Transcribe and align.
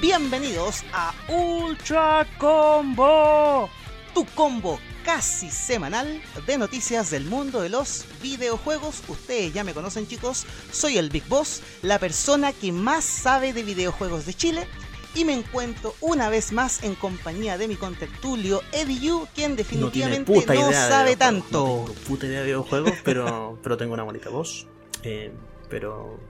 Bienvenidos 0.00 0.84
a 0.92 1.12
Ultra 1.28 2.24
Combo, 2.38 3.68
tu 4.14 4.24
combo 4.26 4.78
casi 5.04 5.50
semanal 5.50 6.22
de 6.46 6.56
noticias 6.56 7.10
del 7.10 7.24
mundo 7.24 7.60
de 7.60 7.68
los 7.68 8.04
videojuegos. 8.22 9.02
Ustedes 9.08 9.52
ya 9.52 9.64
me 9.64 9.74
conocen 9.74 10.06
chicos, 10.06 10.46
soy 10.70 10.98
el 10.98 11.10
Big 11.10 11.26
Boss, 11.26 11.62
la 11.82 11.98
persona 11.98 12.52
que 12.52 12.70
más 12.70 13.04
sabe 13.04 13.52
de 13.52 13.64
videojuegos 13.64 14.24
de 14.24 14.34
Chile 14.34 14.68
y 15.16 15.24
me 15.24 15.32
encuentro 15.32 15.96
una 16.00 16.28
vez 16.28 16.52
más 16.52 16.84
en 16.84 16.94
compañía 16.94 17.58
de 17.58 17.66
mi 17.66 17.74
contertulio 17.74 18.62
Eddie 18.70 19.00
Yu, 19.00 19.26
quien 19.34 19.56
definitivamente 19.56 20.32
no, 20.54 20.70
sabe 20.70 21.16
tanto. 21.16 21.58
No 21.58 21.84
tengo 21.86 22.00
puta 22.06 22.26
idea 22.26 22.38
de 22.38 22.44
videojuegos, 22.44 22.92
pero, 23.02 23.58
pero 23.64 23.76
tengo 23.76 23.94
una 23.94 24.04
bonita 24.04 24.30
voz. 24.30 24.68
Eh, 25.02 25.32
pero 25.68 26.20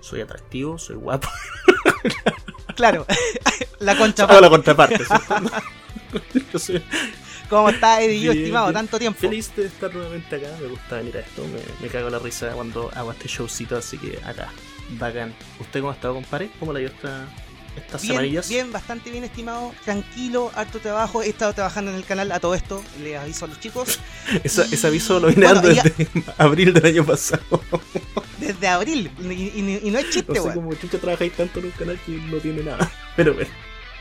soy 0.00 0.22
atractivo, 0.22 0.78
soy 0.78 0.96
guapo. 0.96 1.28
claro, 2.74 3.06
la 3.80 3.96
contraparte. 3.96 4.42
la 4.42 4.50
contraparte. 4.50 5.04
¿Cómo 7.48 7.68
está 7.70 8.00
Eddie 8.02 8.30
estimado? 8.30 8.72
Tanto 8.72 8.98
tiempo. 8.98 9.20
Feliz 9.20 9.54
de 9.54 9.66
estar 9.66 9.94
nuevamente 9.94 10.34
acá. 10.34 10.48
Me 10.60 10.66
gusta 10.66 10.96
venir 10.96 11.16
a 11.16 11.20
esto. 11.20 11.44
Me, 11.44 11.60
me 11.80 11.88
cago 11.88 12.10
la 12.10 12.18
risa 12.18 12.50
cuando 12.50 12.90
hago 12.94 13.12
este 13.12 13.28
showcito, 13.28 13.76
así 13.76 13.98
que 13.98 14.18
acá. 14.24 14.48
Bacán. 14.98 15.32
¿Usted 15.60 15.80
cómo 15.80 15.92
ha 15.92 15.94
estado, 15.94 16.14
compadre? 16.14 16.50
¿Cómo 16.58 16.72
la 16.72 16.80
dio 16.80 16.88
esta, 16.88 17.28
estas 17.76 18.02
bien? 18.02 18.42
Bien, 18.48 18.72
bastante 18.72 19.10
bien, 19.10 19.24
estimado. 19.24 19.72
Tranquilo, 19.84 20.50
harto 20.54 20.78
trabajo. 20.78 21.22
He 21.22 21.28
estado 21.28 21.52
trabajando 21.52 21.90
en 21.90 21.96
el 21.96 22.04
canal 22.04 22.32
a 22.32 22.40
todo 22.40 22.54
esto. 22.54 22.82
Le 23.02 23.16
aviso 23.16 23.44
a 23.44 23.48
los 23.48 23.60
chicos. 23.60 23.98
Esa, 24.44 24.64
Ese 24.64 24.86
aviso 24.86 25.20
lo 25.20 25.28
vine 25.28 25.46
dando 25.46 25.68
desde 25.68 26.08
abril 26.38 26.72
del 26.72 26.86
año 26.86 27.04
pasado. 27.04 27.42
Desde 28.38 28.68
abril. 28.68 29.10
Y, 29.22 29.32
y, 29.32 29.80
y 29.82 29.90
no 29.90 29.98
es 29.98 30.10
chiste, 30.10 30.34
No 30.34 30.44
sé 30.44 30.54
cómo 30.54 30.74
chucha 30.74 30.98
trabajáis 30.98 31.32
tanto 31.32 31.58
en 31.58 31.66
un 31.66 31.70
canal 31.72 31.98
que 32.04 32.12
no 32.12 32.36
tiene 32.36 32.62
nada. 32.62 32.90
Pero 33.16 33.34
bueno. 33.34 33.50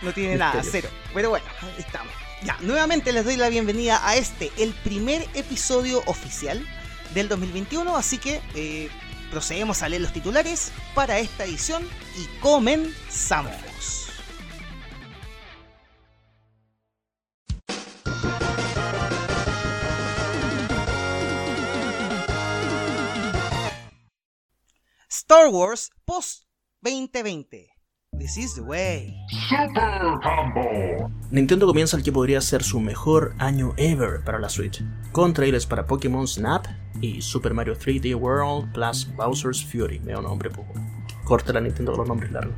No 0.02 0.12
tiene 0.14 0.36
nada, 0.36 0.62
cero. 0.62 0.90
Pero 1.14 1.30
bueno, 1.30 1.46
ahí 1.62 1.74
estamos. 1.80 2.14
Ya, 2.44 2.58
nuevamente 2.62 3.12
les 3.14 3.24
doy 3.24 3.38
la 3.38 3.50
bienvenida 3.50 4.08
a 4.08 4.18
este, 4.18 4.52
el 4.58 4.74
primer 4.74 5.26
episodio 5.34 6.04
oficial 6.06 6.64
del 7.14 7.30
2021. 7.30 7.96
Así 7.96 8.18
que 8.18 8.42
eh, 8.56 8.90
procedemos 9.32 9.82
a 9.82 9.90
leer 9.90 10.02
los 10.02 10.14
titulares 10.14 10.72
para 10.94 11.20
esta 11.20 11.46
edición 11.46 11.84
y 12.18 12.40
comenzamos. 12.40 13.52
Star 25.28 25.50
Wars 25.50 25.90
Post 26.06 26.46
2020. 26.84 27.68
This 28.16 28.38
is 28.38 28.54
the 28.54 28.62
way. 28.62 29.12
Super 29.50 30.20
Combo. 30.22 31.10
Nintendo 31.32 31.66
comienza 31.66 31.98
el 31.98 32.04
que 32.04 32.12
podría 32.12 32.40
ser 32.42 32.62
su 32.62 32.80
mejor 32.80 33.34
año 33.40 33.74
ever 33.78 34.24
para 34.24 34.38
la 34.38 34.50
Switch, 34.50 34.84
con 35.12 35.34
trailers 35.34 35.66
para 35.66 35.88
Pokémon 35.88 36.28
Snap 36.28 36.68
y 37.02 37.24
Super 37.24 37.56
Mario 37.56 37.76
3D 37.76 38.14
World 38.14 38.72
plus 38.72 39.08
Bowser's 39.16 39.66
Fury. 39.66 39.98
Veo 39.98 40.22
nombre 40.22 40.52
poco. 40.52 40.76
Corta 41.24 41.54
la 41.54 41.62
Nintendo 41.62 41.94
con 41.94 42.02
los 42.02 42.08
nombres 42.08 42.32
largos. 42.32 42.56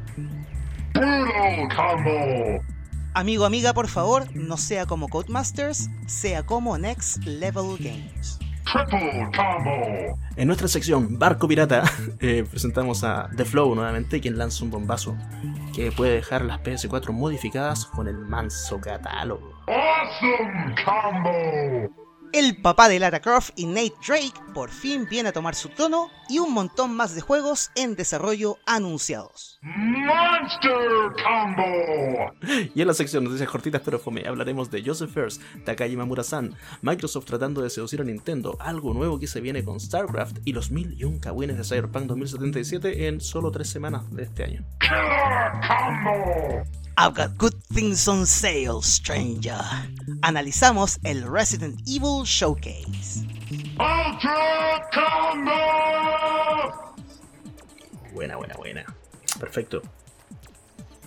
Brutal 0.93 1.69
Combo. 1.73 2.65
Amigo, 3.13 3.45
amiga, 3.45 3.73
por 3.73 3.87
favor, 3.87 4.35
no 4.35 4.57
sea 4.57 4.85
como 4.85 5.07
Codemasters, 5.07 5.89
sea 6.05 6.45
como 6.45 6.77
Next 6.77 7.23
Level 7.23 7.77
Games. 7.79 8.39
En 10.35 10.47
nuestra 10.47 10.67
sección 10.67 11.17
Barco 11.17 11.47
Pirata 11.47 11.83
eh, 12.19 12.45
presentamos 12.49 13.03
a 13.03 13.29
The 13.35 13.45
Flow 13.45 13.73
nuevamente, 13.75 14.19
quien 14.21 14.37
lanza 14.37 14.63
un 14.63 14.71
bombazo 14.71 15.15
que 15.75 15.91
puede 15.91 16.15
dejar 16.15 16.43
las 16.43 16.61
PS4 16.61 17.11
modificadas 17.11 17.85
con 17.85 18.07
el 18.07 18.17
manso 18.17 18.79
catálogo. 18.79 19.53
Awesome 19.67 20.75
Combo. 20.83 22.06
El 22.33 22.61
papá 22.61 22.89
de 22.89 22.99
Lara 22.99 23.21
Croft 23.21 23.51
y 23.55 23.65
Nate 23.65 23.93
Drake 24.05 24.33
por 24.53 24.69
fin 24.69 25.07
viene 25.09 25.29
a 25.29 25.33
tomar 25.33 25.55
su 25.55 25.69
trono 25.69 26.09
y 26.27 26.39
un 26.39 26.53
montón 26.53 26.95
más 26.95 27.15
de 27.15 27.21
juegos 27.21 27.71
en 27.75 27.95
desarrollo 27.95 28.57
anunciados. 28.65 29.59
Monster 29.61 30.79
Combo. 31.23 32.33
Y 32.75 32.81
en 32.81 32.87
la 32.87 32.93
sección 32.93 33.23
Noticias 33.23 33.49
Cortitas 33.49 33.81
pero 33.83 33.99
Fome 33.99 34.27
hablaremos 34.27 34.69
de 34.69 34.83
Joseph 34.83 35.13
First, 35.13 35.41
Takagi 35.65 35.95
Mamura-san, 35.95 36.55
Microsoft 36.81 37.25
tratando 37.25 37.61
de 37.61 37.69
seducir 37.69 38.01
a 38.01 38.03
Nintendo, 38.03 38.57
algo 38.59 38.93
nuevo 38.93 39.19
que 39.19 39.27
se 39.27 39.41
viene 39.41 39.63
con 39.63 39.79
StarCraft 39.79 40.39
y 40.45 40.53
los 40.53 40.71
mil 40.71 40.93
y 40.97 41.05
un 41.05 41.19
cagüines 41.19 41.57
de 41.57 41.63
Cyberpunk 41.63 42.05
2077 42.05 43.07
en 43.07 43.21
solo 43.21 43.51
tres 43.51 43.69
semanas 43.69 44.09
de 44.13 44.23
este 44.23 44.43
año. 44.43 44.65
Killer 44.79 45.51
Combo. 45.67 46.86
I've 46.99 47.13
got 47.13 47.37
good 47.37 47.53
things 47.75 48.07
on 48.07 48.25
sale, 48.25 48.81
stranger. 48.81 49.59
Analizamos 50.23 50.97
el 51.03 51.31
Resident 51.31 51.79
Evil 51.85 52.23
Showcase. 52.25 53.23
Ultra 53.77 54.89
Combo. 54.91 55.53
Buena, 58.15 58.35
buena, 58.37 58.55
buena. 58.55 58.85
Perfecto. 59.39 59.83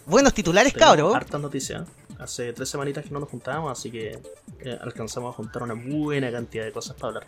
Buenos 0.06 0.32
titulares, 0.32 0.72
Tenemos 0.72 0.96
cabro. 0.96 1.12
Hartas 1.12 1.40
noticias. 1.40 1.88
Hace 2.20 2.52
tres 2.52 2.68
semanitas 2.68 3.04
que 3.04 3.10
no 3.10 3.18
nos 3.18 3.28
juntábamos, 3.28 3.76
así 3.76 3.90
que 3.90 4.22
eh, 4.60 4.78
alcanzamos 4.80 5.34
a 5.34 5.36
juntar 5.36 5.64
una 5.64 5.74
buena 5.74 6.30
cantidad 6.30 6.64
de 6.64 6.70
cosas 6.70 6.94
para 6.94 7.08
hablar. 7.08 7.26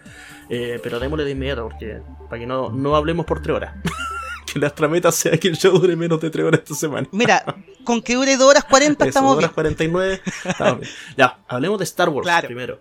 Eh, 0.48 0.78
pero 0.80 1.00
démosle 1.00 1.24
de 1.24 1.32
inmediato, 1.32 1.64
porque 1.64 2.00
para 2.28 2.38
que 2.38 2.46
no, 2.46 2.70
no 2.70 2.94
hablemos 2.94 3.26
por 3.26 3.42
tres 3.42 3.56
horas. 3.56 3.74
que 4.52 4.58
nuestra 4.58 4.88
meta 4.88 5.10
sea 5.12 5.36
que 5.38 5.48
el 5.48 5.56
show 5.56 5.78
dure 5.78 5.96
menos 5.96 6.20
de 6.20 6.30
tres 6.30 6.44
horas 6.44 6.60
esta 6.62 6.74
semana. 6.74 7.08
Mira, 7.12 7.44
con 7.84 8.02
que 8.02 8.14
dure 8.14 8.36
2 8.36 8.48
horas 8.48 8.64
40 8.64 9.04
Eso, 9.04 9.08
estamos 9.08 9.30
dos 9.30 9.38
bien. 9.38 9.44
horas 9.46 9.54
49. 9.54 10.20
estamos 10.44 10.80
bien. 10.80 10.90
Ya, 11.16 11.38
hablemos 11.48 11.78
de 11.78 11.84
Star 11.84 12.08
Wars 12.08 12.24
Claro. 12.26 12.46
primero. 12.46 12.80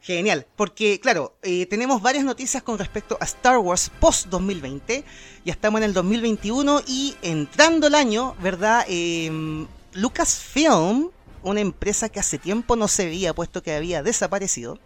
Genial, 0.00 0.46
porque 0.54 1.00
claro, 1.00 1.34
eh, 1.42 1.66
tenemos 1.66 2.00
varias 2.00 2.24
noticias 2.24 2.62
con 2.62 2.78
respecto 2.78 3.18
a 3.20 3.24
Star 3.24 3.58
Wars 3.58 3.90
post 3.98 4.26
2020. 4.28 5.04
Ya 5.44 5.52
estamos 5.52 5.80
en 5.80 5.84
el 5.84 5.94
2021 5.94 6.82
y 6.86 7.16
entrando 7.22 7.88
el 7.88 7.94
año, 7.96 8.36
¿verdad? 8.40 8.84
Eh, 8.88 9.66
Lucasfilm, 9.94 11.10
una 11.42 11.60
empresa 11.60 12.08
que 12.08 12.20
hace 12.20 12.38
tiempo 12.38 12.76
no 12.76 12.86
se 12.86 13.06
veía 13.06 13.34
puesto 13.34 13.62
que 13.64 13.74
había 13.74 14.02
desaparecido, 14.04 14.78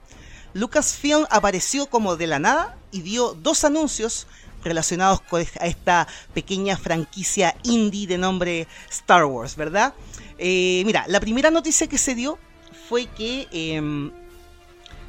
Lucasfilm 0.55 1.27
apareció 1.31 1.87
como 1.87 2.17
de 2.17 2.27
la 2.27 2.39
nada 2.39 2.79
y 2.91 3.03
dio 3.03 3.35
dos 3.35 3.65
anuncios 3.65 4.27
relacionados 4.63 5.21
con 5.23 5.41
esta 5.41 6.07
pequeña 6.35 6.77
franquicia 6.77 7.57
indie 7.63 8.07
de 8.07 8.19
nombre 8.19 8.67
Star 8.91 9.25
Wars, 9.25 9.57
¿verdad? 9.57 9.95
Eh, 10.39 10.83
mira, 10.87 11.05
la 11.09 11.21
primera 11.21 11.51
noticia 11.51 11.87
que 11.87 11.99
se 11.99 12.15
dio 12.15 12.39
fue 12.89 13.07
que 13.07 13.49
em, 13.53 14.11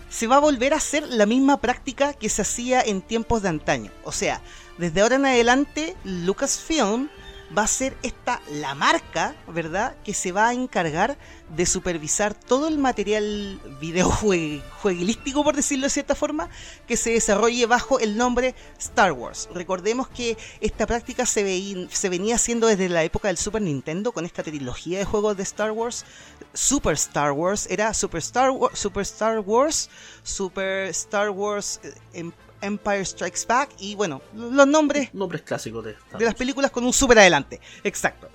se 0.10 0.28
va 0.28 0.36
a 0.38 0.40
volver 0.40 0.74
a 0.74 0.78
hacer 0.78 1.04
la 1.08 1.26
misma 1.26 1.62
práctica 1.62 2.14
que 2.14 2.30
se 2.30 2.42
hacía 2.42 2.82
en 2.82 3.02
tiempos 3.02 3.42
de 3.42 3.50
antaño. 3.50 3.92
O 4.04 4.12
sea, 4.12 4.42
desde 4.78 5.02
ahora 5.02 5.16
en 5.16 5.26
adelante, 5.26 5.96
Lucasfilm 6.04 7.10
va 7.58 7.64
a 7.64 7.68
ser 7.68 7.98
esta 8.04 8.42
la 8.50 8.76
marca, 8.76 9.36
¿verdad? 9.48 9.96
Que 10.04 10.14
se 10.14 10.32
va 10.32 10.48
a 10.50 10.54
encargar 10.54 11.18
de 11.50 11.66
supervisar 11.66 12.34
todo 12.34 12.68
el 12.68 12.78
material 12.78 13.60
videojueguilístico, 13.82 15.44
por 15.44 15.56
decirlo 15.56 15.86
de 15.86 15.90
cierta 15.90 16.16
forma, 16.16 16.50
que 16.88 16.96
se 16.98 17.12
desarrolle 17.12 17.66
bajo 17.66 18.00
el 18.00 18.16
nombre 18.18 18.56
Star 18.80 19.12
Wars. 19.12 19.50
Recordemos 19.54 20.08
que 20.08 20.38
esta 20.62 20.88
práctica 20.88 21.26
se, 21.26 21.44
veí- 21.44 21.90
se 21.92 22.10
venía 22.10 22.36
haciendo 22.36 22.68
desde 22.68 22.90
la 22.90 23.04
época 23.04 23.28
del 23.28 23.38
Super 23.38 23.62
Nintendo 23.62 24.12
con 24.12 24.26
esta 24.26 24.44
trilogía 24.44 25.00
de 25.00 25.06
juegos 25.06 25.36
de 25.38 25.44
Star 25.44 25.72
Wars. 25.72 26.06
Super 26.54 26.94
Star 26.94 27.32
Wars 27.34 27.68
era 27.70 27.94
Super 27.94 28.20
Star, 28.20 28.52
Super 28.74 29.02
Star 29.04 29.40
Wars, 29.40 29.90
Super 30.24 30.88
Star 30.90 31.30
Wars 31.32 31.80
eh, 31.84 31.94
Em- 32.14 32.32
Empire 32.62 33.06
Strikes 33.06 33.42
Back 33.48 33.72
y 33.80 33.96
bueno, 33.96 34.22
los 34.34 34.68
nombres 34.68 35.14
Nombres 35.14 35.42
clásicos 35.42 35.84
de 35.84 35.96
de 36.18 36.26
las 36.26 36.36
películas 36.36 36.72
con 36.72 36.84
un 36.84 36.94
super 36.94 37.20
adelante. 37.20 37.60
Exacto. 37.84 38.30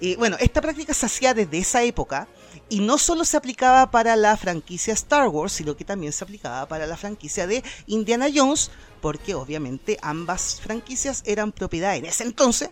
Y 0.00 0.16
bueno, 0.16 0.36
esta 0.40 0.60
práctica 0.60 0.92
se 0.92 1.06
hacía 1.06 1.34
desde 1.34 1.58
esa 1.58 1.82
época 1.82 2.28
y 2.68 2.80
no 2.80 2.98
solo 2.98 3.24
se 3.24 3.36
aplicaba 3.36 3.90
para 3.90 4.16
la 4.16 4.36
franquicia 4.36 4.92
Star 4.92 5.28
Wars, 5.28 5.52
sino 5.52 5.76
que 5.76 5.84
también 5.84 6.12
se 6.12 6.24
aplicaba 6.24 6.66
para 6.66 6.86
la 6.86 6.96
franquicia 6.96 7.46
de 7.46 7.62
Indiana 7.86 8.26
Jones, 8.34 8.70
porque 9.00 9.34
obviamente 9.34 9.98
ambas 10.02 10.60
franquicias 10.60 11.22
eran 11.26 11.52
propiedad 11.52 11.96
en 11.96 12.06
ese 12.06 12.24
entonces 12.24 12.70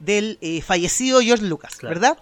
del 0.00 0.38
eh, 0.40 0.62
fallecido 0.62 1.20
George 1.20 1.44
Lucas, 1.44 1.76
Claro. 1.76 1.94
¿verdad? 2.00 2.18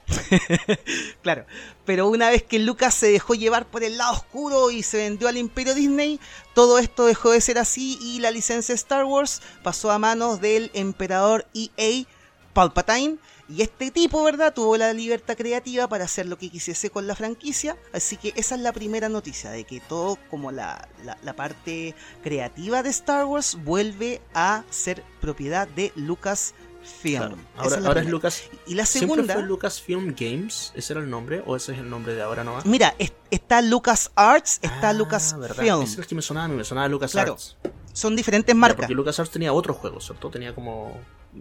claro. 1.22 1.46
Pero 1.84 2.08
una 2.08 2.28
vez 2.30 2.42
que 2.42 2.58
Lucas 2.58 2.94
se 2.94 3.10
dejó 3.10 3.34
llevar 3.34 3.66
por 3.66 3.82
el 3.82 3.96
lado 3.96 4.12
oscuro 4.12 4.70
y 4.70 4.82
se 4.82 4.98
vendió 4.98 5.28
al 5.28 5.38
imperio 5.38 5.74
Disney, 5.74 6.20
todo 6.54 6.78
esto 6.78 7.06
dejó 7.06 7.30
de 7.30 7.40
ser 7.40 7.58
así 7.58 7.98
y 8.02 8.20
la 8.20 8.30
licencia 8.30 8.74
Star 8.74 9.04
Wars 9.04 9.40
pasó 9.62 9.90
a 9.90 9.98
manos 9.98 10.40
del 10.40 10.70
emperador 10.74 11.46
EA 11.54 12.04
Palpatine. 12.52 13.18
Y 13.50 13.62
este 13.62 13.90
tipo, 13.90 14.22
¿verdad? 14.24 14.52
Tuvo 14.52 14.76
la 14.76 14.92
libertad 14.92 15.34
creativa 15.34 15.88
para 15.88 16.04
hacer 16.04 16.26
lo 16.26 16.36
que 16.36 16.50
quisiese 16.50 16.90
con 16.90 17.06
la 17.06 17.14
franquicia. 17.14 17.78
Así 17.94 18.18
que 18.18 18.34
esa 18.36 18.56
es 18.56 18.60
la 18.60 18.74
primera 18.74 19.08
noticia, 19.08 19.50
de 19.50 19.64
que 19.64 19.80
todo 19.80 20.18
como 20.28 20.52
la, 20.52 20.86
la, 21.02 21.16
la 21.22 21.32
parte 21.34 21.94
creativa 22.22 22.82
de 22.82 22.90
Star 22.90 23.24
Wars 23.24 23.56
vuelve 23.64 24.20
a 24.34 24.64
ser 24.68 25.02
propiedad 25.22 25.66
de 25.66 25.92
Lucas 25.94 26.52
Film. 26.82 27.18
Claro. 27.18 27.36
Ahora, 27.56 27.80
la 27.80 27.88
ahora 27.88 28.00
es. 28.00 28.06
Lucas. 28.08 28.42
Y 28.66 28.74
la 28.74 28.86
¿Siempre 28.86 29.14
segunda, 29.16 29.34
fue 29.34 29.42
Lucasfilm 29.42 30.14
Games? 30.18 30.72
¿Ese 30.74 30.92
era 30.94 31.02
el 31.02 31.10
nombre? 31.10 31.42
¿O 31.46 31.54
ese 31.56 31.72
es 31.72 31.78
el 31.78 31.90
nombre 31.90 32.14
de 32.14 32.22
ahora 32.22 32.44
nomás? 32.44 32.64
mira, 32.66 32.94
es- 32.98 33.12
está 33.30 33.60
Lucas 33.62 34.10
Arts, 34.14 34.58
está 34.62 34.90
Ah, 34.90 34.92
Lucas. 34.92 35.36
Film. 35.58 35.82
Es 35.82 35.98
el 35.98 36.06
que 36.06 36.14
me 36.14 36.22
sonaba 36.22 36.46
a 36.46 36.48
mí, 36.48 36.56
me 36.56 36.64
sonaba 36.64 36.88
Lucas 36.88 37.12
Claro, 37.12 37.32
Arts. 37.32 37.56
Son 37.92 38.14
diferentes 38.16 38.54
marcas. 38.54 38.82
Porque 38.82 38.94
LucasArts 38.94 39.30
tenía 39.32 39.52
otros 39.52 39.76
juegos, 39.76 40.04
¿cierto? 40.06 40.30
Tenía 40.30 40.54
como. 40.54 40.96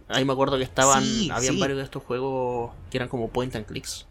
Ahí 0.09 0.25
me 0.25 0.33
acuerdo 0.33 0.57
que 0.57 0.63
estaban. 0.63 1.03
Sí, 1.03 1.29
habían 1.31 1.53
sí. 1.53 1.59
varios 1.59 1.77
de 1.77 1.83
estos 1.83 2.03
juegos 2.03 2.71
que 2.89 2.97
eran 2.97 3.07
como 3.09 3.29
point 3.29 3.55
and 3.55 3.65
clicks. 3.67 4.05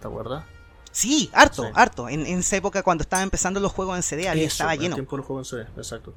¿Te 0.00 0.06
acuerdas? 0.08 0.44
Sí, 0.90 1.30
harto, 1.32 1.62
Sí. 1.64 1.68
harto. 1.74 2.08
En, 2.08 2.26
en 2.26 2.40
esa 2.40 2.56
época 2.56 2.82
cuando 2.82 3.02
estaban 3.02 3.24
empezando 3.24 3.60
los 3.60 3.72
juegos 3.72 3.96
en 3.96 4.02
CD, 4.02 4.22
Eso, 4.28 4.32
estaba 4.46 4.74
el 4.74 4.80
lleno. 4.80 4.94
tiempo 4.94 5.16
de 5.16 5.20
los 5.20 5.26
juegos 5.26 5.52
en 5.52 5.58
CD, 5.64 5.70
exacto. 5.78 6.14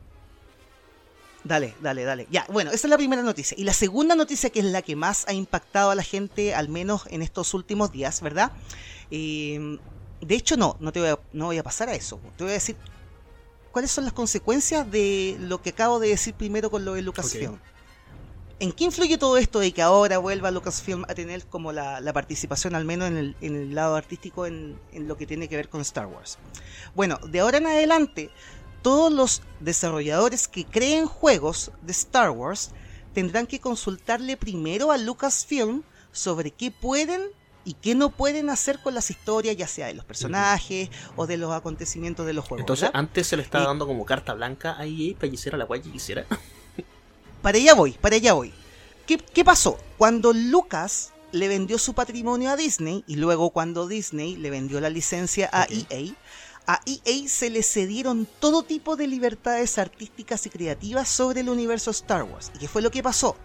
Dale, 1.46 1.76
dale, 1.80 2.04
dale. 2.04 2.28
Ya, 2.32 2.48
bueno, 2.50 2.72
esa 2.72 2.88
es 2.88 2.90
la 2.90 2.98
primera 2.98 3.22
noticia. 3.22 3.56
Y 3.58 3.66
la 3.66 3.74
segunda 3.74 4.16
noticia, 4.16 4.50
que 4.50 4.60
es 4.60 4.66
la 4.66 4.82
que 4.82 4.96
más 4.96 5.28
ha 5.28 5.34
impactado 5.34 5.92
a 5.92 5.96
la 5.96 6.02
gente, 6.02 6.56
al 6.56 6.70
menos 6.70 7.06
en 7.12 7.22
estos 7.22 7.54
últimos 7.54 7.92
días, 7.92 8.20
¿verdad? 8.22 8.52
Eh, 9.12 9.78
de 10.22 10.36
hecho, 10.36 10.58
no, 10.58 10.76
no 10.80 10.92
te 10.92 11.00
voy 11.02 11.10
a, 11.10 11.20
no 11.34 11.46
voy 11.46 11.60
a 11.60 11.64
pasar 11.64 11.88
a 11.88 11.94
eso. 11.94 12.20
Te 12.36 12.44
voy 12.44 12.52
a 12.52 12.56
decir 12.56 12.76
cuáles 13.72 13.92
son 13.92 14.06
las 14.06 14.14
consecuencias 14.14 14.90
de 14.90 15.38
lo 15.40 15.62
que 15.62 15.70
acabo 15.70 16.00
de 16.00 16.10
decir 16.10 16.34
primero 16.34 16.72
con 16.72 16.84
lo 16.84 16.96
de 16.96 17.04
Lucasfilm. 17.04 17.60
¿En 18.58 18.72
qué 18.72 18.86
influye 18.86 19.18
todo 19.18 19.38
esto 19.38 19.60
de 19.60 19.72
que 19.72 19.84
ahora 19.84 20.18
vuelva 20.18 20.50
Lucasfilm 20.50 21.04
a 21.04 21.14
tener 21.14 21.46
como 21.46 21.74
la, 21.74 22.00
la 22.00 22.14
participación, 22.14 22.74
al 22.74 22.86
menos 22.86 23.10
en 23.10 23.18
el, 23.18 23.36
en 23.42 23.56
el 23.56 23.76
lado 23.76 23.98
artístico, 23.98 24.48
en, 24.48 24.80
en 24.94 25.08
lo 25.08 25.16
que 25.16 25.28
tiene 25.28 25.48
que 25.48 25.58
ver 25.58 25.70
con 25.70 25.82
Star 25.82 26.08
Wars? 26.08 26.40
Bueno, 26.96 27.20
de 27.28 27.42
ahora 27.42 27.58
en 27.60 27.68
adelante, 27.68 28.32
todos 28.86 29.12
los 29.12 29.42
desarrolladores 29.62 30.48
que 30.48 30.64
creen 30.64 31.08
juegos 31.08 31.72
de 31.82 31.92
Star 31.92 32.30
Wars 32.30 32.70
tendrán 33.16 33.48
que 33.48 33.60
consultarle 33.60 34.38
primero 34.38 34.92
a 34.92 34.98
Lucasfilm 35.00 35.82
sobre 36.12 36.52
qué 36.52 36.70
pueden 36.70 37.24
y 37.64 37.74
qué 37.74 37.96
no 37.96 38.12
pueden 38.12 38.52
hacer 38.52 38.80
con 38.84 38.94
las 38.94 39.10
historias, 39.10 39.58
ya 39.58 39.66
sea 39.66 39.88
de 39.88 39.96
los 39.96 40.06
personajes 40.06 40.90
o 41.16 41.26
de 41.26 41.38
los 41.38 41.52
acontecimientos 41.52 42.28
de 42.28 42.34
los 42.34 42.46
juegos. 42.46 42.60
Entonces, 42.62 42.90
¿verdad? 42.90 43.00
antes 43.00 43.26
se 43.26 43.36
le 43.38 43.42
estaba 43.42 43.64
Y- 43.64 43.68
dando 43.68 43.88
como 43.88 44.06
carta 44.06 44.36
blanca 44.36 44.76
a 44.78 44.86
EA 44.86 45.16
para 45.16 45.30
que 45.30 45.34
hiciera 45.34 45.58
la 45.58 45.66
guay 45.66 45.82
que 45.82 45.92
quisiera. 45.92 46.24
Para 47.42 47.58
allá 47.58 47.74
voy, 47.74 47.92
para 47.94 48.18
allá 48.18 48.34
voy. 48.34 48.54
¿Qué, 49.08 49.18
qué 49.18 49.44
pasó? 49.44 49.80
Cuando 49.98 50.32
Lucas 50.32 51.12
le 51.32 51.48
vendió 51.48 51.80
su 51.80 51.96
patrimonio 51.96 52.52
a 52.52 52.56
Disney 52.56 53.04
y 53.08 53.16
luego 53.16 53.50
cuando 53.50 53.88
Disney 53.88 54.36
le 54.36 54.52
vendió 54.52 54.80
la 54.80 54.90
licencia 54.92 55.50
a. 55.52 55.66
EA, 55.70 56.14
a 56.68 56.82
EA 56.86 57.28
se 57.28 57.50
le 57.50 57.64
cedieron 57.64 58.28
todo 58.40 58.64
tipo 58.64 58.96
de 58.96 59.08
libertades 59.08 59.78
artísticas 59.78 60.46
y 60.46 60.50
creativas 60.50 61.08
sobre 61.10 61.42
el 61.42 61.50
universo 61.50 61.92
Star 61.92 62.24
Wars. 62.24 62.52
¿Y 62.56 62.60
qué 62.60 62.68
fue 62.68 62.82
lo 62.82 62.92
que 62.92 63.04
pasó? 63.04 63.36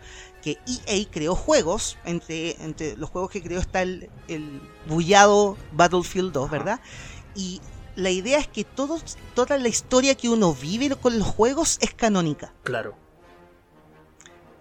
Que 0.42 0.58
EA 0.66 1.06
creó 1.10 1.34
juegos, 1.34 1.98
entre, 2.04 2.62
entre 2.62 2.96
los 2.96 3.10
juegos 3.10 3.30
que 3.30 3.42
creó 3.42 3.60
está 3.60 3.82
el, 3.82 4.08
el 4.28 4.60
bullado 4.86 5.56
Battlefield 5.72 6.32
2, 6.32 6.46
Ajá. 6.46 6.52
¿verdad? 6.58 6.80
Y 7.34 7.60
la 7.96 8.10
idea 8.10 8.38
es 8.38 8.48
que 8.48 8.64
todos, 8.64 9.16
toda 9.34 9.58
la 9.58 9.68
historia 9.68 10.14
que 10.14 10.28
uno 10.28 10.54
vive 10.54 10.96
con 10.96 11.18
los 11.18 11.28
juegos 11.28 11.78
es 11.80 11.92
canónica. 11.94 12.54
Claro. 12.62 12.96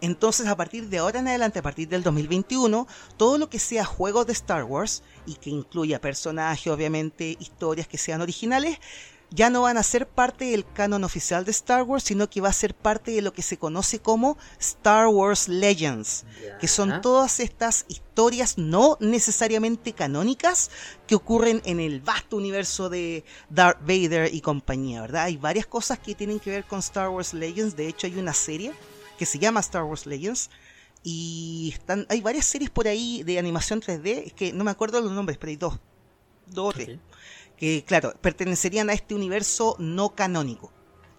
Entonces, 0.02 0.48
a 0.48 0.56
partir 0.56 0.88
de 0.90 1.00
ahora 1.00 1.20
en 1.20 1.28
adelante, 1.28 1.60
a 1.60 1.64
partir 1.64 1.90
del 1.90 2.04
2021, 2.04 2.88
todo 3.18 3.38
lo 3.38 3.50
que 3.50 3.60
sea 3.60 3.86
juegos 3.86 4.26
de 4.28 4.34
Star 4.34 4.64
Wars 4.64 5.04
y 5.26 5.36
que 5.36 5.50
incluya 5.50 6.00
personajes, 6.00 6.68
obviamente, 6.68 7.36
historias 7.40 7.88
que 7.88 7.98
sean 7.98 8.22
originales, 8.22 8.80
ya 9.32 9.50
no 9.50 9.64
van 9.64 9.78
a 9.78 9.84
ser 9.84 10.08
parte 10.08 10.46
del 10.46 10.66
canon 10.66 11.04
oficial 11.04 11.46
de 11.46 11.52
Star 11.52 11.84
Wars, 11.84 12.04
sino 12.04 12.30
que 12.30 12.42
va 12.42 12.50
a 12.50 12.54
ser 12.54 12.74
parte 12.74 13.12
de 13.12 13.22
lo 13.22 13.34
que 13.34 13.42
se 13.42 13.58
conoce 13.58 14.00
como 14.00 14.38
Star 14.60 15.08
Wars 15.08 15.48
Legends, 15.48 16.26
que 16.60 16.68
son 16.68 17.02
todas 17.02 17.40
estas 17.40 17.86
historias 17.88 18.58
no 18.58 18.98
necesariamente 19.00 19.94
canónicas 19.94 20.72
que 21.08 21.16
ocurren 21.16 21.62
en 21.66 21.80
el 21.80 22.02
vasto 22.02 22.38
universo 22.38 22.90
de 22.90 23.24
Darth 23.50 23.82
Vader 23.82 24.34
y 24.34 24.42
compañía, 24.42 25.02
¿verdad? 25.02 25.26
Hay 25.26 25.38
varias 25.38 25.68
cosas 25.68 26.00
que 26.00 26.16
tienen 26.16 26.40
que 26.40 26.50
ver 26.50 26.66
con 26.66 26.80
Star 26.80 27.10
Wars 27.10 27.34
Legends, 27.34 27.76
de 27.76 27.88
hecho 27.88 28.08
hay 28.08 28.18
una 28.18 28.34
serie 28.34 28.74
que 29.20 29.26
se 29.26 29.38
llama 29.38 29.60
Star 29.60 29.84
Wars 29.84 30.06
Legends 30.06 30.50
y 31.04 31.72
están 31.74 32.06
hay 32.10 32.22
varias 32.22 32.46
series 32.46 32.70
por 32.70 32.88
ahí 32.88 33.22
de 33.24 33.38
animación 33.38 33.82
3D, 33.82 34.24
es 34.28 34.34
que 34.34 34.54
no 34.54 34.64
me 34.64 34.72
acuerdo 34.72 35.02
los 35.02 35.12
nombres, 35.12 35.38
pero 35.38 35.50
hay 35.50 35.58
dos, 35.58 35.78
dos 36.48 36.70
o 36.70 36.72
tres, 36.74 36.98
Ok. 36.98 37.58
que 37.58 37.84
claro, 37.86 38.14
pertenecerían 38.22 38.90
a 38.90 38.94
este 38.94 39.14
universo 39.14 39.76
no 39.78 40.16
canónico. 40.16 40.72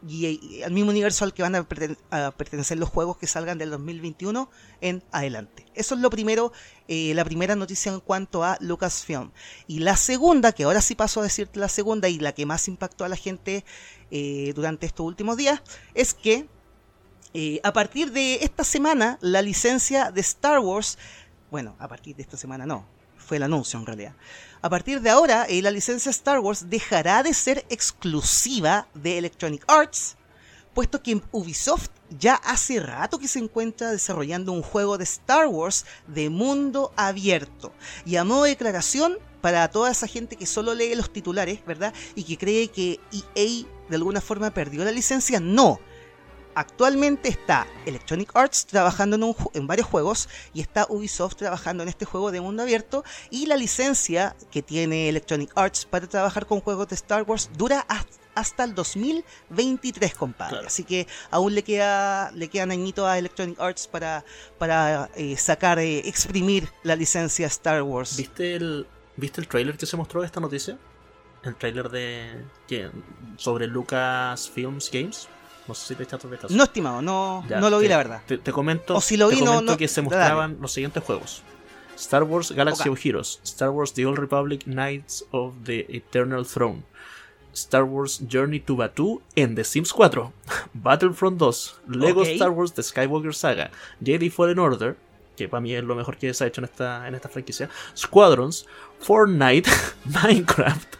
Y, 0.08 0.26
y 0.26 0.62
al 0.62 0.72
mismo 0.72 0.90
universo 0.90 1.26
al 1.26 1.34
que 1.34 1.42
van 1.42 1.54
a 1.54 2.30
pertenecer 2.32 2.78
los 2.78 2.88
juegos 2.88 3.18
que 3.18 3.26
salgan 3.26 3.58
del 3.58 3.68
2021 3.68 4.48
en 4.80 5.02
adelante. 5.12 5.66
Eso 5.74 5.94
es 5.94 6.00
lo 6.00 6.08
primero, 6.08 6.54
eh, 6.88 7.12
la 7.14 7.22
primera 7.22 7.54
noticia 7.54 7.92
en 7.92 8.00
cuanto 8.00 8.42
a 8.42 8.56
Lucasfilm. 8.60 9.30
Y 9.66 9.80
la 9.80 9.98
segunda, 9.98 10.52
que 10.52 10.64
ahora 10.64 10.80
sí 10.80 10.94
paso 10.94 11.20
a 11.20 11.24
decirte 11.24 11.60
la 11.60 11.68
segunda 11.68 12.08
y 12.08 12.18
la 12.18 12.32
que 12.32 12.46
más 12.46 12.66
impactó 12.66 13.04
a 13.04 13.10
la 13.10 13.16
gente 13.16 13.62
eh, 14.10 14.52
durante 14.54 14.86
estos 14.86 15.04
últimos 15.04 15.36
días, 15.36 15.60
es 15.92 16.14
que 16.14 16.48
eh, 17.32 17.60
a 17.62 17.72
partir 17.72 18.12
de 18.12 18.36
esta 18.42 18.64
semana 18.64 19.18
la 19.20 19.42
licencia 19.42 20.10
de 20.10 20.20
Star 20.20 20.58
Wars, 20.58 20.98
bueno, 21.50 21.76
a 21.78 21.88
partir 21.88 22.16
de 22.16 22.22
esta 22.22 22.36
semana 22.36 22.66
no, 22.66 22.84
fue 23.16 23.36
el 23.36 23.44
anuncio 23.44 23.78
en 23.78 23.86
realidad. 23.86 24.14
A 24.62 24.68
partir 24.68 25.00
de 25.00 25.10
ahora, 25.10 25.46
eh, 25.48 25.62
la 25.62 25.70
licencia 25.70 26.10
Star 26.10 26.40
Wars 26.40 26.68
dejará 26.68 27.22
de 27.22 27.32
ser 27.32 27.64
exclusiva 27.70 28.88
de 28.94 29.18
Electronic 29.18 29.64
Arts, 29.68 30.16
puesto 30.74 31.02
que 31.02 31.20
Ubisoft 31.32 31.90
ya 32.18 32.34
hace 32.34 32.80
rato 32.80 33.18
que 33.18 33.28
se 33.28 33.38
encuentra 33.38 33.90
desarrollando 33.90 34.52
un 34.52 34.62
juego 34.62 34.98
de 34.98 35.04
Star 35.04 35.46
Wars 35.46 35.86
de 36.08 36.28
mundo 36.30 36.92
abierto. 36.96 37.72
Y 38.04 38.16
a 38.16 38.24
modo 38.24 38.44
de 38.44 38.50
declaración, 38.50 39.18
para 39.40 39.68
toda 39.70 39.90
esa 39.90 40.06
gente 40.06 40.36
que 40.36 40.46
solo 40.46 40.74
lee 40.74 40.94
los 40.94 41.12
titulares, 41.12 41.64
¿verdad? 41.64 41.94
Y 42.14 42.24
que 42.24 42.36
cree 42.36 42.68
que 42.68 43.00
EA 43.12 43.66
de 43.88 43.96
alguna 43.96 44.20
forma 44.20 44.50
perdió 44.50 44.84
la 44.84 44.92
licencia, 44.92 45.40
no. 45.40 45.80
Actualmente 46.54 47.28
está 47.28 47.66
Electronic 47.86 48.30
Arts 48.34 48.66
trabajando 48.66 49.16
en, 49.16 49.22
un 49.22 49.36
en 49.54 49.66
varios 49.66 49.86
juegos 49.86 50.28
y 50.52 50.60
está 50.60 50.86
Ubisoft 50.88 51.36
trabajando 51.36 51.82
en 51.82 51.88
este 51.88 52.04
juego 52.04 52.30
de 52.32 52.40
mundo 52.40 52.62
abierto 52.62 53.04
y 53.30 53.46
la 53.46 53.56
licencia 53.56 54.34
que 54.50 54.62
tiene 54.62 55.08
Electronic 55.08 55.52
Arts 55.54 55.84
para 55.86 56.06
trabajar 56.08 56.46
con 56.46 56.60
juegos 56.60 56.88
de 56.88 56.96
Star 56.96 57.22
Wars 57.22 57.50
dura 57.56 57.84
has- 57.88 58.06
hasta 58.34 58.64
el 58.64 58.74
2023, 58.74 60.14
compadre. 60.14 60.50
Claro. 60.52 60.66
Así 60.66 60.84
que 60.84 61.06
aún 61.30 61.54
le 61.54 61.62
queda 61.62 62.30
le 62.32 62.48
quedan 62.48 62.70
añitos 62.70 63.06
a 63.06 63.18
Electronic 63.18 63.58
Arts 63.60 63.86
para, 63.86 64.24
para 64.58 65.10
eh, 65.16 65.36
sacar, 65.36 65.78
eh, 65.78 65.98
exprimir 66.08 66.68
la 66.82 66.96
licencia 66.96 67.46
Star 67.48 67.82
Wars. 67.82 68.16
¿Viste 68.16 68.54
el, 68.56 68.86
¿Viste 69.16 69.40
el 69.40 69.48
trailer 69.48 69.76
que 69.76 69.86
se 69.86 69.96
mostró 69.96 70.20
de 70.20 70.26
esta 70.26 70.40
noticia? 70.40 70.78
El 71.42 71.56
trailer 71.56 71.88
de. 71.90 72.44
que 72.66 72.90
sobre 73.36 73.66
Lucasfilms 73.66 74.90
Games. 74.92 75.28
No 75.70 75.74
sé 75.74 75.86
si 75.88 75.94
te 75.94 76.02
echaste 76.02 76.26
de 76.28 76.36
caso. 76.36 76.52
No, 76.54 76.64
estimado, 76.64 77.00
no, 77.00 77.44
Ya, 77.48 77.60
no 77.60 77.70
lo 77.70 77.78
vi 77.78 77.84
te- 77.84 77.90
la 77.90 77.96
verdad. 77.98 78.22
Te, 78.26 78.38
te 78.38 78.50
comento, 78.52 78.96
O 78.96 79.00
si 79.00 79.16
lo 79.16 79.28
vi, 79.28 79.40
no- 79.40 79.46
comento 79.52 79.72
no- 79.72 79.78
que 79.78 79.86
se 79.88 80.00
dale. 80.02 80.04
mostraban 80.16 80.56
los 80.60 80.72
siguientes 80.72 81.02
juegos: 81.04 81.42
Star 81.96 82.24
Wars 82.24 82.50
Galaxy 82.52 82.88
of 82.88 82.98
Heroes, 83.04 83.40
Star 83.44 83.70
Wars 83.70 83.92
The 83.94 84.06
Old 84.06 84.18
Republic 84.18 84.64
Knights 84.64 85.24
of 85.30 85.54
the 85.64 85.86
Eternal 85.88 86.44
Throne, 86.46 86.82
Star 87.52 87.84
Wars 87.84 88.20
Journey 88.28 88.58
to 88.60 88.74
Batuu 88.76 89.22
en 89.36 89.54
The 89.54 89.64
Sims 89.64 89.92
4, 89.92 90.32
Battlefront 90.74 91.38
2, 91.38 91.80
Lego. 91.88 92.22
Star 92.24 92.50
Wars 92.50 92.72
The 92.72 92.82
Skywalker 92.82 93.34
Saga, 93.34 93.70
Jedi 94.04 94.28
Fallen 94.30 94.58
Order, 94.58 94.96
que 95.36 95.48
para 95.48 95.60
mí 95.60 95.72
es 95.74 95.84
lo 95.84 95.94
mejor 95.94 96.16
que 96.16 96.34
se 96.34 96.44
ha 96.44 96.46
hecho 96.48 96.60
en 96.60 96.66
esta, 96.66 97.06
en 97.08 97.14
esta 97.14 97.28
franquicia, 97.28 97.68
Squadrons, 97.96 98.66
Fortnite, 99.00 99.70
Minecraft, 100.04 100.94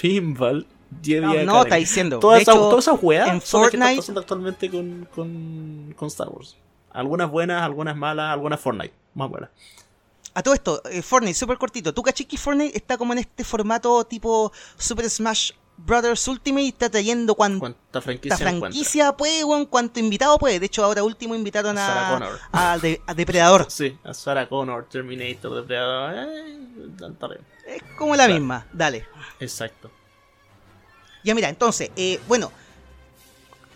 Pinball, 0.00 0.66
Jedi 1.02 1.20
No, 1.20 1.44
no, 1.44 1.62
está 1.62 1.76
diciendo. 1.76 2.18
Todas 2.18 2.42
esas 2.42 2.98
weas 3.02 3.28
en 3.28 3.40
son 3.40 3.62
las 3.62 3.70
que 3.70 3.76
están 3.76 3.88
Fortnite- 3.90 3.96
pasando 3.96 4.20
actualmente 4.20 4.70
con, 4.70 5.08
con, 5.14 5.94
con 5.96 6.08
Star 6.08 6.28
Wars. 6.28 6.56
Algunas 6.90 7.30
buenas, 7.30 7.62
algunas 7.62 7.96
malas, 7.96 8.32
algunas 8.32 8.58
Fortnite. 8.60 8.94
Más 9.14 9.28
buenas. 9.30 9.50
A 10.34 10.42
todo 10.42 10.54
esto, 10.54 10.82
eh, 10.90 11.00
Fortnite, 11.02 11.34
súper 11.34 11.56
cortito. 11.58 11.94
¿Tú 11.94 12.02
caché 12.02 12.26
que 12.26 12.36
Fortnite 12.36 12.76
está 12.76 12.98
como 12.98 13.12
en 13.12 13.20
este 13.20 13.42
formato 13.44 14.04
tipo 14.04 14.52
Super 14.76 15.08
Smash 15.08 15.52
Brothers 15.78 16.26
Ultimate 16.28 16.62
y 16.64 16.68
está 16.68 16.88
trayendo 16.90 17.34
cuanta 17.34 17.58
¿Cuánta 17.58 18.00
franquicia 18.00 18.36
franquicia 18.38 19.12
puede, 19.16 19.44
weón, 19.44 19.66
cuánto 19.66 20.00
invitado 20.00 20.38
puede? 20.38 20.58
De 20.58 20.66
hecho, 20.66 20.82
ahora 20.84 21.02
último 21.02 21.34
invitaron 21.34 21.76
A 21.76 21.86
Sarah 21.86 22.08
a, 22.08 22.12
Connor. 22.12 22.38
a, 22.52 22.78
de- 22.78 23.00
a 23.06 23.12
Depredador. 23.14 23.66
Sí, 23.70 23.98
a 24.04 24.14
Sarah 24.14 24.48
Connor, 24.48 24.86
Terminator, 24.88 25.54
Depredador. 25.54 26.14
Eh. 26.14 26.58
Es 27.66 27.82
como 27.98 28.16
la 28.16 28.24
Claro. 28.24 28.34
misma. 28.40 28.66
Dale. 28.72 29.06
Exacto. 29.40 29.90
Ya 31.26 31.34
mira, 31.34 31.48
entonces, 31.48 31.90
eh, 31.96 32.20
bueno, 32.28 32.52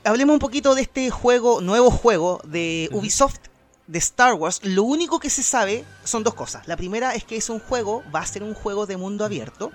hablemos 0.04 0.34
un 0.34 0.38
poquito 0.38 0.74
de 0.74 0.82
este 0.82 1.10
juego, 1.10 1.60
nuevo 1.60 1.90
juego 1.90 2.40
de. 2.44 2.88
Ubisoft 2.92 3.40
de 3.88 3.98
Star 3.98 4.34
Wars. 4.34 4.60
Lo 4.62 4.84
único 4.84 5.18
que 5.18 5.30
se 5.30 5.42
sabe 5.42 5.84
son 6.04 6.22
dos 6.22 6.34
cosas. 6.34 6.66
La 6.68 6.76
primera 6.76 7.12
es 7.16 7.24
que 7.24 7.36
es 7.36 7.50
un 7.50 7.58
juego, 7.58 8.04
va 8.14 8.20
a 8.20 8.26
ser 8.26 8.44
un 8.44 8.54
juego 8.54 8.86
de 8.86 8.96
mundo 8.96 9.24
abierto. 9.24 9.72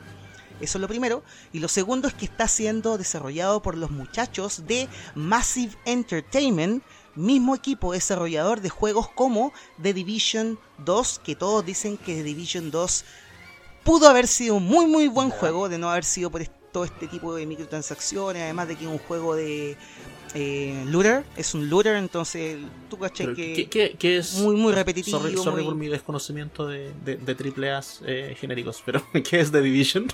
Eso 0.61 0.77
es 0.77 0.81
lo 0.81 0.87
primero. 0.87 1.21
Y 1.51 1.59
lo 1.59 1.67
segundo 1.67 2.07
es 2.07 2.13
que 2.13 2.23
está 2.23 2.47
siendo 2.47 2.97
desarrollado 2.97 3.61
por 3.61 3.75
los 3.75 3.91
muchachos 3.91 4.65
de 4.67 4.87
Massive 5.13 5.75
Entertainment, 5.83 6.81
mismo 7.15 7.55
equipo 7.55 7.91
desarrollador 7.91 8.61
de 8.61 8.69
juegos 8.69 9.09
como 9.09 9.51
The 9.83 9.93
Division 9.93 10.57
2, 10.77 11.19
que 11.25 11.35
todos 11.35 11.65
dicen 11.65 11.97
que 11.97 12.15
The 12.15 12.23
Division 12.23 12.71
2 12.71 13.03
pudo 13.83 14.07
haber 14.07 14.27
sido 14.27 14.55
un 14.55 14.63
muy 14.63 14.85
muy 14.85 15.09
buen 15.09 15.29
juego, 15.29 15.67
de 15.67 15.77
no 15.77 15.89
haber 15.91 16.05
sido 16.05 16.31
por 16.31 16.41
est- 16.41 16.53
todo 16.75 16.83
este 16.83 17.07
tipo 17.07 17.33
de 17.33 17.45
microtransacciones, 17.45 18.43
además 18.43 18.67
de 18.67 18.75
que 18.75 18.83
es 18.83 18.91
un 18.91 18.97
juego 18.97 19.33
de 19.33 19.77
eh, 20.33 20.83
looter, 20.87 21.23
es 21.37 21.53
un 21.53 21.69
looter, 21.69 21.95
entonces 21.95 22.57
tú 22.89 22.99
caché 22.99 23.33
que... 23.33 23.95
¿qué, 23.97 24.17
es? 24.17 24.33
muy, 24.41 24.57
muy 24.57 24.73
repetitivo, 24.73 25.17
Sorry, 25.17 25.37
sorry 25.37 25.55
muy- 25.63 25.63
por 25.63 25.75
mi 25.75 25.87
desconocimiento 25.87 26.67
de, 26.67 26.91
de, 27.05 27.15
de 27.15 27.33
triple 27.35 27.71
A's 27.71 28.01
eh, 28.05 28.35
genéricos, 28.37 28.83
pero 28.85 29.01
¿qué 29.29 29.39
es 29.39 29.53
The 29.53 29.61
Division? 29.61 30.07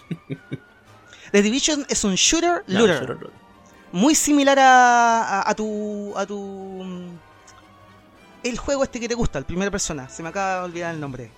The 1.31 1.41
Division 1.41 1.83
es 1.89 2.03
un 2.03 2.13
shooter 2.13 2.63
looter. 2.67 2.99
shooter 2.99 3.15
looter. 3.15 3.31
muy 3.91 4.13
similar 4.13 4.59
a, 4.59 5.39
a, 5.39 5.49
a 5.49 5.55
tu 5.55 6.13
a 6.15 6.27
tu 6.27 6.85
el 8.43 8.57
juego 8.59 8.83
este 8.83 8.99
que 8.99 9.07
te 9.07 9.15
gusta, 9.15 9.39
el 9.39 9.45
primera 9.45 9.71
persona, 9.71 10.07
se 10.09 10.21
me 10.21 10.29
acaba 10.29 10.59
de 10.59 10.65
olvidar 10.65 10.93
el 10.93 11.01
nombre. 11.01 11.31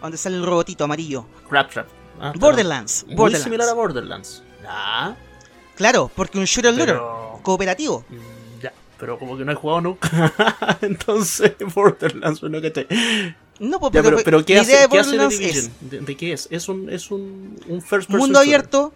Donde 0.00 0.16
sale 0.16 0.36
el 0.36 0.46
robotito 0.46 0.84
amarillo. 0.84 1.26
Crab 1.48 1.68
Trap. 1.70 2.03
Ah. 2.20 2.32
Borderlands, 2.36 3.04
Muy 3.06 3.16
Borderlands. 3.16 3.44
similar 3.44 3.68
a 3.68 3.72
Borderlands. 3.74 4.42
Ya, 4.62 5.16
Claro, 5.76 6.10
porque 6.14 6.38
un 6.38 6.44
shooter 6.44 6.72
looter 6.72 6.94
pero... 6.94 7.40
cooperativo. 7.42 8.04
Ya, 8.62 8.72
pero 8.98 9.18
como 9.18 9.36
que 9.36 9.44
no 9.44 9.52
he 9.52 9.54
jugado 9.56 9.80
nunca. 9.80 10.32
Entonces, 10.80 11.52
Borderlands, 11.74 12.42
no 12.42 12.60
que 12.60 12.86
No, 13.58 13.80
pues, 13.80 13.92
Ya, 13.92 14.02
pero, 14.02 14.18
pero 14.24 14.44
¿qué 14.44 14.54
la 14.54 14.60
hace, 14.62 14.76
de 14.76 14.88
¿qué 14.88 14.98
hace 14.98 15.10
The 15.10 15.16
Borderlands 15.16 15.38
Division? 15.38 15.64
es 15.64 15.90
¿De, 15.90 16.00
de 16.00 16.16
qué 16.16 16.32
es? 16.32 16.48
Es 16.50 16.68
un, 16.68 16.88
es 16.90 17.10
un, 17.10 17.58
un 17.66 17.82
first 17.82 18.06
person 18.08 18.18
mundo 18.18 18.38
abierto, 18.38 18.92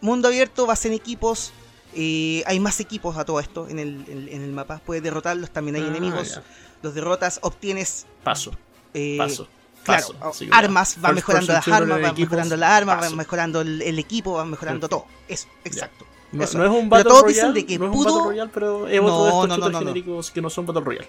mundo 0.00 0.28
abierto, 0.28 0.66
vas 0.66 0.84
en 0.86 0.92
equipos, 0.94 1.52
eh, 1.94 2.42
hay 2.46 2.58
más 2.60 2.80
equipos 2.80 3.16
a 3.16 3.24
todo 3.24 3.40
esto 3.40 3.68
en 3.68 3.78
el, 3.78 4.04
en, 4.08 4.28
en 4.28 4.42
el 4.42 4.52
mapa, 4.52 4.80
puedes 4.84 5.02
derrotarlos, 5.02 5.50
también 5.50 5.76
hay 5.76 5.82
Ah, 5.82 5.88
enemigos, 5.88 6.34
ya. 6.36 6.42
los 6.82 6.94
derrotas, 6.94 7.38
obtienes 7.42 8.06
Paso, 8.24 8.52
eh, 8.94 9.16
paso. 9.18 9.48
Claro, 9.84 10.08
paso. 10.18 10.44
Armas, 10.50 11.00
van 11.00 11.14
mejorando 11.14 11.52
las 11.52 11.68
armas, 11.68 12.02
van 12.02 12.14
mejorando 12.16 12.56
las 12.56 12.70
armas, 12.70 13.00
van 13.00 13.16
mejorando 13.16 13.60
el, 13.62 13.80
el 13.82 13.98
equipo, 13.98 14.34
van 14.34 14.50
mejorando 14.50 14.88
todo. 14.88 15.06
Eso, 15.26 15.48
exacto. 15.64 16.04
No, 16.30 16.44
Eso. 16.44 16.58
no 16.58 16.64
es 16.64 16.70
un 16.70 16.90
Battle 16.90 17.10
Royale, 17.22 17.64
no 17.78 17.86
es 17.86 17.96
un 17.96 18.04
Battle 18.04 18.22
Royale, 18.24 18.50
pero 18.52 18.86
es 18.86 19.00
No, 19.00 19.06
otro 19.06 19.24
de 19.24 19.30
estos 19.30 19.48
no, 19.48 19.56
no, 19.56 19.64
no, 19.64 19.70
no. 19.70 19.78
genéricos 19.78 20.30
que 20.30 20.42
no 20.42 20.50
son 20.50 20.66
Battle 20.66 20.82
Royale. 20.84 21.08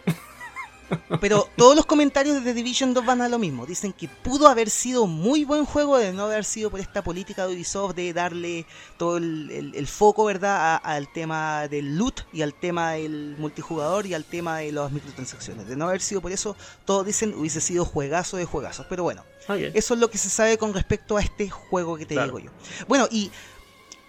Pero 1.21 1.47
todos 1.55 1.75
los 1.75 1.85
comentarios 1.85 2.35
de 2.35 2.41
The 2.41 2.53
Division 2.53 2.93
2 2.93 3.05
van 3.05 3.21
a 3.21 3.29
lo 3.29 3.37
mismo. 3.39 3.65
Dicen 3.65 3.93
que 3.93 4.07
pudo 4.07 4.47
haber 4.47 4.69
sido 4.69 5.07
muy 5.07 5.43
buen 5.45 5.65
juego 5.65 5.97
de 5.97 6.13
no 6.13 6.23
haber 6.25 6.45
sido 6.45 6.69
por 6.71 6.79
esta 6.79 7.03
política 7.03 7.45
de 7.47 7.53
Ubisoft 7.55 7.95
de 7.95 8.13
darle 8.13 8.65
todo 8.97 9.17
el, 9.17 9.49
el- 9.51 9.75
el 9.75 9.87
foco, 9.87 10.25
¿verdad?, 10.25 10.75
a- 10.75 10.77
al 10.77 11.11
tema 11.11 11.67
del 11.67 11.97
loot 11.97 12.21
y 12.33 12.41
al 12.41 12.53
tema 12.53 12.93
del 12.93 13.35
multijugador 13.37 14.05
y 14.05 14.13
al 14.13 14.25
tema 14.25 14.57
de 14.59 14.71
las 14.71 14.91
microtransacciones. 14.91 15.67
De 15.67 15.75
no 15.75 15.87
haber 15.87 16.01
sido 16.01 16.21
por 16.21 16.31
eso, 16.31 16.55
todos 16.85 17.05
dicen 17.05 17.33
hubiese 17.35 17.61
sido 17.61 17.85
juegazo 17.85 18.37
de 18.37 18.45
juegazos. 18.45 18.85
Pero 18.89 19.03
bueno, 19.03 19.23
Ok. 19.47 19.57
Eso 19.73 19.95
es 19.95 19.99
lo 19.99 20.11
que 20.11 20.19
se 20.19 20.29
sabe 20.29 20.59
con 20.59 20.73
respecto 20.75 21.17
a 21.17 21.21
este 21.21 21.49
juego 21.49 21.97
que 21.97 22.05
te 22.05 22.13
Claro. 22.13 22.27
digo 22.37 22.39
yo. 22.39 22.51
Bueno, 22.87 23.07
y 23.09 23.31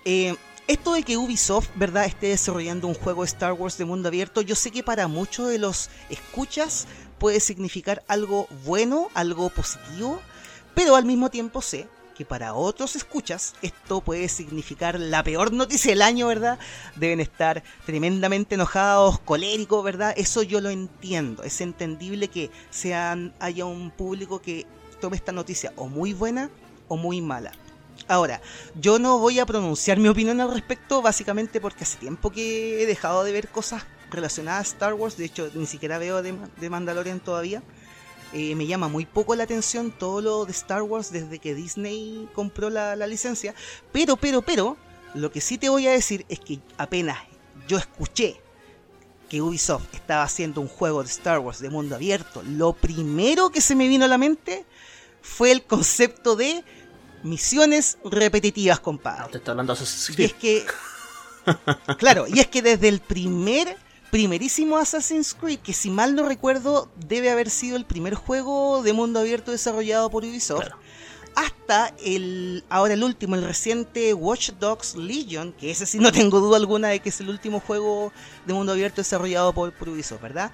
eh, 0.05 0.37
esto 0.67 0.95
de 0.95 1.03
que 1.03 1.17
Ubisoft, 1.17 1.69
¿verdad?, 1.75 2.05
esté 2.05 2.29
desarrollando 2.29 2.87
un 2.87 2.95
juego 2.95 3.25
Star 3.25 3.53
Wars 3.53 3.79
de 3.79 3.85
mundo 3.85 4.09
abierto, 4.09 4.41
yo 4.41 4.55
sé 4.55 4.71
que 4.71 4.83
para 4.83 5.09
muchos 5.09 5.49
de 5.49 5.59
los 5.59 5.91
escuchas 6.09 6.87
puede 7.19 7.41
significar 7.41 8.03
algo 8.09 8.49
bueno, 8.65 9.09
algo 9.15 9.51
positivo, 9.51 10.21
pero 10.75 10.97
al 10.97 11.05
mismo 11.05 11.31
tiempo 11.31 11.61
sé 11.61 11.89
que 12.21 12.25
para 12.27 12.53
otros 12.53 12.97
escuchas 12.97 13.55
esto 13.63 14.03
puede 14.03 14.29
significar 14.29 15.01
la 15.01 15.23
peor 15.23 15.53
noticia 15.53 15.93
del 15.93 16.03
año, 16.03 16.27
¿verdad? 16.27 16.59
Deben 16.97 17.19
estar 17.19 17.63
tremendamente 17.87 18.57
enojados, 18.57 19.19
coléricos, 19.21 19.83
¿verdad? 19.83 20.13
Eso 20.17 20.43
yo 20.43 20.61
lo 20.61 20.69
entiendo. 20.69 21.43
Es 21.43 21.63
entendible 21.63 22.29
que 22.29 22.51
sean, 22.69 23.35
haya 23.41 23.65
un 23.65 23.91
público 23.91 24.43
que 24.43 24.67
tome 25.01 25.17
esta 25.17 25.33
noticia 25.33 25.73
o 25.77 25.89
muy 25.89 26.13
buena 26.13 26.51
o 26.89 26.99
muy 26.99 27.23
mala. 27.23 27.53
Ahora, 28.11 28.43
yo 28.75 28.99
no 28.99 29.19
voy 29.19 29.39
a 29.39 29.47
pronunciar 29.47 30.01
mi 30.01 30.09
opinión 30.09 30.41
al 30.41 30.53
respecto, 30.53 31.01
básicamente 31.01 31.61
porque 31.61 31.85
hace 31.85 31.97
tiempo 31.97 32.31
que 32.31 32.83
he 32.83 32.87
dejado 32.87 33.23
de 33.23 33.31
ver 33.31 33.47
cosas 33.47 33.85
relacionadas 34.11 34.67
a 34.67 34.73
Star 34.73 34.95
Wars. 34.95 35.17
De 35.17 35.27
hecho, 35.27 35.49
ni 35.55 35.65
siquiera 35.65 35.97
veo 35.97 36.21
de, 36.21 36.35
Mandalorian 36.69 37.21
todavía. 37.21 37.63
Eh, 38.33 38.57
me 38.57 38.67
llama 38.67 38.89
muy 38.89 39.07
poco 39.07 39.37
la 39.37 39.45
atención 39.45 39.93
todo 39.93 40.21
lo 40.21 40.45
de 40.45 40.51
Star 40.51 40.83
Wars 40.83 41.13
desde 41.13 41.39
que 41.39 41.55
Disney 41.55 42.29
compró 42.35 42.69
la 42.69 42.97
licencia. 43.07 43.55
Pero, 43.93 44.17
pero, 44.17 44.43
pero, 44.43 44.77
lo 45.15 45.31
que 45.31 45.41
sí 45.41 45.57
te 45.57 45.69
voy 45.69 45.87
a 45.87 45.93
decir 45.93 46.27
es 46.29 46.41
que 46.41 46.59
apenas 46.79 47.17
yo 47.69 47.79
escuché 47.79 48.41
que 49.29 49.41
Ubisoft 49.41 49.95
estaba 49.95 50.25
haciendo 50.25 50.61
un 50.61 50.67
juego 50.67 51.05
de 51.05 51.11
Star 51.11 51.39
Wars 51.39 51.61
de 51.61 51.71
mundo 51.71 51.95
abierto, 51.95 52.43
lo 52.43 52.73
primero 52.73 53.51
que 53.51 53.61
se 53.61 53.77
me 53.77 53.87
vino 53.87 54.07
a 54.07 54.09
la 54.09 54.19
mente 54.19 54.67
fue 55.23 55.53
el 55.53 55.63
concepto 55.63 56.35
de 56.35 56.65
misiones 57.23 57.99
repetitivas, 58.05 58.79
No, 58.79 58.83
compadre. 58.85 59.33
te 59.33 59.39
está 59.39 59.51
hablando 59.53 59.75
de 59.75 59.81
Assassin's 59.83 60.19
Y 60.19 60.25
es 60.25 60.35
Creed. 60.35 60.41
que. 60.41 60.67
Claro, 61.99 62.27
y 62.29 62.39
es 62.41 62.47
que 62.49 62.63
desde 62.63 62.89
el 62.89 63.01
primer, 63.01 63.77
primerísimo 64.11 64.77
Assassin's 64.79 65.35
Creed, 65.35 65.61
que 65.61 65.73
si 65.73 65.91
mal 65.91 66.15
no 66.15 66.27
recuerdo, 66.29 66.91
debe 67.07 67.31
haber 67.31 67.51
sido 67.51 67.77
el 67.77 67.85
primer 67.85 68.15
juego 68.15 68.83
de 68.83 68.93
mundo 68.93 69.21
abierto 69.21 69.51
desarrollado 69.51 70.11
por 70.11 70.25
Ubisoft, 70.25 70.61
Claro. 70.61 70.77
hasta 71.35 71.95
el, 72.05 72.63
ahora 72.69 72.95
el 72.95 73.03
último, 73.03 73.35
el 73.37 73.45
reciente 73.45 74.13
Watch 74.15 74.51
Dogs 74.61 74.97
Legion, 74.97 75.53
que 75.53 75.71
ese 75.71 75.87
sí 75.87 75.99
no 75.99 76.13
tengo 76.13 76.41
duda 76.41 76.57
alguna 76.59 76.89
de 76.89 77.01
que 77.01 77.09
es 77.09 77.21
el 77.21 77.31
último 77.31 77.61
juego 77.61 78.13
de 78.47 78.53
mundo 78.55 78.73
abierto 78.73 79.01
desarrollado 79.01 79.53
por, 79.55 79.73
por 79.73 79.89
Ubisoft, 79.89 80.21
¿verdad? 80.21 80.51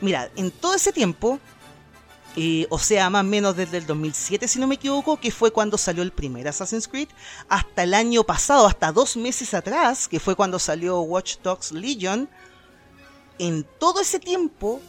Mira, 0.00 0.30
en 0.36 0.50
todo 0.52 0.74
ese 0.76 0.92
tiempo, 0.92 1.40
eh, 2.40 2.68
o 2.70 2.78
sea, 2.78 3.10
más 3.10 3.22
o 3.22 3.26
menos 3.26 3.56
desde 3.56 3.78
el 3.78 3.86
2007, 3.86 4.46
si 4.46 4.60
no 4.60 4.68
me 4.68 4.76
equivoco, 4.76 5.18
que 5.18 5.32
fue 5.32 5.50
cuando 5.50 5.76
salió 5.76 6.04
el 6.04 6.12
primer 6.12 6.46
Assassin's 6.46 6.86
Creed, 6.86 7.08
hasta 7.48 7.82
el 7.82 7.94
año 7.94 8.22
pasado, 8.22 8.64
hasta 8.68 8.92
dos 8.92 9.16
meses 9.16 9.54
atrás, 9.54 10.06
que 10.06 10.20
fue 10.20 10.36
cuando 10.36 10.60
salió 10.60 11.00
Watch 11.00 11.38
Dogs 11.42 11.72
Legion, 11.72 12.28
en 13.40 13.66
todo 13.80 14.00
ese 14.00 14.20
tiempo, 14.20 14.80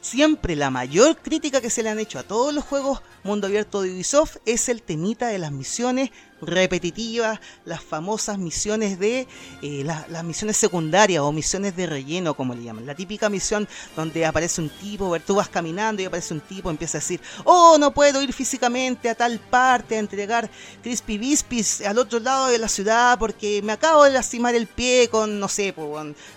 siempre 0.00 0.56
la 0.56 0.70
mayor 0.70 1.18
crítica 1.18 1.60
que 1.60 1.68
se 1.68 1.82
le 1.82 1.90
han 1.90 1.98
hecho 1.98 2.18
a 2.18 2.22
todos 2.22 2.54
los 2.54 2.64
juegos 2.64 3.02
mundo 3.22 3.48
abierto 3.48 3.82
de 3.82 3.92
Ubisoft 3.92 4.38
es 4.46 4.70
el 4.70 4.82
temita 4.82 5.28
de 5.28 5.38
las 5.38 5.52
misiones 5.52 6.10
repetitivas, 6.42 7.40
las 7.64 7.82
famosas 7.82 8.36
misiones 8.38 8.98
de 8.98 9.26
eh, 9.62 9.82
la- 9.84 10.06
las 10.08 10.24
misiones 10.24 10.56
secundarias 10.56 11.22
o 11.22 11.32
misiones 11.32 11.76
de 11.76 11.86
relleno, 11.86 12.34
como 12.34 12.54
le 12.54 12.62
llaman. 12.64 12.84
La 12.86 12.94
típica 12.94 13.28
misión 13.28 13.68
donde 13.96 14.26
aparece 14.26 14.60
un 14.60 14.68
tipo, 14.68 15.18
tú 15.20 15.36
vas 15.36 15.48
caminando 15.48 16.02
y 16.02 16.04
aparece 16.04 16.34
un 16.34 16.40
tipo, 16.40 16.68
empieza 16.70 16.98
a 16.98 17.00
decir, 17.00 17.20
oh, 17.44 17.76
no 17.78 17.92
puedo 17.94 18.20
ir 18.22 18.32
físicamente 18.32 19.08
a 19.08 19.14
tal 19.14 19.38
parte 19.38 19.96
a 19.96 19.98
entregar 20.00 20.50
Crispy 20.82 21.18
Bispis 21.18 21.80
al 21.82 21.98
otro 21.98 22.18
lado 22.18 22.48
de 22.48 22.58
la 22.58 22.68
ciudad 22.68 23.18
porque 23.18 23.62
me 23.62 23.72
acabo 23.72 24.04
de 24.04 24.10
lastimar 24.10 24.54
el 24.54 24.66
pie 24.66 25.08
con, 25.08 25.38
no 25.38 25.48
sé, 25.48 25.74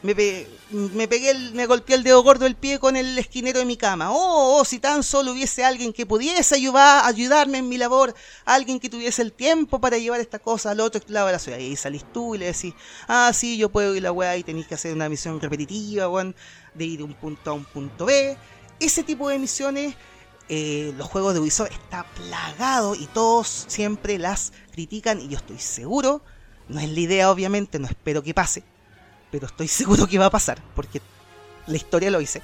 me, 0.03 0.15
pe- 0.15 0.47
me 0.71 1.07
pegué, 1.07 1.31
el- 1.31 1.53
me 1.53 1.65
golpeé 1.65 1.95
el 1.95 2.03
dedo 2.03 2.21
gordo 2.23 2.45
del 2.45 2.55
pie 2.55 2.79
con 2.79 2.95
el 2.95 3.17
esquinero 3.17 3.59
de 3.59 3.65
mi 3.65 3.77
cama. 3.77 4.11
Oh, 4.11 4.59
oh, 4.59 4.65
si 4.65 4.79
tan 4.79 5.03
solo 5.03 5.31
hubiese 5.31 5.63
alguien 5.65 5.91
que 5.93 6.05
pudiese 6.05 6.55
ayudar, 6.55 7.05
ayudarme 7.05 7.57
en 7.59 7.69
mi 7.69 7.77
labor, 7.77 8.13
alguien 8.45 8.79
que 8.79 8.89
tuviese 8.89 9.21
el 9.21 9.31
tiempo 9.31 9.79
para 9.79 9.94
llevar 9.97 10.19
esta 10.19 10.39
cosa 10.39 10.71
al 10.71 10.79
otro 10.79 11.01
lado 11.07 11.27
de 11.27 11.33
la 11.33 11.39
ciudad. 11.39 11.57
Y 11.59 11.63
ahí 11.63 11.75
salís 11.75 12.05
tú 12.11 12.35
y 12.35 12.39
le 12.39 12.47
decís, 12.47 12.73
ah, 13.07 13.31
sí, 13.33 13.57
yo 13.57 13.69
puedo 13.69 13.95
ir 13.95 14.03
a 14.03 14.09
la 14.09 14.11
weá 14.11 14.37
y 14.37 14.43
tenéis 14.43 14.67
que 14.67 14.75
hacer 14.75 14.93
una 14.93 15.09
misión 15.09 15.39
repetitiva, 15.39 16.07
weón, 16.09 16.35
de 16.73 16.85
ir 16.85 16.97
de 16.97 17.03
un 17.03 17.13
punto 17.13 17.51
a 17.51 17.53
un 17.53 17.65
punto 17.65 18.05
B. 18.05 18.37
Ese 18.79 19.03
tipo 19.03 19.29
de 19.29 19.39
misiones, 19.39 19.95
eh, 20.49 20.93
los 20.97 21.07
juegos 21.07 21.33
de 21.33 21.39
Ubisoft 21.39 21.71
está 21.71 22.05
plagado 22.15 22.95
y 22.95 23.07
todos 23.07 23.65
siempre 23.67 24.17
las 24.19 24.53
critican 24.71 25.19
y 25.19 25.29
yo 25.29 25.37
estoy 25.37 25.59
seguro, 25.59 26.21
no 26.67 26.79
es 26.79 26.89
la 26.89 26.99
idea 26.99 27.31
obviamente, 27.31 27.79
no 27.79 27.87
espero 27.87 28.21
que 28.21 28.33
pase, 28.33 28.63
pero 29.31 29.47
estoy 29.47 29.67
seguro 29.69 30.07
que 30.07 30.19
va 30.19 30.27
a 30.27 30.31
pasar, 30.31 30.61
porque 30.75 31.01
la 31.67 31.77
historia 31.77 32.11
lo 32.11 32.19
dice. 32.19 32.41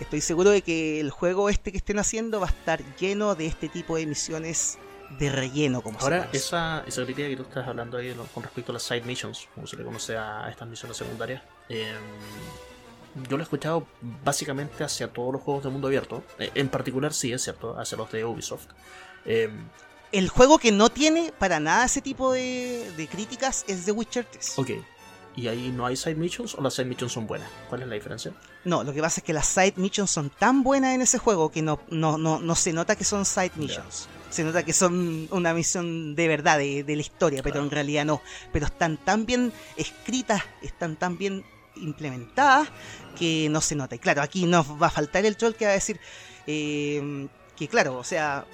Estoy 0.00 0.20
seguro 0.20 0.50
de 0.50 0.62
que 0.62 0.98
el 0.98 1.10
juego 1.10 1.48
este 1.48 1.70
que 1.70 1.78
estén 1.78 1.98
haciendo 1.98 2.40
va 2.40 2.46
a 2.46 2.50
estar 2.50 2.82
lleno 2.96 3.34
de 3.34 3.46
este 3.46 3.68
tipo 3.68 3.96
de 3.96 4.06
misiones 4.06 4.78
de 5.18 5.30
relleno, 5.30 5.80
como 5.82 5.98
se 5.98 6.04
Ahora, 6.04 6.18
conoce. 6.20 6.36
esa, 6.36 6.84
esa 6.86 7.04
crítica 7.04 7.28
que 7.28 7.36
tú 7.36 7.42
estás 7.42 7.66
hablando 7.66 7.96
ahí 7.98 8.14
con 8.34 8.42
respecto 8.42 8.72
a 8.72 8.74
las 8.74 8.82
side 8.82 9.02
missions, 9.02 9.48
como 9.54 9.66
se 9.66 9.76
le 9.76 9.84
conoce 9.84 10.16
a 10.16 10.48
estas 10.50 10.68
misiones 10.68 10.96
secundarias, 10.96 11.42
eh, 11.68 11.94
yo 13.28 13.36
lo 13.36 13.42
he 13.42 13.44
escuchado 13.44 13.86
básicamente 14.24 14.82
hacia 14.84 15.08
todos 15.12 15.32
los 15.34 15.42
juegos 15.42 15.64
de 15.64 15.70
mundo 15.70 15.88
abierto. 15.88 16.24
Eh, 16.38 16.50
en 16.54 16.68
particular, 16.68 17.12
sí, 17.12 17.32
es 17.32 17.42
cierto, 17.42 17.78
hacia 17.78 17.98
los 17.98 18.10
de 18.10 18.24
Ubisoft. 18.24 18.66
Eh, 19.26 19.50
El 20.12 20.28
juego 20.28 20.58
que 20.58 20.72
no 20.72 20.88
tiene 20.90 21.32
para 21.38 21.60
nada 21.60 21.84
ese 21.84 22.00
tipo 22.00 22.32
de, 22.32 22.90
de 22.96 23.08
críticas 23.08 23.64
es 23.68 23.84
The 23.84 23.92
Witcher 23.92 24.24
3. 24.30 24.58
ok. 24.58 24.70
¿Y 25.34 25.48
ahí 25.48 25.70
no 25.70 25.86
hay 25.86 25.96
side 25.96 26.16
missions 26.16 26.54
o 26.56 26.60
las 26.60 26.74
side 26.74 26.84
missions 26.84 27.10
son 27.12 27.26
buenas? 27.26 27.48
¿Cuál 27.70 27.80
es 27.80 27.88
la 27.88 27.94
diferencia? 27.94 28.32
No, 28.66 28.84
lo 28.84 28.92
que 28.92 29.00
pasa 29.00 29.20
es 29.20 29.24
que 29.24 29.32
las 29.32 29.46
side 29.46 29.72
missions 29.76 30.10
son 30.10 30.28
tan 30.28 30.62
buenas 30.62 30.94
en 30.94 31.00
ese 31.00 31.16
juego 31.16 31.50
que 31.50 31.62
no, 31.62 31.80
no, 31.88 32.18
no, 32.18 32.38
no 32.38 32.54
se 32.54 32.74
nota 32.74 32.96
que 32.96 33.04
son 33.04 33.24
side 33.24 33.52
missions. 33.56 34.08
Se 34.32 34.42
nota 34.42 34.64
que 34.64 34.72
son 34.72 35.28
una 35.30 35.52
misión 35.52 36.14
de 36.14 36.26
verdad, 36.26 36.58
de, 36.58 36.82
de 36.84 36.96
la 36.96 37.02
historia, 37.02 37.42
pero 37.42 37.60
en 37.60 37.70
realidad 37.70 38.04
no. 38.04 38.22
Pero 38.52 38.66
están 38.66 38.96
tan 38.96 39.26
bien 39.26 39.52
escritas, 39.76 40.42
están 40.62 40.96
tan 40.96 41.18
bien 41.18 41.44
implementadas 41.76 42.68
que 43.18 43.48
no 43.50 43.60
se 43.60 43.74
nota. 43.74 43.94
Y 43.94 43.98
claro, 43.98 44.22
aquí 44.22 44.46
nos 44.46 44.66
va 44.80 44.86
a 44.86 44.90
faltar 44.90 45.26
el 45.26 45.36
troll 45.36 45.52
que 45.54 45.66
va 45.66 45.72
a 45.72 45.74
decir 45.74 46.00
eh, 46.46 47.28
que 47.56 47.68
claro, 47.68 47.98
o 47.98 48.04
sea, 48.04 48.46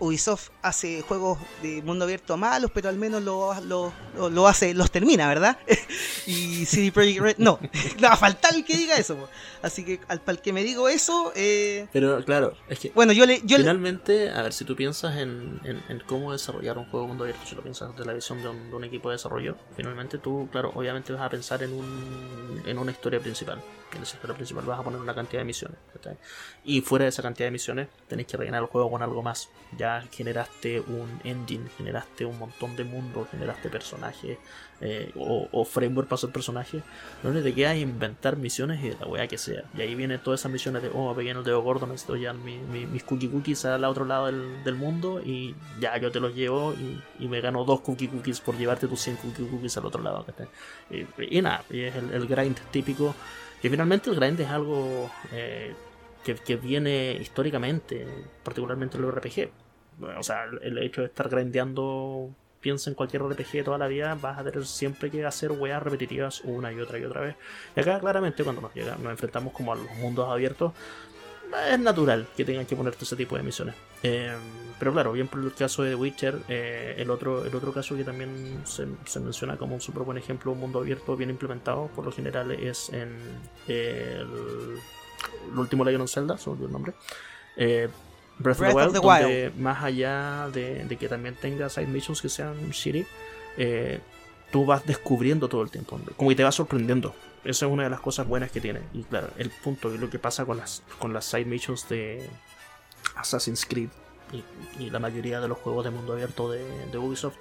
Ubisoft 0.00 0.50
hace 0.62 1.02
juegos 1.02 1.38
de 1.62 1.82
mundo 1.82 2.04
abierto 2.04 2.36
malos, 2.36 2.70
pero 2.72 2.88
al 2.88 2.96
menos 2.96 3.22
lo, 3.22 3.52
lo, 3.62 3.92
lo- 4.16 4.30
lo 4.30 4.46
hace, 4.48 4.74
los 4.74 4.90
termina, 4.90 5.26
¿verdad? 5.28 5.58
y 6.26 6.64
CD 6.66 6.92
Projekt 6.92 7.20
Red, 7.20 7.34
no, 7.38 7.58
no 8.00 8.08
va 8.08 8.14
a 8.14 8.16
faltar 8.16 8.54
el 8.54 8.64
que 8.64 8.76
diga 8.76 8.96
eso. 8.96 9.16
po. 9.16 9.28
Así 9.62 9.84
que 9.84 10.00
al 10.08 10.20
para 10.20 10.36
el 10.36 10.42
que 10.42 10.52
me 10.52 10.62
digo 10.62 10.88
eso, 10.88 11.32
eh, 11.34 11.86
Pero 11.92 12.24
claro, 12.24 12.54
es 12.68 12.78
que 12.78 12.92
bueno, 12.94 13.12
yo 13.12 13.26
le, 13.26 13.40
yo 13.44 13.56
le- 13.58 13.64
finalmente, 13.64 14.30
a 14.30 14.42
ver, 14.42 14.52
si 14.52 14.64
tú 14.64 14.76
piensas 14.76 15.16
en, 15.16 15.60
en- 15.64 15.82
en 15.88 16.00
cómo 16.06 16.32
desarrollar 16.32 16.78
un 16.78 16.84
juego 16.84 17.02
de 17.02 17.08
mundo 17.08 17.24
abierto, 17.24 17.42
si 17.46 17.54
lo 17.54 17.62
piensas 17.62 17.90
desde 17.92 18.04
la 18.04 18.12
visión 18.12 18.40
de 18.42 18.48
un, 18.48 18.70
de 18.70 18.76
un 18.76 18.84
equipo 18.84 19.08
de 19.10 19.16
desarrollo, 19.16 19.56
finalmente 19.76 20.18
tú, 20.18 20.48
claro, 20.52 20.70
obviamente 20.74 21.12
vas 21.12 21.22
a 21.22 21.28
pensar 21.30 21.62
en, 21.62 21.72
un, 21.72 22.62
en 22.66 22.78
una 22.78 22.92
historia 22.92 23.20
principal. 23.20 23.62
Esa 23.94 24.16
historia 24.16 24.34
principal 24.36 24.64
vas 24.64 24.78
a 24.78 24.82
poner 24.82 25.00
una 25.00 25.14
cantidad 25.14 25.40
de 25.40 25.44
misiones. 25.46 25.78
¿cachai? 25.94 26.16
Y 26.64 26.80
fuera 26.82 27.04
de 27.04 27.08
esa 27.08 27.22
cantidad 27.22 27.46
de 27.46 27.50
misiones, 27.52 27.88
tenés 28.06 28.26
que 28.26 28.36
rellenar 28.36 28.62
el 28.62 28.68
juego 28.68 28.90
con 28.90 29.02
algo 29.02 29.22
más. 29.22 29.48
Ya 29.76 30.02
generaste 30.12 30.80
un 30.80 31.20
engine, 31.24 31.68
generaste 31.76 32.24
un 32.24 32.38
montón 32.38 32.76
de 32.76 32.84
mundos, 32.84 33.28
generaste 33.30 33.68
personajes 33.70 34.38
eh, 34.80 35.10
o, 35.16 35.48
o 35.50 35.64
framework 35.64 36.06
para 36.08 36.16
hacer 36.16 36.30
personajes. 36.30 36.82
Lo 37.22 37.30
único 37.30 37.44
que 37.44 37.50
te 37.50 37.56
queda 37.56 37.74
es 37.74 37.82
inventar 37.82 38.36
misiones 38.36 38.82
y 38.84 38.90
de 38.90 38.96
la 39.00 39.06
weá 39.06 39.26
que 39.26 39.38
sea. 39.38 39.64
Y 39.76 39.80
ahí 39.80 39.94
vienen 39.94 40.20
todas 40.22 40.40
esas 40.40 40.52
misiones 40.52 40.82
de, 40.82 40.90
oh, 40.94 41.14
pequeño 41.14 41.42
dedo 41.42 41.62
gordo, 41.62 41.86
necesito 41.86 42.14
llevar 42.16 42.36
mi- 42.36 42.58
mi- 42.58 42.86
mis 42.86 43.02
cookie 43.04 43.28
cookies 43.28 43.64
al 43.64 43.84
otro 43.84 44.04
lado 44.04 44.26
del, 44.26 44.62
del 44.64 44.74
mundo 44.74 45.20
y 45.24 45.54
ya 45.80 45.96
yo 45.98 46.12
te 46.12 46.20
los 46.20 46.34
llevo 46.34 46.74
y, 46.74 47.02
y 47.18 47.28
me 47.28 47.40
gano 47.40 47.64
dos 47.64 47.80
cookie 47.80 48.08
cookies 48.08 48.40
por 48.40 48.56
llevarte 48.56 48.86
tus 48.86 49.00
100 49.00 49.16
cookie 49.16 49.46
cookies 49.46 49.76
al 49.76 49.86
otro 49.86 50.02
lado. 50.02 50.24
Y, 50.90 51.06
y 51.38 51.42
nada, 51.42 51.64
y 51.70 51.80
es 51.82 51.96
el, 51.96 52.12
el 52.12 52.26
grind 52.26 52.58
típico. 52.70 53.14
Que 53.60 53.70
finalmente 53.70 54.10
el 54.10 54.16
grind 54.16 54.40
es 54.40 54.48
algo 54.48 55.10
eh, 55.32 55.74
que, 56.24 56.34
que 56.34 56.56
viene 56.56 57.12
históricamente, 57.20 58.06
particularmente 58.42 58.96
en 58.96 59.04
el 59.04 59.12
RPG. 59.12 59.50
O 60.18 60.22
sea, 60.22 60.44
el 60.62 60.78
hecho 60.78 61.00
de 61.00 61.08
estar 61.08 61.28
grindeando, 61.28 62.30
piensa 62.60 62.90
en 62.90 62.94
cualquier 62.94 63.22
RPG 63.22 63.52
de 63.52 63.64
toda 63.64 63.78
la 63.78 63.86
vida, 63.86 64.16
vas 64.20 64.38
a 64.38 64.44
tener 64.44 64.66
siempre 64.66 65.10
que 65.10 65.24
hacer 65.24 65.52
weas 65.52 65.82
repetitivas 65.82 66.40
una 66.42 66.72
y 66.72 66.80
otra 66.80 66.98
y 66.98 67.04
otra 67.04 67.20
vez. 67.20 67.36
Y 67.76 67.80
acá 67.80 67.98
claramente 68.00 68.44
cuando 68.44 68.62
nos, 68.62 68.74
llega, 68.74 68.96
nos 68.96 69.10
enfrentamos 69.10 69.52
como 69.52 69.72
a 69.72 69.76
los 69.76 69.90
mundos 69.96 70.28
abiertos, 70.28 70.72
es 71.70 71.78
natural 71.78 72.28
que 72.36 72.44
tengan 72.44 72.66
que 72.66 72.76
ponerte 72.76 73.04
ese 73.04 73.16
tipo 73.16 73.36
de 73.36 73.42
misiones. 73.42 73.74
Eh, 74.02 74.34
pero 74.78 74.92
claro, 74.92 75.12
bien 75.12 75.28
por 75.28 75.40
el 75.40 75.52
caso 75.54 75.82
de 75.82 75.90
The 75.90 75.96
Witcher, 75.96 76.38
eh, 76.48 76.94
el, 76.98 77.10
otro, 77.10 77.44
el 77.44 77.54
otro 77.54 77.72
caso 77.72 77.96
que 77.96 78.04
también 78.04 78.60
se, 78.64 78.86
se 79.04 79.20
menciona 79.20 79.56
como 79.56 79.74
un 79.74 79.80
súper 79.80 80.04
buen 80.04 80.18
ejemplo, 80.18 80.52
un 80.52 80.60
mundo 80.60 80.80
abierto 80.80 81.16
bien 81.16 81.30
implementado, 81.30 81.88
por 81.88 82.04
lo 82.04 82.12
general 82.12 82.52
es 82.52 82.90
en 82.90 83.16
el, 83.66 84.78
el 85.52 85.58
último 85.58 85.84
Legend 85.84 86.04
of 86.04 86.10
Zelda, 86.12 86.38
se 86.38 86.50
olvidó 86.50 86.66
el 86.66 86.72
nombre. 86.72 86.92
Eh, 87.56 87.88
Breath, 88.38 88.58
Breath 88.58 88.76
of 88.76 88.86
of 88.86 88.92
the 88.92 88.98
Wild, 89.00 89.22
donde 89.22 89.52
más 89.58 89.82
allá 89.82 90.48
de, 90.52 90.84
de 90.84 90.96
que 90.96 91.08
también 91.08 91.34
tenga 91.34 91.68
side 91.68 91.88
missions 91.88 92.22
que 92.22 92.28
sean 92.28 92.70
shitty, 92.70 93.04
eh, 93.56 93.98
tú 94.52 94.64
vas 94.64 94.86
descubriendo 94.86 95.48
todo 95.48 95.62
el 95.62 95.70
tiempo, 95.70 95.98
como 96.16 96.30
que 96.30 96.36
te 96.36 96.44
vas 96.44 96.54
sorprendiendo. 96.54 97.14
Esa 97.44 97.66
es 97.66 97.72
una 97.72 97.84
de 97.84 97.90
las 97.90 98.00
cosas 98.00 98.26
buenas 98.26 98.50
que 98.50 98.60
tiene. 98.60 98.80
Y 98.92 99.04
claro, 99.04 99.28
el 99.38 99.50
punto 99.50 99.92
es 99.92 100.00
lo 100.00 100.10
que 100.10 100.18
pasa 100.18 100.44
con 100.44 100.56
las, 100.56 100.82
con 100.98 101.12
las 101.12 101.24
side 101.24 101.44
missions 101.44 101.88
de 101.88 102.28
Assassin's 103.16 103.64
Creed 103.64 103.90
y, 104.32 104.44
y 104.82 104.90
la 104.90 104.98
mayoría 104.98 105.40
de 105.40 105.48
los 105.48 105.58
juegos 105.58 105.84
de 105.84 105.90
mundo 105.90 106.12
abierto 106.12 106.50
de, 106.50 106.64
de 106.86 106.98
Ubisoft 106.98 107.36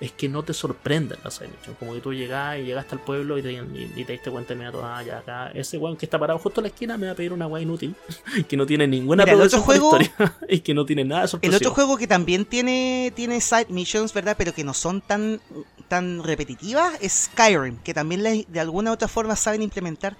es 0.00 0.12
que 0.12 0.28
no 0.28 0.42
te 0.42 0.52
sorprenden 0.52 1.18
las 1.24 1.34
side 1.34 1.48
missions. 1.48 1.78
Como 1.78 1.94
que 1.94 2.00
tú 2.00 2.12
llegas 2.12 2.58
y 2.58 2.62
llegaste 2.64 2.94
al 2.94 3.00
pueblo 3.02 3.38
y 3.38 3.42
te, 3.42 3.52
y- 3.52 3.92
y 3.96 4.04
te 4.04 4.12
diste 4.12 4.30
cuenta 4.30 4.52
inmediato, 4.52 4.84
ah, 4.84 5.02
ya 5.02 5.18
acá, 5.18 5.50
ese 5.54 5.78
weón 5.78 5.96
que 5.96 6.06
está 6.06 6.18
parado 6.18 6.38
justo 6.38 6.60
en 6.60 6.64
la 6.64 6.68
esquina 6.68 6.96
me 6.98 7.06
va 7.06 7.12
a 7.12 7.16
pedir 7.16 7.32
una 7.32 7.46
weá 7.46 7.62
inútil 7.62 7.94
que 8.48 8.56
no 8.56 8.66
tiene 8.66 8.86
ninguna 8.86 9.24
Mira, 9.24 9.34
el 9.36 9.42
otro 9.42 9.60
juego- 9.62 9.98
historia 10.00 10.36
y 10.48 10.60
que 10.60 10.74
no 10.74 10.84
tiene 10.84 11.04
nada 11.04 11.20
de 11.22 11.24
el 11.24 11.30
sorpresivo. 11.30 11.56
otro 11.56 11.70
juego 11.74 11.96
que 11.96 12.06
también 12.06 12.44
tiene, 12.44 13.12
tiene 13.16 13.40
side 13.40 13.66
missions, 13.70 14.12
¿verdad? 14.12 14.34
Pero 14.38 14.52
que 14.52 14.64
no 14.64 14.74
son 14.74 15.00
tan, 15.00 15.40
tan 15.88 16.22
repetitivas 16.24 16.94
es 17.00 17.30
Skyrim, 17.32 17.78
que 17.78 17.94
también 17.94 18.22
le- 18.22 18.44
de 18.48 18.60
alguna 18.60 18.90
u 18.90 18.94
otra 18.94 19.08
forma 19.08 19.36
saben 19.36 19.62
implementar 19.62 20.16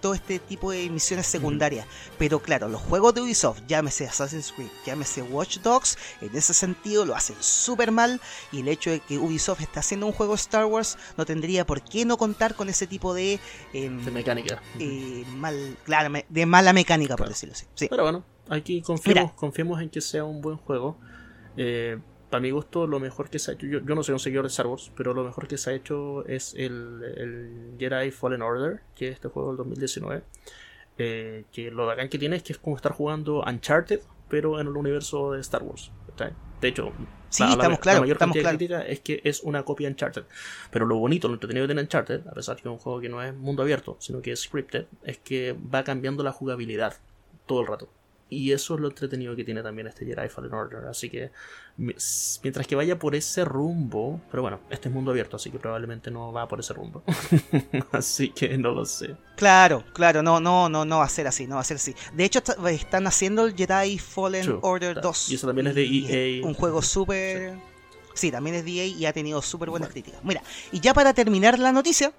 todo 0.00 0.14
este 0.14 0.38
tipo 0.38 0.70
de 0.70 0.88
misiones 0.90 1.26
secundarias. 1.26 1.86
Pero 2.18 2.40
claro, 2.40 2.68
los 2.68 2.80
juegos 2.80 3.14
de 3.14 3.20
Ubisoft, 3.20 3.60
llámese 3.68 4.06
Assassin's 4.06 4.52
Creed, 4.52 4.68
llámese 4.84 5.22
Watch 5.22 5.58
Dogs, 5.58 5.96
en 6.20 6.34
ese 6.36 6.54
sentido 6.54 7.04
lo 7.04 7.14
hacen 7.14 7.36
súper 7.40 7.92
mal 7.92 8.20
y 8.52 8.60
el 8.60 8.68
hecho 8.68 8.90
de 8.90 9.00
que 9.00 9.15
Ubisoft 9.18 9.60
está 9.60 9.80
haciendo 9.80 10.06
un 10.06 10.12
juego 10.12 10.34
Star 10.34 10.64
Wars 10.66 10.98
no 11.16 11.24
tendría 11.24 11.64
por 11.66 11.82
qué 11.82 12.04
no 12.04 12.16
contar 12.16 12.54
con 12.54 12.68
ese 12.68 12.86
tipo 12.86 13.14
de... 13.14 13.38
em, 13.72 14.04
de 14.04 14.10
mecánica. 14.10 14.62
eh, 14.78 15.24
mal, 15.36 15.76
claro, 15.84 16.12
de 16.28 16.46
mala 16.46 16.72
mecánica, 16.72 17.14
por 17.16 17.26
Claro. 17.26 17.30
decirlo 17.30 17.52
así. 17.54 17.66
Sí. 17.74 17.86
Pero 17.88 18.02
bueno, 18.02 18.24
aquí 18.48 18.82
confiemos, 18.82 19.32
confiemos 19.32 19.80
en 19.80 19.90
que 19.90 20.00
sea 20.00 20.24
un 20.24 20.40
buen 20.40 20.56
juego. 20.56 20.96
Eh, 21.56 21.98
para 22.30 22.40
mi 22.40 22.50
gusto, 22.50 22.86
lo 22.86 22.98
mejor 22.98 23.30
que 23.30 23.38
se 23.38 23.50
ha 23.52 23.54
hecho, 23.54 23.66
yo, 23.66 23.78
yo 23.80 23.94
no 23.94 24.02
soy 24.02 24.12
un 24.14 24.18
seguidor 24.18 24.44
de 24.44 24.48
Star 24.48 24.66
Wars, 24.66 24.90
pero 24.96 25.14
lo 25.14 25.22
mejor 25.24 25.46
que 25.46 25.56
se 25.56 25.70
ha 25.70 25.72
hecho 25.74 26.26
es 26.26 26.54
el, 26.54 27.00
el 27.16 27.74
Jedi 27.78 28.10
Fallen 28.10 28.42
Order, 28.42 28.80
que 28.96 29.08
es 29.08 29.14
este 29.14 29.28
juego 29.28 29.48
del 29.50 29.58
2019. 29.58 30.22
Eh, 30.98 31.44
que 31.52 31.70
lo 31.70 31.86
bacán 31.86 32.08
que 32.08 32.18
tiene 32.18 32.36
es 32.36 32.42
que 32.42 32.52
es 32.54 32.58
como 32.58 32.74
estar 32.76 32.92
jugando 32.92 33.42
Uncharted, 33.46 34.00
pero 34.28 34.58
en 34.60 34.66
el 34.66 34.76
universo 34.76 35.32
de 35.32 35.40
Star 35.40 35.62
Wars. 35.62 35.92
De 36.60 36.68
hecho, 36.68 36.90
Sí, 37.28 37.42
la, 37.42 37.48
la- 37.48 37.54
estamos 37.54 37.78
la 37.78 37.82
claros, 37.82 38.00
mayor 38.02 38.14
estamos 38.16 38.36
cantidad 38.36 38.80
de 38.84 38.92
es 38.92 39.00
que 39.00 39.20
es 39.24 39.42
una 39.42 39.62
copia 39.64 39.88
de 39.88 39.92
Uncharted. 39.92 40.24
Pero 40.70 40.86
lo 40.86 40.96
bonito, 40.96 41.28
lo 41.28 41.34
entretenido 41.34 41.66
tiene 41.66 41.80
Uncharted, 41.82 42.26
a 42.26 42.32
pesar 42.32 42.56
de 42.56 42.62
que 42.62 42.68
es 42.68 42.72
un 42.72 42.78
juego 42.78 43.00
que 43.00 43.08
no 43.08 43.22
es 43.22 43.34
mundo 43.34 43.62
abierto, 43.62 43.96
sino 44.00 44.22
que 44.22 44.32
es 44.32 44.40
scripted, 44.42 44.86
es 45.04 45.18
que 45.18 45.54
va 45.74 45.84
cambiando 45.84 46.22
la 46.22 46.32
jugabilidad 46.32 46.94
todo 47.46 47.60
el 47.60 47.66
rato. 47.66 47.88
Y 48.28 48.50
eso 48.50 48.74
es 48.74 48.80
lo 48.80 48.88
entretenido 48.88 49.36
que 49.36 49.44
tiene 49.44 49.62
también 49.62 49.86
este 49.86 50.04
Jedi 50.04 50.28
Fallen 50.28 50.52
Order. 50.52 50.86
Así 50.86 51.08
que 51.08 51.30
mientras 51.76 52.66
que 52.66 52.74
vaya 52.74 52.98
por 52.98 53.14
ese 53.14 53.44
rumbo, 53.44 54.20
pero 54.30 54.42
bueno, 54.42 54.60
este 54.70 54.88
es 54.88 54.94
mundo 54.94 55.12
abierto, 55.12 55.36
así 55.36 55.50
que 55.50 55.58
probablemente 55.60 56.10
no 56.10 56.32
va 56.32 56.48
por 56.48 56.58
ese 56.58 56.72
rumbo. 56.74 57.04
así 57.92 58.30
que 58.30 58.58
no 58.58 58.72
lo 58.72 58.84
sé. 58.84 59.14
Claro, 59.36 59.84
claro, 59.92 60.22
no, 60.24 60.40
no, 60.40 60.68
no, 60.68 60.84
no 60.84 60.98
va 60.98 61.04
a 61.04 61.08
ser 61.08 61.28
así, 61.28 61.46
no 61.46 61.54
va 61.56 61.60
a 61.60 61.64
ser 61.64 61.76
así. 61.76 61.94
De 62.14 62.24
hecho, 62.24 62.40
está- 62.40 62.70
están 62.70 63.06
haciendo 63.06 63.44
el 63.46 63.54
Jedi 63.54 63.98
Fallen 63.98 64.42
True, 64.42 64.58
Order 64.62 64.92
claro. 64.94 65.08
2. 65.08 65.30
Y 65.30 65.34
eso 65.36 65.46
también 65.46 65.68
es 65.68 65.74
de 65.76 65.84
EA. 66.40 66.44
Un 66.46 66.54
juego 66.54 66.82
súper... 66.82 67.54
Sí, 68.14 68.32
también 68.32 68.56
es 68.56 68.64
de 68.64 68.72
EA 68.72 68.86
y 68.86 69.06
ha 69.06 69.12
tenido 69.12 69.40
súper 69.42 69.70
buenas 69.70 69.90
críticas. 69.90 70.24
Mira, 70.24 70.42
y 70.72 70.80
ya 70.80 70.94
para 70.94 71.12
terminar 71.12 71.58
la 71.58 71.70
noticia, 71.70 72.12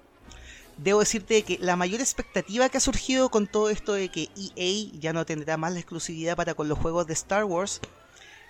debo 0.78 1.00
decirte 1.00 1.42
que 1.42 1.58
la 1.60 1.76
mayor 1.76 2.00
expectativa 2.00 2.68
que 2.68 2.78
ha 2.78 2.80
surgido 2.80 3.28
con 3.30 3.46
todo 3.46 3.68
esto 3.70 3.92
de 3.92 4.08
que 4.08 4.28
EA 4.36 4.90
ya 4.98 5.12
no 5.12 5.26
tendrá 5.26 5.56
más 5.56 5.72
la 5.72 5.80
exclusividad 5.80 6.36
para 6.36 6.54
con 6.54 6.68
los 6.68 6.78
juegos 6.78 7.06
de 7.06 7.12
Star 7.14 7.44
Wars 7.44 7.80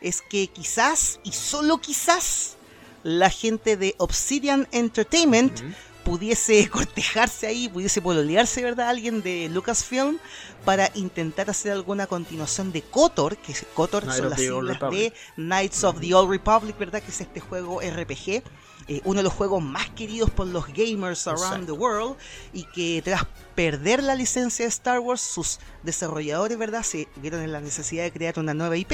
es 0.01 0.23
que 0.23 0.47
quizás, 0.47 1.19
y 1.25 1.33
solo 1.33 1.79
quizás, 1.79 2.57
la 3.03 3.31
gente 3.31 3.77
de 3.77 3.95
Obsidian 3.99 4.69
Entertainment 4.73 5.61
pudiese 6.05 6.69
cortejarse 6.71 7.47
ahí, 7.47 7.69
pudiese 7.69 8.01
pololearse, 8.01 8.63
¿verdad? 8.63 8.89
Alguien 8.91 9.23
de 9.23 9.49
Lucasfilm 9.49 10.19
para 10.65 10.91
intentar 10.95 11.51
hacer 11.51 11.73
alguna 11.73 12.07
continuación 12.07 12.73
de 12.73 12.83
KOTOR, 12.83 13.37
que 13.39 13.53
es- 13.53 13.67
KOTOR 13.75 14.05
son 14.05 14.31
las 14.31 14.39
siglas 14.61 14.79
de. 15.01 15.13
Knights 15.37 15.85
of 15.85 16.01
the 16.01 16.15
Old 16.15 16.31
Republic, 16.31 16.79
¿verdad? 16.79 17.03
Que 17.03 17.11
es 17.11 17.21
este 17.21 17.41
juego 17.41 17.81
RPG. 17.81 18.43
Eh, 18.89 19.03
uno 19.05 19.19
de 19.19 19.25
los 19.25 19.33
juegos 19.33 19.63
más 19.63 19.91
queridos 19.91 20.31
por 20.31 20.47
los 20.47 20.67
gamers 20.69 21.27
around 21.27 21.45
Exacto. 21.45 21.67
the 21.67 21.73
world 21.73 22.17
y 22.53 22.65
que 22.65 23.03
tras 23.05 23.27
perder 23.55 24.03
la 24.03 24.15
licencia 24.15 24.65
de 24.65 24.69
Star 24.71 25.01
Wars, 25.01 25.21
sus 25.21 25.59
desarrolladores, 25.83 26.57
¿verdad? 26.57 26.83
Se 26.83 27.09
vieron 27.17 27.43
en 27.43 27.53
la 27.53 27.61
necesidad 27.61 28.05
de 28.05 28.13
crear 28.13 28.39
una 28.39 28.55
nueva 28.55 28.77
IP 28.77 28.93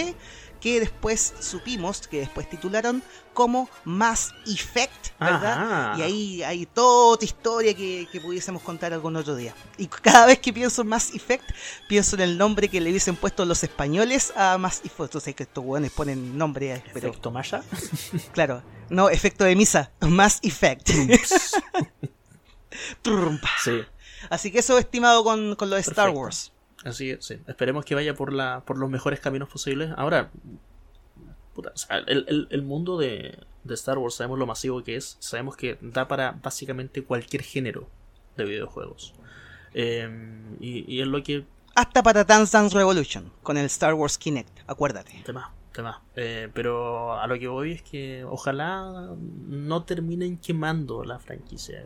que 0.60 0.80
después 0.80 1.34
supimos, 1.40 2.08
que 2.08 2.20
después 2.20 2.48
titularon 2.48 3.02
como 3.34 3.68
Mass 3.84 4.32
Effect, 4.46 5.10
¿verdad? 5.20 5.92
Ajá. 5.92 5.98
Y 5.98 6.02
ahí 6.02 6.42
hay 6.42 6.64
toda 6.64 7.22
historia 7.22 7.74
que, 7.74 8.08
que 8.10 8.20
pudiésemos 8.20 8.62
contar 8.62 8.94
algún 8.94 9.14
otro 9.16 9.36
día. 9.36 9.54
Y 9.76 9.86
cada 9.86 10.24
vez 10.24 10.38
que 10.38 10.52
pienso 10.54 10.80
en 10.80 10.88
Mass 10.88 11.14
Effect, 11.14 11.44
pienso 11.86 12.16
en 12.16 12.22
el 12.22 12.38
nombre 12.38 12.68
que 12.68 12.80
le 12.80 12.88
hubiesen 12.88 13.14
puesto 13.14 13.44
los 13.44 13.62
españoles 13.62 14.32
a 14.34 14.56
Mass 14.56 14.80
Effect. 14.84 15.00
Entonces 15.00 15.34
que 15.34 15.42
estos 15.42 15.62
hueones 15.62 15.92
ponen 15.92 16.38
nombre, 16.38 16.82
pero 16.94 17.08
Efecto 17.08 17.30
Maya. 17.30 17.62
claro, 18.32 18.62
no, 18.90 19.08
efecto 19.10 19.44
de 19.44 19.56
misa, 19.56 19.90
Mass 20.00 20.40
Effect. 20.42 20.90
Sí. 23.62 23.82
Así 24.30 24.50
que 24.50 24.58
eso 24.58 24.78
estimado 24.78 25.22
con, 25.24 25.54
con 25.56 25.70
lo 25.70 25.76
de 25.76 25.82
Star. 25.82 26.10
Wars. 26.10 26.52
Así 26.84 27.10
es, 27.10 27.24
sí. 27.24 27.38
Esperemos 27.46 27.84
que 27.84 27.94
vaya 27.94 28.14
por 28.14 28.32
la 28.32 28.62
por 28.66 28.78
los 28.78 28.90
mejores 28.90 29.20
caminos 29.20 29.48
posibles. 29.48 29.90
Ahora, 29.96 30.30
puta, 31.54 31.70
o 31.74 31.78
sea, 31.78 31.98
el, 31.98 32.24
el- 32.28 32.48
el 32.50 32.62
mundo 32.62 32.98
de, 32.98 33.38
de 33.64 33.74
Star 33.74 33.98
Wars 33.98 34.16
sabemos 34.16 34.38
lo 34.38 34.46
masivo 34.46 34.82
que 34.82 34.96
es. 34.96 35.16
Sabemos 35.20 35.56
que 35.56 35.78
da 35.80 36.08
para 36.08 36.32
básicamente 36.32 37.04
cualquier 37.04 37.42
género 37.42 37.88
de 38.36 38.44
videojuegos. 38.44 39.14
Eh, 39.72 40.08
y, 40.60 40.84
y 40.92 41.00
es 41.00 41.06
lo 41.06 41.22
que 41.22 41.44
Hasta 41.74 42.02
para 42.02 42.24
Dance 42.24 42.56
Dance 42.56 42.76
Revolution, 42.76 43.32
con 43.42 43.56
el 43.56 43.66
Star 43.66 43.94
Wars 43.94 44.18
Kinect, 44.18 44.60
acuérdate. 44.66 45.22
Tema, 45.24 45.52
tema. 45.74 46.00
Eh, 46.16 46.48
pero 46.54 47.12
a 47.20 47.26
lo 47.26 47.38
que 47.38 47.48
voy 47.48 47.72
es 47.72 47.82
que 47.82 48.24
ojalá 48.24 49.10
no 49.46 49.82
terminen 49.82 50.38
quemando 50.38 51.04
la 51.04 51.18
franquicia. 51.18 51.84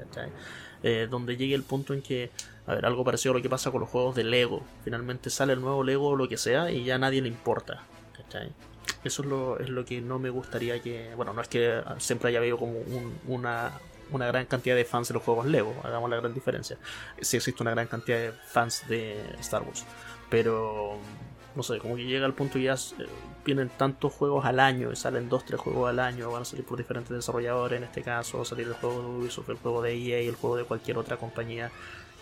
eh, 0.84 1.08
donde 1.10 1.36
llegue 1.36 1.56
el 1.56 1.64
punto 1.64 1.92
en 1.94 2.02
que, 2.02 2.30
a 2.68 2.74
ver, 2.74 2.86
algo 2.86 3.02
parecido 3.04 3.32
a 3.34 3.36
lo 3.38 3.42
que 3.42 3.48
pasa 3.50 3.72
con 3.72 3.80
los 3.80 3.90
juegos 3.90 4.14
de 4.14 4.22
Lego. 4.22 4.62
Finalmente 4.84 5.28
sale 5.30 5.54
el 5.54 5.60
nuevo 5.60 5.82
Lego 5.82 6.10
o 6.10 6.16
lo 6.16 6.28
que 6.28 6.36
sea 6.36 6.70
y 6.70 6.84
ya 6.84 6.94
a 6.94 6.98
nadie 6.98 7.20
le 7.20 7.26
importa. 7.28 7.82
¿cachai? 8.16 8.52
Eso 9.02 9.22
es 9.22 9.28
lo, 9.28 9.58
es 9.58 9.68
lo 9.70 9.84
que 9.84 10.00
no 10.00 10.18
me 10.20 10.30
gustaría 10.30 10.80
que. 10.80 11.12
Bueno, 11.16 11.32
no 11.32 11.40
es 11.42 11.48
que 11.48 11.82
siempre 11.98 12.28
haya 12.28 12.38
habido 12.38 12.58
como 12.58 12.72
un- 12.78 13.18
una, 13.26 13.72
una 14.12 14.26
gran 14.28 14.46
cantidad 14.46 14.76
de 14.76 14.84
fans 14.84 15.08
de 15.08 15.14
los 15.14 15.22
juegos 15.22 15.46
Lego, 15.46 15.74
hagamos 15.82 16.08
la 16.10 16.16
gran 16.16 16.32
diferencia. 16.34 16.78
Sí 17.20 17.36
existe 17.38 17.62
una 17.62 17.72
gran 17.72 17.86
cantidad 17.88 18.18
de 18.18 18.32
fans 18.32 18.84
de 18.88 19.20
Star 19.40 19.62
Wars, 19.62 19.84
pero 20.30 20.96
no 21.56 21.62
sé, 21.62 21.78
como 21.78 21.96
que 21.96 22.04
llega 22.04 22.24
al 22.26 22.34
punto 22.34 22.58
y 22.58 22.64
ya 22.64 22.74
eh, 22.74 23.06
vienen 23.48 23.70
tantos 23.70 24.12
juegos 24.12 24.44
al 24.44 24.60
año, 24.60 24.92
y 24.92 24.96
salen 24.96 25.30
dos, 25.30 25.44
tres 25.44 25.58
juegos 25.58 25.88
al 25.88 25.98
año, 25.98 26.30
van 26.30 26.42
a 26.42 26.44
salir 26.44 26.66
por 26.66 26.76
diferentes 26.76 27.10
desarrolladores 27.10 27.78
en 27.78 27.84
este 27.84 28.02
caso, 28.02 28.36
va 28.36 28.42
a 28.42 28.46
salir 28.46 28.66
el 28.66 28.74
juego 28.74 29.00
de 29.00 29.08
Ubisoft, 29.08 29.48
el 29.48 29.56
juego 29.56 29.80
de 29.80 29.94
EA, 29.94 30.28
el 30.28 30.34
juego 30.34 30.56
de 30.56 30.64
cualquier 30.64 30.98
otra 30.98 31.16
compañía 31.16 31.70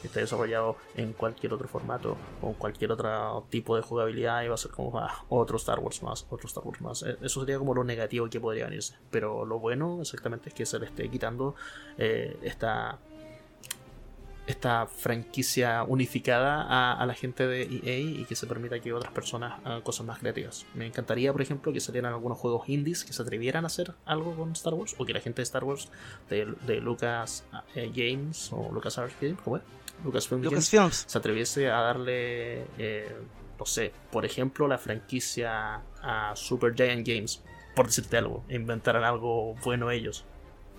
que 0.01 0.07
esté 0.07 0.21
desarrollado 0.21 0.77
en 0.95 1.13
cualquier 1.15 1.53
otro 1.55 1.67
formato 1.67 2.17
o 2.43 2.53
cualquier 2.53 2.93
otro 2.93 3.45
tipo 3.51 3.75
de 3.75 3.83
jugabilidad 3.83 4.43
y 4.45 4.49
va 4.49 4.55
a 4.55 4.59
ser 4.59 4.71
como 4.71 4.97
ah, 4.99 5.25
otro 5.31 5.57
Star 5.57 5.81
Wars 5.81 6.03
más, 6.03 6.27
otro 6.31 6.47
Star 6.47 6.65
Wars 6.65 6.81
más. 6.81 7.03
Eh, 7.03 7.17
Eso 7.23 7.41
sería 7.41 7.59
como 7.59 7.75
lo 7.75 7.83
negativo 7.83 8.29
que 8.29 8.39
podría 8.39 8.67
venirse. 8.67 8.95
Pero 9.11 9.45
lo 9.45 9.59
bueno 9.59 9.99
exactamente 10.01 10.51
es 10.51 10.55
que 10.55 10.67
se 10.67 10.79
le 10.79 10.87
esté 10.87 11.09
quitando 11.09 11.55
eh, 11.99 12.39
esta 12.43 12.99
esta 14.47 14.87
franquicia 14.87 15.85
unificada 15.85 16.63
a, 16.63 16.93
a 16.93 17.07
la 17.07 17.15
gente 17.15 17.47
de 17.47 17.63
EA 17.63 17.99
y 17.99 18.25
que 18.27 18.37
se 18.37 18.47
permita 18.47 18.79
que 18.81 18.93
otras 18.93 19.13
personas 19.13 19.61
hagan 19.65 19.83
cosas 19.83 20.07
más 20.07 20.19
creativas. 20.19 20.67
Me 20.75 20.87
encantaría, 20.87 21.33
por 21.33 21.43
ejemplo, 21.43 21.73
que 21.73 21.81
salieran 21.81 22.13
algunos 22.13 22.39
juegos 22.39 22.69
indies 22.69 23.05
que 23.05 23.13
se 23.13 23.23
atrevieran 23.23 23.65
a 23.65 23.67
hacer 23.67 23.95
algo 24.05 24.35
con 24.37 24.53
Star 24.53 24.75
Wars 24.75 24.95
o 24.99 25.05
que 25.05 25.13
la 25.13 25.21
gente 25.21 25.41
de 25.41 25.45
Star 25.45 25.65
Wars 25.65 25.89
de, 26.29 26.55
de 26.67 26.81
Lucas 26.81 27.45
eh, 27.75 27.91
Games 27.95 28.51
o 28.53 28.71
Lucas 28.73 28.99
Arts 28.99 29.15
Games, 29.21 29.39
¿cómo 29.43 29.57
es? 29.57 29.63
Lucasfilm 30.05 30.43
Games, 30.43 30.53
Lucasfilms. 30.53 31.05
se 31.09 31.19
atreviese 31.19 31.71
a 31.71 31.81
darle, 31.81 32.67
eh, 32.79 33.17
no 33.59 33.67
sé, 33.67 33.93
por 34.11 34.25
ejemplo, 34.25 34.69
la 34.69 34.79
franquicia 34.79 35.83
a 36.03 36.37
Super 36.37 36.75
Giant 36.75 37.07
Games, 37.07 37.43
por 37.75 37.87
decirte 37.87 38.17
algo, 38.17 38.45
inventaran 38.49 39.05
algo 39.05 39.55
bueno 39.65 39.91
ellos, 39.91 40.25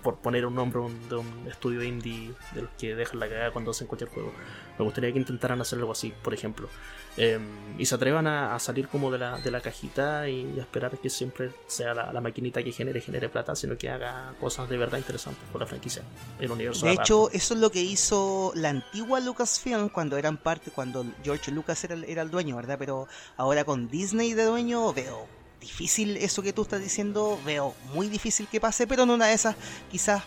por 0.07 0.19
poner 0.19 0.45
un 0.45 0.55
nombre 0.55 0.79
un- 0.79 1.09
de 1.09 1.15
un 1.17 1.47
estudio 1.49 1.83
indie 1.83 2.31
de 2.55 2.61
los 2.61 2.71
que 2.79 2.95
dejan 2.95 3.19
la 3.19 3.27
cagada 3.27 3.51
cuando 3.51 3.71
hacen 3.71 3.87
cualquier 3.87 4.09
juego. 4.09 4.31
Me 4.79 4.85
gustaría 4.85 5.11
que 5.11 5.19
intentaran 5.19 5.59
hacer 5.59 5.79
algo 5.79 5.91
así, 5.91 6.13
por 6.23 6.33
ejemplo. 6.33 6.69
Eh, 7.17 7.37
y 7.77 7.85
se 7.85 7.95
atrevan 7.95 8.25
a, 8.25 8.55
a 8.55 8.59
salir 8.59 8.87
como 8.87 9.11
de 9.11 9.17
la, 9.17 9.37
de 9.39 9.51
la 9.51 9.59
cajita 9.59 10.29
y 10.29 10.57
a 10.57 10.61
esperar 10.61 10.97
que 10.97 11.09
siempre 11.09 11.49
sea 11.65 11.93
la, 11.93 12.13
la 12.13 12.21
maquinita 12.21 12.63
que 12.63 12.71
genere, 12.71 13.01
genere 13.01 13.27
plata, 13.27 13.53
sino 13.55 13.77
que 13.77 13.89
haga 13.89 14.33
cosas 14.39 14.69
de 14.69 14.77
verdad 14.77 14.97
interesantes 14.97 15.43
con 15.51 15.59
la 15.59 15.67
franquicia, 15.67 16.03
el 16.39 16.51
universo. 16.51 16.85
De 16.85 16.93
hecho, 16.93 17.29
eso 17.31 17.53
es 17.55 17.59
lo 17.59 17.69
que 17.69 17.81
hizo 17.81 18.53
la 18.55 18.69
antigua 18.69 19.19
Lucasfilm 19.19 19.89
cuando 19.89 20.15
eran 20.15 20.37
parte, 20.37 20.71
cuando 20.71 21.05
George 21.21 21.51
Lucas 21.51 21.83
era 21.83 22.21
el 22.21 22.31
dueño, 22.31 22.55
¿verdad? 22.55 22.77
Pero 22.79 23.07
ahora 23.35 23.65
con 23.65 23.89
Disney 23.89 24.33
de 24.33 24.45
dueño 24.45 24.93
veo 24.93 25.27
difícil 25.59 26.17
eso 26.17 26.41
que 26.41 26.53
tú 26.53 26.63
estás 26.63 26.81
diciendo, 26.81 27.39
veo 27.45 27.73
muy 27.93 28.07
difícil 28.07 28.47
que 28.47 28.59
pase, 28.59 28.87
pero 28.87 29.03
en 29.03 29.09
una 29.11 29.27
de 29.27 29.33
esas, 29.33 29.55
quizás, 29.91 30.23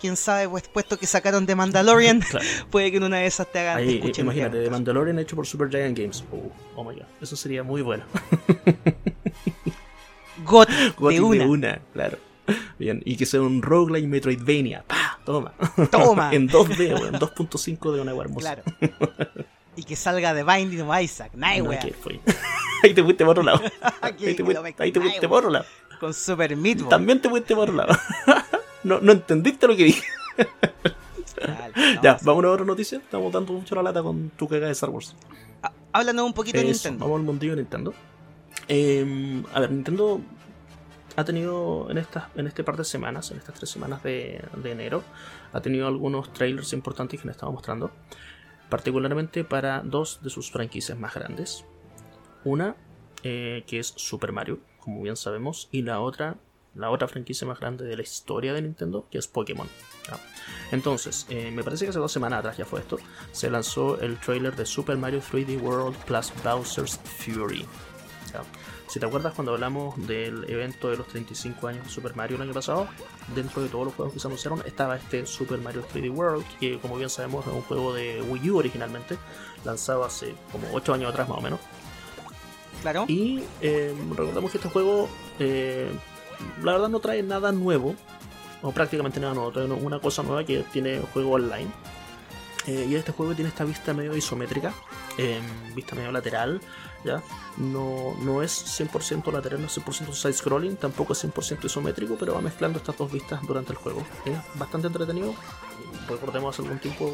quién 0.00 0.16
sabe, 0.16 0.48
pues 0.48 0.68
puesto 0.68 0.98
que 0.98 1.06
sacaron 1.06 1.46
de 1.46 1.54
Mandalorian, 1.54 2.20
Claro. 2.20 2.44
puede 2.70 2.90
que 2.90 2.96
en 2.98 3.04
una 3.04 3.18
de 3.18 3.26
esas 3.26 3.50
te 3.50 3.60
hagan 3.60 3.76
te 3.78 3.82
Ahí, 3.82 3.94
escuchen 3.96 4.24
imagínate, 4.24 4.58
de 4.58 4.70
Mandalorian 4.70 5.18
hecho 5.18 5.36
por 5.36 5.46
Super 5.46 5.68
Giant 5.68 5.98
Games. 5.98 6.24
Oh, 6.32 6.50
oh 6.76 6.84
my 6.84 6.94
god, 6.94 7.06
eso 7.20 7.36
sería 7.36 7.62
muy 7.62 7.82
bueno. 7.82 8.04
Got 10.44 10.68
Goti 10.96 11.16
de 11.16 11.20
una. 11.20 11.44
de 11.44 11.50
una, 11.50 11.80
claro. 11.92 12.18
Bien, 12.78 13.02
y 13.04 13.16
que 13.16 13.26
sea 13.26 13.42
un 13.42 13.60
roguelike 13.60 14.06
Metroidvania. 14.06 14.84
¡Pah! 14.86 15.18
Toma. 15.24 15.52
Toma. 15.90 16.30
en 16.32 16.48
2D, 16.48 16.98
weón, 16.98 17.14
2.5 17.14 17.92
de 17.92 18.00
una 18.00 18.12
hermosa. 18.12 18.54
Claro. 18.54 18.62
Y 19.78 19.84
que 19.84 19.94
salga 19.94 20.34
de 20.34 20.42
Binding 20.42 20.80
of 20.80 21.00
Isaac, 21.00 21.30
nice, 21.34 21.62
No, 21.62 21.70
que 21.70 21.92
fue. 21.92 22.20
ahí 22.82 22.92
te 22.92 23.02
fuiste 23.02 23.24
por 23.24 23.30
otro 23.30 23.44
lado. 23.44 23.62
Aquí 24.00 24.26
ahí 24.26 24.34
te, 24.34 24.42
fuiste, 25.00 25.28
por 25.28 25.38
otro 25.38 25.50
lado. 25.50 25.66
Con 26.00 26.12
Super 26.12 26.56
Meat 26.56 26.80
Boy. 26.80 26.88
También 26.88 27.20
te 27.20 27.28
fuiste 27.28 27.54
por 27.54 27.70
otro 27.70 27.76
lado. 27.76 27.96
no, 28.82 28.98
no 29.00 29.12
entendiste 29.12 29.68
lo 29.68 29.76
que 29.76 29.84
dije. 29.84 30.04
Dale, 31.40 31.94
no, 31.94 32.02
ya, 32.02 32.18
sí. 32.18 32.24
vamos 32.26 32.44
a 32.44 32.50
otra 32.50 32.66
noticia. 32.66 32.98
Estamos 32.98 33.32
dando 33.32 33.52
mucho 33.52 33.76
la 33.76 33.84
lata 33.84 34.02
con 34.02 34.30
tu 34.30 34.48
cagada 34.48 34.66
de 34.66 34.72
Star 34.72 34.90
Wars. 34.90 35.14
Ah, 35.62 35.70
Háblanos 35.92 36.26
un 36.26 36.34
poquito 36.34 36.58
de 36.58 36.64
Eso, 36.68 36.88
Nintendo. 36.88 37.04
Vamos 37.04 37.20
al 37.20 37.24
mundillo 37.24 37.52
de 37.52 37.62
Nintendo. 37.62 37.94
Eh, 38.66 39.44
a 39.54 39.60
ver, 39.60 39.70
Nintendo 39.70 40.20
ha 41.14 41.24
tenido 41.24 41.88
en 41.88 41.98
estas 41.98 42.24
en 42.34 42.48
este 42.48 42.64
par 42.64 42.76
de 42.76 42.84
semanas, 42.84 43.30
en 43.30 43.38
estas 43.38 43.54
tres 43.54 43.70
semanas 43.70 44.02
de, 44.02 44.42
de 44.56 44.72
enero, 44.72 45.04
ha 45.52 45.60
tenido 45.60 45.86
algunos 45.86 46.32
trailers 46.32 46.72
importantes 46.72 47.20
que 47.20 47.26
nos 47.26 47.36
estaba 47.36 47.52
mostrando, 47.52 47.92
particularmente 48.68 49.44
para 49.44 49.82
dos 49.82 50.20
de 50.22 50.30
sus 50.30 50.50
franquicias 50.50 50.98
más 50.98 51.14
grandes. 51.14 51.64
Una 52.44 52.76
eh, 53.24 53.64
que 53.66 53.78
es 53.78 53.92
Super 53.96 54.32
Mario, 54.32 54.60
como 54.80 55.02
bien 55.02 55.16
sabemos, 55.16 55.68
y 55.72 55.82
la 55.82 56.00
otra, 56.00 56.36
la 56.74 56.90
otra 56.90 57.08
franquicia 57.08 57.46
más 57.46 57.58
grande 57.58 57.84
de 57.84 57.96
la 57.96 58.02
historia 58.02 58.52
de 58.52 58.62
Nintendo, 58.62 59.06
que 59.10 59.18
es 59.18 59.26
Pokémon. 59.26 59.68
Entonces, 60.70 61.26
eh, 61.28 61.50
me 61.50 61.64
parece 61.64 61.84
que 61.84 61.90
hace 61.90 61.98
dos 61.98 62.12
semanas 62.12 62.40
atrás 62.40 62.56
ya 62.56 62.64
fue 62.64 62.80
esto, 62.80 62.98
se 63.32 63.50
lanzó 63.50 64.00
el 64.00 64.18
trailer 64.18 64.54
de 64.54 64.64
Super 64.64 64.96
Mario 64.96 65.20
3D 65.20 65.60
World 65.60 65.96
plus 66.04 66.32
Bowser's 66.44 66.98
Fury. 66.98 67.66
Si 68.86 69.00
te 69.00 69.06
acuerdas 69.06 69.34
cuando 69.34 69.52
hablamos 69.52 69.94
del 70.06 70.48
evento 70.48 70.88
de 70.90 70.96
los 70.96 71.06
35 71.08 71.66
años 71.68 71.84
de 71.84 71.90
Super 71.90 72.14
Mario 72.16 72.36
el 72.36 72.42
año 72.42 72.54
pasado, 72.54 72.88
dentro 73.34 73.62
de 73.62 73.68
todos 73.68 73.86
los 73.86 73.94
juegos 73.94 74.14
que 74.14 74.20
se 74.20 74.26
anunciaron 74.26 74.62
estaba 74.66 74.96
este 74.96 75.26
Super 75.26 75.58
Mario 75.58 75.84
3D 75.92 76.10
World, 76.14 76.44
que 76.58 76.78
como 76.78 76.96
bien 76.96 77.10
sabemos 77.10 77.46
es 77.46 77.52
un 77.52 77.62
juego 77.62 77.92
de 77.94 78.22
Wii 78.22 78.50
U 78.50 78.58
originalmente, 78.58 79.16
lanzado 79.64 80.04
hace 80.04 80.34
como 80.52 80.68
8 80.72 80.94
años 80.94 81.10
atrás 81.10 81.28
más 81.28 81.38
o 81.38 81.40
menos. 81.40 81.60
Claro. 82.82 83.04
Y 83.08 83.42
eh, 83.60 83.94
recordemos 84.10 84.50
que 84.50 84.58
este 84.58 84.70
juego, 84.70 85.08
eh, 85.38 85.90
la 86.62 86.72
verdad, 86.72 86.88
no 86.88 87.00
trae 87.00 87.22
nada 87.22 87.52
nuevo, 87.52 87.94
o 88.62 88.72
prácticamente 88.72 89.20
nada 89.20 89.34
nuevo, 89.34 89.50
trae 89.50 89.66
una 89.66 89.98
cosa 89.98 90.22
nueva 90.22 90.44
que 90.44 90.64
tiene 90.72 91.00
juego 91.12 91.32
online. 91.32 91.70
Eh, 92.66 92.86
y 92.88 92.94
este 92.94 93.12
juego 93.12 93.34
tiene 93.34 93.48
esta 93.48 93.64
vista 93.64 93.94
medio 93.94 94.16
isométrica, 94.16 94.72
eh, 95.18 95.40
vista 95.74 95.94
medio 95.94 96.12
lateral, 96.12 96.60
¿ya? 97.04 97.22
No, 97.56 98.14
no 98.22 98.42
es 98.42 98.80
100% 98.80 99.32
lateral, 99.32 99.60
no 99.60 99.66
es 99.66 99.76
100% 99.76 100.12
side-scrolling, 100.12 100.76
tampoco 100.76 101.12
es 101.12 101.24
100% 101.24 101.64
isométrico, 101.64 102.16
pero 102.18 102.34
va 102.34 102.40
mezclando 102.40 102.78
estas 102.78 102.96
dos 102.96 103.10
vistas 103.12 103.40
durante 103.46 103.72
el 103.72 103.78
juego. 103.78 104.04
Es 104.24 104.38
bastante 104.54 104.86
entretenido. 104.86 105.34
Recordemos 106.08 106.58
algún 106.60 106.78
tiempo, 106.78 107.12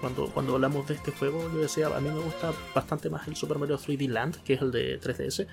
cuando, 0.00 0.26
cuando 0.26 0.54
hablamos 0.54 0.86
de 0.88 0.94
este 0.94 1.12
juego, 1.12 1.40
yo 1.52 1.60
decía, 1.60 1.86
a 1.86 2.00
mí 2.00 2.08
me 2.08 2.20
gusta 2.20 2.52
bastante 2.74 3.08
más 3.08 3.26
el 3.28 3.36
Super 3.36 3.58
Mario 3.58 3.78
3D 3.78 4.08
Land, 4.08 4.42
que 4.42 4.54
es 4.54 4.62
el 4.62 4.72
de 4.72 5.00
3DS, 5.00 5.46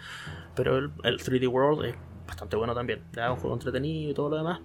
pero 0.56 0.78
el, 0.78 0.92
el 1.04 1.20
3D 1.20 1.48
World 1.48 1.86
es 1.86 1.96
bastante 2.28 2.56
bueno 2.56 2.74
también. 2.74 3.02
Ya, 3.14 3.32
un 3.32 3.38
juego 3.38 3.56
entretenido 3.56 4.12
y 4.12 4.14
todo 4.14 4.30
lo 4.30 4.38
demás. 4.38 4.60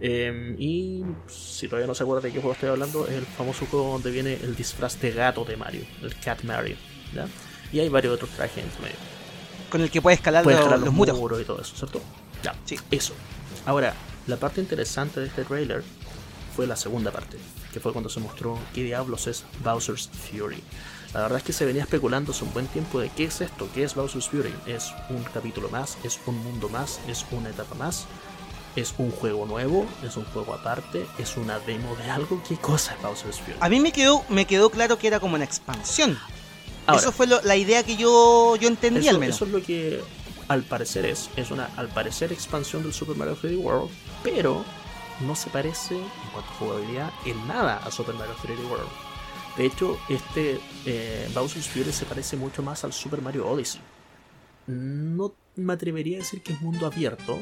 Eh, 0.00 0.54
y 0.58 1.02
si 1.26 1.66
todavía 1.66 1.86
no 1.86 1.94
se 1.94 2.02
acuerda 2.04 2.22
de 2.22 2.32
qué 2.32 2.38
juego 2.38 2.52
estoy 2.52 2.68
hablando, 2.68 3.06
es 3.06 3.14
el 3.14 3.26
famoso 3.26 3.66
juego 3.66 3.92
donde 3.92 4.10
viene 4.10 4.34
el 4.34 4.54
disfraz 4.54 5.00
de 5.00 5.10
gato 5.10 5.44
de 5.44 5.56
Mario, 5.56 5.82
el 6.02 6.14
Cat 6.20 6.42
Mario. 6.44 6.76
¿ya? 7.14 7.26
Y 7.72 7.80
hay 7.80 7.88
varios 7.88 8.14
otros 8.14 8.30
trajes 8.30 8.58
en 8.64 8.82
medio. 8.82 8.96
Con 9.70 9.80
el 9.82 9.90
que 9.90 10.00
puedes 10.00 10.18
escalar 10.20 10.44
Puedes 10.44 10.58
los, 10.60 10.66
escalar 10.66 10.84
los 10.86 10.94
muros. 10.94 11.40
y 11.40 11.44
todo 11.44 11.60
eso, 11.60 11.76
¿cierto? 11.76 12.00
Ya, 12.42 12.54
Sí. 12.64 12.76
eso. 12.90 13.12
Ahora, 13.66 13.92
la 14.26 14.36
parte 14.36 14.60
interesante 14.60 15.20
de 15.20 15.26
este 15.26 15.44
trailer 15.44 15.82
fue 16.54 16.66
la 16.66 16.76
segunda 16.76 17.10
parte, 17.10 17.36
que 17.72 17.80
fue 17.80 17.92
cuando 17.92 18.08
se 18.08 18.20
mostró 18.20 18.58
qué 18.74 18.82
diablos 18.84 19.26
es 19.26 19.44
Bowser's 19.62 20.08
Fury. 20.08 20.62
La 21.12 21.22
verdad 21.22 21.38
es 21.38 21.44
que 21.44 21.52
se 21.52 21.64
venía 21.66 21.82
especulando 21.82 22.32
hace 22.32 22.44
un 22.44 22.52
buen 22.52 22.66
tiempo 22.68 23.00
de 23.00 23.08
qué 23.10 23.24
es 23.24 23.40
esto, 23.40 23.68
qué 23.74 23.82
es 23.84 23.94
Bowser's 23.94 24.28
Fury. 24.28 24.54
Es 24.66 24.92
un 25.10 25.22
capítulo 25.24 25.68
más, 25.70 25.98
es 26.04 26.18
un 26.26 26.36
mundo 26.42 26.68
más, 26.68 27.00
es 27.08 27.24
una 27.30 27.50
etapa 27.50 27.74
más, 27.74 28.06
es 28.76 28.94
un 28.98 29.10
juego 29.10 29.46
nuevo, 29.46 29.86
es 30.04 30.16
un 30.16 30.24
juego 30.26 30.54
aparte, 30.54 31.06
es 31.18 31.36
una 31.36 31.58
demo 31.60 31.94
de 31.96 32.10
algo. 32.10 32.42
¿Qué 32.48 32.56
cosa 32.56 32.94
es 32.94 33.02
Bowser's 33.02 33.40
Fury? 33.40 33.56
A 33.60 33.68
mí 33.68 33.80
me 33.80 33.92
quedó, 33.92 34.24
me 34.28 34.46
quedó 34.46 34.70
claro 34.70 34.98
que 34.98 35.06
era 35.08 35.20
como 35.20 35.34
una 35.34 35.44
expansión. 35.44 36.18
Ahora, 36.86 37.00
Eso 37.02 37.12
fue 37.12 37.26
lo- 37.26 37.42
la 37.42 37.56
idea 37.56 37.82
que 37.82 37.96
yo, 37.96 38.56
yo 38.56 38.68
entendí 38.68 39.00
eso, 39.00 39.10
al 39.10 39.18
menos. 39.18 39.36
eso 39.36 39.44
es 39.44 39.50
lo 39.50 39.62
que 39.62 40.00
al 40.48 40.62
parecer 40.62 41.04
es. 41.06 41.28
Es 41.36 41.50
una, 41.50 41.68
al 41.76 41.88
parecer, 41.88 42.32
expansión 42.32 42.82
del 42.82 42.92
Super 42.94 43.16
Mario 43.16 43.36
3D 43.36 43.58
World, 43.58 43.90
pero 44.22 44.64
no 45.20 45.34
se 45.36 45.50
parece, 45.50 45.96
en 45.96 46.30
cuanto 46.32 46.50
a 46.50 46.54
jugabilidad, 46.54 47.10
en 47.26 47.46
nada 47.48 47.76
a 47.84 47.90
Super 47.90 48.14
Mario 48.14 48.34
3D 48.42 48.64
World. 48.70 48.88
De 49.58 49.66
hecho, 49.66 49.98
este 50.08 50.60
eh, 50.86 51.28
Bowser's 51.34 51.68
Fury 51.68 51.92
se 51.92 52.04
parece 52.06 52.36
mucho 52.36 52.62
más 52.62 52.84
al 52.84 52.92
Super 52.92 53.20
Mario 53.20 53.46
Odyssey. 53.48 53.80
No 54.66 55.34
me 55.56 55.72
atrevería 55.72 56.18
a 56.18 56.20
decir 56.20 56.42
que 56.42 56.52
es 56.52 56.60
mundo 56.60 56.86
abierto. 56.86 57.40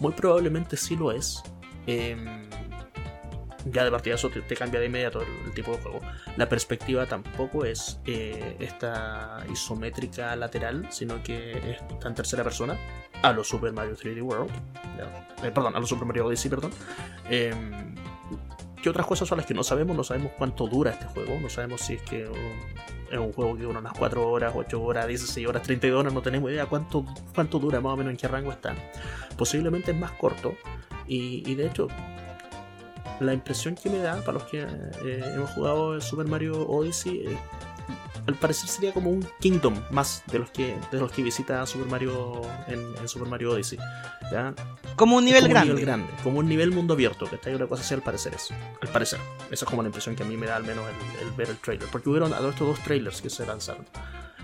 Muy 0.00 0.12
probablemente 0.12 0.76
sí 0.76 0.96
lo 0.96 1.12
es. 1.12 1.42
Em, 1.86 2.48
ya 3.66 3.84
de 3.84 3.90
partida 3.90 4.14
eso 4.14 4.30
te, 4.30 4.54
cambia 4.54 4.80
de 4.80 4.86
inmediato 4.86 5.20
el, 5.20 5.52
tipo 5.52 5.72
de 5.72 5.78
juego. 5.78 6.00
La 6.36 6.48
perspectiva 6.48 7.06
tampoco 7.06 7.64
es 7.64 8.00
eh, 8.06 8.56
esta 8.60 9.44
isométrica 9.50 10.34
lateral, 10.36 10.86
sino 10.90 11.22
que 11.22 11.76
está 11.90 12.08
en 12.08 12.14
tercera 12.14 12.44
persona, 12.44 12.78
a 13.22 13.32
los 13.32 13.48
Super 13.48 13.72
Mario 13.72 13.96
3D 13.96 14.22
World. 14.22 14.50
eh, 15.42 15.50
perdón, 15.50 15.76
a 15.76 15.80
los 15.80 15.88
Super 15.88 16.06
Mario 16.06 16.26
Odyssey, 16.26 16.50
perdón. 16.50 16.70
Em, 17.28 17.94
¿Qué 18.82 18.90
otras 18.90 19.06
cosas 19.06 19.28
son 19.28 19.38
las 19.38 19.46
que 19.46 19.54
no 19.54 19.64
sabemos? 19.64 19.96
No 19.96 20.04
sabemos 20.04 20.32
cuánto 20.38 20.68
dura 20.68 20.92
este 20.92 21.06
juego. 21.06 21.38
No 21.40 21.50
sabemos 21.50 21.80
si 21.80 21.94
es 21.94 22.02
que 22.02 22.28
um, 22.28 22.36
es 23.10 23.18
un 23.18 23.32
juego 23.32 23.56
que 23.56 23.62
dura 23.62 23.78
unas 23.78 23.96
4 23.96 24.30
horas, 24.30 24.52
8 24.54 24.82
horas, 24.82 25.06
16 25.06 25.46
horas, 25.46 25.62
32 25.62 26.00
horas. 26.00 26.12
No 26.12 26.22
tenemos 26.22 26.50
idea 26.50 26.66
cuánto, 26.66 27.04
cuánto 27.34 27.58
dura, 27.58 27.80
más 27.80 27.94
o 27.94 27.96
menos 27.96 28.12
en 28.12 28.16
qué 28.16 28.28
rango 28.28 28.52
está. 28.52 28.74
Posiblemente 29.36 29.92
es 29.92 29.96
más 29.96 30.12
corto. 30.12 30.54
Y, 31.06 31.54
de 31.54 31.66
hecho, 31.66 31.88
la 33.20 33.32
impresión 33.32 33.74
que 33.74 33.88
me 33.88 33.98
da 33.98 34.20
para 34.20 34.34
los 34.34 34.44
que 34.44 34.60
eh, 34.60 35.32
hemos 35.34 35.50
jugado 35.52 36.00
Super 36.02 36.26
Mario 36.26 36.68
Odyssey, 36.68 37.24
eh, 37.26 37.38
al 38.28 38.34
parecer 38.34 38.68
sería 38.68 38.92
como 38.92 39.10
un 39.10 39.26
Kingdom 39.40 39.74
más 39.90 40.22
de 40.30 40.38
los 40.38 40.50
que, 40.50 40.76
de 40.92 41.00
los 41.00 41.10
que 41.10 41.22
visita 41.22 41.64
Super 41.64 41.88
Mario 41.88 42.42
en, 42.66 42.94
en 43.00 43.08
Super 43.08 43.26
Mario 43.26 43.52
Odyssey. 43.52 43.78
¿ya? 44.30 44.54
Como 44.96 45.16
un 45.16 45.24
nivel 45.24 45.44
como 45.44 45.54
grande. 45.54 45.70
Un 45.70 45.76
nivel 45.76 45.86
grande, 45.86 46.12
como 46.22 46.38
un 46.40 46.46
nivel 46.46 46.70
mundo 46.70 46.92
abierto, 46.92 47.26
que 47.26 47.36
está 47.36 47.48
ahí 47.48 47.56
una 47.56 47.66
cosa 47.66 47.82
así 47.82 47.94
al 47.94 48.02
parecer 48.02 48.34
eso. 48.34 48.54
Al 48.82 48.88
parecer. 48.88 49.18
Esa 49.50 49.64
es 49.64 49.70
como 49.70 49.80
la 49.80 49.88
impresión 49.88 50.14
que 50.14 50.24
a 50.24 50.26
mí 50.26 50.36
me 50.36 50.46
da 50.46 50.56
al 50.56 50.64
menos 50.64 50.84
el, 50.86 51.26
el 51.26 51.32
ver 51.34 51.48
el 51.48 51.56
trailer. 51.56 51.88
Porque 51.90 52.10
hubieron 52.10 52.34
a 52.34 52.36
estos 52.36 52.68
dos 52.68 52.80
trailers 52.80 53.22
que 53.22 53.30
se 53.30 53.46
lanzaron. 53.46 53.86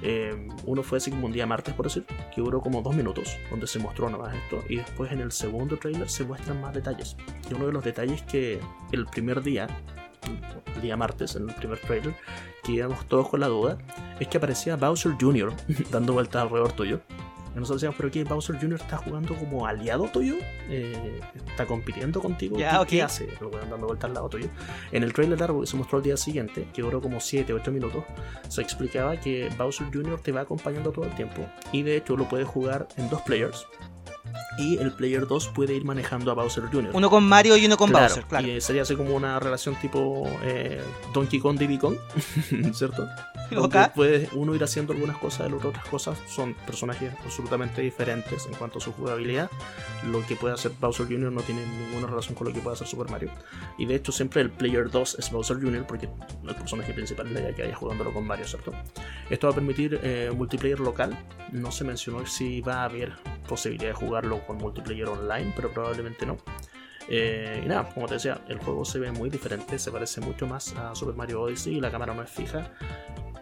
Eh, 0.00 0.48
uno 0.64 0.82
fue 0.82 0.96
así 0.96 1.10
como 1.10 1.26
un 1.26 1.32
día 1.32 1.46
martes, 1.46 1.74
por 1.74 1.84
decir, 1.84 2.06
que 2.34 2.40
duró 2.40 2.60
como 2.62 2.80
dos 2.80 2.94
minutos, 2.94 3.36
donde 3.50 3.66
se 3.66 3.78
mostró 3.78 4.08
nada 4.08 4.24
más 4.24 4.34
esto. 4.34 4.64
Y 4.66 4.76
después 4.76 5.12
en 5.12 5.20
el 5.20 5.30
segundo 5.30 5.76
trailer 5.76 6.08
se 6.08 6.24
muestran 6.24 6.58
más 6.62 6.72
detalles. 6.72 7.16
Y 7.50 7.54
uno 7.54 7.66
de 7.66 7.72
los 7.72 7.84
detalles 7.84 8.22
que 8.22 8.60
el 8.92 9.04
primer 9.04 9.42
día, 9.42 9.68
el 10.74 10.82
día 10.82 10.96
martes, 10.96 11.36
en 11.36 11.48
el 11.48 11.54
primer 11.54 11.78
trailer, 11.78 12.14
que 12.62 12.72
íbamos 12.72 13.06
todos 13.06 13.28
con 13.28 13.40
la 13.40 13.48
duda, 13.48 13.78
es 14.18 14.28
que 14.28 14.38
aparecía 14.38 14.76
Bowser 14.76 15.12
Jr. 15.20 15.52
dando 15.90 16.12
vueltas 16.12 16.42
alrededor 16.42 16.72
tuyo. 16.72 17.00
Y 17.54 17.58
nosotros 17.58 17.80
decíamos, 17.80 17.96
pero 17.96 18.10
¿qué? 18.10 18.24
¿Bowser 18.24 18.58
Jr. 18.60 18.80
está 18.80 18.96
jugando 18.96 19.36
como 19.36 19.64
aliado 19.64 20.08
tuyo? 20.08 20.34
Eh, 20.68 21.20
¿Está 21.46 21.66
compitiendo 21.66 22.20
contigo? 22.20 22.58
Ya, 22.58 22.80
¿Qué, 22.80 22.96
qué 22.96 23.02
ok. 23.02 23.04
hace 23.04 23.28
dando 23.70 23.86
vueltas 23.86 24.08
al 24.08 24.14
lado 24.14 24.28
tuyo? 24.28 24.48
En 24.90 25.04
el 25.04 25.12
trailer 25.12 25.38
largo 25.38 25.60
que 25.60 25.68
se 25.68 25.76
mostró 25.76 25.98
el 25.98 26.04
día 26.04 26.16
siguiente, 26.16 26.66
que 26.74 26.82
duró 26.82 27.00
como 27.00 27.18
7-8 27.18 27.70
minutos, 27.70 28.02
se 28.48 28.60
explicaba 28.60 29.20
que 29.20 29.50
Bowser 29.56 29.86
Jr. 29.92 30.20
te 30.20 30.32
va 30.32 30.40
acompañando 30.40 30.90
todo 30.90 31.04
el 31.04 31.14
tiempo. 31.14 31.46
Y 31.70 31.82
de 31.82 31.96
hecho 31.96 32.16
lo 32.16 32.28
puedes 32.28 32.48
jugar 32.48 32.88
en 32.96 33.08
dos 33.08 33.22
players. 33.22 33.64
Y 34.58 34.78
el 34.78 34.92
player 34.92 35.26
2 35.26 35.48
puede 35.48 35.74
ir 35.74 35.84
manejando 35.84 36.30
a 36.30 36.34
Bowser 36.34 36.64
Jr. 36.70 36.90
Uno 36.94 37.10
con 37.10 37.24
Mario 37.24 37.56
y 37.56 37.66
uno 37.66 37.76
con 37.76 37.90
Claro, 37.90 38.06
Bowser, 38.06 38.24
claro. 38.24 38.46
Y 38.46 38.60
sería 38.60 38.82
así 38.82 38.94
como 38.94 39.14
una 39.14 39.40
relación 39.40 39.74
tipo 39.80 40.24
eh, 40.42 40.80
Donkey 41.12 41.40
Kong 41.40 41.58
Diddy 41.58 41.78
Kong, 41.78 41.96
¿cierto? 42.72 43.06
Donde 43.50 43.78
Ok. 43.78 43.92
puede 43.94 44.28
uno 44.32 44.54
ir 44.54 44.62
haciendo 44.64 44.92
algunas 44.92 45.16
cosas, 45.18 45.46
el 45.48 45.54
otro 45.54 45.70
otras 45.70 45.84
cosas. 45.86 46.18
Son 46.28 46.54
personajes 46.66 47.12
absolutamente 47.24 47.82
diferentes 47.82 48.46
en 48.46 48.54
cuanto 48.54 48.78
a 48.78 48.80
su 48.80 48.92
jugabilidad. 48.92 49.50
Lo 50.06 50.24
que 50.26 50.36
puede 50.36 50.54
hacer 50.54 50.72
Bowser 50.80 51.06
Jr. 51.06 51.30
no 51.32 51.40
tiene 51.42 51.62
ninguna 51.66 52.06
relación 52.06 52.34
con 52.34 52.46
lo 52.48 52.52
que 52.54 52.60
puede 52.60 52.74
hacer 52.74 52.86
Super 52.86 53.10
Mario. 53.10 53.30
Y 53.78 53.86
de 53.86 53.96
hecho 53.96 54.12
siempre 54.12 54.40
el 54.40 54.50
Player 54.50 54.90
2 54.90 55.16
es 55.18 55.30
Bowser 55.30 55.58
Jr. 55.60 55.84
porque 55.86 56.08
el 56.46 56.54
personaje 56.54 56.92
principal 56.94 57.26
es 57.26 57.32
la 57.32 57.40
idea 57.40 57.54
que 57.54 57.62
haya 57.64 57.74
jugándolo 57.74 58.12
con 58.12 58.26
Mario, 58.26 58.46
¿cierto? 58.46 58.72
Esto 59.30 59.46
va 59.48 59.52
a 59.52 59.54
permitir 59.54 60.00
eh, 60.02 60.30
multiplayer 60.34 60.80
local. 60.80 61.16
No 61.52 61.70
se 61.70 61.84
mencionó 61.84 62.24
si 62.26 62.60
va 62.60 62.82
a 62.82 62.84
haber 62.84 63.12
posibilidad 63.46 63.88
de 63.88 63.94
jugarlo 63.94 64.44
con 64.46 64.58
multiplayer 64.58 65.08
online, 65.08 65.52
pero 65.54 65.70
probablemente 65.70 66.26
no. 66.26 66.36
Eh, 67.08 67.62
y 67.64 67.68
nada, 67.68 67.90
como 67.92 68.06
te 68.06 68.14
decía, 68.14 68.40
el 68.48 68.58
juego 68.58 68.84
se 68.84 68.98
ve 68.98 69.12
muy 69.12 69.28
diferente, 69.28 69.78
se 69.78 69.90
parece 69.90 70.20
mucho 70.20 70.46
más 70.46 70.74
a 70.76 70.94
Super 70.94 71.14
Mario 71.14 71.42
Odyssey, 71.42 71.80
la 71.80 71.90
cámara 71.90 72.14
no 72.14 72.22
es 72.22 72.30
fija, 72.30 72.72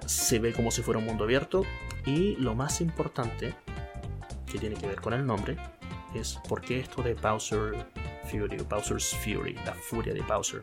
se 0.05 0.39
ve 0.39 0.53
como 0.53 0.71
si 0.71 0.83
fuera 0.83 0.99
un 0.99 1.07
mundo 1.07 1.25
abierto 1.25 1.65
y 2.05 2.37
lo 2.37 2.55
más 2.55 2.81
importante, 2.81 3.55
que 4.51 4.59
tiene 4.59 4.75
que 4.75 4.87
ver 4.87 5.01
con 5.01 5.13
el 5.13 5.25
nombre, 5.25 5.57
es 6.15 6.39
por 6.49 6.61
qué 6.61 6.81
esto 6.81 7.03
de 7.03 7.15
Bowser 7.15 7.87
Fury, 8.31 8.57
Bowser's 8.69 9.15
Fury, 9.17 9.55
la 9.67 9.75
furia 9.75 10.15
de 10.15 10.21
Bowser. 10.23 10.63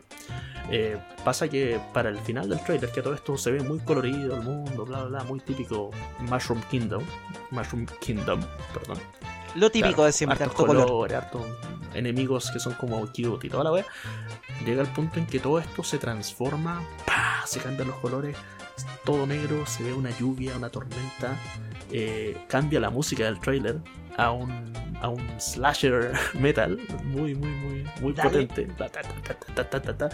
Eh, 0.70 0.98
pasa 1.24 1.48
que 1.48 1.80
para 1.92 2.08
el 2.08 2.18
final 2.18 2.48
del 2.48 2.60
trailer, 2.64 2.90
que 2.90 3.02
todo 3.02 3.14
esto 3.14 3.36
se 3.36 3.50
ve 3.50 3.60
muy 3.62 3.78
colorido, 3.80 4.36
el 4.36 4.42
mundo, 4.42 4.84
bla 4.84 5.00
bla 5.04 5.08
bla, 5.08 5.24
muy 5.24 5.40
típico 5.40 5.90
Mushroom 6.20 6.62
Kingdom, 6.70 7.02
Mushroom 7.50 7.86
Kingdom, 8.00 8.40
perdón. 8.72 8.98
Lo 9.56 9.70
típico 9.70 9.94
Claro, 9.96 10.06
de 10.06 10.12
siempre, 10.12 10.44
hartos 10.44 10.60
harto 10.60 10.66
color. 10.66 10.86
colores, 10.86 11.16
hartos 11.16 11.42
enemigos 11.94 12.50
que 12.52 12.60
son 12.60 12.74
como 12.74 13.00
cute 13.06 13.46
y 13.46 13.50
toda 13.50 13.64
la 13.64 13.72
wea. 13.72 13.86
Llega 14.64 14.82
el 14.82 14.88
punto 14.88 15.18
en 15.18 15.26
que 15.26 15.40
todo 15.40 15.58
esto 15.58 15.82
se 15.82 15.98
transforma, 15.98 16.82
¡pah! 17.06 17.44
se 17.46 17.58
cambian 17.60 17.88
los 17.88 17.96
colores, 17.98 18.36
es 18.76 18.86
todo 19.04 19.26
negro, 19.26 19.66
se 19.66 19.82
ve 19.82 19.92
una 19.92 20.10
lluvia, 20.16 20.56
una 20.56 20.68
tormenta, 20.70 21.36
eh, 21.90 22.44
cambia 22.48 22.78
la 22.78 22.90
música 22.90 23.24
del 23.24 23.40
trailer 23.40 23.78
a 24.20 24.32
un, 24.32 24.50
a 25.00 25.08
un 25.08 25.40
slasher 25.40 26.12
metal 26.34 26.78
muy, 27.04 27.34
muy, 27.34 27.50
muy, 27.50 27.86
muy 28.00 28.12
Dale. 28.12 28.30
potente. 28.30 28.68
Ta, 28.76 28.88
ta, 29.70 29.80
ta. 29.80 30.08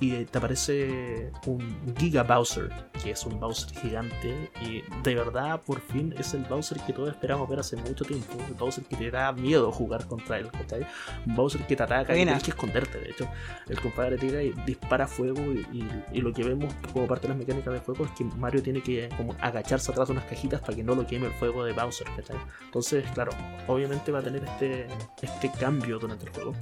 Y 0.00 0.24
te 0.26 0.38
aparece 0.38 1.32
un 1.46 1.76
Giga 1.98 2.22
Bowser, 2.22 2.70
que 3.02 3.10
es 3.10 3.24
un 3.26 3.40
Bowser 3.40 3.76
gigante. 3.80 4.50
Y 4.62 4.82
de 5.02 5.14
verdad, 5.16 5.60
por 5.60 5.80
fin, 5.80 6.14
es 6.16 6.34
el 6.34 6.44
Bowser 6.44 6.78
que 6.82 6.92
todos 6.92 7.08
esperamos 7.10 7.48
ver 7.48 7.58
hace 7.58 7.74
mucho 7.76 8.04
tiempo. 8.04 8.34
El 8.46 8.54
Bowser 8.54 8.84
que 8.84 8.96
te 8.96 9.10
da 9.10 9.32
miedo 9.32 9.72
jugar 9.72 10.06
contra 10.06 10.38
él, 10.38 10.50
¿cachai? 10.52 10.86
Un 11.26 11.34
Bowser 11.34 11.66
que 11.66 11.74
te 11.74 11.82
ataca 11.82 12.12
y 12.14 12.16
tienes 12.24 12.42
que 12.44 12.50
esconderte. 12.50 12.98
De 13.00 13.10
hecho, 13.10 13.28
el 13.68 13.80
compadre 13.80 14.18
tira 14.18 14.40
y 14.42 14.52
dispara 14.66 15.08
fuego. 15.08 15.40
Y, 15.52 15.66
y- 15.72 16.04
y 16.12 16.20
lo 16.20 16.32
que 16.32 16.44
vemos 16.44 16.72
como 16.92 17.06
parte 17.08 17.22
de 17.26 17.30
las 17.30 17.38
mecánicas 17.38 17.72
del 17.72 17.82
juego 17.82 18.04
es 18.04 18.10
que 18.12 18.22
Mario 18.24 18.62
tiene 18.62 18.80
que 18.82 19.08
como 19.16 19.34
agacharse 19.40 19.90
atrás 19.90 20.08
de 20.08 20.12
unas 20.12 20.24
cajitas 20.26 20.60
para 20.60 20.76
que 20.76 20.84
no 20.84 20.94
lo 20.94 21.06
queme 21.06 21.26
el 21.26 21.32
fuego 21.32 21.64
de 21.64 21.72
Bowser, 21.72 22.06
¿cachai? 22.14 22.36
Entonces, 22.64 23.04
claro, 23.14 23.32
obviamente 23.66 24.12
va 24.12 24.20
a 24.20 24.22
tener 24.22 24.44
este, 24.44 24.86
este 25.22 25.50
cambio 25.58 25.98
durante 25.98 26.24
el 26.26 26.30
juego. 26.32 26.54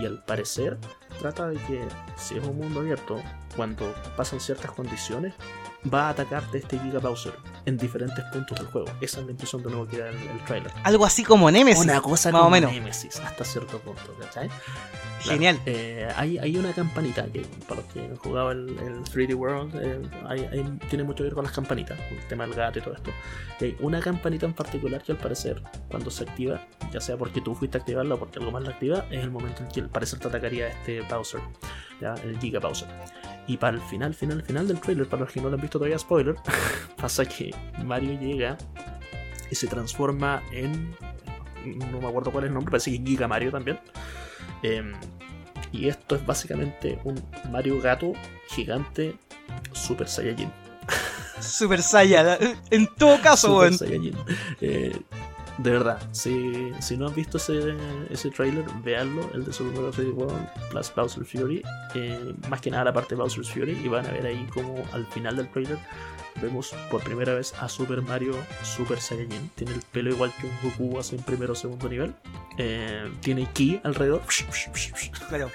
Y 0.00 0.06
al 0.06 0.22
parecer, 0.24 0.78
trata 1.18 1.48
de 1.48 1.56
que 1.56 1.86
si 2.16 2.36
es 2.36 2.44
un 2.44 2.58
mundo 2.58 2.80
abierto, 2.80 3.20
cuando 3.56 3.94
pasan 4.16 4.40
ciertas 4.40 4.70
condiciones, 4.70 5.34
va 5.92 6.06
a 6.06 6.10
atacarte 6.10 6.58
este 6.58 6.78
Giga 6.78 6.98
Bowser 6.98 7.34
en 7.64 7.76
diferentes 7.76 8.24
puntos 8.32 8.58
del 8.58 8.66
juego. 8.68 8.88
Esa 9.00 9.20
es 9.20 9.24
la 9.26 9.30
impresión 9.32 9.62
de 9.62 9.70
nuevo 9.70 9.86
que 9.86 9.98
da 9.98 10.08
el, 10.08 10.16
el 10.16 10.44
trailer. 10.44 10.72
Algo 10.84 11.04
así 11.06 11.24
como 11.24 11.50
Nemesis. 11.50 11.84
Una 11.84 12.00
cosa 12.00 12.30
más 12.32 12.40
o 12.40 12.44
como 12.44 12.50
menos. 12.50 12.72
Nemesis 12.72 13.18
hasta 13.20 13.44
cierto 13.44 13.78
punto, 13.80 14.14
¿cachai? 14.20 14.48
Genial. 15.20 15.58
Eh, 15.66 16.06
hay, 16.16 16.38
hay 16.38 16.56
una 16.56 16.72
campanita 16.72 17.24
que, 17.26 17.40
para 17.66 17.80
los 17.80 17.92
que 17.92 18.00
han 18.00 18.16
jugado 18.16 18.52
el, 18.52 18.68
el 18.78 19.02
3D 19.04 19.34
World, 19.34 19.74
eh, 19.74 20.02
hay- 20.28 20.44
hay- 20.44 20.78
tiene 20.88 21.02
mucho 21.04 21.18
que 21.18 21.22
ver 21.24 21.34
con 21.34 21.44
las 21.44 21.52
campanitas, 21.52 21.98
con 21.98 22.18
el 22.18 22.24
tema 22.28 22.46
del 22.46 22.54
gato 22.54 22.78
y 22.78 22.82
todo 22.82 22.94
esto. 22.94 23.10
Y 23.60 23.64
hay 23.64 23.76
una 23.80 24.00
campanita 24.00 24.46
en 24.46 24.52
particular 24.52 25.02
que 25.02 25.12
al 25.12 25.18
parecer, 25.18 25.62
cuando 25.90 26.10
se 26.10 26.24
activa, 26.24 26.60
ya 26.92 27.00
sea 27.00 27.16
porque 27.16 27.40
tú 27.40 27.54
fuiste 27.54 27.78
a 27.78 27.80
activarla 27.80 28.14
o 28.14 28.18
porque 28.18 28.38
algo 28.38 28.52
más 28.52 28.62
la 28.62 28.70
activa, 28.70 29.06
es 29.10 29.22
el 29.24 29.30
momento 29.30 29.62
en 29.62 29.68
que 29.68 29.80
al 29.80 29.88
parecer 29.88 30.18
te 30.20 30.28
atacaría 30.28 30.68
este 30.68 31.00
Bowser, 31.02 31.40
¿ya? 32.00 32.14
el 32.24 32.38
Giga 32.38 32.60
Bowser. 32.60 32.88
Y 33.46 33.56
para 33.56 33.76
el 33.76 33.82
final, 33.82 34.14
final, 34.14 34.42
final 34.42 34.66
del 34.66 34.80
trailer, 34.80 35.08
para 35.08 35.22
los 35.22 35.32
que 35.32 35.40
no 35.40 35.48
lo 35.48 35.54
han 35.54 35.60
visto 35.60 35.78
todavía, 35.78 35.98
spoiler, 35.98 36.36
pasa 36.96 37.24
que 37.24 37.54
Mario 37.84 38.18
llega 38.18 38.58
y 39.50 39.54
se 39.54 39.66
transforma 39.66 40.42
en. 40.52 40.94
No 41.64 42.00
me 42.00 42.08
acuerdo 42.08 42.30
cuál 42.30 42.44
es 42.44 42.48
el 42.48 42.54
nombre, 42.54 42.70
parece 42.70 42.90
que 42.90 42.96
es 42.96 43.02
Giga 43.04 43.28
Mario 43.28 43.50
también. 43.50 43.78
Em, 44.62 44.92
y 45.72 45.88
esto 45.88 46.14
es 46.14 46.24
básicamente 46.24 46.98
un 47.04 47.22
Mario 47.50 47.80
gato 47.80 48.12
gigante 48.48 49.16
Super 49.72 50.08
Saiyajin. 50.08 50.50
Super 51.40 51.82
Saiyan. 51.82 52.38
En 52.70 52.86
todo 52.94 53.20
caso, 53.20 53.48
Super. 53.48 53.74
Saiyajin. 53.74 54.16
Eh, 54.60 54.96
de 55.58 55.70
verdad, 55.70 55.98
si, 56.12 56.70
si 56.80 56.96
no 56.96 57.06
han 57.08 57.14
visto 57.14 57.38
ese, 57.38 57.74
ese 58.10 58.30
trailer, 58.30 58.64
veanlo, 58.84 59.30
el 59.34 59.44
de 59.44 59.52
Super 59.52 59.72
Mario 59.72 59.92
3D 59.92 60.14
World 60.14 60.48
plus 60.70 60.92
Bowser 60.94 61.24
Fury. 61.24 61.62
eh, 61.94 62.34
más 62.48 62.60
que 62.60 62.70
nada 62.70 62.84
la 62.84 62.92
parte 62.92 63.14
de 63.14 63.22
Bowser's 63.22 63.50
Fury. 63.50 63.72
Y 63.82 63.88
van 63.88 64.06
a 64.06 64.10
ver 64.10 64.26
ahí 64.26 64.46
como 64.52 64.84
al 64.92 65.06
final 65.06 65.36
del 65.36 65.48
trailer 65.48 65.78
vemos 66.42 66.74
por 66.90 67.02
primera 67.02 67.32
vez 67.32 67.54
a 67.60 67.68
Super 67.68 68.02
Mario 68.02 68.34
Super 68.62 69.00
Saiyajin. 69.00 69.50
Tiene 69.54 69.72
el 69.72 69.80
pelo 69.80 70.10
igual 70.10 70.32
que 70.38 70.46
un 70.46 70.52
Goku 70.62 70.98
así 70.98 71.16
en 71.16 71.22
primero 71.22 71.52
o 71.54 71.56
segundo 71.56 71.88
nivel. 71.88 72.14
Eh, 72.58 73.10
tiene 73.20 73.46
ki 73.52 73.80
alrededor. 73.84 74.22
Claro. 75.28 75.50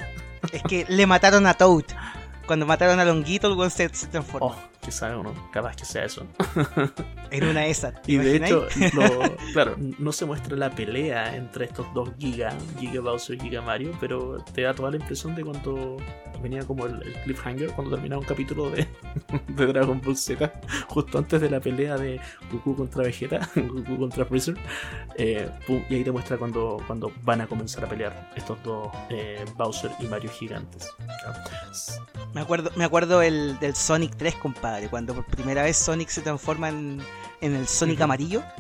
Es 0.51 0.63
que 0.63 0.85
le 0.89 1.05
mataron 1.05 1.45
a 1.45 1.53
Toad. 1.53 1.85
Cuando 2.45 2.65
mataron 2.65 2.99
a 2.99 3.05
Longuito, 3.05 3.47
el 3.47 3.53
weón 3.57 3.71
se, 3.71 3.89
se 3.93 4.07
transformó 4.07 4.47
Oh, 4.47 4.55
que 4.81 4.91
sabe 4.91 5.15
o 5.15 5.23
no, 5.23 5.33
capaz 5.51 5.75
que 5.75 5.85
sea 5.85 6.05
eso. 6.05 6.25
en 7.31 7.43
una 7.47 7.61
de 7.61 7.69
esas. 7.69 8.01
¿te 8.01 8.11
Y 8.11 8.17
de 8.17 8.37
hecho, 8.37 8.67
lo- 8.93 9.35
claro, 9.53 9.75
no 9.77 10.11
se 10.11 10.25
muestra 10.25 10.55
la 10.57 10.69
pelea 10.71 11.35
entre 11.35 11.65
estos 11.65 11.85
dos 11.93 12.09
Giga, 12.19 12.53
Giga 12.79 13.01
Bowser 13.01 13.35
y 13.37 13.39
Giga 13.39 13.61
Mario, 13.61 13.91
pero 13.99 14.43
te 14.53 14.63
da 14.63 14.73
toda 14.73 14.89
la 14.91 14.97
impresión 14.97 15.35
de 15.35 15.43
cuando 15.43 15.97
venía 16.41 16.63
como 16.65 16.87
el, 16.87 17.01
el 17.03 17.13
cliffhanger, 17.23 17.71
cuando 17.73 17.93
terminaba 17.95 18.19
un 18.19 18.25
capítulo 18.27 18.69
de, 18.71 18.87
de 19.47 19.65
Dragon 19.67 20.01
Ball 20.01 20.17
Z, 20.17 20.51
justo 20.87 21.17
antes 21.19 21.39
de 21.39 21.49
la 21.49 21.59
pelea 21.59 21.95
de 21.97 22.19
Goku 22.51 22.75
contra 22.75 23.03
Vegeta, 23.03 23.47
Goku 23.55 23.97
contra 23.99 24.25
Freezer, 24.25 24.55
eh, 25.17 25.47
pum, 25.67 25.83
y 25.89 25.95
ahí 25.95 26.03
te 26.03 26.11
muestra 26.11 26.37
cuando, 26.37 26.77
cuando 26.87 27.11
van 27.23 27.41
a 27.41 27.47
comenzar 27.47 27.85
a 27.85 27.87
pelear 27.87 28.31
estos 28.35 28.61
dos 28.63 28.89
eh, 29.09 29.45
Bowser 29.55 29.91
y 29.99 30.05
Mario 30.05 30.31
gigantes. 30.31 30.87
Me 32.33 32.41
acuerdo, 32.41 32.71
me 32.75 32.83
acuerdo 32.85 33.21
el, 33.21 33.59
del 33.59 33.75
Sonic 33.75 34.15
3, 34.15 34.35
compadre. 34.35 34.89
Cuando 34.89 35.13
por 35.13 35.25
primera 35.25 35.63
vez 35.63 35.77
Sonic 35.77 36.09
se 36.09 36.21
transforma 36.21 36.69
en, 36.69 37.01
en 37.41 37.55
el 37.55 37.67
Sonic 37.67 38.01
amarillo. 38.01 38.43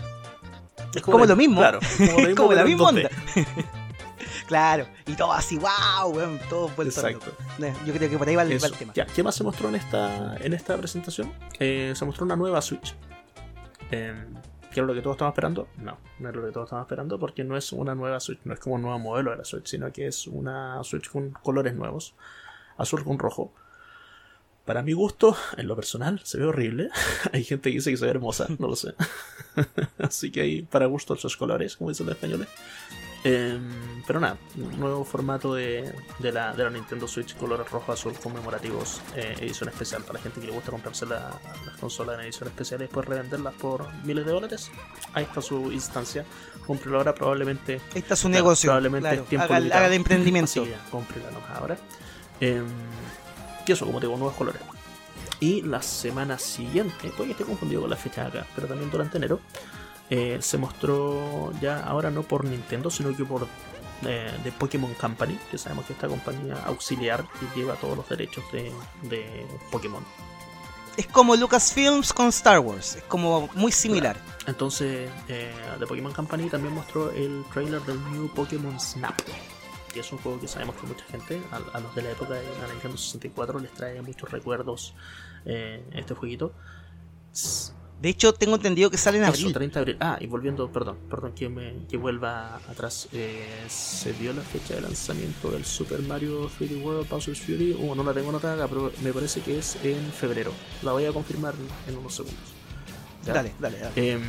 Es 0.93 1.01
como 1.01 1.25
lo 1.25 1.35
mismo. 1.37 1.61
Claro, 1.61 1.79
como, 1.97 2.11
lo 2.11 2.27
mismo, 2.27 2.35
como 2.35 2.53
la 2.53 2.63
misma 2.65 2.83
2D. 2.83 2.87
onda. 2.89 3.09
Claro, 4.47 4.85
y 5.05 5.13
todo 5.13 5.31
así, 5.31 5.57
wow, 5.57 6.11
weón, 6.13 6.37
todo 6.49 6.67
vuelto 6.75 6.99
Exacto. 6.99 7.33
loco. 7.57 7.73
Yo 7.85 7.93
creo 7.93 8.09
que 8.09 8.17
por 8.17 8.27
ahí 8.27 8.35
va 8.35 8.41
el, 8.41 8.51
va 8.51 8.55
Eso. 8.55 8.65
el 8.65 8.73
tema. 8.73 8.91
Ya, 8.93 9.05
¿Qué 9.05 9.23
más 9.23 9.33
se 9.33 9.45
mostró 9.45 9.69
en 9.69 9.75
esta, 9.75 10.35
en 10.41 10.51
esta 10.51 10.75
presentación? 10.75 11.31
Eh, 11.57 11.93
se 11.95 12.03
mostró 12.03 12.25
una 12.25 12.35
nueva 12.35 12.61
Switch. 12.61 12.93
Eh, 13.91 14.13
¿Qué 14.69 14.81
era 14.81 14.87
lo 14.87 14.93
que 14.93 15.01
todos 15.01 15.15
estaban 15.15 15.31
esperando? 15.31 15.69
No, 15.77 15.97
no 16.19 16.29
es 16.29 16.35
lo 16.35 16.45
que 16.45 16.51
todos 16.51 16.65
estaban 16.65 16.83
esperando 16.83 17.17
porque 17.17 17.45
no 17.45 17.55
es 17.55 17.71
una 17.71 17.95
nueva 17.95 18.19
Switch, 18.19 18.39
no 18.43 18.53
es 18.53 18.59
como 18.59 18.75
un 18.75 18.81
nuevo 18.81 18.99
modelo 18.99 19.31
de 19.31 19.37
la 19.37 19.45
Switch, 19.45 19.67
sino 19.67 19.89
que 19.93 20.07
es 20.07 20.27
una 20.27 20.83
Switch 20.83 21.09
con 21.09 21.31
colores 21.31 21.73
nuevos, 21.73 22.13
azul 22.77 23.05
con 23.05 23.19
rojo. 23.19 23.53
Para 24.65 24.83
mi 24.83 24.93
gusto, 24.93 25.35
en 25.57 25.67
lo 25.67 25.75
personal, 25.75 26.21
se 26.23 26.37
ve 26.37 26.45
horrible. 26.45 26.89
Hay 27.33 27.43
gente 27.43 27.69
que 27.69 27.77
dice 27.77 27.91
que 27.91 27.97
se 27.97 28.05
ve 28.05 28.11
hermosa, 28.11 28.47
no 28.59 28.67
lo 28.67 28.75
sé. 28.75 28.93
Así 29.99 30.31
que 30.31 30.41
hay 30.41 30.61
para 30.61 30.85
gusto 30.85 31.13
esos 31.13 31.35
colores, 31.35 31.75
como 31.75 31.89
dicen 31.89 32.05
los 32.05 32.15
españoles. 32.15 32.47
Eh, 33.23 33.59
pero 34.07 34.19
nada, 34.19 34.37
nuevo 34.55 35.03
formato 35.05 35.53
de, 35.53 35.93
de, 36.19 36.31
la, 36.31 36.53
de 36.53 36.63
la 36.63 36.69
Nintendo 36.71 37.07
Switch 37.07 37.35
colores 37.35 37.69
rojo 37.69 37.91
azul 37.91 38.13
conmemorativos, 38.17 38.99
eh, 39.15 39.35
edición 39.41 39.69
especial 39.69 40.01
para 40.03 40.13
la 40.13 40.23
gente 40.23 40.39
que 40.39 40.47
le 40.47 40.53
gusta 40.53 40.71
comprarse 40.71 41.05
la- 41.05 41.39
las 41.65 41.77
consolas 41.77 42.15
en 42.17 42.25
edición 42.25 42.47
especial 42.49 42.79
y 42.81 42.85
después 42.85 43.05
revenderlas 43.07 43.53
por 43.55 43.93
miles 44.05 44.25
de 44.25 44.31
dólares. 44.31 44.71
Ahí 45.13 45.23
está 45.25 45.41
su 45.41 45.71
instancia. 45.71 46.25
Cómprelo 46.65 46.97
ahora, 46.97 47.13
probablemente. 47.13 47.73
Ahí 47.93 47.99
está 47.99 48.15
su 48.15 48.27
negocio. 48.29 48.69
Probablemente 48.69 49.09
claro. 49.09 49.23
es 49.23 49.29
tiempo 49.29 49.53
haga, 49.53 49.57
haga 49.77 49.87
el 49.87 49.93
emprendimiento. 49.93 50.61
Así 50.63 50.73
cómprela 50.89 51.29
nomás 51.31 51.49
ahora. 51.59 51.77
Eh, 52.39 52.63
y 53.65 53.71
eso, 53.71 53.85
como 53.85 53.99
te 53.99 54.07
digo, 54.07 54.17
nuevos 54.17 54.35
colores. 54.35 54.61
Y 55.39 55.61
la 55.63 55.81
semana 55.81 56.37
siguiente, 56.37 57.11
que 57.11 57.31
esté 57.31 57.43
confundido 57.43 57.81
con 57.81 57.89
la 57.89 57.95
fecha 57.95 58.27
acá, 58.27 58.45
pero 58.55 58.67
también 58.67 58.91
durante 58.91 59.17
enero, 59.17 59.39
eh, 60.09 60.37
se 60.41 60.57
mostró 60.57 61.51
ya 61.61 61.79
ahora 61.83 62.11
no 62.11 62.23
por 62.23 62.45
Nintendo, 62.45 62.89
sino 62.89 63.15
que 63.15 63.23
por 63.23 63.47
eh, 64.05 64.31
de 64.43 64.51
Pokémon 64.51 64.93
Company, 64.95 65.37
que 65.49 65.57
sabemos 65.57 65.85
que 65.85 65.93
esta 65.93 66.07
compañía 66.07 66.55
auxiliar 66.65 67.25
que 67.39 67.59
lleva 67.59 67.75
todos 67.75 67.97
los 67.97 68.09
derechos 68.09 68.43
de, 68.51 68.71
de 69.03 69.47
Pokémon. 69.71 70.03
Es 70.97 71.07
como 71.07 71.35
Lucasfilms 71.35 72.11
con 72.11 72.27
Star 72.27 72.59
Wars. 72.59 72.97
Es 72.97 73.03
como 73.03 73.49
muy 73.55 73.71
similar. 73.71 74.17
Entonces, 74.45 75.09
eh, 75.27 75.53
The 75.79 75.87
Pokémon 75.87 76.11
Company 76.11 76.49
también 76.49 76.73
mostró 76.73 77.11
el 77.11 77.43
trailer 77.53 77.81
del 77.83 78.03
New 78.11 78.27
Pokémon 78.33 78.79
Snap. 78.79 79.15
Que 79.93 79.99
es 79.99 80.11
un 80.11 80.19
juego 80.19 80.39
que 80.39 80.47
sabemos 80.47 80.75
que 80.77 80.87
mucha 80.87 81.03
gente, 81.05 81.41
a, 81.51 81.77
a 81.77 81.79
los 81.81 81.93
de 81.95 82.01
la 82.03 82.11
época 82.11 82.33
de 82.35 82.43
la 82.61 82.67
Nintendo 82.71 82.97
64, 82.97 83.59
les 83.59 83.71
trae 83.73 84.01
muchos 84.01 84.29
recuerdos 84.31 84.93
eh, 85.45 85.83
este 85.93 86.13
jueguito. 86.13 86.53
De 88.01 88.09
hecho, 88.09 88.33
tengo 88.33 88.55
entendido 88.55 88.89
que 88.89 88.97
sale 88.97 89.17
en 89.19 89.23
Eso, 89.25 89.31
abril. 89.33 89.53
30 89.53 89.73
de 89.73 89.79
abril. 89.81 89.97
Ah, 89.99 90.17
y 90.19 90.25
volviendo, 90.25 90.71
perdón, 90.71 90.97
perdón 91.07 91.33
que, 91.33 91.49
me, 91.49 91.85
que 91.87 91.97
vuelva 91.97 92.55
atrás. 92.55 93.07
eh, 93.11 93.45
se 93.67 94.13
dio 94.13 94.33
la 94.33 94.41
fecha 94.41 94.73
de 94.73 94.81
lanzamiento 94.81 95.51
del 95.51 95.63
Super 95.65 96.01
Mario 96.01 96.49
3D 96.49 96.81
World 96.81 97.07
Bowser's 97.07 97.39
Fury. 97.41 97.73
Uh, 97.79 97.93
no 97.93 98.03
la 98.03 98.13
tengo 98.13 98.29
anotada 98.29 98.55
acá, 98.55 98.67
pero 98.67 98.91
me 99.03 99.13
parece 99.13 99.41
que 99.41 99.59
es 99.59 99.77
en 99.83 100.11
febrero. 100.13 100.51
La 100.81 100.93
voy 100.93 101.05
a 101.05 101.11
confirmar 101.13 101.53
en 101.87 101.97
unos 101.97 102.15
segundos. 102.15 102.39
¿Ya? 103.23 103.33
Dale, 103.33 103.53
dale, 103.59 103.77
dale. 103.77 104.11
Em, 104.13 104.21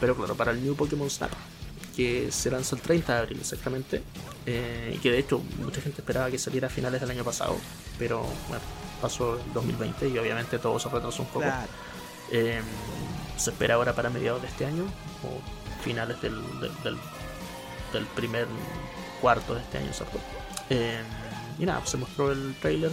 pero 0.00 0.16
claro, 0.16 0.34
para 0.34 0.50
el 0.50 0.60
New 0.64 0.74
Pokémon 0.74 1.08
Snap, 1.08 1.30
que 1.96 2.30
se 2.30 2.50
lanza 2.50 2.76
el 2.76 2.82
30 2.82 3.14
de 3.14 3.18
abril 3.20 3.38
exactamente, 3.40 4.02
eh, 4.44 4.92
y 4.94 4.98
que 4.98 5.10
de 5.10 5.18
hecho 5.18 5.40
mucha 5.64 5.80
gente 5.80 6.02
esperaba 6.02 6.30
que 6.30 6.38
saliera 6.38 6.66
a 6.66 6.70
finales 6.70 7.00
del 7.00 7.10
año 7.10 7.24
pasado, 7.24 7.56
pero 7.98 8.20
bueno, 8.48 8.62
pasó 9.00 9.38
el 9.44 9.52
2020 9.54 10.08
y 10.08 10.18
obviamente 10.18 10.58
todo 10.58 10.78
se 10.78 10.88
retrasó 10.90 11.22
un 11.22 11.28
poco. 11.28 11.40
Claro. 11.40 11.66
Em, 12.30 12.62
se 13.38 13.50
espera 13.50 13.74
ahora 13.76 13.94
para 13.94 14.10
mediados 14.10 14.42
de 14.42 14.48
este 14.48 14.66
año 14.66 14.84
o 15.22 15.82
finales 15.82 16.20
del, 16.20 16.34
del, 16.60 16.72
del- 16.84 16.98
del 17.92 18.04
primer 18.14 18.46
cuarto 19.20 19.54
de 19.54 19.60
este 19.60 19.78
año, 19.78 19.92
¿cierto? 19.92 20.18
Em, 20.70 21.04
y 21.58 21.64
nada, 21.64 21.84
se 21.86 21.96
mostró 21.96 22.32
el 22.32 22.54
trailer. 22.60 22.90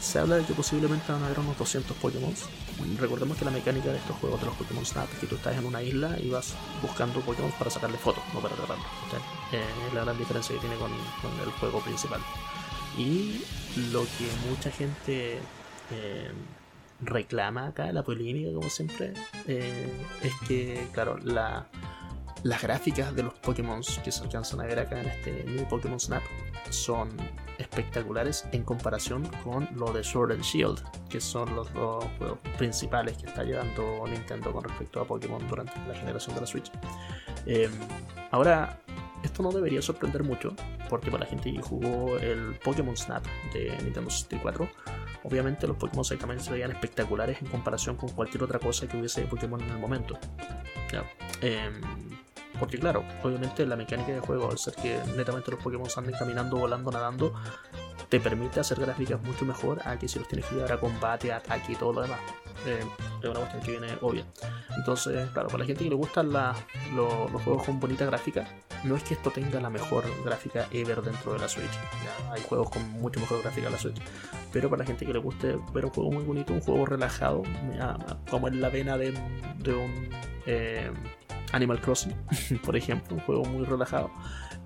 Se 0.00 0.18
habla 0.18 0.36
de 0.36 0.44
que 0.44 0.54
posiblemente 0.54 1.12
van 1.12 1.22
a 1.22 1.26
haber 1.26 1.40
unos 1.40 1.58
200 1.58 1.94
Pokémon. 1.98 2.32
Recordemos 2.98 3.36
que 3.36 3.44
la 3.44 3.50
mecánica 3.50 3.90
de 3.90 3.98
estos 3.98 4.16
juegos 4.16 4.40
de 4.40 4.46
los 4.46 4.56
Pokémon 4.56 4.84
Snap 4.84 5.12
es 5.12 5.18
que 5.18 5.26
tú 5.26 5.36
estás 5.36 5.56
en 5.56 5.64
una 5.64 5.82
isla 5.82 6.18
y 6.18 6.30
vas 6.30 6.54
buscando 6.82 7.20
Pokémon 7.20 7.50
para 7.52 7.70
sacarle 7.70 7.98
fotos, 7.98 8.22
no 8.34 8.40
para 8.40 8.54
atraparlos. 8.54 8.86
Eh, 9.52 9.62
es 9.88 9.94
la 9.94 10.04
gran 10.04 10.18
diferencia 10.18 10.54
que 10.54 10.60
tiene 10.60 10.76
con, 10.76 10.90
con 11.22 11.40
el 11.44 11.50
juego 11.52 11.80
principal. 11.80 12.20
Y 12.98 13.42
lo 13.92 14.02
que 14.02 14.28
mucha 14.48 14.70
gente 14.70 15.38
eh, 15.90 16.30
reclama 17.00 17.68
acá, 17.68 17.92
la 17.92 18.02
polémica 18.02 18.52
como 18.52 18.68
siempre, 18.68 19.14
eh, 19.46 19.92
es 20.22 20.32
que, 20.46 20.88
claro, 20.92 21.18
la, 21.18 21.66
las 22.42 22.62
gráficas 22.62 23.14
de 23.14 23.22
los 23.22 23.34
Pokémon 23.34 23.82
que 24.04 24.12
se 24.12 24.22
alcanzan 24.22 24.60
a 24.60 24.64
ver 24.64 24.78
acá 24.78 25.00
en 25.00 25.08
este 25.08 25.44
New 25.44 25.68
Pokémon 25.68 26.00
Snap 26.00 26.22
son 26.70 27.10
espectaculares 27.58 28.46
en 28.52 28.64
comparación 28.64 29.28
con 29.44 29.68
lo 29.76 29.92
de 29.92 30.02
Sword 30.02 30.32
and 30.32 30.42
Shield, 30.42 30.82
que 31.08 31.20
son 31.20 31.54
los 31.54 31.72
dos 31.74 32.04
juegos 32.18 32.38
principales 32.56 33.16
que 33.18 33.26
está 33.26 33.44
llevando 33.44 34.04
Nintendo 34.08 34.52
con 34.52 34.64
respecto 34.64 35.00
a 35.00 35.04
Pokémon 35.04 35.46
durante 35.46 35.72
la 35.86 35.94
generación 35.94 36.34
de 36.34 36.40
la 36.40 36.46
Switch. 36.46 36.70
Eh, 37.46 37.68
ahora, 38.30 38.80
esto 39.22 39.42
no 39.42 39.52
debería 39.52 39.82
sorprender 39.82 40.24
mucho, 40.24 40.54
porque 40.88 41.10
para 41.10 41.24
la 41.24 41.30
gente 41.30 41.52
que 41.52 41.60
jugó 41.60 42.16
el 42.16 42.54
Pokémon 42.64 42.96
Snap 42.96 43.24
de 43.52 43.76
Nintendo 43.82 44.10
64, 44.10 44.68
obviamente 45.24 45.66
los 45.66 45.76
Pokémon 45.76 46.04
también 46.18 46.40
se 46.40 46.50
veían 46.50 46.70
espectaculares 46.70 47.40
en 47.42 47.48
comparación 47.48 47.96
con 47.96 48.08
cualquier 48.10 48.42
otra 48.44 48.58
cosa 48.58 48.88
que 48.88 48.96
hubiese 48.96 49.20
de 49.22 49.26
Pokémon 49.26 49.60
en 49.60 49.70
el 49.70 49.78
momento. 49.78 50.18
Ya. 50.90 51.04
Em, 51.42 51.80
porque 52.60 52.78
claro, 52.78 53.02
obviamente 53.24 53.66
la 53.66 53.74
mecánica 53.74 54.12
de 54.12 54.20
juego, 54.20 54.50
al 54.50 54.58
ser 54.58 54.74
que 54.74 55.00
netamente 55.16 55.50
los 55.50 55.60
Pokémon 55.60 55.88
anden 55.96 56.14
caminando, 56.16 56.58
volando, 56.58 56.92
nadando, 56.92 57.34
te 58.10 58.20
permite 58.20 58.60
hacer 58.60 58.78
gráficas 58.78 59.20
mucho 59.22 59.44
mejor 59.46 59.80
a 59.86 59.98
que 59.98 60.06
si 60.06 60.18
los 60.18 60.28
tienes 60.28 60.46
que 60.46 60.56
llevar 60.56 60.72
a 60.72 60.78
combate, 60.78 61.32
ataque 61.32 61.72
y 61.72 61.76
todo 61.76 61.94
lo 61.94 62.02
demás. 62.02 62.20
Eh, 62.66 62.84
es 63.22 63.28
una 63.28 63.40
cuestión 63.40 63.62
que 63.62 63.70
viene 63.70 63.88
obvia. 64.02 64.26
Entonces, 64.76 65.30
claro, 65.30 65.48
para 65.48 65.60
la 65.60 65.64
gente 65.64 65.84
que 65.84 65.90
le 65.90 65.96
gustan 65.96 66.30
los 66.30 67.42
juegos 67.42 67.64
con 67.64 67.80
bonita 67.80 68.04
gráfica, 68.04 68.46
no 68.84 68.96
es 68.96 69.02
que 69.02 69.14
esto 69.14 69.30
tenga 69.30 69.60
la 69.60 69.70
mejor 69.70 70.04
gráfica 70.24 70.66
ever 70.70 71.00
dentro 71.00 71.32
de 71.32 71.38
la 71.38 71.48
Switch. 71.48 71.72
Hay 72.30 72.42
juegos 72.42 72.70
con 72.70 72.86
mucho 72.90 73.20
mejor 73.20 73.40
gráfica 73.42 73.68
en 73.68 73.72
la 73.72 73.78
Switch. 73.78 74.00
Pero 74.52 74.68
para 74.68 74.80
la 74.80 74.86
gente 74.86 75.06
que 75.06 75.12
le 75.12 75.18
guste 75.18 75.56
ver 75.72 75.86
un 75.86 75.90
juego 75.90 76.10
muy 76.10 76.24
bonito, 76.24 76.52
un 76.52 76.60
juego 76.60 76.84
relajado, 76.84 77.42
como 78.28 78.48
en 78.48 78.60
la 78.60 78.68
vena 78.68 78.98
de, 78.98 79.12
de 79.58 79.74
un 79.74 80.10
eh, 80.46 80.90
Animal 81.52 81.80
Crossing, 81.80 82.14
por 82.64 82.76
ejemplo, 82.76 83.16
un 83.16 83.22
juego 83.22 83.44
muy 83.44 83.64
relajado, 83.64 84.10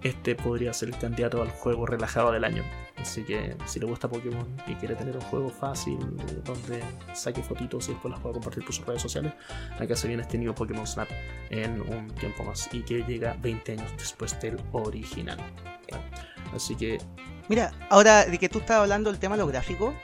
este 0.03 0.35
podría 0.35 0.73
ser 0.73 0.91
el 0.91 0.99
candidato 0.99 1.41
al 1.41 1.51
juego 1.51 1.87
relajado 1.87 2.33
del 2.33 2.45
año. 2.45 2.63
Así 2.97 3.23
que 3.23 3.57
si 3.67 3.81
le 3.81 3.87
gusta 3.87 4.09
Pokémon 4.09 4.47
y 4.67 4.75
quiere 4.75 4.95
tener 4.95 5.17
un 5.17 5.23
juego 5.23 5.51
fácil 5.51 5.99
donde 6.45 6.83
saque 7.13 7.43
fotitos 7.43 7.89
y 7.89 7.93
después 7.93 8.13
las 8.13 8.21
pueda 8.21 8.35
compartir 8.35 8.65
por 8.65 8.75
sus 8.75 8.87
redes 8.87 9.03
sociales, 9.03 9.33
acá 9.79 9.97
se 9.97 10.09
viene 10.09 10.23
este 10.23 10.39
nuevo 10.39 10.55
Pokémon 10.55 10.87
Snap 10.87 11.09
en 11.51 11.81
un 11.81 12.09
tiempo 12.15 12.45
más 12.45 12.69
y 12.73 12.83
que 12.83 13.03
llega 13.03 13.37
20 13.41 13.73
años 13.73 13.93
después 13.97 14.39
del 14.41 14.59
original. 14.73 15.39
Así 16.55 16.77
que 16.77 16.99
Mira, 17.49 17.73
ahora 17.91 18.25
de 18.25 18.39
que 18.39 18.49
tú 18.49 18.61
estabas 18.61 18.83
hablando 18.83 19.11
del 19.11 19.21
tema 19.21 19.37
de 19.37 19.43
lo 19.43 19.47
gráfico, 19.47 19.95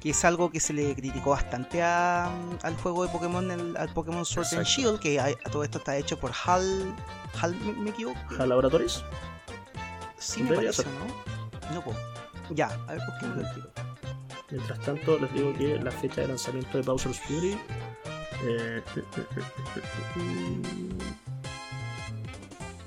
que 0.00 0.10
es 0.10 0.24
algo 0.24 0.50
que 0.50 0.60
se 0.60 0.72
le 0.72 0.94
criticó 0.94 1.30
bastante 1.30 1.82
a- 1.82 2.30
al 2.62 2.76
juego 2.82 3.04
de 3.04 3.10
Pokémon, 3.10 3.50
el- 3.50 3.76
al 3.76 3.92
Pokémon 3.92 4.24
Sword 4.24 4.46
and 4.52 4.60
Exacto. 4.62 4.80
Shield, 4.82 5.00
que 5.00 5.20
a, 5.20 5.26
a 5.26 5.50
todo 5.50 5.62
esto 5.62 5.78
está 5.78 5.96
hecho 5.96 6.18
por 6.18 6.32
HAL. 6.32 6.94
HAL 7.40 7.54
¿me, 7.56 7.72
me 7.72 7.90
equivoco? 7.90 8.18
HAL 8.38 8.48
Laboratories, 8.48 9.02
Sí, 10.18 10.42
me 10.42 10.54
parece, 10.54 10.82
ser. 10.82 10.86
¿no? 10.92 11.74
No, 11.74 11.82
po. 11.84 11.94
Ya, 12.50 12.66
a 12.88 12.92
ver, 12.92 13.00
busquemos 13.10 13.38
el 13.38 13.54
tiro. 13.54 13.70
Mientras 14.50 14.80
tanto, 14.80 15.18
les 15.18 15.32
digo 15.32 15.52
que 15.56 15.78
la 15.78 15.90
fecha 15.92 16.22
de 16.22 16.28
lanzamiento 16.28 16.76
de 16.78 16.82
Bowser's 16.84 17.20
Fury. 17.20 17.58
eh, 18.42 18.82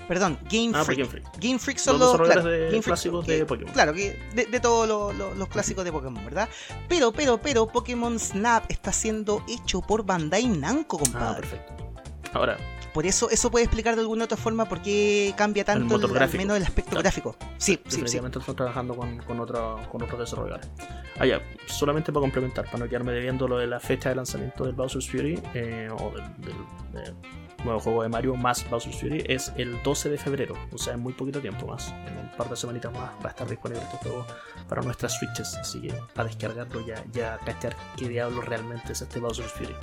Perdón, 0.07 0.37
Game 0.51 0.71
ah, 0.75 0.83
Freak. 0.83 0.99
Game 0.99 1.09
Freak. 1.09 1.25
Game 1.39 1.59
Freak 1.59 1.77
son 1.77 1.93
Los 1.97 2.01
los, 2.01 2.11
desarrolladores 2.11 2.43
claro, 2.43 2.49
de 2.57 2.59
Game 2.65 2.71
Freak 2.81 2.83
clásicos 2.85 3.25
que- 3.25 3.31
de 3.37 3.45
Pokémon. 3.45 3.73
Claro, 3.73 3.93
que 3.93 4.19
de, 4.35 4.45
de 4.45 4.59
todos 4.59 4.87
lo- 4.87 5.13
lo- 5.13 5.33
los 5.35 5.47
clásicos 5.47 5.85
de 5.85 5.91
Pokémon, 5.91 6.23
¿verdad? 6.25 6.49
Pero, 6.89 7.11
pero, 7.13 7.37
pero, 7.39 7.67
Pokémon 7.67 8.19
Snap 8.19 8.65
está 8.69 8.91
siendo 8.91 9.43
hecho 9.47 9.81
por 9.81 10.05
Bandai 10.05 10.47
Namco, 10.47 10.97
Ah, 10.97 11.03
compadre. 11.03 11.41
perfecto. 11.47 11.73
Ahora, 12.33 12.57
por 12.93 13.05
eso, 13.05 13.29
eso 13.29 13.49
puede 13.49 13.65
explicar 13.65 13.95
de 13.95 14.01
alguna 14.01 14.25
otra 14.25 14.37
forma 14.37 14.65
por 14.65 14.81
qué 14.81 15.33
cambia 15.37 15.63
tanto 15.63 15.85
motor 15.85 16.01
el, 16.01 16.09
al 16.09 16.13
gráfico. 16.15 16.37
menos 16.39 16.57
el 16.57 16.63
aspecto 16.63 16.89
Claro. 16.91 17.03
gráfico. 17.03 17.35
Sí, 17.57 17.79
sí, 17.87 18.01
sí. 18.07 18.17
están 18.17 18.55
trabajando 18.55 18.95
con, 18.95 19.17
con, 19.19 19.37
con 19.37 20.01
otros 20.03 20.19
desarrolladores. 20.19 20.69
Ah, 21.19 21.25
ya, 21.25 21.41
solamente 21.67 22.11
para 22.11 22.21
complementar, 22.21 22.65
para 22.65 22.79
no 22.79 22.89
quedarme 22.89 23.11
debiendo 23.13 23.47
lo 23.47 23.57
de 23.57 23.67
la 23.67 23.79
fecha 23.79 24.09
de 24.09 24.15
lanzamiento 24.15 24.63
del 24.65 24.73
Bowser's 24.73 25.09
Fury 25.09 25.39
eh, 25.53 25.89
o 25.91 26.11
del, 26.11 26.23
del- 26.41 27.03
del 27.03 27.15
nuevo 27.63 27.79
juego 27.79 28.03
de 28.03 28.09
Mario 28.09 28.35
más 28.35 28.69
Bowser's 28.69 28.99
Fury 28.99 29.23
es 29.27 29.51
el 29.57 29.81
12 29.83 30.09
de 30.09 30.17
febrero, 30.17 30.55
o 30.71 30.77
sea, 30.77 30.93
en 30.93 30.99
muy 30.99 31.13
poquito 31.13 31.39
tiempo 31.39 31.67
más. 31.67 31.89
En 32.07 32.17
un 32.17 32.31
par 32.37 32.49
de 32.49 32.55
semanitas 32.55 32.91
más 32.91 33.11
va 33.23 33.25
a 33.25 33.29
estar 33.29 33.47
disponible 33.47 33.83
este 33.83 33.97
juego 33.97 34.25
para 34.67 34.81
nuestras 34.81 35.17
Switches, 35.17 35.55
así 35.55 35.81
que 35.81 35.93
para 36.13 36.27
descargarlo 36.27 36.85
ya, 36.85 37.03
ya 37.11 37.37
cachar 37.45 37.75
qué 37.97 38.09
diablo 38.09 38.41
realmente 38.41 38.93
es 38.93 39.01
este 39.01 39.19
Bowser's 39.19 39.51
Fury. 39.53 39.75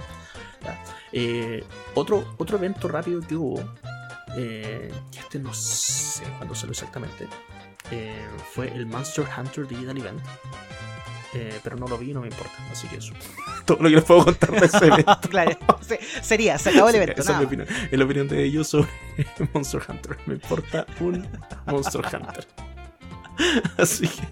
Eh, 1.12 1.64
otro, 1.94 2.34
otro 2.38 2.58
evento 2.58 2.88
rápido 2.88 3.20
que 3.20 3.34
hubo, 3.34 3.60
eh, 4.36 4.92
este 5.18 5.38
no 5.38 5.52
sé 5.54 6.24
cuándo 6.38 6.54
salió 6.54 6.72
exactamente, 6.72 7.28
eh, 7.90 8.26
fue 8.52 8.68
el 8.68 8.86
Monster 8.86 9.26
Hunter 9.36 9.66
Digital 9.66 9.98
Event. 9.98 10.20
Eh, 11.32 11.60
pero 11.62 11.76
no 11.76 11.86
lo 11.86 11.96
vi 11.96 12.10
y 12.10 12.14
no 12.14 12.20
me 12.22 12.26
importa, 12.28 12.52
así 12.72 12.88
que 12.88 12.96
eso. 12.96 13.12
Todo 13.64 13.78
lo 13.80 13.88
que 13.88 13.94
les 13.96 14.04
puedo 14.04 14.24
contar 14.24 14.50
de 14.50 14.66
ese 14.66 14.86
evento. 14.86 15.18
claro, 15.30 15.56
se- 15.80 16.00
sería, 16.22 16.58
se 16.58 16.70
acabó 16.70 16.88
el 16.88 16.96
evento. 16.96 17.20
Esa 17.22 17.32
es 17.32 17.38
mi 17.38 17.44
opinión. 17.44 17.68
Es 17.90 17.96
la 17.98 18.04
opinión 18.04 18.26
de 18.28 18.42
ellos 18.44 18.66
sobre 18.68 18.88
Monster 19.54 19.80
Hunter. 19.88 20.18
Me 20.26 20.34
importa 20.34 20.86
un 20.98 21.26
Monster 21.66 22.00
Hunter. 22.04 22.46
Así 23.78 24.08
que 24.08 24.28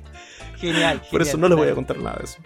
Genial, 0.58 1.00
por 1.10 1.22
eso 1.22 1.36
no 1.36 1.48
les 1.48 1.56
voy 1.56 1.68
a 1.68 1.74
contar 1.74 1.98
nada 1.98 2.16
de 2.18 2.24
eso. 2.24 2.38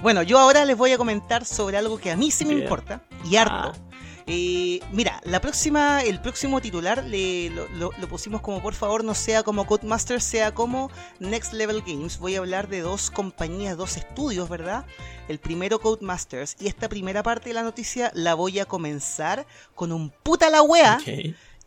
Bueno, 0.00 0.22
yo 0.22 0.38
ahora 0.40 0.64
les 0.64 0.76
voy 0.76 0.90
a 0.90 0.98
comentar 0.98 1.44
sobre 1.44 1.76
algo 1.76 1.98
que 1.98 2.10
a 2.10 2.16
mí 2.16 2.32
sí 2.32 2.44
me 2.44 2.50
Bien. 2.54 2.64
importa 2.64 3.02
y 3.24 3.36
harto. 3.36 3.54
Ah. 3.54 3.91
Eh, 4.26 4.80
mira, 4.92 5.20
la 5.24 5.40
próxima, 5.40 6.02
el 6.02 6.20
próximo 6.20 6.60
titular 6.60 7.04
le, 7.04 7.50
lo, 7.50 7.68
lo- 7.70 7.90
lo 7.98 8.08
pusimos 8.08 8.40
como 8.40 8.62
por 8.62 8.74
favor 8.74 9.02
no 9.04 9.14
sea 9.14 9.42
como 9.42 9.66
Codemasters, 9.66 10.22
sea 10.22 10.54
como 10.54 10.90
Next 11.18 11.52
Level 11.52 11.82
Games. 11.82 12.18
Voy 12.18 12.36
a 12.36 12.38
hablar 12.38 12.68
de 12.68 12.80
dos 12.80 13.10
compañías, 13.10 13.76
dos 13.76 13.96
estudios, 13.96 14.48
¿verdad? 14.48 14.86
El 15.28 15.38
primero 15.38 15.80
Codemasters 15.80 16.56
y 16.60 16.68
esta 16.68 16.88
primera 16.88 17.22
parte 17.22 17.50
de 17.50 17.54
la 17.54 17.62
noticia 17.62 18.10
la 18.14 18.34
voy 18.34 18.58
a 18.60 18.64
comenzar 18.64 19.46
con 19.74 19.90
un 19.92 20.10
puta 20.10 20.50
la 20.50 20.62
wea 20.62 20.98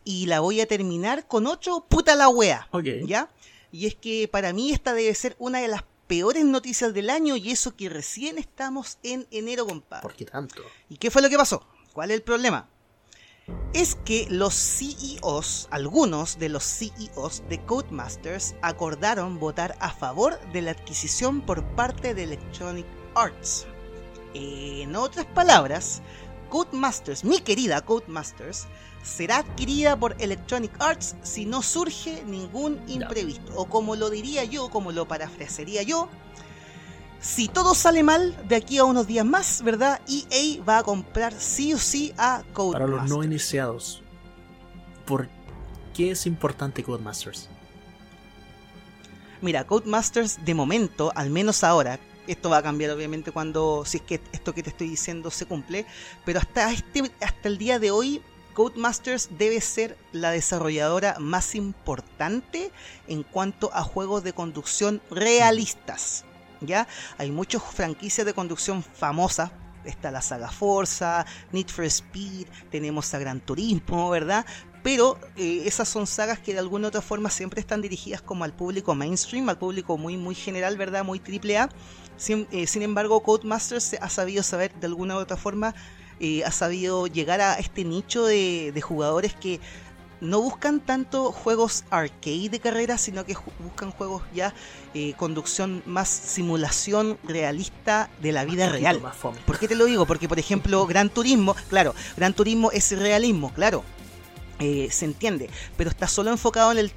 y 0.04 0.26
la 0.26 0.40
voy 0.40 0.60
a 0.60 0.66
terminar 0.66 1.26
con 1.26 1.46
ocho 1.46 1.84
puta 1.88 2.14
la 2.14 2.28
wea. 2.28 2.68
¿Ya? 3.06 3.28
Y 3.72 3.86
es 3.86 3.94
que 3.94 4.28
para 4.28 4.52
mí 4.52 4.72
esta 4.72 4.94
debe 4.94 5.14
ser 5.14 5.36
una 5.38 5.58
de 5.60 5.68
las 5.68 5.82
peores 6.06 6.44
noticias 6.44 6.94
del 6.94 7.10
año 7.10 7.36
y 7.36 7.50
eso 7.50 7.74
que 7.76 7.88
recién 7.88 8.38
estamos 8.38 8.98
en 9.02 9.26
enero, 9.32 9.66
compadre. 9.66 10.02
¿Por 10.02 10.14
qué 10.14 10.24
tanto? 10.24 10.62
¿Y 10.88 10.96
qué 10.98 11.10
fue 11.10 11.20
lo 11.20 11.28
que 11.28 11.36
pasó? 11.36 11.66
¿Cuál 11.96 12.10
es 12.10 12.16
el 12.16 12.22
problema? 12.24 12.68
Es 13.72 13.94
que 13.94 14.26
los 14.28 14.52
CEOs, 14.52 15.66
algunos 15.70 16.38
de 16.38 16.50
los 16.50 16.62
CEOs 16.62 17.42
de 17.48 17.64
Codemasters, 17.64 18.54
acordaron 18.60 19.40
votar 19.40 19.78
a 19.80 19.88
favor 19.88 20.38
de 20.52 20.60
la 20.60 20.72
adquisición 20.72 21.40
por 21.40 21.64
parte 21.74 22.12
de 22.12 22.24
Electronic 22.24 22.84
Arts. 23.14 23.64
En 24.34 24.94
otras 24.94 25.24
palabras, 25.24 26.02
Codemasters, 26.50 27.24
mi 27.24 27.40
querida 27.40 27.80
Codemasters, 27.80 28.66
será 29.02 29.38
adquirida 29.38 29.98
por 29.98 30.16
Electronic 30.20 30.72
Arts 30.78 31.16
si 31.22 31.46
no 31.46 31.62
surge 31.62 32.22
ningún 32.26 32.78
imprevisto. 32.88 33.54
O 33.56 33.70
como 33.70 33.96
lo 33.96 34.10
diría 34.10 34.44
yo, 34.44 34.68
como 34.68 34.92
lo 34.92 35.08
parafrasearía 35.08 35.82
yo, 35.82 36.10
si 37.20 37.48
todo 37.48 37.74
sale 37.74 38.02
mal 38.02 38.36
de 38.48 38.56
aquí 38.56 38.78
a 38.78 38.84
unos 38.84 39.06
días 39.06 39.24
más, 39.24 39.62
¿verdad? 39.62 40.00
EA 40.08 40.62
va 40.62 40.78
a 40.78 40.82
comprar 40.82 41.32
sí 41.32 41.74
o 41.74 41.78
sí 41.78 42.12
a 42.16 42.38
Para 42.38 42.52
Codemasters. 42.52 42.90
los 42.90 43.10
no 43.10 43.24
iniciados, 43.24 44.02
¿por 45.04 45.28
qué 45.94 46.12
es 46.12 46.26
importante 46.26 46.82
Codemasters? 46.82 47.48
Mira, 49.40 49.66
Codemasters 49.66 50.44
de 50.44 50.54
momento, 50.54 51.12
al 51.14 51.30
menos 51.30 51.64
ahora, 51.64 51.98
esto 52.26 52.50
va 52.50 52.58
a 52.58 52.62
cambiar 52.62 52.90
obviamente 52.90 53.32
cuando, 53.32 53.84
si 53.84 53.98
es 53.98 54.02
que 54.02 54.20
esto 54.32 54.54
que 54.54 54.62
te 54.62 54.70
estoy 54.70 54.88
diciendo 54.88 55.30
se 55.30 55.46
cumple, 55.46 55.86
pero 56.24 56.38
hasta, 56.38 56.72
este, 56.72 57.10
hasta 57.20 57.48
el 57.48 57.58
día 57.58 57.78
de 57.78 57.90
hoy, 57.90 58.22
Codemasters 58.54 59.28
debe 59.36 59.60
ser 59.60 59.98
la 60.12 60.30
desarrolladora 60.30 61.16
más 61.20 61.54
importante 61.54 62.70
en 63.06 63.22
cuanto 63.22 63.70
a 63.74 63.82
juegos 63.82 64.24
de 64.24 64.32
conducción 64.32 65.02
realistas. 65.10 66.24
¿Ya? 66.60 66.86
Hay 67.18 67.30
muchas 67.30 67.62
franquicias 67.62 68.26
de 68.26 68.34
conducción 68.34 68.82
famosas. 68.82 69.50
Está 69.84 70.10
la 70.10 70.20
saga 70.20 70.50
Forza, 70.50 71.24
Need 71.52 71.68
for 71.68 71.84
Speed, 71.84 72.48
tenemos 72.72 73.14
a 73.14 73.20
Gran 73.20 73.38
Turismo, 73.38 74.10
¿verdad? 74.10 74.44
pero 74.86 75.18
eh, 75.36 75.64
esas 75.66 75.88
son 75.88 76.06
sagas 76.06 76.38
que 76.38 76.52
de 76.52 76.60
alguna 76.60 76.86
u 76.86 76.88
otra 76.90 77.02
forma 77.02 77.28
siempre 77.28 77.58
están 77.58 77.82
dirigidas 77.82 78.22
como 78.22 78.44
al 78.44 78.52
público 78.52 78.94
mainstream, 78.94 79.48
al 79.48 79.58
público 79.58 79.98
muy 79.98 80.16
muy 80.16 80.36
general, 80.36 80.76
¿verdad? 80.76 81.04
Muy 81.04 81.18
triple 81.18 81.58
A. 81.58 81.68
Sin, 82.16 82.46
eh, 82.52 82.68
embargo, 82.74 83.20
Codemasters 83.20 83.96
ha 84.00 84.08
sabido 84.08 84.44
saber 84.44 84.72
de 84.78 84.86
alguna 84.86 85.16
u 85.16 85.18
otra 85.18 85.36
forma, 85.36 85.74
eh, 86.20 86.44
ha 86.44 86.52
sabido 86.52 87.08
llegar 87.08 87.40
a 87.40 87.54
este 87.54 87.82
nicho 87.82 88.26
de 88.26 88.80
jugadores 88.80 89.34
que 89.34 89.58
no 90.20 90.40
buscan 90.40 90.80
tanto 90.80 91.30
juegos 91.32 91.84
arcade 91.90 92.48
de 92.48 92.60
carrera, 92.60 92.96
sino 92.98 93.24
que 93.24 93.34
ju- 93.34 93.52
buscan 93.58 93.90
juegos 93.90 94.22
ya 94.34 94.54
eh, 94.94 95.14
conducción 95.16 95.82
más 95.86 96.08
simulación 96.08 97.18
realista 97.24 98.08
de 98.22 98.32
la 98.32 98.44
vida 98.44 98.68
real. 98.68 99.00
Más. 99.00 99.16
¿Por 99.16 99.58
qué 99.58 99.68
te 99.68 99.74
lo 99.74 99.84
digo? 99.84 100.06
Porque, 100.06 100.28
por 100.28 100.38
ejemplo, 100.38 100.86
Gran 100.88 101.10
Turismo, 101.10 101.54
claro, 101.68 101.94
Gran 102.16 102.32
Turismo 102.34 102.70
es 102.72 102.90
realismo, 102.98 103.52
claro, 103.52 103.84
eh, 104.58 104.88
se 104.90 105.04
entiende, 105.04 105.50
pero 105.76 105.90
está 105.90 106.06
solo 106.08 106.30
enfocado 106.30 106.72
en 106.72 106.78
el 106.78 106.92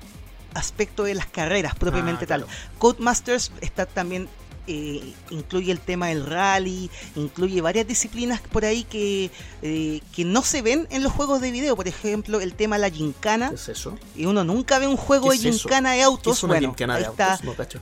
aspecto 0.53 1.03
de 1.03 1.13
las 1.13 1.26
carreras 1.28 1.76
propiamente 1.76 2.24
Ah, 2.26 2.28
tal. 2.28 2.45
Codemasters 2.80 3.51
está 3.61 3.86
también 3.86 4.28
eh, 4.70 5.13
incluye 5.32 5.72
el 5.72 5.80
tema 5.80 6.07
del 6.09 6.26
rally, 6.26 6.89
incluye 7.15 7.59
varias 7.59 7.88
disciplinas 7.88 8.39
por 8.39 8.65
ahí 8.65 8.84
que, 8.84 9.32
eh, 9.63 9.99
que 10.15 10.26
no 10.26 10.43
se 10.43 10.61
ven 10.61 10.88
en 10.91 11.01
los 11.03 11.11
juegos 11.11 11.41
de 11.41 11.51
video. 11.51 11.76
Por 11.76 11.88
ejemplo, 11.88 12.39
el 12.39 12.53
tema 12.53 12.76
de 12.76 12.82
la 12.84 12.89
gincana. 12.89 13.49
¿Qué 13.49 13.55
es 13.55 13.70
eso? 13.70 13.97
Y 14.15 14.26
uno 14.26 14.43
nunca 14.43 14.78
ve 14.78 14.88
un 14.88 14.97
juego 14.97 15.32
¿Qué 15.32 15.39
de 15.39 15.49
es 15.49 15.61
gincana 15.61 15.91
de 15.91 15.97
¿Qué 15.97 16.03
autos. 16.03 16.38
es 16.38 16.43
una 16.43 16.53
bueno, 16.53 16.67
gincana 16.70 16.97
de 16.97 17.01
está. 17.03 17.32
autos? 17.34 17.45
No 17.45 17.55
cacho. 17.55 17.80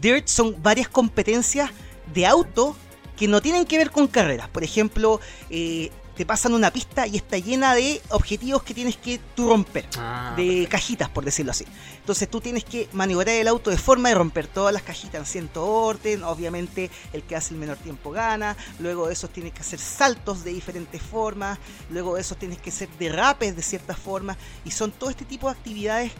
Dirt 0.00 0.26
son 0.26 0.60
varias 0.60 0.88
competencias 0.88 1.70
de 2.12 2.26
auto 2.26 2.76
que 3.16 3.28
no 3.28 3.40
tienen 3.40 3.64
que 3.64 3.78
ver 3.78 3.90
con 3.92 4.08
carreras. 4.08 4.48
Por 4.48 4.64
ejemplo, 4.64 5.20
eh, 5.50 5.90
te 6.16 6.24
pasan 6.24 6.54
una 6.54 6.70
pista 6.70 7.06
y 7.06 7.16
está 7.16 7.38
llena 7.38 7.74
de 7.74 8.00
objetivos 8.10 8.62
que 8.62 8.72
tienes 8.74 8.96
que 8.96 9.20
tú 9.34 9.48
romper. 9.48 9.86
Ah, 9.98 10.34
de 10.36 10.66
cajitas, 10.70 11.08
por 11.08 11.24
decirlo 11.24 11.50
así. 11.50 11.64
Entonces 11.98 12.30
tú 12.30 12.40
tienes 12.40 12.64
que 12.64 12.88
maniobrar 12.92 13.34
el 13.36 13.48
auto 13.48 13.70
de 13.70 13.78
forma 13.78 14.10
de 14.10 14.14
romper 14.14 14.46
todas 14.46 14.72
las 14.72 14.82
cajitas 14.82 15.20
en 15.20 15.26
cierto 15.26 15.66
orden. 15.66 16.22
Obviamente 16.22 16.90
el 17.12 17.22
que 17.24 17.36
hace 17.36 17.54
el 17.54 17.60
menor 17.60 17.76
tiempo 17.78 18.10
gana. 18.12 18.56
Luego 18.78 19.08
de 19.08 19.14
esos 19.14 19.30
tienes 19.30 19.52
que 19.52 19.60
hacer 19.60 19.78
saltos 19.80 20.44
de 20.44 20.52
diferentes 20.52 21.02
formas. 21.02 21.58
Luego 21.90 22.14
de 22.14 22.20
esos 22.20 22.38
tienes 22.38 22.58
que 22.58 22.70
hacer 22.70 22.88
derrapes 22.98 23.56
de 23.56 23.62
cierta 23.62 23.94
forma. 23.94 24.36
Y 24.64 24.70
son 24.70 24.92
todo 24.92 25.10
este 25.10 25.24
tipo 25.24 25.48
de 25.48 25.52
actividades 25.56 26.12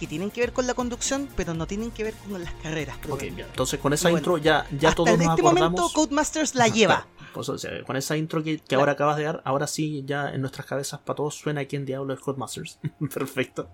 que 0.00 0.06
tienen 0.06 0.30
que 0.30 0.40
ver 0.40 0.52
con 0.52 0.66
la 0.66 0.74
conducción, 0.74 1.28
pero 1.36 1.54
no 1.54 1.66
tienen 1.66 1.90
que 1.92 2.02
ver 2.04 2.14
con 2.14 2.42
las 2.42 2.52
carreras. 2.54 2.96
Ok, 3.08 3.20
bien. 3.20 3.40
Entonces 3.40 3.78
con 3.78 3.92
esa 3.92 4.08
bueno, 4.08 4.18
intro 4.18 4.38
ya, 4.38 4.66
ya 4.76 4.92
todos 4.94 5.10
en 5.10 5.18
nos 5.18 5.28
este 5.28 5.42
acordamos. 5.42 5.70
momento 5.70 5.92
Codemasters 5.94 6.54
la 6.54 6.68
lleva. 6.68 7.06
claro. 7.06 7.21
Pues, 7.32 7.48
o 7.48 7.58
sea, 7.58 7.82
con 7.84 7.96
esa 7.96 8.16
intro 8.16 8.42
que, 8.42 8.58
que 8.58 8.64
Claro. 8.64 8.80
ahora 8.82 8.92
acabas 8.92 9.16
de 9.16 9.24
dar, 9.24 9.42
ahora 9.44 9.66
sí 9.66 10.02
ya 10.06 10.30
en 10.30 10.40
nuestras 10.40 10.66
cabezas 10.66 11.00
para 11.00 11.16
todos 11.16 11.34
suena 11.34 11.64
quién 11.64 11.84
diablo 11.84 12.12
es 12.14 12.20
Codemasters. 12.20 12.78
Perfecto. 13.14 13.68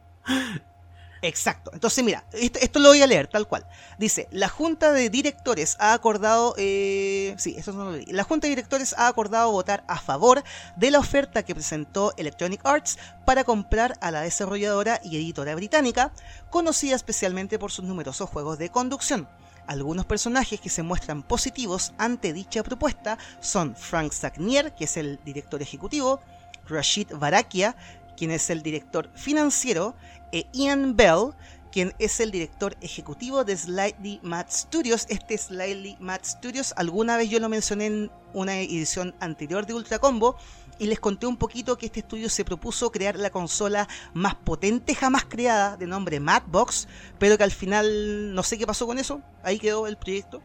Exacto. 1.21 1.73
Entonces, 1.75 2.05
mira, 2.05 2.25
esto, 2.33 2.61
esto 2.63 2.79
lo 2.79 2.91
voy 2.91 3.03
a 3.03 3.07
leer 3.09 3.27
tal 3.27 3.49
cual. 3.49 3.67
Dice, 3.99 4.29
la 4.31 4.49
Junta 4.49 4.93
de 4.93 5.11
Directores 5.11 5.77
ha 5.81 5.93
acordado... 5.93 6.55
eh, 6.57 7.35
sí, 7.39 7.57
eso 7.59 7.73
no 7.73 7.87
lo 7.87 7.93
leí. 7.93 8.05
La 8.07 8.23
Junta 8.23 8.47
de 8.47 8.51
Directores 8.51 8.95
ha 8.97 9.09
acordado 9.09 9.51
votar 9.51 9.83
a 9.89 9.99
favor 9.99 10.45
de 10.77 10.93
la 10.93 11.01
oferta 11.01 11.43
que 11.43 11.57
presentó 11.57 12.15
Electronic 12.19 12.61
Arts 12.65 12.99
para 13.27 13.43
comprar 13.43 13.95
a 14.01 14.13
la 14.13 14.21
desarrolladora 14.21 15.01
y 15.03 15.17
editora 15.17 15.57
británica, 15.57 16.13
conocida 16.51 16.95
especialmente 16.95 17.59
por 17.59 17.73
sus 17.73 17.85
numerosos 17.85 18.31
juegos 18.31 18.57
de 18.59 18.71
conducción. 18.71 19.29
Algunos 19.69 20.07
personajes 20.07 20.61
que 20.61 20.71
se 20.71 20.83
muestran 20.83 21.23
positivos 21.23 21.93
ante 21.99 22.33
dicha 22.33 22.63
propuesta 22.63 23.19
son 23.41 23.77
Frank 23.77 24.13
Sagnier, 24.13 24.75
que 24.75 24.85
es 24.85 24.97
el 24.97 25.21
director 25.27 25.61
ejecutivo, 25.61 26.23
Rashid 26.67 27.13
Barakia, 27.15 27.77
quien 28.17 28.31
es 28.31 28.49
el 28.49 28.63
director 28.63 29.11
financiero, 29.15 29.95
e 30.33 30.47
Ian 30.55 30.97
Bell, 30.97 31.35
quien 31.71 31.95
es 31.99 32.19
el 32.21 32.31
director 32.31 32.79
ejecutivo 32.81 33.45
de 33.45 33.59
Slightly 33.59 34.21
Mad 34.23 34.47
Studios. 34.49 35.05
Este 35.11 35.37
Slightly 35.37 35.99
Mad 36.01 36.21
Studios, 36.25 36.73
alguna 36.75 37.19
vez 37.19 37.29
yo 37.29 37.39
lo 37.39 37.51
mencioné 37.51 37.87
en 37.87 38.11
una 38.33 38.59
edición 38.59 39.15
anterior 39.21 39.67
de 39.67 39.75
Ultra 39.75 39.99
Combo 39.99 40.39
y 40.79 40.87
les 40.87 41.01
conté 41.01 41.27
un 41.27 41.37
poquito 41.37 41.77
que 41.77 41.87
este 41.87 42.01
estudio 42.01 42.29
se 42.29 42.45
propuso 42.45 42.91
crear 42.93 43.17
la 43.17 43.31
consola 43.31 43.89
más 44.15 44.35
potente 44.35 44.95
jamás 44.95 45.25
creada, 45.25 45.77
de 45.77 45.87
nombre 45.87 46.21
Madbox, 46.21 46.89
pero 47.19 47.37
que 47.37 47.45
al 47.45 47.53
final 47.53 48.35
no 48.35 48.43
sé 48.43 48.59
qué 48.59 48.67
pasó 48.67 48.87
con 48.87 48.99
eso, 48.99 49.21
ahí 49.43 49.59
quedó 49.59 49.87
el 49.87 49.97
proyecto. 49.97 50.43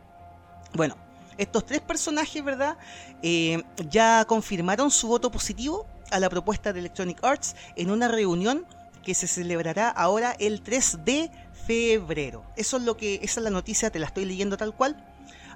Bueno, 0.74 0.98
estos 1.38 1.66
tres 1.66 1.82
personajes, 1.82 2.44
¿verdad? 2.44 2.78
Eh, 3.22 3.64
ya 3.90 4.26
confirmaron 4.26 4.92
su 4.92 5.08
voto 5.08 5.32
positivo 5.32 5.86
a 6.12 6.20
la 6.20 6.30
propuesta 6.30 6.74
de 6.74 6.80
Electronic 6.80 7.24
Arts 7.24 7.56
en 7.76 7.92
una 7.92 8.08
reunión 8.08 8.66
que 9.04 9.14
se 9.14 9.28
celebrará 9.28 9.90
ahora 9.90 10.36
el 10.40 10.62
3 10.62 11.00
de 11.04 11.32
febrero. 11.68 12.46
Eso 12.56 12.78
es 12.78 12.84
lo 12.84 12.98
que, 12.98 13.16
esa 13.16 13.40
es 13.40 13.44
la 13.44 13.50
noticia, 13.50 13.90
te 13.90 14.00
la 14.00 14.08
estoy 14.08 14.26
leyendo 14.26 14.58
tal 14.58 14.74
cual. 14.74 14.96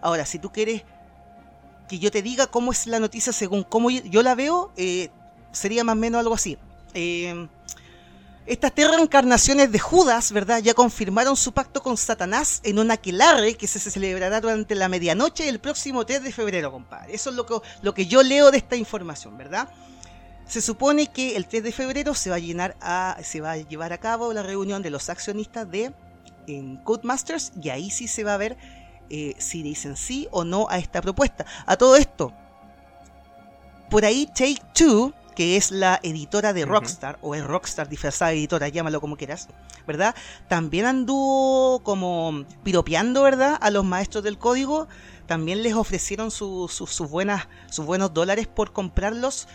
Ahora, 0.02 0.26
si 0.26 0.38
tú 0.40 0.52
quieres 0.52 0.84
que 1.88 2.00
yo 2.00 2.12
te 2.12 2.22
diga 2.22 2.48
cómo 2.48 2.72
es 2.72 2.88
la 2.88 3.00
noticia 3.00 3.32
según 3.34 3.64
cómo 3.64 3.90
yo- 3.90 4.24
la 4.24 4.36
veo, 4.36 4.72
eh, 4.78 5.10
sería 5.52 5.84
más 5.84 5.94
o 5.94 6.00
menos 6.00 6.20
algo 6.20 6.36
así. 6.36 6.58
Eh, 6.94 7.48
estas 8.46 8.74
tres 8.74 8.90
reencarnaciones 8.90 9.72
de 9.72 9.80
Judas, 9.80 10.32
¿verdad? 10.32 10.60
Ya 10.62 10.74
confirmaron 10.74 11.36
su 11.36 11.52
pacto 11.52 11.84
con 11.84 11.98
Satanás 11.98 12.62
en 12.64 12.80
un 12.80 12.92
aquelarre 12.92 13.56
que 13.56 13.68
se 13.68 13.80
celebrará 13.80 14.40
durante 14.40 14.74
la 14.74 14.88
medianoche 14.88 15.44
del 15.44 15.60
próximo 15.60 16.06
3 16.06 16.24
de 16.24 16.32
febrero, 16.32 16.72
compadre. 16.72 17.14
Eso 17.14 17.30
es 17.30 17.36
lo 17.36 17.46
que, 17.46 17.56
lo 17.82 17.94
que 17.94 18.06
yo 18.06 18.24
leo 18.24 18.50
de 18.52 18.58
esta 18.58 18.78
información, 18.78 19.38
¿verdad? 19.38 19.68
Se 20.48 20.62
supone 20.62 21.08
que 21.08 21.36
el 21.36 21.46
3 21.46 21.62
de 21.62 21.74
febrero 21.74 22.14
se 22.14 22.30
va 22.30 22.38
a, 22.38 22.40
llenar 22.40 22.78
a, 22.80 23.18
se 23.22 23.42
va 23.42 23.52
a 23.52 23.58
llevar 23.58 23.92
a 23.92 23.98
cabo 23.98 24.32
la 24.32 24.44
reunión 24.44 24.82
de 24.82 24.92
los 24.92 25.10
accionistas 25.10 25.70
de 25.70 25.92
Codemasters 26.86 27.52
y 27.62 27.68
ahí 27.70 27.90
sí 27.92 28.08
se 28.08 28.24
va 28.24 28.36
a 28.36 28.38
ver 28.38 28.56
eh, 29.10 29.36
si 29.38 29.64
dicen 29.64 29.96
sí 29.96 30.28
o 30.32 30.44
no 30.44 30.68
a 30.70 30.78
esta 30.78 31.02
propuesta. 31.02 31.46
A 31.66 31.76
todo 31.78 31.96
esto, 31.96 32.34
por 33.90 34.06
ahí 34.06 34.26
Take 34.28 34.62
Two, 34.74 35.14
que 35.36 35.56
es 35.58 35.72
la 35.72 36.00
editora 36.04 36.52
de. 36.54 36.66
Rockstar, 36.66 37.20
o 37.22 37.36
es 37.36 37.44
Rockstar 37.46 37.88
disfrazada 37.90 38.32
de 38.32 38.38
editora, 38.38 38.68
llámalo 38.70 39.00
como 39.00 39.18
quieras, 39.18 39.48
¿verdad? 39.86 40.16
También 40.48 40.86
anduvo 40.86 41.80
como 41.84 42.44
piropeando, 42.64 43.22
¿verdad? 43.24 43.58
A 43.62 43.70
los 43.70 43.86
maestros 43.86 44.24
del 44.24 44.38
código. 44.38 44.88
También 45.28 45.62
les 45.62 45.74
ofrecieron 45.74 46.32
su- 46.32 46.68
su- 46.70 46.88
sus 46.88 47.10
buenas, 47.10 47.48
sus 47.70 47.86
buenos 47.86 48.14
dólares 48.14 48.48
por 48.48 48.72
comprarlos. 48.74 49.48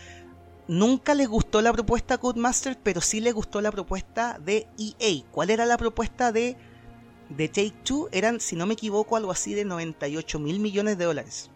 Nunca 0.68 1.14
les 1.14 1.28
gustó 1.28 1.60
la 1.60 1.72
propuesta 1.72 2.18
Codemaster, 2.18 2.78
pero 2.82 3.00
sí 3.00 3.20
les 3.20 3.34
gustó 3.34 3.60
la 3.60 3.72
propuesta 3.72 4.38
de 4.38 4.68
EA. 4.78 5.24
¿Cuál 5.32 5.50
era 5.50 5.66
la 5.66 5.76
propuesta 5.78 6.30
de, 6.30 6.56
de 7.36 7.48
Take 7.48 7.74
Two? 7.84 8.08
Eran, 8.12 8.40
si 8.40 8.56
no 8.56 8.66
me 8.66 8.74
equivoco, 8.74 9.16
algo 9.16 9.30
así 9.32 9.54
de 9.54 9.64
98 9.64 10.38
mil 10.38 10.58
millones 10.60 10.98
de 10.98 11.04
dólares. 11.04 11.50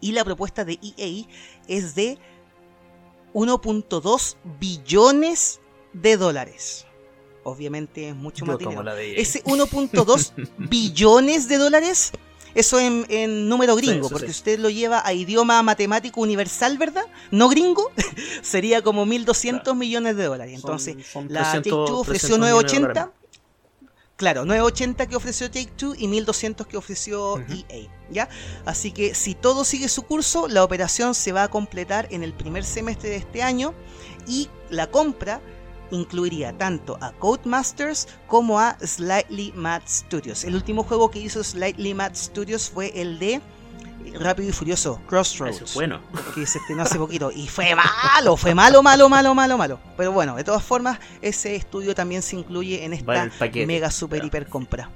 Y 0.00 0.12
la 0.12 0.24
propuesta 0.24 0.64
de 0.64 0.78
EA 0.82 1.26
es 1.68 1.94
de 1.94 2.18
1.2 3.34 4.36
billones 4.58 5.60
de 5.92 6.16
dólares. 6.16 6.86
Obviamente 7.44 8.08
es 8.08 8.14
mucho 8.16 8.44
más 8.44 8.58
dinero. 8.58 8.82
la 8.82 8.94
de 8.94 9.12
EA. 9.12 9.20
Ese 9.20 9.42
1.2 9.44 10.32
billones 10.68 11.48
de 11.48 11.56
dólares, 11.58 12.12
eso 12.54 12.78
en, 12.78 13.06
en 13.08 13.48
número 13.48 13.76
gringo, 13.76 14.08
sí, 14.08 14.12
porque 14.12 14.26
sí. 14.26 14.32
usted 14.32 14.58
lo 14.58 14.68
lleva 14.70 15.06
a 15.06 15.12
idioma 15.12 15.62
matemático 15.62 16.20
universal, 16.20 16.76
¿verdad? 16.78 17.04
No 17.30 17.48
gringo, 17.48 17.90
sería 18.42 18.82
como 18.82 19.06
1.200 19.06 19.50
Claro. 19.62 19.74
millones 19.74 20.16
de 20.16 20.24
dólares. 20.24 20.54
Entonces, 20.54 20.94
Son- 21.06 21.24
son 21.24 21.32
la 21.32 21.42
300 21.42 21.62
Take 21.62 21.70
Two 21.92 21.98
ofreció 22.00 22.28
300 22.36 22.38
millones 22.40 22.72
de 22.72 22.80
980. 22.80 23.19
Claro, 24.20 24.44
980 24.44 25.06
que 25.06 25.16
ofreció 25.16 25.50
Take 25.50 25.72
Two 25.78 25.94
y 25.96 26.06
1200 26.06 26.66
que 26.66 26.76
ofreció. 26.76 27.38
EA, 27.38 27.88
¿ya? 28.10 28.28
Así 28.66 28.92
que 28.92 29.14
si 29.14 29.34
todo 29.34 29.64
sigue 29.64 29.88
su 29.88 30.02
curso, 30.02 30.46
la 30.46 30.62
operación 30.62 31.14
se 31.14 31.32
va 31.32 31.44
a 31.44 31.48
completar 31.48 32.06
en 32.10 32.22
el 32.22 32.34
primer 32.34 32.64
semestre 32.64 33.08
de 33.08 33.16
este 33.16 33.42
año 33.42 33.72
y 34.28 34.50
la 34.68 34.90
compra 34.90 35.40
incluiría 35.90 36.52
tanto 36.52 36.98
a 37.00 37.12
Codemasters 37.12 38.08
como 38.26 38.60
a 38.60 38.76
Slightly 38.84 39.54
Mad 39.56 39.80
Studios. 39.88 40.44
El 40.44 40.54
último 40.54 40.82
juego 40.82 41.10
que 41.10 41.20
hizo 41.20 41.42
Slightly 41.42 41.94
Mad 41.94 42.14
Studios 42.14 42.68
fue 42.68 42.92
el 43.00 43.18
de 43.18 43.40
Rápido 44.18 44.48
y 44.48 44.52
Furioso, 44.52 45.00
Crossroads 45.06 45.56
Eso 45.56 45.64
es 45.64 45.74
bueno. 45.74 46.00
que 46.34 46.46
se 46.46 46.58
estrenó 46.58 46.82
hace 46.82 46.98
poquito 46.98 47.30
y 47.30 47.48
fue 47.48 47.74
malo, 47.74 48.36
fue 48.36 48.54
malo, 48.54 48.82
malo, 48.82 49.08
malo, 49.08 49.34
malo, 49.34 49.58
malo. 49.58 49.80
Pero 49.96 50.12
bueno, 50.12 50.36
de 50.36 50.44
todas 50.44 50.62
formas, 50.62 50.98
ese 51.22 51.54
estudio 51.56 51.94
también 51.94 52.22
se 52.22 52.36
incluye 52.36 52.84
en 52.84 52.92
esta 52.92 53.30
paquete. 53.38 53.66
mega 53.66 53.90
super 53.90 54.18
Claro. 54.18 54.26
hiper 54.26 54.46
compra. 54.46 54.90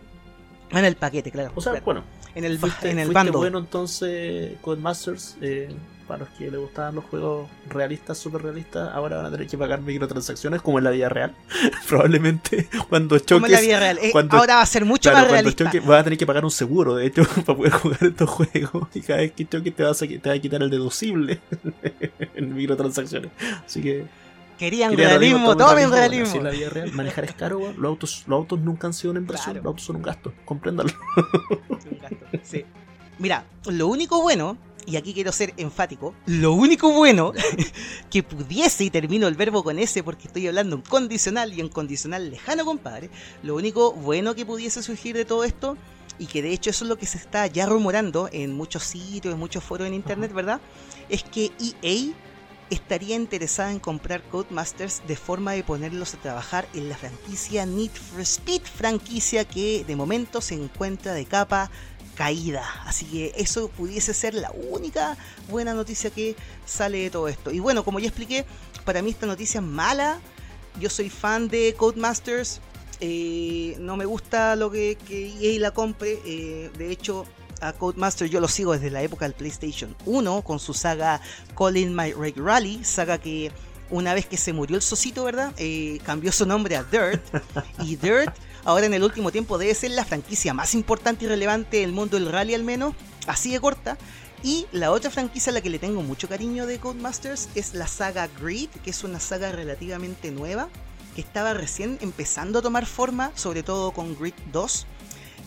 En 0.70 0.84
el 0.84 0.96
paquete, 0.96 1.30
claro. 1.30 1.52
O 1.55 1.61
sea, 1.61 1.72
claro. 1.72 1.84
bueno, 1.84 2.05
en 2.34 2.44
el, 2.44 2.59
fuiste, 2.59 2.90
en 2.90 2.98
el 2.98 3.07
fuiste 3.07 3.14
bando. 3.14 3.38
bueno 3.38 3.59
entonces 3.59 4.57
Codemasters. 4.61 5.36
Eh, 5.40 5.74
para 6.07 6.20
los 6.20 6.28
que 6.30 6.50
les 6.50 6.61
gustaban 6.61 6.94
los 6.94 7.05
juegos 7.07 7.48
realistas, 7.68 8.18
super 8.18 8.42
realistas, 8.42 8.90
ahora 8.94 9.16
van 9.16 9.26
a 9.26 9.30
tener 9.30 9.46
que 9.46 9.57
pagar 9.59 9.80
microtransacciones 9.80 10.62
como 10.62 10.78
en 10.78 10.84
la 10.84 10.90
vida 10.90 11.09
real. 11.09 11.34
Probablemente 11.88 12.68
cuando 12.88 13.18
choques. 13.18 13.32
como 13.34 13.46
en 13.46 13.52
la 13.52 13.61
vida 13.61 13.78
real. 13.80 13.98
Eh, 14.02 14.11
cuando- 14.12 14.36
ahora 14.36 14.57
va 14.57 14.62
a 14.62 14.66
ser 14.66 14.84
mucho 14.84 15.11
Claro, 15.11 15.24
más 15.26 15.32
realista. 15.32 15.64
choques 15.64 15.84
vas 15.86 16.00
a 16.00 16.05
tener 16.05 16.18
que 16.18 16.26
pagar 16.26 16.44
un 16.44 16.50
seguro, 16.50 16.94
de 16.96 17.07
hecho, 17.07 17.22
para 17.46 17.57
poder 17.57 17.72
jugar 17.72 17.98
estos 18.05 18.30
juegos. 18.30 18.88
Y 18.94 19.00
cada 19.00 19.20
vez 19.20 19.32
que 19.32 19.46
choques 19.48 19.74
te, 19.74 19.82
vas 19.82 20.02
a, 20.02 20.07
te 20.07 20.20
va 20.28 20.32
a 20.34 20.38
quitar 20.38 20.62
el 20.62 20.70
deducible 20.70 21.40
en 22.34 22.55
microtransacciones. 22.55 23.30
Así 23.64 23.80
que. 23.82 24.05
Querían 24.59 24.90
quería 24.90 25.09
realismo, 25.09 25.57
tomen 25.57 25.90
realismo. 25.90 26.26
así 26.28 26.38
es 26.38 26.44
la 26.44 26.50
vida 26.50 26.70
real. 26.70 26.92
Manejar 26.92 27.24
es 27.24 27.32
caro, 27.34 27.59
weón. 27.59 27.74
los 27.76 27.88
autos, 27.88 28.24
los 28.28 28.36
autos 28.36 28.61
nunca 28.61 28.86
han 28.86 28.92
sido 28.94 29.11
una 29.11 29.18
inversión, 29.18 29.55
Claro. 29.55 29.64
los 29.64 29.70
autos 29.72 29.84
son 29.84 29.96
un 29.96 30.02
gasto. 30.02 30.32
Gasto, 30.80 32.26
sí. 32.42 32.64
Mira, 33.18 33.44
lo 33.66 33.88
único 33.88 34.20
bueno, 34.22 34.57
y 34.87 34.97
aquí 34.97 35.14
quiero 35.14 35.32
ser 35.32 35.55
enfático, 35.57 36.14
lo 36.26 36.53
único 36.53 36.93
bueno 36.93 37.32
que 38.11 38.22
pudiese, 38.22 38.85
y 38.85 38.91
termino 38.91 39.26
el 39.28 39.35
verbo 39.35 39.62
con 39.62 39.78
ese 39.78 40.03
porque 40.03 40.28
estoy 40.28 40.47
hablando 40.47 40.76
en 40.76 40.82
condicional 40.82 41.53
y 41.53 41.61
en 41.61 41.68
condicional 41.68 42.30
lejano, 42.30 42.64
compadre, 42.64 43.11
lo 43.43 43.55
único 43.55 43.93
bueno 43.93 44.35
que 44.35 44.47
pudiese 44.47 44.82
surgir 44.82 45.16
de 45.16 45.24
todo 45.24 45.45
esto, 45.45 45.76
y 46.18 46.26
que 46.26 46.43
de 46.43 46.53
hecho 46.53 46.70
eso 46.70 46.85
es 46.85 46.89
lo 46.89 46.97
que 46.97 47.07
se 47.07 47.18
está 47.18 47.47
ya 47.47 47.66
rumorando 47.66 48.28
en 48.32 48.55
muchos 48.55 48.85
sitios, 48.85 49.35
en 49.35 49.41
muchos 49.41 49.64
foros 49.64 49.87
en 49.87 49.95
internet, 49.95 50.32
¿verdad? 50.32 50.61
Es 51.09 51.24
que 51.24 51.51
EA 51.82 52.14
estaría 52.70 53.16
interesada 53.16 53.70
en 53.70 53.78
comprar 53.78 54.22
Codemasters 54.22 55.03
de 55.07 55.16
forma 55.16 55.53
de 55.53 55.64
ponerlos 55.64 56.14
a 56.14 56.18
trabajar 56.18 56.66
en 56.74 56.89
la 56.89 56.97
franquicia 56.97 57.66
Need 57.66 57.91
for 57.91 58.20
Speed, 58.20 58.62
franquicia 58.62 59.45
que 59.45 59.85
de 59.85 59.97
momento 59.97 60.41
se 60.41 60.55
encuentra 60.55 61.12
de 61.12 61.24
capa 61.26 61.70
caída. 62.15 62.65
Así 62.85 63.05
que 63.07 63.33
eso 63.37 63.69
pudiese 63.69 64.15
ser 64.15 64.35
la 64.35 64.51
única 64.71 65.17
buena 65.49 65.75
noticia 65.75 66.11
que 66.11 66.37
sale 66.65 66.99
de 66.99 67.11
todo 67.11 67.29
esto. 67.29 67.51
Y 67.51 67.61
bueno, 67.61 67.85
como 67.85 67.99
ya 68.01 68.09
expliqué, 68.09 68.45
para 68.85 69.03
mí 69.03 69.11
esta 69.11 69.27
noticia 69.27 69.61
es 69.61 69.67
mala. 69.67 70.21
Yo 70.81 70.91
soy 70.91 71.11
fan 71.11 71.49
de 71.49 71.75
Codemasters. 71.77 72.61
eh, 73.01 73.77
no 73.81 73.97
me 73.97 74.05
gusta 74.07 74.57
lo 74.57 74.71
que, 74.71 74.97
que 75.07 75.33
EA 75.41 75.61
la 75.61 75.71
compre. 75.73 76.19
eh, 76.25 76.71
de 76.77 76.91
hecho, 76.91 77.27
a 77.61 77.73
Codemasters 77.73 78.31
yo 78.31 78.41
lo 78.41 78.49
sigo 78.49 78.73
desde 78.73 78.91
la 78.91 79.03
época 79.03 79.25
del 79.25 79.35
PlayStation 79.35 79.97
1 80.07 80.43
con 80.43 80.59
su 80.59 80.75
saga 80.75 81.21
Calling 81.57 81.95
My 81.95 82.12
Rake 82.12 82.41
Rally, 82.41 82.85
saga 82.85 83.19
que 83.19 83.51
una 83.91 84.15
vez 84.15 84.27
que 84.27 84.37
se 84.37 84.53
murió 84.53 84.77
el 84.77 84.83
Sosito, 84.83 85.25
¿verdad? 85.25 85.53
Eh, 85.57 86.01
cambió 86.05 86.33
su 86.33 86.47
nombre 86.47 86.77
a 86.77 86.83
Dirt. 86.85 87.23
y 87.81 87.97
Dirt, 87.97 88.35
ahora 88.65 88.87
en 88.87 88.95
el 88.95 89.03
último 89.03 89.31
tiempo, 89.31 89.59
debe 89.59 89.75
ser 89.75 89.93
la 89.93 90.05
franquicia 90.05 90.55
más 90.55 90.75
importante 90.75 91.25
y 91.25 91.29
relevante 91.29 91.79
del 91.79 91.93
mundo 91.93 92.17
del 92.17 92.31
rally, 92.31 92.55
al 92.55 92.65
menos, 92.65 92.95
así 93.27 93.53
de 93.53 93.61
corta. 93.61 93.97
Y 94.43 94.67
la 94.73 94.91
otra 94.91 95.11
franquicia 95.11 95.51
a 95.51 95.55
la 95.55 95.61
que 95.62 95.71
le 95.71 95.79
tengo 95.79 96.03
mucho 96.03 96.29
cariño 96.29 96.67
de 96.67 96.79
Codemasters 96.79 97.49
es 97.55 97.75
la 97.75 97.87
saga 97.87 98.29
Grid, 98.41 98.69
que 98.85 98.91
es 98.91 99.03
una 99.03 99.19
saga 99.19 99.53
relativamente 99.53 100.31
nueva, 100.31 100.69
que 101.15 101.23
estaba 101.23 101.55
recién 101.55 101.99
empezando 102.03 102.59
a 102.59 102.62
tomar 102.62 102.85
forma, 102.85 103.33
sobre 103.37 103.62
todo 103.62 103.93
con 103.93 104.19
Grid 104.19 104.35
2. 104.53 104.87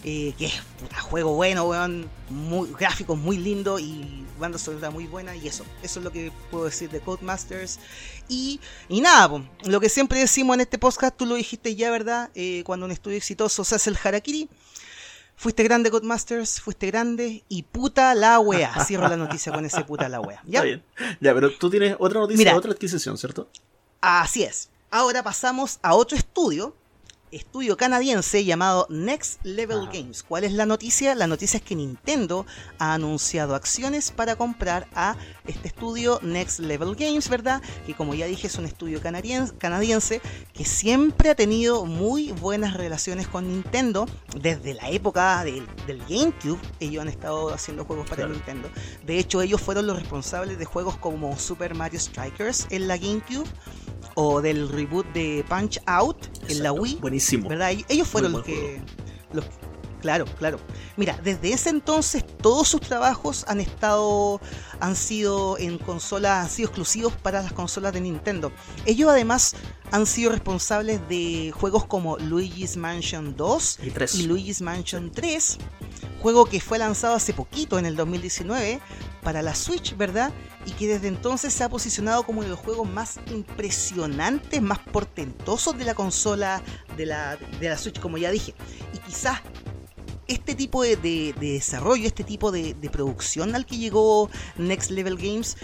Eh, 0.10 0.34
que 0.38 0.46
es 0.46 0.54
un 0.82 0.88
juego 1.02 1.34
bueno, 1.34 1.66
weón, 1.66 2.10
muy, 2.30 2.72
gráficos 2.80 3.18
muy 3.18 3.38
lindo 3.38 3.78
y 3.78 4.26
banda 4.40 4.58
sonora 4.58 4.90
muy 4.90 5.06
buena 5.06 5.36
y 5.36 5.50
eso, 5.50 5.66
eso 5.84 6.00
es 6.00 6.06
lo 6.06 6.14
que 6.14 6.32
puedo 6.50 6.64
decir 6.64 6.90
de 6.90 7.02
Codemasters 7.02 7.78
y, 8.30 8.62
y 8.88 9.02
nada, 9.02 9.28
po, 9.28 9.44
lo 9.66 9.82
que 9.82 9.90
siempre 9.90 10.18
decimos 10.18 10.54
en 10.54 10.62
este 10.62 10.78
podcast, 10.78 11.18
tú 11.18 11.26
lo 11.26 11.36
dijiste 11.36 11.76
ya, 11.76 11.92
¿verdad? 11.92 12.30
Eh, 12.36 12.64
cuando 12.66 12.86
un 12.86 12.94
estudio 12.94 13.18
exitoso 13.18 13.66
se 13.66 13.76
hace 13.76 13.90
el 13.90 13.98
harakiri, 14.02 14.48
fuiste 15.36 15.64
grande 15.64 15.92
Codemasters, 15.92 16.62
fuiste 16.62 16.88
grande 16.88 17.44
y 17.50 17.64
puta 17.64 18.16
la 18.16 18.40
wea, 18.40 18.74
cierro 18.86 19.10
la 19.10 19.18
noticia 19.18 19.52
con 19.52 19.66
ese 19.66 19.84
puta 19.84 20.08
la 20.08 20.22
wea, 20.22 20.42
¿ya? 20.46 20.60
Está 20.60 20.64
bien. 20.64 20.84
Ya, 21.20 21.34
pero 21.34 21.52
tú 21.52 21.70
tienes 21.70 21.98
otra 22.00 22.22
noticia, 22.22 22.38
Mira. 22.38 22.56
otra 22.56 22.72
adquisición, 22.72 23.18
¿cierto? 23.18 23.50
Así 24.00 24.44
es. 24.44 24.70
Ahora 24.90 25.22
pasamos 25.22 25.80
a 25.82 25.96
otro 25.96 26.18
estudio, 26.18 26.78
estudio 27.32 27.76
canadiense 27.76 28.46
llamado 28.46 28.88
Next 28.90 29.44
Level 29.44 29.82
Ajá. 29.82 29.92
Games. 29.94 30.24
¿Cuál 30.24 30.46
es 30.46 30.54
la 30.54 30.66
noticia? 30.66 31.14
La 31.16 31.28
noticia 31.28 31.58
es 31.58 31.64
que 31.64 31.76
Nintendo 31.76 32.46
ha 32.80 32.94
anunciado 32.94 33.54
acciones 33.56 34.12
para 34.12 34.36
comprar 34.38 34.88
a 34.96 35.18
este 35.46 35.68
estudio 35.68 36.20
Next 36.24 36.60
Level 36.60 36.96
Games, 36.96 37.28
¿verdad? 37.30 37.62
Que 37.86 37.94
como 37.96 38.14
ya 38.14 38.26
dije 38.28 38.48
es 38.48 38.56
un 38.56 38.66
estudio 38.66 39.02
canadien- 39.02 39.52
canadiense 39.58 40.22
que 40.54 40.64
siempre 40.66 41.30
ha 41.30 41.36
tenido 41.36 41.86
muy 41.86 42.32
buenas 42.32 42.76
relaciones 42.76 43.28
con 43.28 43.48
Nintendo 43.48 44.08
desde 44.40 44.74
la 44.74 44.90
época 44.90 45.44
del, 45.44 45.68
del 45.86 46.00
GameCube. 46.08 46.60
Ellos 46.80 47.02
han 47.02 47.10
estado 47.10 47.54
haciendo 47.54 47.84
juegos 47.86 48.06
para 48.10 48.18
Claro. 48.24 48.34
Nintendo. 48.34 48.70
De 49.06 49.20
hecho, 49.20 49.42
ellos 49.42 49.62
fueron 49.62 49.86
los 49.86 49.98
responsables 50.00 50.58
de 50.58 50.66
juegos 50.66 50.98
como 50.98 51.38
Super 51.38 51.76
Mario 51.76 52.00
Strikers 52.00 52.68
en 52.70 52.88
la 52.88 52.98
GameCube 52.98 53.46
o 54.16 54.42
del 54.42 54.70
reboot 54.70 55.06
de 55.14 55.46
Punch 55.48 55.80
Out 55.86 56.28
en 56.50 56.64
la. 56.64 56.72
Wii. 56.72 56.98
Buenísimo. 57.02 57.50
¿Verdad? 57.50 57.72
Ellos 57.88 58.08
fueron 58.08 58.32
los 58.34 58.44
que, 58.44 58.82
los 59.34 59.46
Claro, 60.08 60.24
claro. 60.40 60.58
Mira, 60.96 61.20
desde 61.22 61.52
ese 61.52 61.70
entonces 61.70 62.24
todos 62.42 62.70
sus 62.70 62.80
trabajos 62.80 63.44
han 63.50 63.60
estado, 63.60 64.40
han 64.80 64.96
sido 64.96 65.58
en 65.58 65.78
consolas, 65.78 66.46
han 66.46 66.50
sido 66.50 66.70
exclusivos 66.70 67.12
para 67.12 67.42
las 67.42 67.52
consolas 67.52 67.92
de 67.92 68.00
Nintendo. 68.00 68.54
Ellos 68.86 69.10
además 69.10 69.54
han 69.92 70.06
sido 70.06 70.32
responsables 70.32 71.02
de 71.10 71.52
juegos 71.54 71.86
como 71.86 72.18
Luigi's 72.20 72.78
Mansion 72.78 73.36
2 73.36 73.80
Y 73.84 73.92
tres. 73.92 74.16
y 74.16 74.28
Luigi's 74.28 74.62
Mansion 74.62 75.12
3, 75.12 75.58
juego 76.22 76.46
que 76.46 76.62
fue 76.62 76.78
lanzado 76.78 77.16
hace 77.16 77.34
poquito, 77.34 77.78
en 77.78 77.86
el 77.86 77.98
2019, 77.98 78.80
para 79.24 79.42
la 79.42 79.56
Switch, 79.56 79.96
¿verdad? 79.98 80.32
Y 80.66 80.72
que 80.72 80.88
desde 80.88 81.10
entonces 81.10 81.54
se 81.54 81.64
ha 81.64 81.70
posicionado 81.70 82.24
como 82.24 82.40
uno 82.40 82.46
de 82.46 82.56
los 82.56 82.60
juegos 82.60 82.90
más 82.90 83.20
impresionantes, 83.30 84.62
más 84.62 84.80
portentosos 84.80 85.78
de 85.78 85.84
la 85.84 85.96
consola 85.96 86.62
de 86.96 87.06
la, 87.06 87.38
de 87.60 87.70
la 87.70 87.78
Switch, 87.78 88.00
como 88.00 88.18
ya 88.18 88.32
dije. 88.32 88.54
Y 88.94 89.00
quizás 89.00 89.42
este 90.28 90.56
tipo 90.56 90.84
de, 90.84 90.96
de- 90.96 91.34
de 91.40 91.54
desarrollo, 91.54 92.06
este 92.08 92.24
tipo 92.24 92.52
de, 92.52 92.74
de 92.74 92.90
producción 92.90 93.56
al 93.56 93.66
que 93.66 93.78
llegó 93.78 94.30
Next 94.58 94.92
Level 94.92 95.18
Games, 95.18 95.58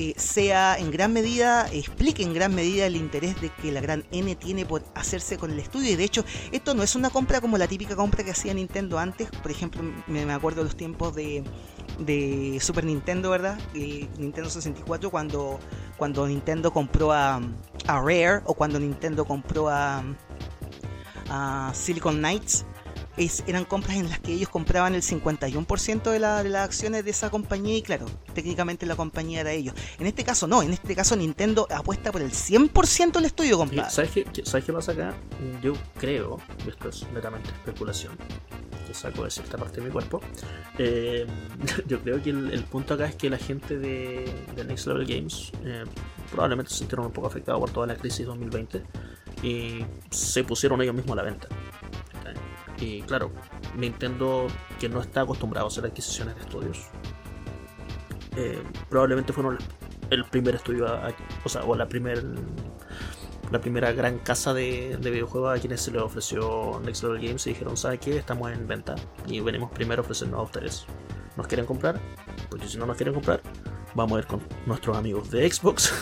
eh, 0.00 0.14
sea 0.16 0.76
en 0.78 0.90
gran 0.92 1.12
medida, 1.12 1.66
explique 1.72 2.22
en 2.22 2.32
gran 2.32 2.54
medida 2.54 2.86
el 2.86 2.94
interés 2.94 3.40
de 3.40 3.50
que 3.50 3.72
la 3.72 3.80
gran 3.80 4.04
N 4.12 4.32
tiene 4.36 4.64
por 4.64 4.84
hacerse 4.94 5.36
con 5.38 5.50
el 5.50 5.58
estudio. 5.58 5.90
Y 5.92 5.96
de 5.96 6.04
hecho, 6.04 6.24
esto 6.52 6.74
no 6.74 6.82
es 6.84 6.94
una 6.94 7.10
compra 7.10 7.40
como 7.40 7.58
la 7.58 7.66
típica 7.66 7.96
compra 7.96 8.22
que 8.22 8.30
hacía 8.30 8.54
Nintendo 8.54 8.98
antes. 8.98 9.28
Por 9.42 9.50
ejemplo, 9.50 9.82
me, 10.06 10.24
me 10.24 10.32
acuerdo 10.32 10.58
de 10.62 10.64
los 10.66 10.76
tiempos 10.76 11.16
de, 11.16 11.42
de 11.98 12.58
Super 12.60 12.84
Nintendo, 12.84 13.30
¿verdad? 13.30 13.58
Y 13.74 14.08
Nintendo 14.18 14.48
64 14.50 15.10
cuando, 15.10 15.58
cuando 15.96 16.28
Nintendo 16.28 16.72
compró 16.72 17.10
a, 17.10 17.36
a 17.86 18.00
Rare 18.00 18.42
o 18.44 18.54
cuando 18.54 18.78
Nintendo 18.78 19.24
compró 19.24 19.68
a, 19.68 20.04
a 21.28 21.72
Silicon 21.74 22.18
Knights. 22.18 22.64
Es- 23.18 23.42
eran 23.46 23.64
compras 23.64 23.96
en 23.96 24.08
las 24.08 24.20
que 24.20 24.32
ellos 24.32 24.48
compraban 24.48 24.94
el 24.94 25.02
51% 25.02 26.10
de, 26.10 26.18
la- 26.18 26.42
de 26.42 26.48
las 26.50 26.64
acciones 26.64 27.04
de 27.04 27.10
esa 27.10 27.30
compañía 27.30 27.76
y 27.76 27.82
claro, 27.82 28.06
técnicamente 28.34 28.86
la 28.86 28.96
compañía 28.96 29.40
era 29.40 29.52
ellos. 29.52 29.74
En 29.98 30.06
este 30.06 30.24
caso 30.24 30.46
no, 30.46 30.62
en 30.62 30.72
este 30.72 30.94
caso 30.94 31.16
Nintendo 31.16 31.66
apuesta 31.70 32.12
por 32.12 32.22
el 32.22 32.30
100% 32.32 33.12
del 33.12 33.24
estudio, 33.26 33.58
compadre. 33.58 33.90
¿Sabes 33.90 34.10
qué, 34.12 34.24
¿Sabes 34.44 34.64
qué 34.64 34.72
pasa 34.72 34.92
acá? 34.92 35.14
Yo 35.62 35.72
creo, 35.98 36.38
esto 36.66 36.88
es 36.88 37.06
netamente 37.12 37.50
especulación, 37.50 38.16
que 38.86 38.94
saco 38.94 39.24
de 39.24 39.30
cierta 39.30 39.58
parte 39.58 39.80
de 39.80 39.86
mi 39.86 39.92
cuerpo. 39.92 40.20
eh, 40.78 41.26
yo 41.86 42.00
creo 42.00 42.22
que 42.22 42.30
el, 42.30 42.52
el 42.52 42.62
punto 42.64 42.94
acá 42.94 43.06
es 43.06 43.16
que 43.16 43.28
la 43.30 43.38
gente 43.38 43.78
de, 43.78 44.32
de 44.54 44.64
Next 44.64 44.86
Level 44.86 45.06
Games 45.06 45.50
eh, 45.64 45.84
probablemente 46.30 46.70
se 46.70 46.78
sintieron 46.78 47.06
un 47.06 47.12
poco 47.12 47.26
afectados 47.26 47.60
por 47.60 47.70
toda 47.70 47.86
la 47.86 47.96
crisis 47.96 48.26
2020 48.26 48.82
y 49.42 49.84
se 50.10 50.44
pusieron 50.44 50.80
ellos 50.82 50.94
mismos 50.94 51.12
a 51.12 51.16
la 51.16 51.22
venta. 51.22 51.48
Y 52.80 53.02
claro, 53.02 53.32
Nintendo, 53.76 54.46
que 54.78 54.88
no 54.88 55.00
está 55.00 55.22
acostumbrado 55.22 55.66
a 55.66 55.68
hacer 55.68 55.84
adquisiciones 55.84 56.36
de 56.36 56.42
estudios, 56.42 56.86
eh, 58.36 58.62
probablemente 58.88 59.32
fueron 59.32 59.58
el 60.10 60.24
primer 60.24 60.54
estudio, 60.54 60.86
o 61.44 61.48
sea, 61.48 61.64
o 61.64 61.74
la 61.74 61.88
primer 61.88 62.24
la 63.50 63.60
primera 63.60 63.92
gran 63.92 64.18
casa 64.18 64.52
de, 64.52 64.98
de 65.00 65.10
videojuegos 65.10 65.56
a 65.56 65.60
quienes 65.60 65.80
se 65.80 65.90
les 65.90 66.02
ofreció 66.02 66.80
Next 66.84 67.02
Level 67.02 67.20
Games 67.20 67.46
y 67.46 67.50
dijeron, 67.50 67.76
¿sabe 67.76 67.98
qué? 67.98 68.18
Estamos 68.18 68.52
en 68.52 68.68
venta 68.68 68.94
y 69.26 69.40
venimos 69.40 69.70
primero 69.70 70.02
a 70.02 70.04
ofrecernos 70.04 70.38
a 70.38 70.42
ustedes. 70.42 70.84
¿Nos 71.36 71.46
quieren 71.46 71.64
comprar? 71.64 71.98
Porque 72.50 72.68
si 72.68 72.76
no 72.76 72.84
nos 72.84 72.96
quieren 72.96 73.14
comprar, 73.14 73.40
vamos 73.94 74.16
a 74.16 74.20
ir 74.20 74.26
con 74.26 74.40
nuestros 74.66 74.96
amigos 74.96 75.30
de 75.30 75.50
Xbox 75.50 75.92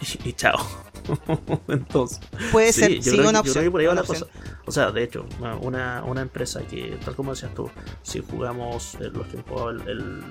y, 0.24 0.28
y 0.30 0.32
chao. 0.32 0.58
Entonces, 1.68 2.18
Puede 2.50 2.72
sí, 2.72 2.80
ser, 2.80 2.94
yo 2.94 3.02
sí, 3.02 3.10
creo, 3.18 3.28
una 3.28 3.30
que- 3.30 3.32
yo 3.32 3.40
opción. 3.40 3.52
creo 3.54 3.64
que 3.64 3.70
por 3.70 3.80
ahí 3.80 3.86
va 3.86 3.92
una 3.92 4.02
la 4.02 4.08
opción. 4.08 4.28
cosa. 4.28 4.54
O 4.66 4.72
sea, 4.72 4.90
de 4.90 5.02
hecho, 5.02 5.26
una- 5.60 6.02
una, 6.02 6.22
empresa 6.22 6.62
que, 6.66 6.98
tal 7.04 7.14
como 7.14 7.32
decías 7.32 7.52
tú, 7.54 7.70
si 8.02 8.20
jugamos 8.22 8.94
eh, 8.96 9.10
los 9.12 9.26
que 9.26 9.36
han 9.38 9.42
jugado 9.44 9.70
el, 9.70 9.80
el- 9.88 10.22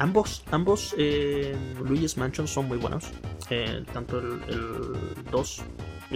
ambos, 0.00 0.42
ambos 0.50 0.94
eh, 0.98 1.56
Luigi's 1.84 2.16
Mansion 2.16 2.48
son 2.48 2.66
muy 2.66 2.78
buenos. 2.78 3.04
Eh, 3.50 3.84
tanto 3.92 4.18
el, 4.18 4.40
el 4.48 5.24
2 5.30 5.62
que 5.62 5.64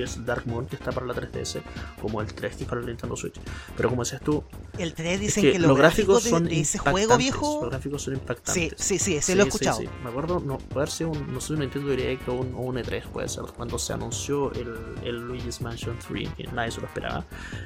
es 0.03 0.25
Dark 0.25 0.47
Moon 0.47 0.67
que 0.67 0.77
está 0.77 0.93
para 0.93 1.07
la 1.07 1.15
3DS, 1.15 1.63
como 2.01 2.21
el 2.21 2.33
3 2.33 2.57
que 2.57 2.63
es 2.65 2.69
para 2.69 2.81
el 2.81 2.87
Nintendo 2.87 3.17
Switch. 3.17 3.35
Pero 3.77 3.89
como 3.89 4.03
decías 4.03 4.21
tú, 4.23 4.43
El 4.79 4.95
3 4.95 5.15
es 5.15 5.21
dicen 5.21 5.43
que, 5.43 5.53
que, 5.53 5.59
los 5.59 5.77
gráficos 5.77 6.25
de, 6.25 6.31
son 6.31 6.45
de 6.45 6.61
ese 6.61 6.79
juego 6.79 7.17
viejo. 7.17 7.61
Los 7.63 7.71
gráficos 7.71 8.03
son 8.03 8.15
Sí, 8.15 8.21
impactantes. 8.21 8.75
sí, 8.77 8.99
sí, 8.99 9.17
ese 9.17 9.33
Sí, 9.33 9.35
lo 9.35 9.43
he 9.43 9.45
sí, 9.45 9.49
escuchado. 9.49 9.79
sí. 9.81 9.89
Me 10.03 10.11
acuerdo, 10.11 10.41
no, 10.41 10.59
puede 10.59 10.87
sido 10.89 11.11
un, 11.11 11.33
no 11.33 11.41
sé, 11.41 11.55
un 11.55 11.61
Nintendo 11.61 11.91
Direct 11.91 12.29
o 12.29 12.35
un, 12.35 12.55
o 12.55 12.59
un 12.61 12.77
E3, 12.77 13.03
puede 13.09 13.29
ser, 13.29 13.45
cuando 13.57 13.79
se 13.79 13.93
anunció 13.93 14.53
el, 14.53 14.75
el 15.05 15.17
Luigi's 15.27 15.61
Mansion 15.61 15.99
3, 16.07 16.29
que 16.37 16.45
nadie 16.49 16.71
se 16.71 16.81
lo 16.81 16.87
esperaba. 16.87 17.25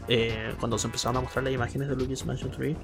Eh, 0.08 0.54
cuando 0.58 0.78
se 0.78 0.86
empezaron 0.86 1.16
a 1.18 1.20
mostrar 1.20 1.44
las 1.44 1.52
imágenes 1.52 1.88
de 1.88 1.96
Luigi's 1.96 2.24
Mansion 2.26 2.50
3, 2.50 2.76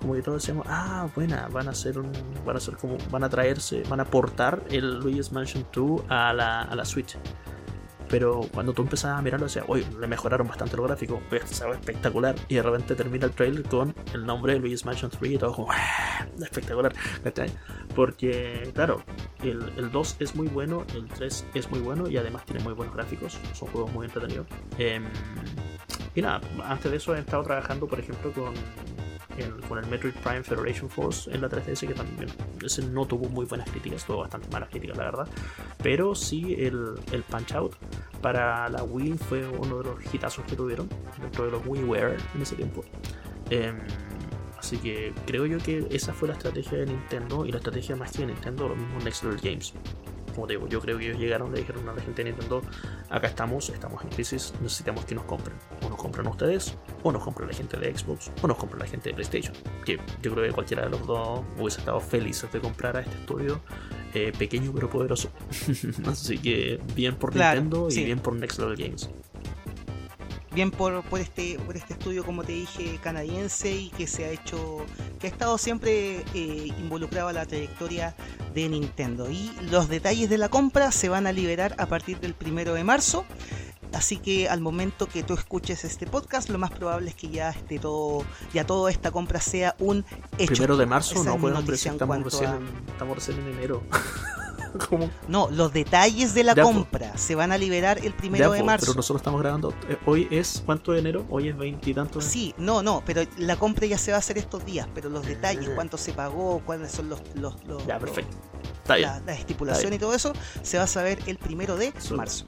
como 0.00 0.14
que 0.14 0.22
todos 0.22 0.42
decíamos, 0.42 0.66
ah, 0.68 1.08
buena, 1.14 1.48
van 1.48 1.68
a 1.68 1.70
hacer 1.72 1.98
un, 1.98 2.10
van 2.44 2.56
a 2.56 2.58
hacer 2.58 2.76
como, 2.76 2.96
van 3.10 3.24
a 3.24 3.28
traerse, 3.28 3.82
van 3.88 4.00
a 4.00 4.04
portar 4.04 4.62
el 4.70 4.98
Luigi's 5.00 5.32
Mansion 5.32 5.66
2 5.72 6.02
a 6.08 6.32
la, 6.32 6.62
a 6.62 6.74
la 6.74 6.84
Switch. 6.84 7.16
Pero 8.08 8.42
cuando 8.52 8.72
tú 8.72 8.82
empezabas 8.82 9.18
a 9.18 9.22
mirarlo, 9.22 9.46
decías, 9.46 9.64
oye, 9.68 9.84
le 9.98 10.06
mejoraron 10.06 10.46
bastante 10.46 10.76
los 10.76 10.86
gráficos, 10.86 11.20
pues, 11.28 11.42
se 11.48 11.64
ve 11.66 11.72
espectacular. 11.72 12.34
Y 12.48 12.56
de 12.56 12.62
repente 12.62 12.94
termina 12.94 13.26
el 13.26 13.32
trailer 13.32 13.62
con 13.64 13.94
el 14.12 14.24
nombre 14.26 14.54
de 14.54 14.60
Luigi's 14.60 14.84
Mansion 14.84 15.10
3 15.10 15.32
y 15.32 15.38
todo 15.38 15.52
como, 15.52 15.72
"Ah, 15.72 16.26
espectacular. 16.40 16.92
Porque, 17.94 18.70
claro, 18.74 19.02
el, 19.42 19.72
el 19.76 19.90
2 19.90 20.16
es 20.18 20.34
muy 20.34 20.48
bueno, 20.48 20.84
el 20.94 21.06
3 21.08 21.46
es 21.54 21.70
muy 21.70 21.80
bueno 21.80 22.08
y 22.08 22.16
además 22.16 22.44
tiene 22.44 22.62
muy 22.62 22.72
buenos 22.72 22.94
gráficos. 22.94 23.38
Son 23.52 23.68
juegos 23.68 23.92
muy 23.92 24.06
entretenidos. 24.06 24.46
Em, 24.78 25.04
y 26.14 26.22
nada, 26.22 26.40
antes 26.64 26.90
de 26.90 26.96
eso 26.96 27.14
he 27.14 27.20
estado 27.20 27.42
trabajando, 27.42 27.86
por 27.86 27.98
ejemplo, 28.00 28.32
con 28.32 28.52
con 29.68 29.78
el 29.78 29.86
Metroid 29.86 30.14
Prime 30.14 30.42
Federation 30.42 30.88
Force 30.88 31.30
en 31.30 31.40
la 31.40 31.48
3DS, 31.48 31.86
que 31.86 31.94
también 31.94 32.28
ese 32.62 32.82
no 32.82 33.06
tuvo 33.06 33.28
muy 33.28 33.46
buenas 33.46 33.68
críticas, 33.70 34.04
tuvo 34.04 34.18
bastante 34.18 34.48
malas 34.50 34.68
críticas, 34.68 34.96
la 34.96 35.04
verdad. 35.04 35.28
Pero 35.82 36.14
sí, 36.14 36.54
el, 36.58 36.94
el 37.12 37.22
Punch 37.24 37.52
Out 37.52 37.76
para 38.20 38.68
la 38.68 38.82
Wii 38.82 39.18
fue 39.18 39.46
uno 39.46 39.78
de 39.78 39.84
los 39.84 40.14
hitazos 40.14 40.44
que 40.46 40.56
tuvieron 40.56 40.88
dentro 41.20 41.44
de 41.46 41.50
los 41.50 41.66
WiiWare 41.66 42.16
en 42.34 42.42
ese 42.42 42.56
tiempo. 42.56 42.84
Em, 43.50 43.78
así 44.58 44.78
que 44.78 45.12
creo 45.26 45.46
yo 45.46 45.58
que 45.58 45.86
esa 45.90 46.12
fue 46.12 46.28
la 46.28 46.34
estrategia 46.34 46.78
de 46.78 46.86
Nintendo 46.86 47.44
y 47.44 47.52
la 47.52 47.58
estrategia 47.58 47.96
más 47.96 48.12
que 48.12 48.20
de 48.20 48.26
Nintendo, 48.26 48.68
lo 48.68 48.76
mismo 48.76 48.98
Next 49.00 49.24
Level 49.24 49.40
Games. 49.40 49.74
Como 50.34 50.46
te 50.46 50.54
digo, 50.54 50.66
yo 50.68 50.80
creo 50.80 50.98
que 50.98 51.06
ellos 51.06 51.18
llegaron, 51.18 51.52
le 51.52 51.60
dijeron 51.60 51.88
a 51.88 51.92
la 51.92 52.02
gente 52.02 52.24
de 52.24 52.30
Nintendo, 52.30 52.62
acá 53.08 53.28
estamos, 53.28 53.68
estamos 53.70 54.02
en 54.02 54.10
crisis, 54.10 54.52
necesitamos 54.60 55.04
que 55.04 55.14
nos 55.14 55.24
compren. 55.24 55.56
O 55.84 55.88
nos 55.88 55.98
compran 55.98 56.26
ustedes, 56.26 56.76
o 57.02 57.12
nos 57.12 57.22
compra 57.22 57.46
la 57.46 57.52
gente 57.52 57.76
de 57.76 57.96
Xbox, 57.96 58.30
o 58.42 58.46
nos 58.46 58.56
compra 58.56 58.78
la 58.78 58.86
gente 58.86 59.10
de 59.10 59.14
PlayStation. 59.14 59.54
Que 59.84 59.98
yo 60.22 60.32
creo 60.32 60.46
que 60.46 60.52
cualquiera 60.52 60.84
de 60.84 60.90
los 60.90 61.06
dos 61.06 61.40
hubiese 61.58 61.80
estado 61.80 62.00
feliz 62.00 62.44
de 62.52 62.60
comprar 62.60 62.96
a 62.96 63.00
este 63.00 63.14
estudio 63.16 63.60
eh, 64.14 64.32
pequeño 64.38 64.72
pero 64.74 64.88
poderoso. 64.90 65.30
Así 66.06 66.38
que 66.38 66.80
bien 66.94 67.16
por 67.16 67.32
Claro, 67.32 67.60
Nintendo 67.60 67.88
y 67.88 67.92
sí. 67.92 68.04
bien 68.04 68.18
por 68.18 68.34
Next 68.34 68.58
Level 68.58 68.76
Games. 68.76 69.10
Bien 70.54 70.70
por, 70.70 71.02
por 71.04 71.20
este 71.20 71.58
por 71.66 71.76
este 71.76 71.94
estudio 71.94 72.24
como 72.24 72.44
te 72.44 72.52
dije 72.52 72.98
canadiense 73.02 73.70
y 73.72 73.90
que 73.90 74.06
se 74.06 74.24
ha 74.24 74.30
hecho 74.30 74.86
que 75.18 75.26
ha 75.26 75.30
estado 75.30 75.58
siempre 75.58 76.24
eh, 76.34 76.72
involucrado 76.78 77.28
a 77.28 77.32
la 77.32 77.44
trayectoria 77.46 78.14
de 78.54 78.68
Nintendo. 78.68 79.30
Y 79.30 79.50
los 79.70 79.88
detalles 79.88 80.30
de 80.30 80.38
la 80.38 80.48
compra 80.48 80.92
se 80.92 81.08
van 81.08 81.26
a 81.26 81.32
liberar 81.32 81.74
a 81.78 81.86
partir 81.86 82.20
del 82.20 82.34
primero 82.34 82.74
de 82.74 82.84
marzo. 82.84 83.24
Así 83.92 84.16
que 84.16 84.48
al 84.48 84.60
momento 84.60 85.06
que 85.06 85.22
tú 85.22 85.34
escuches 85.34 85.84
este 85.84 86.06
podcast 86.08 86.48
lo 86.50 86.58
más 86.58 86.72
probable 86.72 87.10
es 87.10 87.14
que 87.14 87.28
ya 87.28 87.50
esté 87.50 87.78
todo 87.78 88.24
ya 88.52 88.66
toda 88.66 88.90
esta 88.90 89.12
compra 89.12 89.40
sea 89.40 89.76
un 89.78 90.04
hecho. 90.38 90.52
Primero 90.52 90.76
de 90.76 90.86
marzo, 90.86 91.14
Esa 91.14 91.24
no 91.24 91.30
en 91.34 91.36
estamos 91.36 91.66
recién, 91.66 91.92
a- 91.94 92.58
estamos 92.92 93.16
recién 93.16 93.38
en 93.40 93.48
enero. 93.54 93.82
¿Cómo? 94.88 95.10
no 95.28 95.48
los 95.50 95.72
detalles 95.72 96.34
de 96.34 96.44
la 96.44 96.54
Ya, 96.54 96.62
po. 96.64 96.72
compra 96.72 97.16
se 97.16 97.34
van 97.34 97.52
a 97.52 97.58
liberar 97.58 97.98
el 97.98 98.12
Ya, 98.12 98.16
primero 98.16 98.52
de 98.52 98.60
po, 98.60 98.64
marzo 98.66 98.86
pero 98.86 98.96
nosotros 98.96 99.20
estamos 99.20 99.40
grabando. 99.40 99.72
eh, 99.88 99.96
hoy 100.06 100.28
es 100.30 100.62
cuánto 100.64 100.92
de 100.92 101.00
enero? 101.00 101.24
Hoy 101.30 101.48
es 101.48 101.56
veintitantos. 101.56 102.24
Sí, 102.24 102.54
no, 102.58 102.82
no, 102.82 103.02
pero 103.06 103.22
la 103.38 103.56
compra 103.56 103.86
ya 103.86 103.98
se 103.98 104.10
va 104.10 104.16
a 104.16 104.20
hacer 104.20 104.38
estos 104.38 104.64
días, 104.64 104.88
pero 104.94 105.08
los 105.08 105.24
detalles, 105.26 105.68
Ah. 105.70 105.74
cuánto 105.74 105.96
se 105.96 106.12
pagó, 106.12 106.60
cuáles 106.64 106.90
son 106.92 107.08
los, 107.08 107.20
los, 107.36 107.62
los- 107.66 107.86
Ya, 107.86 107.98
perfecto. 107.98 108.36
Está 108.82 108.96
bien. 108.96 109.08
la, 109.08 109.20
la 109.20 109.34
estipulación 109.34 109.92
y 109.92 109.98
todo 109.98 110.14
eso, 110.14 110.32
se 110.62 110.76
va 110.78 110.84
a 110.84 110.88
saber 110.88 111.18
el 111.26 111.38
primero 111.38 111.76
de 111.76 111.92
marzo. 112.16 112.44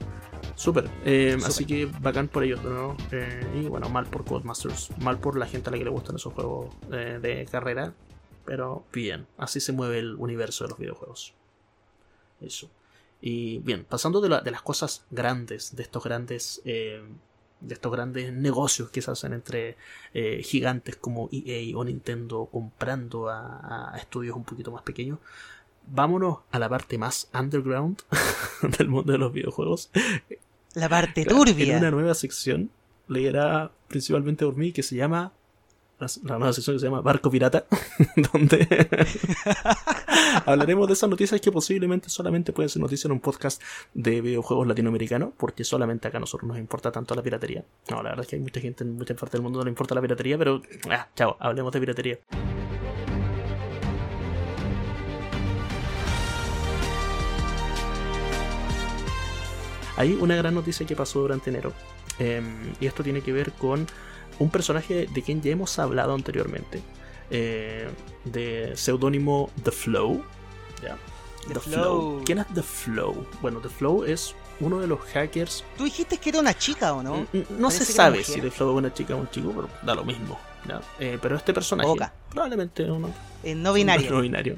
Súper. 0.55 0.89
Eh, 1.05 1.33
Súper. 1.33 1.47
Así 1.49 1.65
que 1.65 1.85
bacán 1.85 2.27
por 2.27 2.43
ellos, 2.43 2.63
¿no? 2.63 2.95
Eh, 3.11 3.45
y 3.63 3.67
bueno, 3.67 3.89
mal 3.89 4.05
por 4.05 4.23
Codemasters. 4.25 4.89
Mal 4.99 5.19
por 5.19 5.37
la 5.37 5.45
gente 5.45 5.69
a 5.69 5.71
la 5.71 5.77
que 5.77 5.83
le 5.83 5.89
gustan 5.89 6.15
esos 6.15 6.33
juegos 6.33 6.67
eh, 6.91 7.19
de 7.21 7.45
carrera. 7.51 7.93
Pero 8.45 8.83
bien, 8.93 9.27
así 9.37 9.59
se 9.59 9.71
mueve 9.73 9.99
el 9.99 10.15
universo 10.15 10.63
de 10.63 10.69
los 10.71 10.79
videojuegos. 10.79 11.33
Eso. 12.41 12.69
Y 13.21 13.59
bien, 13.59 13.83
pasando 13.85 14.21
de, 14.21 14.29
la- 14.29 14.41
de 14.41 14.51
las 14.51 14.61
cosas 14.61 15.03
grandes, 15.11 15.75
de 15.75 15.83
estos 15.83 16.03
grandes. 16.03 16.61
eh, 16.65 17.01
de 17.59 17.73
estos 17.73 17.91
grandes 17.91 18.31
negocios 18.31 18.91
que 18.91 19.01
se 19.01 19.09
hacen 19.09 19.33
entre 19.33 19.77
eh, 20.13 20.43
gigantes 20.43 20.95
como 20.95 21.27
EA 21.31 21.75
o 21.75 21.83
Nintendo 21.83 22.47
comprando 22.51 23.29
a, 23.29 23.95
a 23.95 23.97
estudios 23.97 24.35
un 24.35 24.43
poquito 24.43 24.71
más 24.71 24.83
pequeños, 24.83 25.17
vámonos 25.87 26.37
a 26.51 26.59
la 26.59 26.69
parte 26.69 26.99
más 26.99 27.27
underground 27.33 28.03
del 28.77 28.89
mundo 28.89 29.11
de 29.11 29.17
los 29.17 29.33
videojuegos, 29.33 29.89
La 30.75 30.87
parte 30.87 31.25
turbia. 31.25 31.73
En 31.73 31.79
una 31.79 31.89
nueva 31.89 32.13
sección, 32.13 32.69
leerá 33.07 33.71
principalmente 33.87 34.45
por 34.45 34.55
mí, 34.55 34.71
que 34.71 34.83
se 34.83 34.95
llama. 34.95 35.31
La 35.99 36.37
nueva 36.37 36.53
sección 36.53 36.75
que 36.75 36.79
se 36.79 36.85
llama 36.85 37.01
Barco 37.01 37.31
Pirata, 37.31 37.65
donde 38.31 38.67
hablaremos 40.45 40.85
de 40.87 40.93
esas 40.93 41.09
noticias 41.09 41.41
que 41.41 41.51
posiblemente 41.51 42.09
solamente 42.09 42.53
pueden 42.53 42.69
ser 42.69 42.83
noticias 42.83 43.05
en 43.05 43.13
un 43.13 43.19
podcast 43.19 43.61
de 43.95 44.21
videojuegos 44.21 44.67
latinoamericano, 44.67 45.33
porque 45.37 45.63
solamente 45.63 46.07
acá 46.07 46.17
a 46.17 46.21
nosotros 46.21 46.47
nos 46.47 46.59
importa 46.59 46.91
tanto 46.91 47.15
la 47.15 47.23
piratería. 47.23 47.65
No, 47.89 48.03
la 48.03 48.09
verdad 48.09 48.21
es 48.21 48.27
que 48.27 48.35
hay 48.35 48.41
mucha 48.43 48.59
gente 48.61 48.83
en 48.83 48.95
muchas 48.95 49.17
partes 49.17 49.33
del 49.33 49.41
mundo 49.41 49.57
no 49.59 49.65
le 49.65 49.71
importa 49.71 49.95
la 49.95 50.01
piratería, 50.01 50.37
pero. 50.37 50.61
Ah, 50.89 51.07
chao, 51.15 51.35
hablemos 51.39 51.71
de 51.73 51.79
piratería. 51.79 52.19
Hay 59.95 60.13
una 60.13 60.35
gran 60.35 60.53
noticia 60.53 60.85
que 60.85 60.95
pasó 60.95 61.21
durante 61.21 61.49
enero. 61.49 61.73
eh, 62.19 62.41
y 62.79 62.85
esto 62.87 63.03
tiene 63.03 63.21
que 63.21 63.31
ver 63.31 63.51
con 63.53 63.87
un 64.39 64.49
personaje 64.49 65.07
de 65.13 65.21
quien 65.21 65.41
ya 65.41 65.51
hemos 65.51 65.77
hablado 65.79 66.13
anteriormente. 66.13 66.81
eh, 67.29 67.89
de 68.23 68.71
seudónimo 68.75 69.49
The 69.63 69.71
Flow. 69.71 70.23
¿ya? 70.81 70.97
The 71.47 71.53
The 71.55 71.59
Flow. 71.59 71.73
Flow. 71.83 72.21
¿Quién 72.25 72.39
es 72.39 72.47
The 72.53 72.63
Flow? 72.63 73.25
Bueno, 73.41 73.59
The 73.59 73.67
Flow 73.69 74.03
es 74.05 74.33
uno 74.61 74.79
de 74.79 74.87
los 74.87 74.99
hackers. 75.13 75.63
Tú 75.77 75.83
dijiste 75.83 76.17
que 76.17 76.29
era 76.29 76.39
una 76.39 76.57
chica, 76.57 76.93
¿o 76.93 77.03
no? 77.03 77.15
N- 77.15 77.27
n- 77.33 77.45
No 77.59 77.69
se 77.69 77.83
sabe 77.85 78.23
si 78.23 78.39
The 78.41 78.49
Flow 78.51 78.71
es 78.71 78.77
una 78.77 78.93
chica 78.93 79.13
o 79.15 79.19
un 79.19 79.29
chico, 79.29 79.51
pero 79.55 79.69
da 79.83 79.93
lo 79.95 80.03
mismo. 80.05 80.39
Eh, 80.99 81.17
pero 81.21 81.35
este 81.37 81.53
personaje, 81.53 81.89
Oca. 81.89 82.13
probablemente 82.29 82.83
uno 82.89 83.09
Eh, 83.43 83.55
no 83.55 83.71
binario. 83.73 84.09
no 84.15 84.21
binario. 84.21 84.55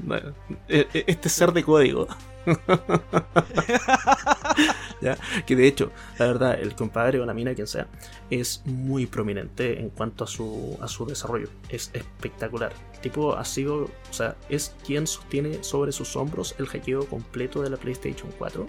Este 0.68 1.30
ser 1.30 1.52
de 1.54 1.64
código. 1.64 2.08
Que 5.46 5.56
de 5.56 5.68
hecho, 5.68 5.92
la 6.18 6.28
verdad, 6.28 6.60
el 6.60 6.76
compadre 6.76 7.20
o 7.20 7.26
la 7.26 7.34
mina, 7.34 7.54
quien 7.54 7.68
sea, 7.68 7.88
es 8.30 8.62
muy 8.66 9.06
prominente 9.06 9.80
en 9.80 9.90
cuanto 9.90 10.26
a 10.26 10.28
su, 10.28 10.78
a 10.82 10.88
su 10.88 11.06
desarrollo. 11.06 11.50
Es 11.70 11.92
espectacular. 11.94 12.74
Tipo 13.02 13.36
ha 13.36 13.46
sido, 13.46 13.84
o 13.84 14.14
sea, 14.14 14.36
es 14.50 14.76
quien 14.86 15.08
sostiene 15.08 15.64
sobre 15.64 15.92
sus 15.92 16.16
hombros 16.16 16.56
el 16.60 16.68
hackeo 16.68 17.08
completo 17.08 17.62
de 17.62 17.70
la 17.70 17.78
PlayStation 17.78 18.30
4. 18.38 18.68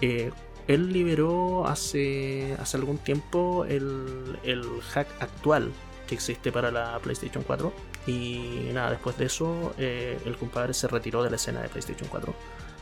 Eh, 0.00 0.30
él 0.68 0.92
liberó 0.92 1.66
hace, 1.66 2.56
hace 2.58 2.76
algún 2.76 2.98
tiempo 2.98 3.64
el, 3.66 4.38
el 4.44 4.64
hack 4.92 5.08
actual 5.20 5.70
que 6.06 6.14
existe 6.14 6.52
para 6.52 6.70
la 6.70 6.98
PlayStation 7.00 7.42
4. 7.44 7.72
Y 8.06 8.70
nada, 8.72 8.90
después 8.90 9.16
de 9.18 9.26
eso, 9.26 9.74
eh, 9.78 10.18
el 10.24 10.36
compadre 10.36 10.74
se 10.74 10.88
retiró 10.88 11.22
de 11.22 11.30
la 11.30 11.36
escena 11.36 11.60
de 11.60 11.68
PlayStation 11.68 12.08
4. 12.08 12.34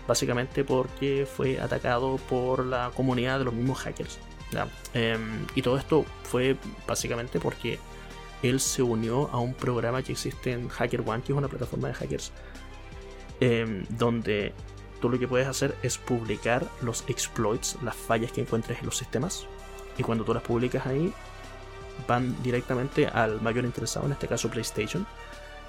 Básicamente 0.06 0.64
porque 0.64 1.26
fue 1.26 1.60
atacado 1.60 2.16
por 2.28 2.64
la 2.64 2.90
comunidad 2.94 3.38
de 3.38 3.44
los 3.44 3.54
mismos 3.54 3.78
hackers. 3.78 4.18
Em, 4.94 5.46
y 5.54 5.62
todo 5.62 5.76
esto 5.76 6.04
fue 6.22 6.56
básicamente 6.86 7.38
porque 7.38 7.78
él 8.42 8.60
se 8.60 8.82
unió 8.82 9.28
a 9.32 9.38
un 9.38 9.54
programa 9.54 10.02
que 10.02 10.12
existe 10.12 10.52
en 10.52 10.68
Hacker 10.68 11.02
One, 11.04 11.22
que 11.22 11.32
es 11.32 11.38
una 11.38 11.48
plataforma 11.48 11.88
de 11.88 11.94
hackers, 11.94 12.32
em, 13.40 13.84
donde 13.90 14.54
tú 15.00 15.10
lo 15.10 15.18
que 15.18 15.28
puedes 15.28 15.46
hacer 15.46 15.76
es 15.82 15.98
publicar 15.98 16.66
los 16.80 17.04
exploits, 17.08 17.76
las 17.82 17.96
fallas 17.96 18.32
que 18.32 18.40
encuentres 18.40 18.78
en 18.78 18.86
los 18.86 18.96
sistemas. 18.96 19.46
Y 19.98 20.02
cuando 20.02 20.24
tú 20.24 20.32
las 20.32 20.42
publicas 20.42 20.86
ahí, 20.86 21.12
van 22.06 22.40
directamente 22.42 23.06
al 23.06 23.40
mayor 23.40 23.64
interesado, 23.64 24.06
en 24.06 24.12
este 24.12 24.28
caso 24.28 24.50
PlayStation. 24.50 25.06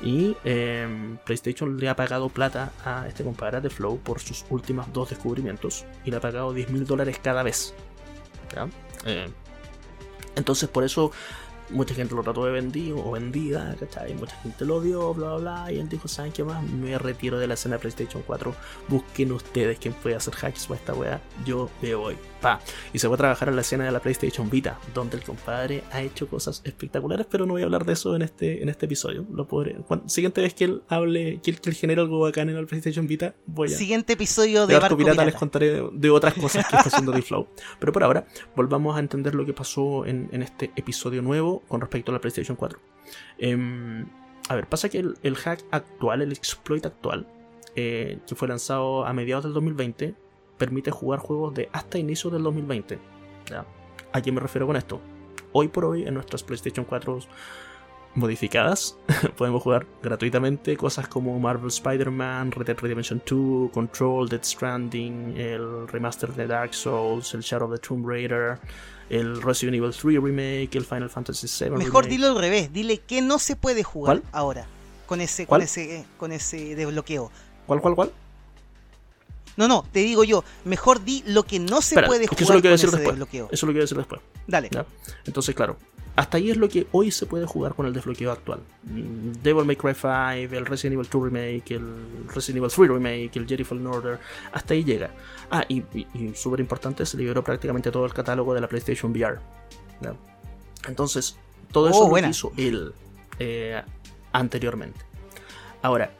Y 0.02 0.36
em, 0.46 1.18
PlayStation 1.18 1.78
le 1.78 1.90
ha 1.90 1.96
pagado 1.96 2.30
plata 2.30 2.72
a 2.86 3.08
este 3.08 3.24
compadre 3.24 3.60
The 3.62 3.70
Flow 3.70 4.00
por 4.00 4.20
sus 4.20 4.46
últimos 4.50 4.92
dos 4.94 5.10
descubrimientos. 5.10 5.86
Y 6.06 6.12
le 6.12 6.18
ha 6.18 6.22
pagado 6.22 6.54
10 6.54 6.70
mil 6.70 6.86
dólares 6.86 7.20
cada 7.22 7.44
vez. 7.44 7.74
Eh, 9.06 9.30
entonces 10.36 10.68
por 10.70 10.84
eso 10.84 11.12
mucha 11.70 11.94
gente 11.94 12.16
lo 12.16 12.24
trató 12.24 12.46
de 12.46 12.52
vendido 12.52 12.98
o 13.06 13.12
vendida, 13.12 13.76
¿cachai? 13.80 14.14
Mucha 14.16 14.36
gente 14.38 14.66
lo 14.66 14.78
odió, 14.78 15.14
bla, 15.14 15.36
bla, 15.36 15.38
bla. 15.38 15.72
Y 15.72 15.80
él 15.80 15.90
dijo, 15.90 16.08
¿saben 16.08 16.32
qué 16.32 16.44
más? 16.44 16.64
Me 16.64 16.98
retiro 16.98 17.38
de 17.38 17.48
la 17.48 17.54
escena 17.56 17.76
de 17.76 17.80
PlayStation 17.80 18.24
4. 18.26 18.56
Busquen 18.88 19.32
ustedes 19.32 19.80
quién 19.80 19.94
puede 19.94 20.16
hacer 20.16 20.34
hacks 20.42 20.68
para 20.68 20.80
esta 20.80 20.94
weá. 20.94 21.22
Yo 21.46 21.70
me 21.82 21.96
voy. 21.96 22.18
Pa. 22.42 22.60
Y 22.94 23.00
se 23.00 23.08
fue 23.08 23.16
a 23.16 23.18
trabajar 23.18 23.50
en 23.50 23.56
la 23.56 23.62
escena 23.62 23.86
de 23.86 23.92
la 23.92 24.00
PlayStation 24.00 24.50
Vita, 24.50 24.80
donde 24.94 25.18
el 25.18 25.24
compadre 25.24 25.84
ha 25.92 26.02
hecho 26.02 26.28
cosas 26.28 26.62
espectaculares, 26.64 27.28
pero 27.30 27.46
no 27.46 27.54
voy 27.54 27.62
a 27.62 27.66
hablar 27.66 27.86
de 27.86 27.94
eso 27.94 28.16
en 28.16 28.22
este, 28.22 28.64
en 28.64 28.70
este 28.70 28.86
episodio. 28.86 29.26
Lo 29.32 29.48
podré. 29.48 29.76
Cuando, 29.88 30.08
siguiente 30.10 30.42
vez 30.42 30.54
que 30.54 30.66
él 30.66 30.82
hable, 30.88 31.40
que 31.42 31.52
él, 31.52 31.62
que 31.62 31.70
él 31.70 31.76
genere 31.76 32.02
algo 32.02 32.20
bacán 32.20 32.50
en 32.50 32.56
la 32.56 32.66
PlayStation 32.66 33.08
Vita, 33.08 33.36
voy 33.46 33.74
a. 33.74 33.78
Siguiente 33.78 34.14
episodio 34.14 34.68
de 34.68 34.74
De 34.74 34.80
Barco 34.80 34.98
Pirata, 34.98 35.26
les 35.26 35.36
contaré 35.36 35.70
de, 35.70 35.90
de 35.92 36.10
otras 36.10 36.34
cosas 36.34 36.68
que 36.68 36.76
está 36.76 36.90
haciendo 36.90 37.12
D-Flow. 37.12 37.48
Pero 37.80 37.92
por 37.92 38.04
ahora, 38.04 38.26
volvamos 38.56 38.96
a 38.96 39.00
entender 39.00 39.36
lo 39.36 39.46
que 39.46 39.54
pasó 39.54 40.06
en, 40.06 40.30
en 40.32 40.44
este 40.44 40.72
episodio 40.76 41.22
nuevo 41.22 41.64
con 41.68 41.82
respecto 41.82 42.12
a 42.12 42.14
la 42.14 42.22
PlayStation 42.22 42.56
4. 42.56 42.80
Em, 43.38 44.06
a 44.48 44.56
ver, 44.56 44.68
pasa 44.68 44.90
que 44.90 45.00
el, 45.00 45.18
el 45.24 45.36
hack 45.36 45.64
actual, 45.72 46.22
el 46.22 46.32
exploit 46.32 46.86
actual, 46.86 47.28
eh, 47.76 48.20
que 48.28 48.36
fue 48.36 48.48
lanzado 48.48 49.06
a 49.06 49.14
mediados 49.14 49.44
del 49.44 49.54
2020, 49.54 50.16
permite 50.60 50.92
jugar 50.92 51.20
juegos 51.20 51.56
de 51.56 51.70
hasta 51.72 51.98
inicios 51.98 52.32
del 52.32 52.44
2020. 52.44 53.00
¿ya? 53.50 53.66
¿A 54.14 54.22
qué 54.22 54.32
me 54.32 54.40
refiero 54.40 54.68
con 54.68 54.76
esto? 54.76 55.02
Hoy 55.54 55.70
por 55.70 55.86
hoy 55.86 56.04
en 56.04 56.14
nuestras 56.14 56.44
PlayStation 56.44 56.86
4 56.86 57.20
modificadas 58.16 58.98
podemos 59.38 59.64
jugar 59.64 59.86
gratuitamente 60.04 60.76
cosas 60.76 61.08
como 61.08 61.40
Marvel 61.40 61.70
Spider-Man, 61.70 62.52
Red 62.52 62.66
Dead 62.68 62.78
Redemption 62.78 63.22
2, 63.26 63.72
Control, 63.72 64.28
Dead 64.30 64.44
Stranding, 64.44 65.38
el 65.38 65.88
remaster 65.88 66.34
de 66.34 66.48
Dark 66.48 66.74
Souls, 66.74 67.34
el 67.34 67.42
Shadow 67.42 67.68
of 67.72 67.80
the 67.80 67.88
Tomb 67.88 68.08
Raider, 68.08 68.60
el 69.10 69.42
Resident 69.42 69.78
Evil 69.78 69.92
3 69.92 70.22
Remake, 70.22 70.76
el 70.76 70.86
Final 70.86 71.10
Fantasy 71.10 71.48
VII 71.48 71.78
Mejor 71.78 72.04
Remake. 72.04 72.10
dilo 72.10 72.28
al 72.28 72.38
revés, 72.40 72.74
dile 72.74 72.98
que 73.00 73.22
no 73.22 73.40
se 73.40 73.56
puede 73.56 73.84
jugar 73.84 74.22
¿Cuál? 74.22 74.32
ahora 74.34 74.68
con 75.06 75.22
ese, 75.22 75.46
¿Cuál? 75.46 75.62
con 75.62 75.64
ese, 75.64 76.06
con 76.18 76.32
ese 76.32 76.76
desbloqueo. 76.76 77.32
¿Cuál, 77.66 77.82
cuál, 77.82 77.96
cuál? 77.96 78.12
No, 79.60 79.68
no, 79.68 79.86
te 79.92 80.00
digo 80.00 80.24
yo, 80.24 80.44
mejor 80.66 81.04
di 81.04 81.22
lo 81.28 81.44
que 81.44 81.60
no 81.60 81.82
se 81.82 81.96
Espera, 81.96 82.08
puede 82.08 82.24
es 82.24 82.30
que 82.32 82.36
jugar 82.38 82.44
eso 82.46 82.54
lo 82.56 82.62
con 82.62 82.72
decir 82.72 82.88
ese 82.88 82.98
después. 82.98 83.16
desbloqueo. 83.18 83.50
Eso 83.52 83.66
lo 83.66 83.72
quiero 83.74 83.84
decir 83.84 83.98
después. 83.98 84.22
Dale. 84.48 84.70
¿ya? 84.72 84.86
Entonces, 85.26 85.54
claro, 85.54 85.76
hasta 86.16 86.38
ahí 86.38 86.50
es 86.50 86.58
lo 86.58 86.70
que 86.70 86.88
hoy 86.94 87.12
se 87.12 87.26
puede 87.26 87.46
jugar 87.46 87.76
con 87.76 87.86
el 87.86 87.92
desbloqueo 87.94 88.32
actual. 88.32 88.62
Devil 88.84 89.66
May 89.66 89.76
Cry 89.76 89.94
5, 89.94 90.56
el 90.56 90.66
Resident 90.66 90.94
Evil 90.94 91.08
2 91.12 91.24
Remake, 91.24 91.72
el 91.76 92.28
Resident 92.34 92.58
Evil 92.64 92.72
3 92.74 92.88
Remake, 92.90 93.32
el 93.36 93.48
Jedi 93.48 93.64
Fallen 93.66 93.88
Order, 93.88 94.20
hasta 94.54 94.74
ahí 94.74 94.84
llega. 94.86 95.12
Ah, 95.52 95.66
y, 95.68 95.80
y- 95.94 96.08
y 96.14 96.32
súper 96.36 96.62
importante, 96.62 97.06
se 97.06 97.18
liberó 97.18 97.44
prácticamente 97.44 97.92
todo 97.92 98.06
el 98.06 98.14
catálogo 98.14 98.54
de 98.54 98.62
la 98.62 98.68
PlayStation 98.70 99.12
VR. 99.12 99.40
¿ya? 100.02 100.14
Entonces, 100.88 101.36
todo 101.74 101.88
Oh, 101.88 101.90
eso 101.90 102.00
lo 102.04 102.08
buena. 102.08 102.30
hizo 102.30 102.52
él 102.58 102.94
eh, 103.40 103.82
anteriormente. 104.32 105.00
Ahora, 105.82 106.12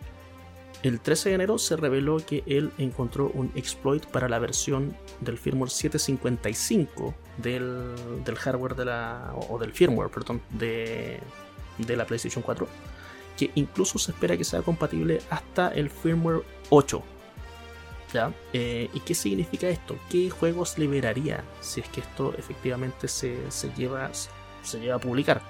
el 0.82 1.02
13 1.02 1.30
de 1.30 1.36
enero 1.36 1.58
se 1.58 1.76
reveló 1.76 2.18
que 2.26 2.44
él 2.48 2.72
encontró 2.78 3.30
un 3.34 3.52
exploit 3.56 4.06
para 4.06 4.30
la 4.30 4.40
versión 4.40 4.96
del 5.20 5.38
firmware 5.38 5.70
755 5.70 7.14
del, 7.38 8.24
del 8.24 8.36
hardware 8.36 8.76
de 8.76 8.86
la. 8.86 9.34
o 9.50 9.58
del 9.58 9.74
firmware, 9.74 10.10
perdón, 10.10 10.42
de, 10.52 11.20
de 11.78 11.96
la 11.98 12.06
PlayStation 12.06 12.42
4. 12.42 12.68
Que 13.38 13.52
incluso 13.56 14.00
se 14.00 14.12
espera 14.12 14.38
que 14.38 14.46
sea 14.46 14.62
compatible 14.62 15.22
hasta 15.30 15.70
el 15.70 15.90
firmware 15.90 16.44
8. 16.70 17.04
¿Ya? 18.14 18.34
Eh, 18.54 18.90
¿Y 18.94 19.02
qué 19.02 19.14
significa 19.14 19.68
esto? 19.68 19.98
¿Qué 20.10 20.30
juegos 20.30 20.78
liberaría 20.78 21.44
si 21.60 21.82
es 21.82 21.90
que 21.90 22.00
esto 22.00 22.34
efectivamente 22.38 23.08
se, 23.08 23.52
se 23.52 23.70
lleva, 23.76 24.10
se 24.64 24.80
lleva 24.80 24.96
a 24.96 25.00
publicar? 25.00 25.42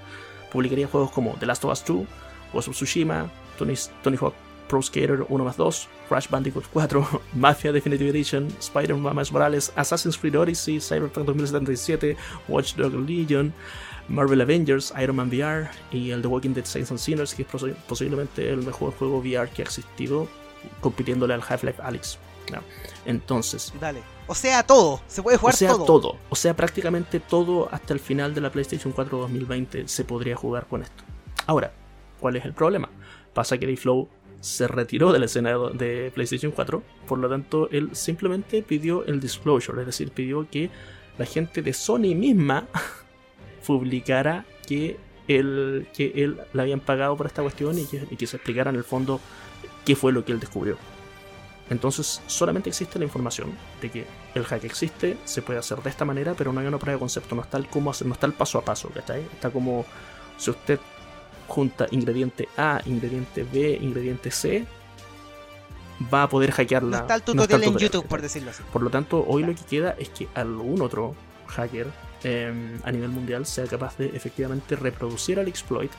Publicaría 0.52 0.88
juegos 0.88 1.12
como 1.12 1.36
The 1.40 1.46
Last 1.46 1.64
of 1.64 1.72
Us 1.72 1.86
2, 1.86 2.08
Ghost 2.52 2.68
of 2.68 2.76
Tsushima, 2.76 3.32
Tony, 3.58 3.76
Tony 4.04 4.18
Hawk 4.18 4.34
Pro 4.70 4.82
Skater 4.82 5.26
1 5.28 5.44
más 5.44 5.58
2, 5.58 5.88
Crash 6.08 6.30
Bandicoot 6.30 6.66
4, 6.72 7.22
Mafia 7.34 7.72
Definitive 7.74 8.10
Edition, 8.10 8.48
Spider-Man 8.60 9.14
Miles 9.16 9.32
Morales, 9.32 9.74
Assassin's 9.76 10.18
Creed 10.18 10.36
Odyssey, 10.40 10.80
Cyberpunk 10.80 11.26
2077, 11.26 12.16
Watch 12.48 12.76
Dogs 12.76 12.96
Legion, 13.10 13.54
Marvel 14.08 14.42
Avengers, 14.42 14.94
Iron 15.02 15.18
Man 15.18 15.30
VR 15.30 15.70
y 15.92 16.12
el 16.12 16.22
The 16.22 16.28
Walking 16.28 16.54
Dead 16.54 16.66
Saints 16.66 16.92
and 16.92 17.00
Sinners, 17.00 17.34
que 17.36 17.42
es 17.42 17.48
posi- 17.50 17.76
posiblemente 17.88 18.50
el 18.50 18.58
mejor 18.64 18.94
juego 18.94 19.18
VR 19.20 19.50
que 19.50 19.62
ha 19.64 19.66
existido, 19.66 20.28
compitiéndole 20.82 21.34
al 21.34 21.42
Half-Life 21.48 21.82
Alyx. 21.82 22.18
¿no? 22.52 22.60
Entonces, 23.06 23.72
Dale. 23.80 24.02
O 24.28 24.36
sea, 24.36 24.64
todo. 24.64 25.02
Se 25.08 25.22
puede 25.24 25.38
jugar 25.38 25.54
o 25.54 25.58
sea, 25.58 25.70
todo. 25.72 25.86
todo. 25.86 26.16
O 26.30 26.36
sea, 26.36 26.56
prácticamente 26.56 27.20
todo 27.20 27.68
hasta 27.72 27.94
el 27.94 28.00
final 28.00 28.34
de 28.36 28.42
la 28.42 28.52
PlayStation 28.52 28.92
4 28.94 29.18
2020 29.20 29.88
se 29.88 30.04
podría 30.06 30.36
jugar 30.36 30.66
con 30.68 30.82
esto. 30.84 31.04
Ahora, 31.48 31.72
¿cuál 32.20 32.36
es 32.36 32.46
el 32.46 32.54
problema? 32.54 32.90
Pasa 33.34 33.58
que 33.58 33.66
Dayflow 33.68 34.08
se 34.42 34.68
retiró 34.68 35.12
de 35.12 35.20
la 35.20 35.26
escena 35.26 35.58
de 35.74 36.12
PlayStation 36.14 36.52
4, 36.52 36.82
por 37.08 37.20
lo 37.20 37.30
tanto, 37.30 37.70
él 37.72 37.90
simplemente 37.94 38.62
pidió 38.62 39.06
el 39.06 39.20
disclosure, 39.20 39.82
es 39.82 39.86
decir, 39.86 40.12
pidió 40.12 40.48
que 40.50 40.70
la 41.18 41.26
gente 41.26 41.62
de 41.62 41.74
Sony 41.74 42.16
misma 42.16 42.68
publicara 43.68 44.46
que 44.66 44.98
él, 45.28 45.88
que 45.94 46.14
él 46.16 46.40
le 46.54 46.62
habían 46.62 46.80
pagado 46.80 47.16
por 47.18 47.28
esta 47.28 47.42
cuestión 47.42 47.78
y 47.78 47.86
que, 47.86 48.28
se 48.28 48.38
explicara 48.38 48.70
en 48.70 48.78
el 48.78 48.84
fondo 48.84 49.20
qué 49.86 49.96
fue 49.96 50.12
lo 50.12 50.24
que 50.24 50.32
él 50.32 50.40
descubrió. 50.40 50.78
Entonces, 51.70 52.24
solamente 52.26 52.70
existe 52.70 52.98
la 52.98 53.06
información 53.06 53.52
de 53.82 53.92
que 53.92 54.06
el 54.34 54.44
hack 54.44 54.64
existe, 54.64 55.18
se 55.26 55.44
puede 55.44 55.60
hacer 55.60 55.84
de 55.84 55.90
esta 55.90 56.04
manera, 56.04 56.34
pero 56.36 56.52
no 56.52 56.62
hay 56.62 56.68
una 56.68 56.80
prueba 56.80 56.96
de 56.96 57.00
concepto, 57.00 57.36
no 57.36 57.44
está 57.44 57.58
el 57.58 57.68
hacer, 57.68 58.06
no 58.06 58.14
está 58.14 58.26
paso 58.34 58.58
a 58.58 58.66
paso, 58.66 58.90
¿cachai? 58.90 59.22
Está 59.34 59.52
como 59.52 59.86
si 60.38 60.50
usted 60.50 60.80
junta 61.50 61.88
ingrediente 61.92 62.48
A, 62.56 62.82
ingrediente 62.86 63.44
B, 63.44 63.78
ingrediente 63.82 64.32
C, 64.32 64.66
va 66.14 66.24
a 66.24 66.30
poder 66.30 66.52
hackearla. 66.52 66.90
No 66.90 66.98
está 66.98 67.16
el 67.16 67.20
no 67.20 67.26
tutorial 67.26 67.44
está 67.44 67.56
el 67.56 67.64
en 67.64 67.70
tutorial, 67.70 67.92
YouTube, 67.92 68.08
por 68.08 68.22
decirlo 68.22 68.52
así. 68.52 68.64
Por 68.72 68.82
lo 68.82 68.90
tanto, 68.90 69.26
hoy 69.28 69.44
lo 69.44 69.54
que 69.54 69.64
queda 69.64 69.96
es 70.00 70.10
que 70.10 70.28
algún 70.36 70.82
otro 70.82 71.16
hacker 71.48 71.88
eh, 72.24 72.78
a 72.84 72.92
nivel 72.92 73.10
mundial 73.10 73.46
sea 73.46 73.66
capaz 73.66 73.98
de 73.98 74.08
efectivamente 74.08 74.76
reproducir 74.76 75.40
el 75.40 75.48
exploit 75.48 75.92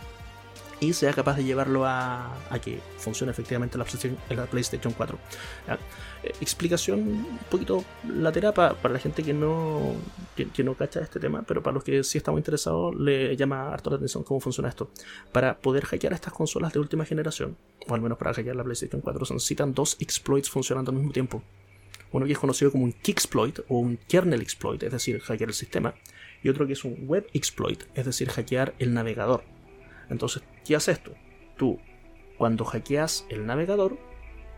y 0.80 0.94
sea 0.94 1.12
capaz 1.12 1.36
de 1.36 1.44
llevarlo 1.44 1.84
a, 1.86 2.34
que 2.64 2.80
funcione 2.96 3.30
efectivamente 3.32 3.76
en 3.76 3.80
la 3.80 3.84
PlayStation, 3.84 4.18
la 4.30 4.46
PlayStation 4.46 4.92
4. 4.94 5.18
¿ya? 5.66 5.78
Eh, 6.22 6.32
explicación 6.40 7.00
un 7.00 7.38
poquito 7.50 7.84
lateral 8.08 8.54
pa- 8.54 8.74
para, 8.74 8.94
la 8.94 9.00
gente 9.00 9.22
que 9.22 9.32
no, 9.34 9.92
que, 10.36 10.48
que 10.48 10.64
no 10.64 10.74
cacha 10.74 11.00
este 11.00 11.20
tema, 11.20 11.42
pero 11.46 11.62
para 11.62 11.74
los 11.74 11.84
que 11.84 12.02
sí 12.02 12.18
estamos 12.18 12.38
interesados 12.38 12.94
le 12.96 13.36
llama 13.36 13.72
harto 13.72 13.90
la 13.90 13.96
atención 13.96 14.24
cómo 14.24 14.40
funciona 14.40 14.68
esto. 14.70 14.90
Para 15.32 15.58
poder 15.58 15.84
hackear 15.84 16.12
estas 16.14 16.32
consolas 16.32 16.72
de 16.72 16.78
última 16.80 17.04
generación, 17.04 17.56
o 17.86 17.94
al 17.94 18.00
menos 18.00 18.16
para 18.18 18.32
hackear 18.34 18.56
la 18.56 18.64
PlayStation 18.64 19.00
4, 19.02 19.24
se 19.26 19.34
necesitan 19.34 19.74
dos 19.74 19.96
exploits 20.00 20.48
funcionando 20.50 20.90
al 20.90 20.96
mismo 20.96 21.12
tiempo. 21.12 21.42
Uno 22.12 22.26
que 22.26 22.32
es 22.32 22.38
conocido 22.38 22.72
como 22.72 22.84
un 22.84 22.92
Kicksploit 22.92 23.60
o 23.68 23.78
un 23.78 23.96
kernel 24.08 24.40
exploit, 24.40 24.82
es 24.82 24.90
decir, 24.92 25.20
hackear 25.20 25.50
el 25.50 25.54
sistema, 25.54 25.94
y 26.42 26.48
otro 26.48 26.66
que 26.66 26.72
es 26.72 26.84
un 26.84 27.06
web 27.06 27.26
exploit, 27.34 27.84
es 27.94 28.04
decir, 28.06 28.28
hackear 28.30 28.74
el 28.78 28.94
navegador. 28.94 29.44
Entonces, 30.08 30.42
¿qué 30.64 30.76
hace 30.76 30.92
esto? 30.92 31.12
Tú, 31.56 31.78
cuando 32.38 32.64
hackeas 32.64 33.26
el 33.28 33.46
navegador, 33.46 33.98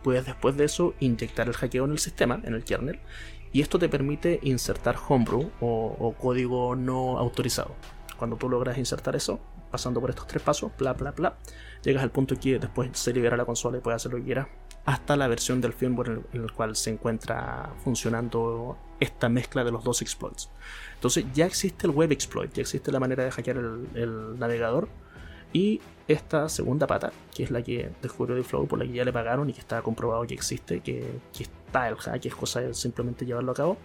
puedes 0.02 0.26
después 0.26 0.56
de 0.56 0.64
eso 0.64 0.94
inyectar 1.00 1.48
el 1.48 1.54
hackeo 1.54 1.84
en 1.84 1.92
el 1.92 1.98
sistema, 1.98 2.40
en 2.44 2.54
el 2.54 2.64
kernel, 2.64 3.00
y 3.52 3.60
esto 3.60 3.78
te 3.78 3.88
permite 3.88 4.40
insertar 4.42 4.96
homebrew 5.08 5.50
o, 5.60 6.14
código 6.18 6.74
no 6.74 7.18
autorizado. 7.18 7.74
Cuando 8.16 8.36
tú 8.36 8.48
logras 8.48 8.78
insertar 8.78 9.16
eso, 9.16 9.40
pasando 9.70 10.00
por 10.00 10.10
estos 10.10 10.26
tres 10.26 10.42
pasos, 10.42 10.72
bla 10.78 10.92
bla 10.94 11.10
bla, 11.12 11.38
llegas 11.82 12.02
al 12.02 12.10
punto 12.10 12.36
que 12.38 12.58
después 12.58 12.90
se 12.92 13.12
libera 13.12 13.36
la 13.36 13.44
consola 13.44 13.78
y 13.78 13.80
puedes 13.80 13.96
hacer 13.96 14.12
lo 14.12 14.18
que 14.18 14.24
quieras, 14.24 14.48
hasta 14.84 15.16
la 15.16 15.28
versión 15.28 15.60
del 15.60 15.72
firmware 15.72 16.22
en 16.32 16.42
el, 16.42 16.52
cual 16.52 16.76
se 16.76 16.90
encuentra 16.90 17.72
funcionando 17.84 18.78
esta 19.00 19.28
mezcla 19.28 19.64
de 19.64 19.70
los 19.70 19.84
dos 19.84 20.02
exploits. 20.02 20.50
Entonces 20.94 21.24
ya 21.34 21.46
existe 21.46 21.86
el 21.86 21.92
web 21.92 22.10
exploit, 22.10 22.52
ya 22.52 22.62
existe 22.62 22.90
la 22.90 23.00
manera 23.00 23.24
de 23.24 23.30
hackear 23.30 23.56
el 23.56 24.38
navegador 24.38 24.88
y 25.52 25.80
esta 26.08 26.48
segunda 26.48 26.86
pata, 26.86 27.12
que 27.34 27.44
es 27.44 27.50
la 27.50 27.62
que 27.62 27.90
descubrió 28.02 28.36
The 28.36 28.42
Flow, 28.42 28.66
por 28.66 28.78
la 28.78 28.84
que 28.84 28.92
ya 28.92 29.04
le 29.04 29.12
pagaron 29.12 29.48
y 29.50 29.52
que 29.52 29.60
está 29.60 29.82
comprobado 29.82 30.26
que 30.26 30.34
existe, 30.34 30.80
que, 30.80 31.06
que 31.32 31.44
está 31.44 31.88
el 31.88 31.96
hack, 31.96 32.24
es 32.26 32.34
cosa 32.34 32.60
de 32.60 32.74
simplemente 32.74 33.24
llevarlo 33.24 33.52
a 33.52 33.54
cabo, 33.54 33.76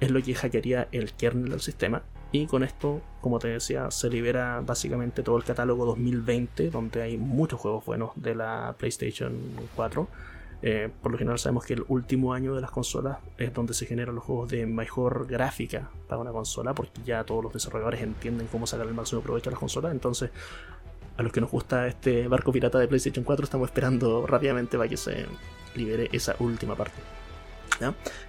es 0.00 0.10
lo 0.10 0.22
que 0.22 0.34
hackearía 0.34 0.88
el 0.92 1.12
kernel 1.12 1.50
del 1.50 1.60
sistema. 1.60 2.02
Y 2.30 2.46
con 2.46 2.62
esto, 2.62 3.00
como 3.20 3.38
te 3.38 3.48
decía, 3.48 3.90
se 3.90 4.10
libera 4.10 4.60
básicamente 4.64 5.22
todo 5.22 5.38
el 5.38 5.44
catálogo 5.44 5.86
2020, 5.86 6.70
donde 6.70 7.02
hay 7.02 7.16
muchos 7.16 7.58
juegos 7.58 7.84
buenos 7.86 8.10
de 8.16 8.34
la 8.34 8.74
PlayStation 8.78 9.34
4. 9.76 10.06
Eh, 10.60 10.90
por 11.02 11.12
lo 11.12 11.18
general 11.18 11.38
sabemos 11.38 11.64
que 11.64 11.74
el 11.74 11.84
último 11.88 12.34
año 12.34 12.54
de 12.54 12.60
las 12.60 12.70
consolas 12.70 13.18
es 13.36 13.54
donde 13.54 13.74
se 13.74 13.86
generan 13.86 14.16
los 14.16 14.24
juegos 14.24 14.48
de 14.50 14.66
mejor 14.66 15.26
gráfica 15.26 15.90
para 16.08 16.20
una 16.20 16.32
consola, 16.32 16.74
porque 16.74 17.00
ya 17.04 17.24
todos 17.24 17.44
los 17.44 17.52
desarrolladores 17.52 18.02
entienden 18.02 18.48
cómo 18.48 18.66
sacar 18.66 18.86
el 18.86 18.94
máximo 18.94 19.20
provecho 19.20 19.50
a 19.50 19.52
las 19.52 19.60
consolas. 19.60 19.92
Entonces, 19.92 20.30
a 21.16 21.22
los 21.22 21.32
que 21.32 21.40
nos 21.40 21.50
gusta 21.50 21.86
este 21.86 22.28
barco 22.28 22.52
pirata 22.52 22.78
de 22.78 22.88
PlayStation 22.88 23.24
4, 23.24 23.44
estamos 23.44 23.68
esperando 23.68 24.26
rápidamente 24.26 24.76
para 24.76 24.88
que 24.88 24.96
se 24.96 25.26
libere 25.74 26.08
esa 26.12 26.34
última 26.40 26.74
parte. 26.74 27.00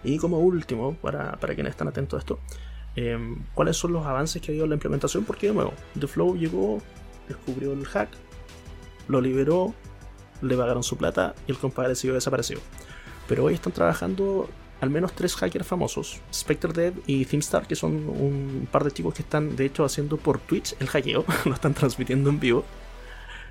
Y 0.03 0.17
como 0.17 0.39
último, 0.39 0.95
para, 0.95 1.31
para 1.37 1.55
quienes 1.55 1.71
están 1.71 1.87
atentos 1.87 2.17
a 2.17 2.19
esto, 2.19 2.39
eh, 2.95 3.17
¿cuáles 3.53 3.77
son 3.77 3.93
los 3.93 4.05
avances 4.05 4.41
que 4.41 4.51
ha 4.51 4.51
habido 4.51 4.65
en 4.65 4.69
la 4.69 4.75
implementación? 4.75 5.23
Porque 5.23 5.47
de 5.47 5.53
nuevo, 5.53 5.73
The 5.99 6.07
Flow 6.07 6.35
llegó, 6.35 6.81
descubrió 7.27 7.73
el 7.73 7.85
hack, 7.85 8.09
lo 9.07 9.21
liberó, 9.21 9.73
le 10.41 10.55
pagaron 10.55 10.83
su 10.83 10.97
plata 10.97 11.35
y 11.47 11.51
el 11.51 11.57
compadre 11.57 11.95
siguió 11.95 12.13
desaparecido. 12.13 12.61
Pero 13.27 13.45
hoy 13.45 13.53
están 13.53 13.73
trabajando 13.73 14.49
al 14.81 14.89
menos 14.89 15.13
tres 15.13 15.35
hackers 15.35 15.67
famosos, 15.67 16.21
Spectre 16.33 16.73
Dev 16.73 16.93
y 17.05 17.25
ThemeStar, 17.25 17.67
que 17.67 17.75
son 17.75 17.93
un 18.09 18.67
par 18.71 18.83
de 18.83 18.91
chicos 18.91 19.13
que 19.13 19.23
están 19.23 19.55
de 19.55 19.65
hecho 19.65 19.83
haciendo 19.83 20.17
por 20.17 20.39
Twitch 20.39 20.75
el 20.79 20.87
hackeo, 20.87 21.25
lo 21.45 21.53
están 21.53 21.73
transmitiendo 21.73 22.29
en 22.29 22.39
vivo. 22.39 22.65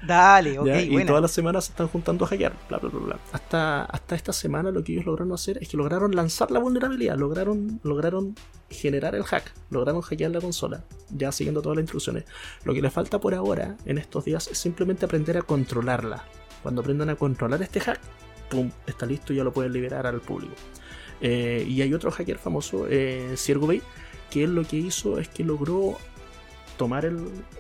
Dale, 0.07 0.61
ok, 0.61 0.67
¿ya? 0.67 0.81
y 0.81 0.91
buena. 0.91 1.09
todas 1.09 1.23
las 1.23 1.33
semanas 1.33 1.65
se 1.65 1.73
están 1.73 1.89
juntando 1.89 2.25
a 2.25 2.29
hackear, 2.29 2.53
bla 2.69 2.79
bla 2.79 2.89
bla 2.89 3.01
bla. 3.01 3.19
Hasta, 3.33 3.83
hasta 3.85 4.15
esta 4.15 4.33
semana 4.33 4.71
lo 4.71 4.85
que 4.85 4.93
ellos 4.93 5.07
lograron 5.07 5.33
hacer 5.33 5.59
es 5.61 5.69
que 5.69 5.77
lograron 5.77 6.15
lanzar 6.15 6.53
la 6.53 6.61
vulnerabilidad, 6.61 7.17
lograron, 7.17 7.81
lograron 7.83 8.37
generar 8.71 9.17
el 9.17 9.25
hack, 9.25 9.53
lograron 9.71 10.01
hackear 10.03 10.31
la 10.31 10.41
consola, 10.41 10.85
ya 11.11 11.33
siguiendo 11.33 11.63
todas 11.63 11.77
las 11.77 11.83
instrucciones. 11.83 12.25
Lo 12.65 12.75
que 12.75 12.83
les 12.83 12.93
falta 12.93 13.21
por 13.21 13.35
ahora, 13.35 13.77
en 13.87 13.99
estos 13.99 14.25
días, 14.25 14.47
es 14.49 14.59
simplemente 14.59 15.05
aprender 15.05 15.37
a 15.37 15.43
controlarla. 15.43 16.25
Cuando 16.69 16.83
aprendan 16.83 17.09
a 17.09 17.17
controlar 17.17 17.63
este 17.63 17.81
hack, 17.81 17.99
pum, 18.51 18.71
está 18.87 19.07
listo 19.07 19.33
ya 19.33 19.43
lo 19.43 19.55
pueden 19.55 19.73
liberar 19.73 20.07
al 20.07 20.21
público. 20.21 20.53
Eh, 21.23 21.65
y 21.67 21.81
hay 21.81 21.95
otro 21.95 22.11
hacker 22.11 22.37
famoso, 22.37 22.87
eh, 22.91 23.33
Ciergobay, 23.39 23.81
que 24.31 24.45
él 24.45 24.55
lo 24.55 24.65
que 24.65 24.77
hizo 24.77 25.19
es 25.19 25.31
que 25.31 25.45
logró 25.45 25.97
tomar 26.79 27.05
el. 27.05 27.19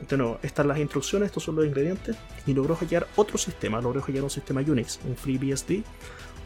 De 0.09 0.17
nuevo, 0.17 0.39
estas 0.43 0.65
las 0.65 0.79
instrucciones, 0.79 1.27
estos 1.27 1.43
son 1.43 1.57
los 1.57 1.67
ingredientes, 1.67 2.17
y 2.47 2.55
logró 2.55 2.75
hackear 2.75 3.07
otro 3.17 3.37
sistema, 3.37 3.83
logró 3.83 4.01
hackear 4.01 4.25
un 4.25 4.31
sistema 4.31 4.63
Unix, 4.63 4.99
un 5.05 5.15
FreeBSD, 5.15 5.83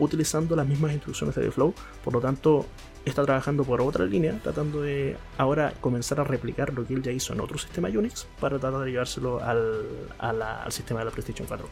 utilizando 0.01 0.57
las 0.57 0.67
mismas 0.67 0.93
instrucciones 0.93 1.37
de 1.37 1.51
Flow. 1.53 1.73
Por 2.03 2.15
lo 2.15 2.21
tanto, 2.21 2.67
está 3.05 3.25
trabajando 3.25 3.63
por 3.63 3.81
otra 3.81 4.05
línea, 4.05 4.39
tratando 4.43 4.83
de 4.83 5.17
ahora 5.39 5.73
comenzar 5.81 6.19
a 6.19 6.25
replicar 6.25 6.75
lo 6.75 6.85
que 6.85 6.95
él 6.95 7.03
ya 7.03 7.13
hizo 7.13 7.33
en 7.33 7.41
otro 7.41 7.59
sistema 7.59 7.89
Unix 7.89 8.27
para 8.41 8.59
tratar 8.59 8.81
de 8.81 8.91
llevárselo 8.91 9.41
al, 9.41 9.87
al 10.19 10.73
sistema 10.73 11.01
de 11.01 11.07
la 11.07 11.11
PlayStation 11.13 11.47
4. 11.47 11.69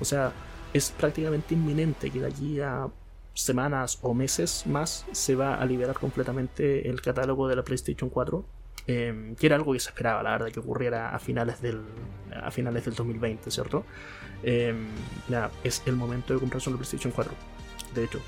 O 0.00 0.04
sea, 0.04 0.32
es 0.72 0.90
prácticamente 0.90 1.54
inminente 1.54 2.10
que 2.10 2.20
de 2.20 2.26
aquí 2.28 2.60
a 2.60 2.88
semanas 3.34 3.98
o 4.02 4.14
meses 4.14 4.64
más 4.66 5.06
se 5.12 5.34
va 5.34 5.54
a 5.54 5.64
liberar 5.64 5.98
completamente 5.98 6.88
el 6.88 7.00
catálogo 7.00 7.48
de 7.48 7.56
la 7.56 7.62
PlayStation 7.62 8.10
4 8.10 8.44
eh, 8.86 9.34
que 9.38 9.46
era 9.46 9.56
algo 9.56 9.72
que 9.72 9.80
se 9.80 9.90
esperaba, 9.90 10.22
la 10.22 10.32
verdad, 10.32 10.48
que 10.50 10.60
ocurriera 10.60 11.14
a 11.14 11.18
finales 11.18 11.60
del, 11.60 11.82
a 12.34 12.50
finales 12.50 12.84
del 12.84 12.94
2020, 12.94 13.50
¿cierto? 13.50 13.84
Eh, 14.42 14.74
es 15.62 15.82
el 15.86 15.96
momento 15.96 16.34
de 16.34 16.40
comprarse 16.40 16.68
una 16.68 16.78
PlayStation 16.78 17.12
4. 17.12 17.32
De 17.94 18.04
hecho, 18.04 18.20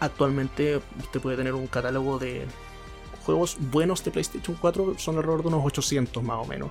actualmente 0.00 0.80
usted 0.98 1.20
puede 1.20 1.36
tener 1.36 1.54
un 1.54 1.66
catálogo 1.66 2.18
de 2.18 2.46
juegos 3.24 3.58
buenos 3.60 4.02
de 4.04 4.10
PlayStation 4.10 4.56
4, 4.60 4.94
son 4.98 5.16
alrededor 5.16 5.42
de 5.42 5.48
unos 5.48 5.64
800 5.64 6.22
más 6.22 6.38
o 6.38 6.46
menos. 6.46 6.70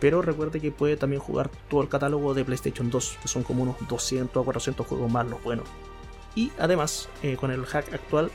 Pero 0.00 0.20
recuerde 0.20 0.60
que 0.60 0.70
puede 0.70 0.96
también 0.96 1.22
jugar 1.22 1.50
todo 1.70 1.80
el 1.80 1.88
catálogo 1.88 2.34
de 2.34 2.44
PlayStation 2.44 2.90
2, 2.90 3.18
que 3.22 3.28
son 3.28 3.44
como 3.44 3.62
unos 3.62 3.76
200 3.88 4.42
a 4.42 4.44
400 4.44 4.86
juegos 4.86 5.10
más 5.10 5.26
los 5.26 5.42
buenos. 5.42 5.66
Y 6.34 6.52
además, 6.58 7.08
eh, 7.22 7.36
con 7.36 7.50
el 7.50 7.64
hack 7.64 7.94
actual, 7.94 8.30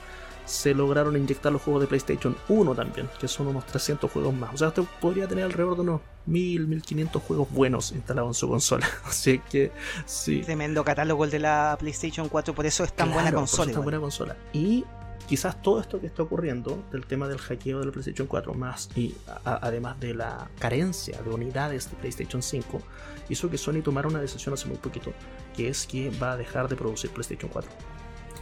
se 0.46 0.74
lograron 0.74 1.16
inyectar 1.18 1.52
los 1.52 1.62
juegos 1.62 1.82
de 1.82 1.88
PlayStation 1.88 2.36
1 2.50 2.76
también, 2.76 3.10
que 3.20 3.28
son 3.28 3.48
unos 3.48 3.66
300 3.66 4.12
juegos 4.12 4.34
más. 4.34 4.54
O 4.54 4.58
sea, 4.58 4.70
usted 4.70 4.84
podría 5.00 5.28
tener 5.28 5.46
alrededor 5.46 5.76
de 5.76 5.82
unos 5.82 6.02
1000, 6.26 6.68
1500 6.68 7.22
juegos 7.24 7.50
buenos 7.52 7.92
instalados 7.92 8.30
en 8.30 8.34
su 8.40 8.50
consola. 8.50 8.88
Así 9.06 9.40
que, 9.40 9.72
sí. 10.06 10.42
Tremendo 10.42 10.84
catálogo 10.84 11.26
el 11.26 11.32
de 11.32 11.40
la 11.40 11.76
PlayStation 11.80 12.28
4, 12.30 12.54
por 12.54 12.66
eso 12.66 12.84
es 12.84 12.94
tan 12.94 13.08
buena 13.10 13.24
Claro, 13.30 13.38
consola. 13.40 13.72
es 13.72 13.76
tan 13.76 13.84
buena 13.84 14.00
consola. 14.00 14.36
Y 14.54 14.84
quizás 15.28 15.62
todo 15.62 15.80
esto 15.80 16.00
que 16.02 16.08
está 16.08 16.24
ocurriendo 16.24 16.84
del 16.92 17.06
tema 17.06 17.28
del 17.28 17.38
hackeo 17.38 17.80
de 17.80 17.86
la 17.86 17.92
PlayStation 17.92 18.28
4 18.28 18.54
más 18.54 18.90
y 18.96 19.16
a- 19.46 19.60
además 19.66 20.00
de 20.00 20.14
la 20.14 20.50
carencia 20.60 21.22
de 21.22 21.30
unidades 21.30 21.90
de 21.90 21.96
PlayStation 21.98 22.42
5 22.42 22.82
hizo 23.30 23.50
que 23.50 23.58
Sony 23.58 23.82
tomara 23.84 24.08
una 24.10 24.20
decisión 24.20 24.54
hace 24.54 24.68
muy 24.68 24.78
poquito 24.78 25.14
que 25.56 25.70
es 25.70 25.86
que 25.86 26.10
va 26.22 26.34
a 26.34 26.38
dejar 26.38 26.68
de 26.68 26.76
producir 26.76 27.12
PlayStation 27.12 27.50
4 27.50 27.72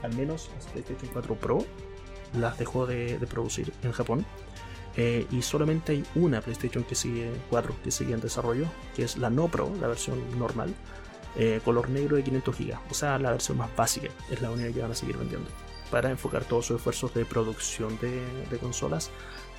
al 0.01 0.15
menos 0.15 0.49
las 0.55 0.65
PlayStation 0.67 1.09
4 1.13 1.35
Pro 1.35 1.59
las 2.33 2.57
dejó 2.57 2.85
de, 2.85 3.17
producir 3.29 3.73
en 3.83 3.91
Japón 3.91 4.25
Eh, 4.97 5.27
y 5.31 5.43
solamente 5.43 5.91
hay 5.91 6.03
una 6.15 6.41
PlayStation 6.41 6.83
que 6.83 6.95
sigue 6.95 7.31
4 7.51 7.75
que 7.83 7.91
sigue 7.91 8.13
en 8.13 8.21
desarrollo 8.21 8.65
que 8.95 9.03
es 9.03 9.17
la 9.17 9.29
no 9.29 9.47
Pro 9.47 9.71
la 9.79 9.87
versión 9.87 10.17
normal 10.37 10.73
eh, 11.37 11.61
color 11.63 11.89
negro 11.89 12.17
de 12.17 12.23
500 12.23 12.57
GB 12.57 12.73
o 12.89 12.93
sea 12.93 13.19
la 13.19 13.31
versión 13.31 13.57
más 13.57 13.69
básica 13.75 14.09
es 14.31 14.41
la 14.41 14.49
única 14.49 14.73
que 14.73 14.81
van 14.81 14.91
a 14.91 14.95
seguir 14.95 15.15
vendiendo 15.17 15.47
para 15.89 16.09
enfocar 16.09 16.43
todos 16.45 16.67
sus 16.67 16.77
esfuerzos 16.77 17.13
de 17.13 17.25
producción 17.25 17.97
de, 17.99 18.57
consolas 18.57 19.09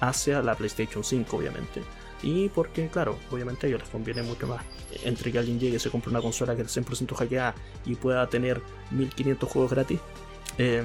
hacia 0.00 0.42
la 0.42 0.54
PlayStation 0.54 1.04
5, 1.04 1.36
obviamente. 1.36 1.82
Y 2.22 2.48
porque, 2.50 2.88
claro, 2.88 3.18
obviamente 3.30 3.66
a 3.66 3.68
ellos 3.68 3.80
les 3.80 3.90
conviene 3.90 4.22
mucho 4.22 4.46
más 4.46 4.62
entre 5.04 5.32
que 5.32 5.38
alguien 5.38 5.58
llegue 5.58 5.76
y 5.76 5.80
se 5.80 5.90
compre 5.90 6.10
una 6.10 6.20
consola 6.20 6.54
que 6.54 6.62
es 6.62 6.76
100% 6.76 7.14
hackeada 7.14 7.54
y 7.86 7.94
pueda 7.94 8.26
tener 8.28 8.60
1500 8.90 9.48
juegos 9.48 9.70
gratis. 9.70 10.00
eh, 10.58 10.84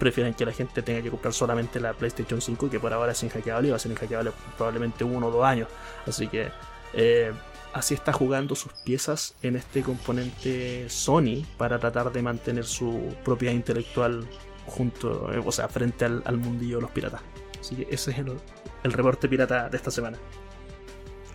prefieren 0.00 0.34
que 0.34 0.44
la 0.44 0.52
gente 0.52 0.82
tenga 0.82 1.00
que 1.02 1.10
comprar 1.10 1.32
solamente 1.32 1.78
la 1.78 1.92
PlayStation 1.92 2.40
5 2.40 2.68
que 2.68 2.80
por 2.80 2.92
ahora 2.92 3.12
es 3.12 3.22
inhackeable 3.22 3.68
y 3.68 3.70
va 3.70 3.76
a 3.76 3.78
ser 3.78 3.92
inhackeable 3.92 4.32
probablemente 4.56 5.04
uno 5.04 5.28
o 5.28 5.30
dos 5.30 5.44
años. 5.44 5.68
Así 6.06 6.26
que 6.26 6.48
eh, 6.94 7.32
así 7.72 7.94
está 7.94 8.12
jugando 8.12 8.56
sus 8.56 8.72
piezas 8.72 9.34
en 9.42 9.54
este 9.54 9.82
componente 9.84 10.88
Sony 10.90 11.44
para 11.56 11.78
tratar 11.78 12.10
de 12.10 12.22
mantener 12.22 12.64
su 12.64 13.14
propiedad 13.24 13.54
intelectual 13.54 14.26
junto, 14.66 15.32
eh, 15.32 15.40
o 15.44 15.52
sea, 15.52 15.68
frente 15.68 16.04
al, 16.04 16.22
al 16.24 16.36
mundillo 16.38 16.76
de 16.76 16.82
los 16.82 16.90
piratas. 16.90 17.20
Así 17.60 17.76
que 17.76 17.86
ese 17.94 18.10
es 18.10 18.18
el, 18.18 18.36
el 18.82 18.92
reporte 18.92 19.28
pirata 19.28 19.68
de 19.68 19.76
esta 19.76 19.90
semana. 19.92 20.18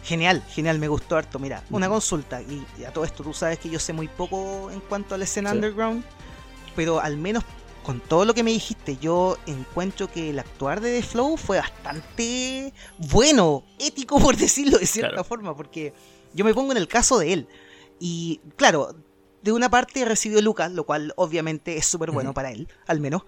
Genial, 0.03 0.43
genial, 0.49 0.78
me 0.78 0.88
gustó 0.88 1.18
harto. 1.18 1.39
Mira, 1.39 1.63
una 1.72 1.89
consulta, 1.89 2.41
y 2.41 2.63
a 2.84 2.91
todo 2.91 3.05
esto 3.05 3.24
tú 3.24 3.34
sabes 3.34 3.57
que 3.59 3.70
yo 3.70 3.80
sé 3.80 3.91
muy 3.93 4.07
poco 4.07 4.70
en 4.72 4.80
cuanto 4.82 5.16
a 5.16 5.18
la 5.18 5.24
escena 5.24 5.49
Sí. 5.51 5.55
underground, 5.55 6.03
pero 6.76 6.99
al 6.99 7.18
menos 7.18 7.43
con 7.86 8.00
todo 8.00 8.26
lo 8.26 8.34
que 8.34 8.42
me 8.44 8.52
dijiste, 8.52 8.98
yo 8.98 9.38
encuentro 9.46 10.12
que 10.12 10.32
el 10.32 10.40
actuar 10.40 10.82
de 10.82 11.00
The 11.00 11.06
Flow 11.08 11.38
fue 11.38 11.58
bastante 11.60 12.74
bueno, 12.98 13.64
ético 13.80 14.20
por 14.20 14.36
decirlo 14.36 14.78
de 14.80 14.88
cierta 14.88 15.10
Claro. 15.10 15.24
forma, 15.24 15.56
porque 15.56 15.94
Yo 16.34 16.44
me 16.44 16.54
pongo 16.54 16.72
en 16.72 16.78
el 16.78 16.88
caso 16.88 17.18
de 17.20 17.32
él. 17.34 17.48
Y 18.00 18.42
claro, 18.58 18.96
de 19.42 19.52
una 19.54 19.70
parte 19.70 20.04
recibió 20.04 20.42
Lucas, 20.42 20.72
lo 20.72 20.84
cual 20.86 21.14
obviamente 21.16 21.78
es 21.78 21.86
súper 21.86 22.12
bueno 22.12 22.34
para 22.34 22.52
él, 22.52 22.68
al 22.88 23.00
menos. 23.00 23.22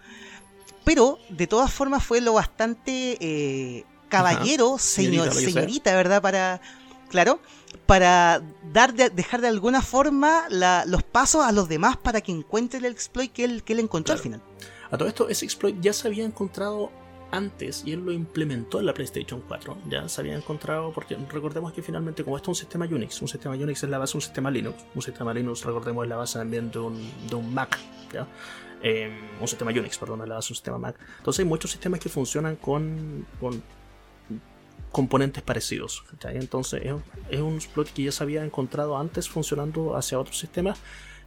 Pero 0.84 1.20
de 1.30 1.48
todas 1.48 1.72
formas 1.72 2.04
fue 2.04 2.20
lo 2.20 2.34
bastante 2.34 3.18
eh, 3.22 3.86
caballero, 4.10 4.78
señor, 4.78 5.32
Señorita, 5.34 5.52
señorita, 5.52 5.96
¿verdad? 5.96 6.22
Para, 6.22 6.60
claro, 7.10 7.40
para 7.86 8.42
dar 8.74 8.94
de- 8.94 9.10
dejar 9.10 9.42
de 9.42 9.48
alguna 9.48 9.82
forma 9.82 10.44
la- 10.50 10.84
los 10.86 11.04
pasos 11.04 11.44
a 11.46 11.52
los 11.52 11.70
demás 11.70 11.98
para 11.98 12.22
que 12.22 12.32
encuentren 12.32 12.86
el 12.86 12.92
exploit 12.92 13.32
que 13.32 13.44
él, 13.46 13.64
que 13.64 13.74
él 13.74 13.80
encontró 13.80 14.14
al 14.14 14.20
final. 14.20 14.42
A 14.92 14.98
todo 14.98 15.08
esto, 15.08 15.30
ese 15.30 15.46
exploit 15.46 15.80
ya 15.82 15.94
se 15.94 16.08
había 16.08 16.26
encontrado 16.26 16.92
antes 17.30 17.84
y 17.86 17.92
él 17.92 18.06
lo 18.06 18.14
implementó 18.14 18.80
en 18.80 18.86
la 18.86 18.94
PlayStation 18.94 19.44
4. 19.46 19.78
Ya 19.90 20.08
se 20.08 20.22
había 20.22 20.36
encontrado, 20.38 20.94
porque 20.94 21.18
recordemos 21.30 21.74
que 21.74 21.82
finalmente, 21.82 22.24
como 22.24 22.38
esto 22.38 22.52
es 22.52 22.58
un 22.58 22.62
sistema 22.62 22.86
Unix, 22.86 23.22
un 23.22 23.28
sistema 23.28 23.54
Unix 23.56 23.84
es 23.84 23.90
la 23.90 23.98
base 23.98 24.14
de 24.14 24.18
un 24.20 24.22
sistema 24.22 24.50
Linux. 24.50 24.86
Un 24.96 25.02
sistema 25.02 25.34
Linux, 25.34 25.66
recordemos, 25.66 26.04
es 26.06 26.10
la 26.10 26.16
base 26.16 26.40
también 26.40 26.72
de 26.72 26.80
un, 26.80 27.12
de 27.30 27.36
un 27.36 27.54
Mac. 27.54 27.78
¿ya? 28.14 28.26
Eh, 28.82 29.12
un 29.42 29.48
sistema 29.48 29.72
Unix, 29.72 29.98
perdón, 29.98 30.22
es 30.22 30.30
la 30.30 30.36
base 30.36 30.48
de 30.48 30.52
un 30.54 30.56
sistema 30.56 30.78
Mac. 30.78 30.96
Entonces 31.18 31.40
hay 31.40 31.46
muchos 31.46 31.70
sistemas 31.72 32.00
que 32.00 32.08
funcionan 32.08 32.56
con, 32.56 33.26
con 33.42 33.62
componentes 34.98 35.44
parecidos. 35.44 36.04
Entonces 36.24 36.82
es, 36.84 36.94
es 37.30 37.40
un 37.42 37.54
exploit 37.56 37.88
que 37.90 38.04
ya 38.04 38.12
se 38.12 38.24
había 38.24 38.44
encontrado 38.44 38.98
antes 38.98 39.30
funcionando 39.30 39.96
hacia 39.96 40.20
otros 40.20 40.38
sistemas. 40.40 40.80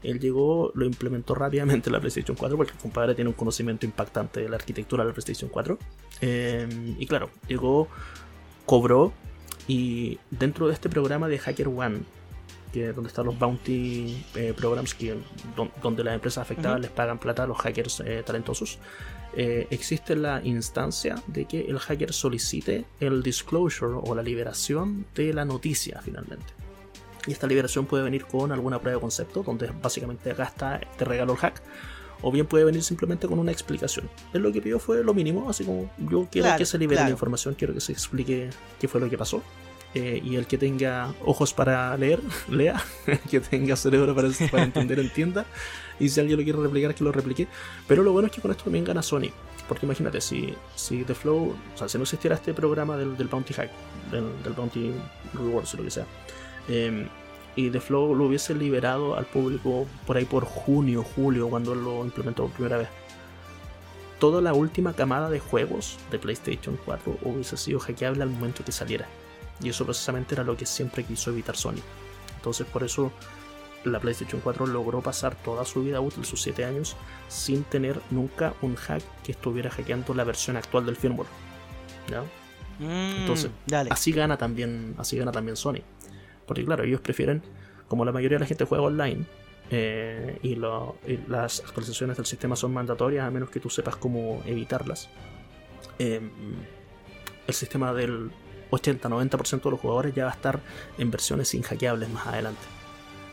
Él 0.03 0.19
llegó, 0.19 0.73
lo 0.75 0.87
implementó 0.87 1.35
rápidamente 1.35 1.89
en 1.89 1.93
la 1.93 2.01
PlayStation 2.01 2.37
4 2.37 2.57
porque 2.57 2.73
el 2.73 2.79
compadre 2.79 3.15
tiene 3.15 3.29
un 3.29 3.35
conocimiento 3.37 3.87
impactante 3.87 4.41
de 4.41 4.49
la 4.49 4.57
arquitectura 4.57 5.05
de 5.05 5.09
la 5.11 5.15
PlayStation 5.15 5.49
4. 5.51 5.79
Eh, 6.23 6.97
y 6.99 7.07
claro, 7.07 7.31
llegó, 7.47 7.87
cobró 8.67 9.13
y 9.69 10.19
dentro 10.31 10.67
de 10.69 10.75
este 10.75 10.89
programa 10.89 11.29
de 11.29 11.39
Hacker 11.39 11.69
One, 11.69 12.01
que 12.73 12.89
es 12.91 12.95
donde 12.95 13.09
están 13.09 13.27
los 13.27 13.39
bounty 13.39 14.25
eh, 14.35 14.53
programs 14.57 14.95
que, 14.95 15.17
don- 15.57 15.71
donde 15.83 16.03
las 16.03 16.15
empresas 16.15 16.43
afectadas 16.43 16.75
Ujú. 16.79 16.83
les 16.83 16.91
pagan 16.91 17.19
plata 17.19 17.45
a 17.45 17.47
los 17.47 17.59
hackers 17.59 18.01
eh, 18.01 18.23
talentosos, 18.25 18.79
eh, 19.35 19.67
existe 19.71 20.17
la 20.17 20.41
instancia 20.45 21.23
de 21.27 21.45
que 21.45 21.61
el 21.61 21.79
hacker 21.79 22.13
solicite 22.13 22.85
el 22.99 23.23
disclosure 23.23 23.95
o 24.03 24.15
la 24.15 24.23
liberación 24.23 25.07
de 25.15 25.33
la 25.33 25.45
noticia 25.45 26.01
finalmente. 26.03 26.47
Y 27.27 27.33
esta 27.33 27.47
liberación 27.47 27.87
puede 27.87 28.03
venir 28.03 28.25
con 28.25 28.51
alguna 28.51 28.79
prueba 28.81 28.97
de 28.97 29.01
concepto, 29.01 29.43
donde 29.43 29.71
básicamente 29.83 30.31
acá 30.31 30.45
está, 30.45 30.81
te 30.97 31.05
regalo 31.05 31.33
el 31.35 31.39
hack, 31.39 31.63
o 32.23 32.33
bien 32.33 32.47
puede 32.47 32.65
venir 32.65 32.83
simplemente 32.83 33.27
con 33.29 33.39
una 33.39 33.53
explicación. 33.53 34.09
Él 34.33 34.43
lo 34.43 34.53
que 34.53 34.61
pidió 34.61 34.79
fue 34.79 35.03
lo 35.05 35.15
mínimo, 35.15 35.49
así 35.49 35.65
como 35.65 35.91
yo 35.99 36.29
quiero 36.31 36.47
Claro, 36.47 36.59
que 36.59 36.67
se 36.67 36.79
libere 36.79 36.97
claro. 36.97 37.09
la 37.09 37.13
información, 37.13 37.55
quiero 37.55 37.75
que 37.75 37.81
se 37.81 37.93
explique 37.93 38.51
qué 38.79 38.89
fue 38.89 39.01
lo 39.01 39.09
que 39.09 39.19
pasó. 39.19 39.43
Eh, 39.93 40.21
y 40.25 40.37
el 40.37 40.47
que 40.47 40.57
tenga 40.57 41.13
ojos 41.25 41.53
para 41.53 41.97
leer, 41.97 42.21
lea. 42.49 42.81
El 43.07 43.19
que 43.19 43.41
tenga 43.41 43.75
cerebro 43.75 44.15
para, 44.15 44.29
para 44.51 44.63
entender, 44.63 45.01
entienda. 45.01 45.47
Y 46.01 46.09
si 46.09 46.19
alguien 46.19 46.39
lo 46.39 46.45
quiere 46.45 46.59
replicar, 46.59 46.95
que 46.95 47.05
lo 47.05 47.13
replique. 47.13 47.47
Pero 47.87 48.03
lo 48.03 48.13
bueno 48.13 48.27
es 48.27 48.33
que 48.33 48.41
con 48.41 48.51
esto 48.51 48.65
también 48.65 48.85
gana 48.85 49.03
Sony. 49.03 49.29
Porque 49.69 49.87
imagínate, 49.87 50.21
si, 50.21 50.53
si 50.75 51.05
The 51.05 51.15
Flow, 51.15 51.55
o 51.75 51.79
sea, 51.79 51.89
si 51.89 51.99
no 51.99 52.03
existiera 52.03 52.35
este 52.35 52.55
programa 52.55 52.97
del, 52.97 53.17
del 53.17 53.29
Bounty 53.29 53.55
Hack, 53.55 53.71
del, 54.11 54.53
Bounty 54.55 54.93
Rewards 55.35 55.75
o 55.75 55.77
lo 55.77 55.85
que 55.85 55.91
sea, 55.91 56.07
eh, 56.69 57.07
y 57.55 57.71
The 57.71 57.81
Flow 57.81 58.15
lo 58.15 58.25
hubiese 58.25 58.55
liberado 58.55 59.17
al 59.17 59.27
público 59.27 59.87
por 60.07 60.17
ahí 60.17 60.25
por 60.25 60.45
junio, 60.45 61.05
julio, 61.05 61.49
cuando 61.49 61.75
lo 61.75 62.05
implementó 62.05 62.45
por 62.45 62.53
primera 62.53 62.79
vez, 62.79 62.89
toda 64.19 64.41
la 64.41 64.55
última 64.55 64.93
camada 64.93 65.31
de 65.31 65.41
juegos 65.41 65.99
de 66.11 66.19
PlayStation 66.19 66.79
4 66.85 67.19
hubiese 67.23 67.57
sido 67.57 67.81
hackeable 67.81 68.23
al 68.23 68.31
momento 68.31 68.65
que 68.65 68.73
saliera. 68.73 69.07
Y 69.63 69.69
eso 69.69 69.85
precisamente 69.85 70.35
era 70.35 70.45
lo 70.45 70.57
que 70.57 70.67
siempre 70.67 71.05
quiso 71.05 71.31
evitar 71.31 71.57
Sony. 71.57 71.83
Entonces 72.37 72.67
por 72.67 72.83
eso 72.83 73.13
la 73.85 73.99
PlayStation 74.01 74.41
4 74.43 74.67
logró 74.67 75.01
pasar 75.01 75.35
toda 75.35 75.65
su 75.65 75.83
vida 75.83 76.01
útil, 76.01 76.25
sus 76.25 76.43
7 76.43 76.65
años, 76.65 76.97
sin 77.29 77.65
tener 77.65 78.01
nunca 78.11 78.55
un 78.63 78.75
hack 78.77 79.03
que 79.25 79.33
estuviera 79.33 79.71
hackeando 79.71 80.13
la 80.15 80.25
versión 80.25 80.57
actual 80.57 80.85
del 80.87 80.97
firmware. 80.97 81.29
¿Ya? 82.11 82.23
Entonces, 82.81 83.51
Mm, 83.51 83.71
dale. 83.71 83.91
así 83.93 84.13
gana 84.13 84.37
también, 84.39 84.95
así 84.99 85.17
gana 85.19 85.33
también 85.33 85.57
Sony. 85.57 85.81
Porque 86.47 86.65
claro, 86.65 86.85
ellos 86.85 87.01
prefieren, 87.01 87.43
como 87.89 88.05
la 88.05 88.13
mayoría 88.13 88.37
de 88.39 88.41
la 88.41 88.47
gente 88.47 88.65
juega 88.65 88.85
online, 88.85 89.25
eh, 89.71 90.39
y, 90.43 90.57
lo- 90.57 90.97
y 91.07 91.19
las 91.29 91.61
actualizaciones 91.61 92.17
del 92.17 92.27
sistema 92.27 92.57
son 92.57 92.73
mandatorias 92.73 93.27
a 93.27 93.31
menos 93.31 93.51
que 93.51 93.61
tú 93.61 93.71
sepas 93.71 93.97
cómo 93.97 94.43
evitarlas. 94.47 95.09
eh, 95.99 96.21
el 97.47 97.55
sistema 97.55 97.93
del 97.93 98.31
80-90% 98.71 99.65
de 99.65 99.71
los 99.73 99.81
jugadores 99.81 100.15
ya 100.15 100.25
va 100.25 100.31
a 100.31 100.35
estar 100.35 100.61
en 100.99 101.11
versiones 101.11 101.53
inhackeables 101.55 102.09
más 102.09 102.27
adelante. 102.29 102.61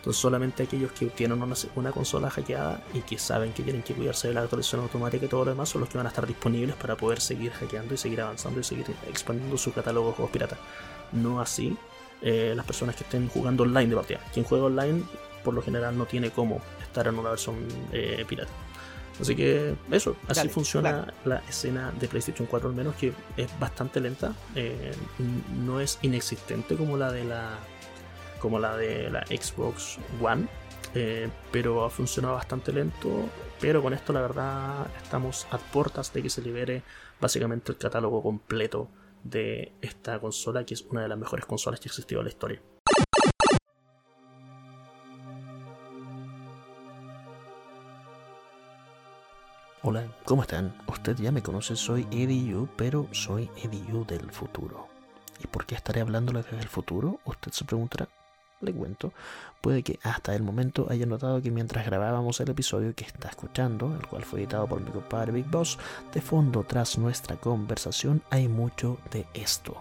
Entonces 0.08 0.22
solamente 0.22 0.64
aquellos 0.64 0.93
que 0.93 1.08
tienen 1.08 1.43
una, 1.43 1.53
una 1.76 1.91
consola 1.91 2.30
hackeada 2.30 2.82
y 2.93 3.01
que 3.01 3.18
saben 3.18 3.51
que 3.51 3.62
tienen 3.62 3.84
que 3.84 3.93
cuidarse 3.93 4.30
de 4.30 4.36
la 4.36 4.41
actualización 4.43 4.80
automática 4.80 5.26
y 5.26 5.28
todo 5.28 5.43
lo 5.43 5.51
demás 5.51 5.68
son 5.68 5.82
los 5.82 5.89
que 5.89 5.97
van 5.97 6.08
a 6.08 6.10
estar 6.10 6.26
disponibles 6.26 6.78
para 6.78 6.95
poder 6.95 7.20
seguir 7.20 7.51
hackeando 7.51 7.93
y 7.93 7.97
seguir 7.97 8.22
avanzando 8.22 8.62
y 8.62 8.64
seguir 8.64 8.86
expandiendo 9.10 9.58
su 9.58 9.74
catálogo 9.74 10.08
de 10.08 10.14
juegos 10.14 10.32
piratas. 10.32 10.60
No 11.12 11.41
así 11.41 11.76
eh, 12.22 12.53
las 12.55 12.66
personas 12.66 12.95
que 12.95 13.03
estén 13.03 13.28
jugando 13.28 13.64
online 13.64 13.88
de 13.88 13.95
partida. 13.97 14.22
Quien 14.32 14.45
juega 14.45 14.64
online 14.64 15.03
por 15.43 15.53
lo 15.53 15.62
general 15.62 15.97
no 15.97 16.05
tiene 16.05 16.32
cómo 16.32 16.62
estar 16.82 17.05
en 17.08 17.20
una 17.20 17.32
versión 17.32 17.58
eh, 17.91 18.24
pirata. 18.26 18.51
Así 19.20 19.36
que 19.36 19.76
eso, 19.91 20.16
así 20.30 20.39
Dale, 20.39 20.49
funciona 20.51 21.14
la 21.26 21.39
escena 21.49 21.91
de 21.99 22.08
PlayStation 22.08 22.47
4 22.47 22.70
al 22.70 22.76
menos, 22.76 22.95
que 22.95 23.12
es 23.36 23.60
bastante 23.60 23.99
lenta, 23.99 24.34
eh, 24.55 24.93
no 25.66 25.82
es 25.82 25.99
inexistente 26.01 26.78
como 26.78 26.95
la 26.95 27.12
de 27.12 27.26
la 27.26 27.58
como 28.39 28.59
la 28.59 28.77
de 28.77 29.09
la 29.09 29.25
Xbox 29.25 29.97
One, 30.21 30.47
eh, 30.95 31.29
pero 31.51 31.83
ha 31.85 31.89
funcionado 31.89 32.35
bastante 32.35 32.71
lento. 32.71 33.29
Pero 33.59 33.81
con 33.81 33.93
esto, 33.93 34.13
la 34.13 34.21
verdad, 34.21 34.88
estamos 35.01 35.47
a 35.51 35.57
puertas 35.57 36.13
de 36.13 36.21
que 36.21 36.29
se 36.29 36.41
libere 36.41 36.83
básicamente 37.19 37.71
el 37.71 37.77
catálogo 37.77 38.21
completo 38.21 38.89
de 39.23 39.73
esta 39.81 40.19
consola, 40.19 40.65
que 40.65 40.75
es 40.75 40.83
una 40.83 41.01
de 41.01 41.07
las 41.07 41.17
mejores 41.17 41.45
consolas 41.45 41.79
que 41.79 41.89
ha 41.89 41.91
existido 41.91 42.21
en 42.21 42.25
la 42.25 42.29
historia. 42.29 42.61
Hola, 49.83 50.05
¿cómo 50.25 50.41
están? 50.41 50.75
Usted 50.88 51.15
ya 51.15 51.31
me 51.31 51.41
conoce, 51.41 51.75
soy 51.75 52.05
Yu, 52.11 52.67
pero 52.75 53.07
soy 53.13 53.49
Yu 53.89 54.05
del 54.05 54.29
futuro. 54.31 54.88
¿Y 55.41 55.47
por 55.47 55.65
qué 55.65 55.75
estaré 55.75 56.01
hablándole 56.01 56.41
desde 56.41 56.59
el 56.59 56.67
futuro? 56.67 57.19
Usted 57.25 57.51
se 57.51 57.63
preguntará. 57.63 58.09
Le 58.60 58.74
cuento, 58.74 59.14
puede 59.62 59.84
que 59.84 59.99
hasta 60.01 60.34
el 60.34 60.41
momento 60.41 60.88
haya 60.89 61.05
notado 61.05 61.41
que 61.41 61.51
mientras 61.51 61.86
grabábamos 61.86 62.39
el 62.39 62.49
episodio 62.49 62.95
que 62.95 63.05
está 63.05 63.30
escuchando, 63.30 63.95
el 63.95 64.08
cual 64.08 64.24
fue 64.24 64.39
editado 64.39 64.68
por 64.68 64.82
mi 64.82 64.89
compadre 64.89 65.32
Big 65.32 65.45
Boss, 65.45 65.78
de 66.12 66.22
fondo 66.22 66.64
tras 66.64 66.97
nuestra 66.97 67.36
conversación 67.36 68.24
hay 68.32 68.47
mucho 68.47 68.97
de 69.12 69.28
esto. 69.36 69.78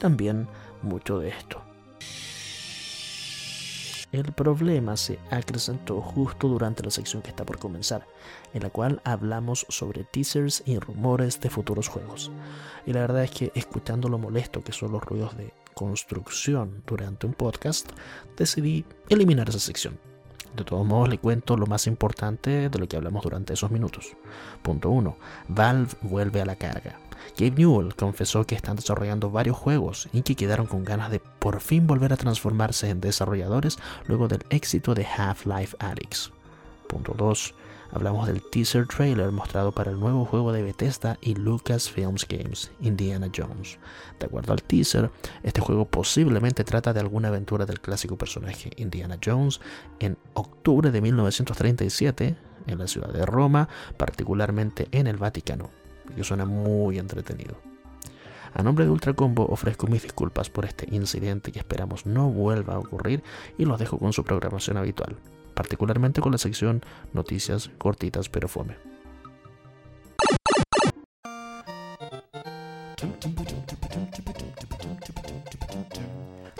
También 0.00 0.48
mucho 0.82 1.18
de 1.18 1.28
esto. 1.28 1.60
El 4.12 4.32
problema 4.32 4.96
se 4.96 5.18
acrecentó 5.30 6.00
justo 6.00 6.48
durante 6.48 6.82
la 6.82 6.90
sección 6.90 7.20
que 7.20 7.28
está 7.28 7.44
por 7.44 7.58
comenzar, 7.58 8.06
en 8.54 8.62
la 8.62 8.70
cual 8.70 9.02
hablamos 9.04 9.66
sobre 9.68 10.04
teasers 10.04 10.62
y 10.64 10.78
rumores 10.78 11.38
de 11.40 11.50
futuros 11.50 11.88
juegos. 11.88 12.30
Y 12.86 12.94
la 12.94 13.00
verdad 13.00 13.24
es 13.24 13.30
que 13.30 13.52
escuchando 13.54 14.08
lo 14.08 14.16
molesto 14.16 14.64
que 14.64 14.72
son 14.72 14.92
los 14.92 15.04
ruidos 15.04 15.36
de 15.36 15.52
construcción 15.76 16.82
durante 16.86 17.26
un 17.26 17.34
podcast, 17.34 17.90
decidí 18.34 18.86
eliminar 19.10 19.50
esa 19.50 19.58
sección. 19.58 19.98
De 20.56 20.64
todos 20.64 20.86
modos, 20.86 21.10
le 21.10 21.18
cuento 21.18 21.54
lo 21.58 21.66
más 21.66 21.86
importante 21.86 22.70
de 22.70 22.78
lo 22.78 22.88
que 22.88 22.96
hablamos 22.96 23.22
durante 23.22 23.52
esos 23.52 23.70
minutos. 23.70 24.16
Punto 24.62 24.88
1. 24.88 25.18
Valve 25.48 25.92
vuelve 26.00 26.40
a 26.40 26.46
la 26.46 26.56
carga. 26.56 26.98
Gabe 27.36 27.56
Newell 27.56 27.94
confesó 27.94 28.46
que 28.46 28.54
están 28.54 28.76
desarrollando 28.76 29.30
varios 29.30 29.58
juegos 29.58 30.08
y 30.14 30.22
que 30.22 30.34
quedaron 30.34 30.66
con 30.66 30.82
ganas 30.82 31.10
de 31.10 31.20
por 31.20 31.60
fin 31.60 31.86
volver 31.86 32.14
a 32.14 32.16
transformarse 32.16 32.88
en 32.88 33.02
desarrolladores 33.02 33.78
luego 34.06 34.28
del 34.28 34.46
éxito 34.48 34.94
de 34.94 35.04
Half-Life 35.04 35.76
Alyx. 35.78 36.32
Punto 36.88 37.12
2. 37.14 37.54
Hablamos 37.92 38.26
del 38.26 38.42
teaser 38.42 38.86
trailer 38.86 39.30
mostrado 39.32 39.72
para 39.72 39.90
el 39.90 40.00
nuevo 40.00 40.24
juego 40.24 40.52
de 40.52 40.62
Bethesda 40.62 41.18
y 41.20 41.34
Lucasfilms 41.34 42.26
Games, 42.28 42.70
Indiana 42.80 43.30
Jones. 43.34 43.78
De 44.18 44.26
acuerdo 44.26 44.52
al 44.52 44.62
teaser, 44.62 45.10
este 45.42 45.60
juego 45.60 45.86
posiblemente 45.86 46.64
trata 46.64 46.92
de 46.92 47.00
alguna 47.00 47.28
aventura 47.28 47.66
del 47.66 47.80
clásico 47.80 48.16
personaje 48.16 48.70
Indiana 48.76 49.18
Jones 49.24 49.60
en 50.00 50.18
octubre 50.34 50.90
de 50.90 51.00
1937 51.00 52.36
en 52.66 52.78
la 52.78 52.86
ciudad 52.86 53.12
de 53.12 53.24
Roma, 53.24 53.68
particularmente 53.96 54.88
en 54.90 55.06
el 55.06 55.16
Vaticano, 55.16 55.70
que 56.14 56.24
suena 56.24 56.44
muy 56.44 56.98
entretenido. 56.98 57.56
A 58.54 58.62
nombre 58.62 58.84
de 58.84 58.90
Ultracombo 58.90 59.46
ofrezco 59.46 59.86
mis 59.86 60.02
disculpas 60.02 60.48
por 60.50 60.64
este 60.64 60.86
incidente 60.90 61.52
que 61.52 61.58
esperamos 61.58 62.06
no 62.06 62.30
vuelva 62.30 62.74
a 62.74 62.78
ocurrir 62.78 63.22
y 63.58 63.66
los 63.66 63.78
dejo 63.78 63.98
con 63.98 64.12
su 64.12 64.24
programación 64.24 64.78
habitual, 64.78 65.16
particularmente 65.56 66.20
con 66.20 66.30
la 66.30 66.38
sección 66.38 66.84
Noticias 67.12 67.70
cortitas 67.78 68.28
pero 68.28 68.46
fome. 68.46 68.76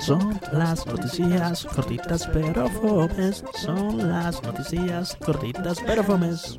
Son 0.07 0.41
las 0.53 0.87
noticias 0.87 1.65
cortitas 1.65 2.29
pero 2.33 2.69
fomes. 2.69 3.45
Son 3.61 4.09
las 4.09 4.43
noticias 4.43 5.17
cortitas 5.17 5.81
pero 5.85 6.03
fomes. 6.05 6.57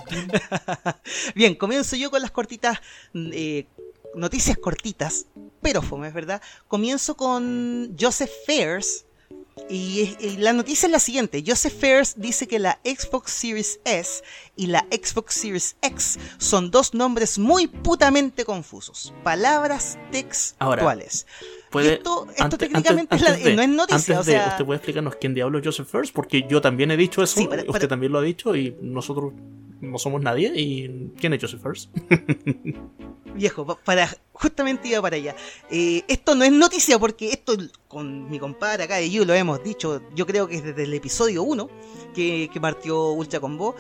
Bien, 1.36 1.56
comienzo 1.56 1.96
yo 1.96 2.12
con 2.12 2.22
las 2.22 2.32
cortitas, 2.32 2.80
eh, 3.16 3.66
noticias 4.16 4.58
cortitas, 4.58 5.28
pero 5.62 5.82
fomes, 5.82 6.14
¿verdad? 6.14 6.42
Comienzo 6.68 7.16
con 7.16 7.96
Joseph 8.00 8.32
Fairs. 8.46 9.07
Y, 9.70 10.16
y 10.20 10.38
la 10.38 10.54
noticia 10.54 10.86
es 10.88 10.92
la 10.92 11.00
siguiente. 11.00 11.44
Joseph 11.46 11.74
Fairs 11.80 12.16
dice 12.18 12.48
que 12.48 12.60
la 12.60 12.80
Xbox 12.86 13.32
Series 13.32 13.80
S 13.86 14.24
y 14.56 14.68
la 14.68 14.86
Xbox 14.92 15.34
Series 15.34 15.76
X 15.82 16.18
son 16.38 16.72
dos 16.72 16.94
nombres 16.94 17.38
muy 17.38 17.68
putamente 17.68 18.46
confusos. 18.46 19.14
Palabras 19.24 19.98
textuales. 20.12 21.26
Puede- 21.70 21.88
Y 21.90 21.94
esto, 21.96 22.28
esto 22.30 22.44
antes- 22.44 22.60
técnicamente 22.60 23.14
antes- 23.16 23.18
es 23.18 23.22
la- 23.24 23.30
antes 23.36 23.46
de- 23.46 23.56
no 23.56 23.62
es 23.62 23.70
noticia, 23.70 24.18
antes 24.20 24.34
o 24.36 24.40
de-. 24.40 24.48
¿Usted 24.48 24.66
puede 24.66 24.78
explicarnos 24.78 25.16
quién 25.18 25.34
diablo 25.34 25.60
es 25.60 25.66
Joseph 25.66 25.88
First? 25.90 26.14
Porque 26.14 26.46
yo 26.50 26.62
también 26.62 26.92
he 26.92 26.98
dicho 26.98 27.22
eso, 27.22 27.40
Sí, 27.40 27.48
para- 27.48 27.64
usted 27.68 27.88
también 27.90 28.12
lo 28.14 28.20
ha 28.20 28.22
dicho 28.22 28.56
y 28.56 28.76
nosotros 28.82 29.34
no 29.82 29.98
somos 29.98 30.22
nadie. 30.22 30.52
¿Y 30.56 31.12
quién 31.20 31.34
es 31.34 31.42
Joseph 31.42 31.62
First? 31.62 31.90
Viejo, 33.36 33.66
pa- 33.68 33.76
para, 33.78 34.10
justamente 34.34 34.88
iba 34.88 35.00
para 35.02 35.16
allá. 35.16 35.36
Eh, 35.70 36.04
esto 36.08 36.34
no 36.34 36.44
es 36.44 36.52
noticia 36.52 36.98
porque 36.98 37.30
esto 37.30 37.54
con 37.88 38.30
mi 38.32 38.40
compadre 38.40 38.84
acá 38.86 38.96
de 38.96 39.10
You 39.12 39.26
lo 39.26 39.34
hemos 39.36 39.64
dicho, 39.64 40.02
yo 40.16 40.26
creo 40.26 40.48
que 40.48 40.56
es 40.56 40.64
desde 40.64 40.84
el 40.84 40.94
episodio 40.96 41.44
1 41.44 41.70
que, 42.16 42.50
que 42.52 42.60
partió 42.60 43.12
Ultra 43.12 43.40
Combo. 43.40 43.76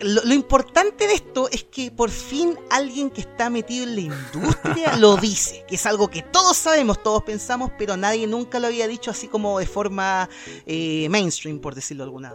Lo, 0.00 0.22
lo 0.24 0.34
importante 0.34 1.06
de 1.06 1.14
esto 1.14 1.48
es 1.50 1.64
que 1.64 1.90
por 1.90 2.10
fin 2.10 2.58
alguien 2.70 3.08
que 3.08 3.22
está 3.22 3.48
metido 3.48 3.84
en 3.84 3.94
la 3.94 4.00
industria 4.02 4.96
lo 4.98 5.16
dice, 5.16 5.64
que 5.66 5.76
es 5.76 5.86
algo 5.86 6.08
que 6.08 6.20
todos 6.22 6.58
sabemos, 6.58 7.02
todos 7.02 7.22
pensamos, 7.22 7.70
pero 7.78 7.96
nadie 7.96 8.26
nunca 8.26 8.58
lo 8.60 8.66
había 8.66 8.86
dicho 8.86 9.10
así 9.10 9.28
como 9.28 9.58
de 9.60 9.66
forma 9.66 10.28
eh, 10.66 11.08
mainstream, 11.08 11.58
por 11.58 11.74
decirlo 11.74 12.04
de 12.04 12.08
alguna. 12.08 12.34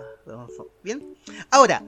Bien, 0.83 1.15
ahora. 1.51 1.83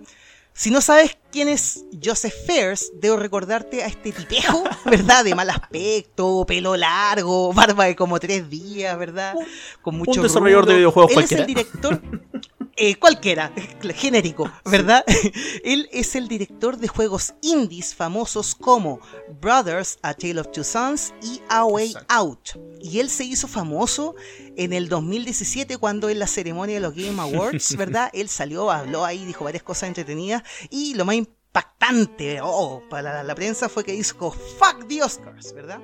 Si 0.57 0.71
no 0.71 0.81
sabes 0.81 1.15
quién 1.31 1.49
es 1.49 1.85
Joseph 2.03 2.33
Fairs, 2.47 2.91
debo 2.95 3.15
recordarte 3.17 3.83
a 3.83 3.85
este 3.85 4.11
tipejo, 4.11 4.63
¿verdad? 4.85 5.23
De 5.23 5.35
mal 5.35 5.47
aspecto, 5.51 6.45
pelo 6.47 6.75
largo, 6.75 7.53
barba 7.53 7.85
de 7.85 7.95
como 7.95 8.19
tres 8.19 8.49
días, 8.49 8.97
¿verdad? 8.97 9.35
Con 9.83 9.99
mucho 9.99 10.19
desarrollador 10.23 10.65
de 10.65 10.77
videojuegos 10.77 11.11
Él 11.11 11.13
cualquiera. 11.13 11.43
es 11.43 11.47
el 11.47 11.53
director, 11.53 12.01
eh, 12.77 12.95
cualquiera, 12.95 13.51
genérico, 13.95 14.51
¿verdad? 14.65 15.03
Él 15.63 15.89
es 15.91 16.15
el 16.15 16.27
director 16.27 16.77
de 16.77 16.87
juegos 16.87 17.33
indies 17.41 17.95
famosos 17.95 18.53
como 18.53 18.99
Brothers, 19.41 19.97
A 20.03 20.13
Tale 20.13 20.39
of 20.39 20.51
Two 20.51 20.63
Sons 20.63 21.13
y 21.21 21.41
A 21.49 21.65
Way 21.65 21.87
Exacto. 21.87 22.13
Out. 22.13 22.49
Y 22.79 22.99
él 22.99 23.09
se 23.09 23.23
hizo 23.23 23.47
famoso 23.47 24.15
en 24.55 24.71
el 24.71 24.87
2017 24.89 25.77
cuando 25.77 26.09
en 26.09 26.19
la 26.19 26.27
ceremonia 26.27 26.75
de 26.75 26.81
los 26.81 26.93
Game 26.93 27.19
Awards, 27.19 27.75
¿verdad? 27.77 28.09
Él 28.13 28.29
salió, 28.29 28.69
habló 28.69 29.03
ahí, 29.03 29.25
dijo 29.25 29.43
varias 29.43 29.63
cosas 29.63 29.87
entretenidas 29.87 30.43
y 30.69 30.93
lo 30.93 31.05
más 31.05 31.15
impactante 31.15 32.39
oh, 32.43 32.83
para 32.89 33.13
la, 33.15 33.23
la 33.23 33.35
prensa 33.35 33.69
fue 33.69 33.83
que 33.83 33.93
dijo 33.93 34.31
fuck 34.31 34.87
the 34.87 35.01
Oscars, 35.01 35.53
¿verdad? 35.53 35.81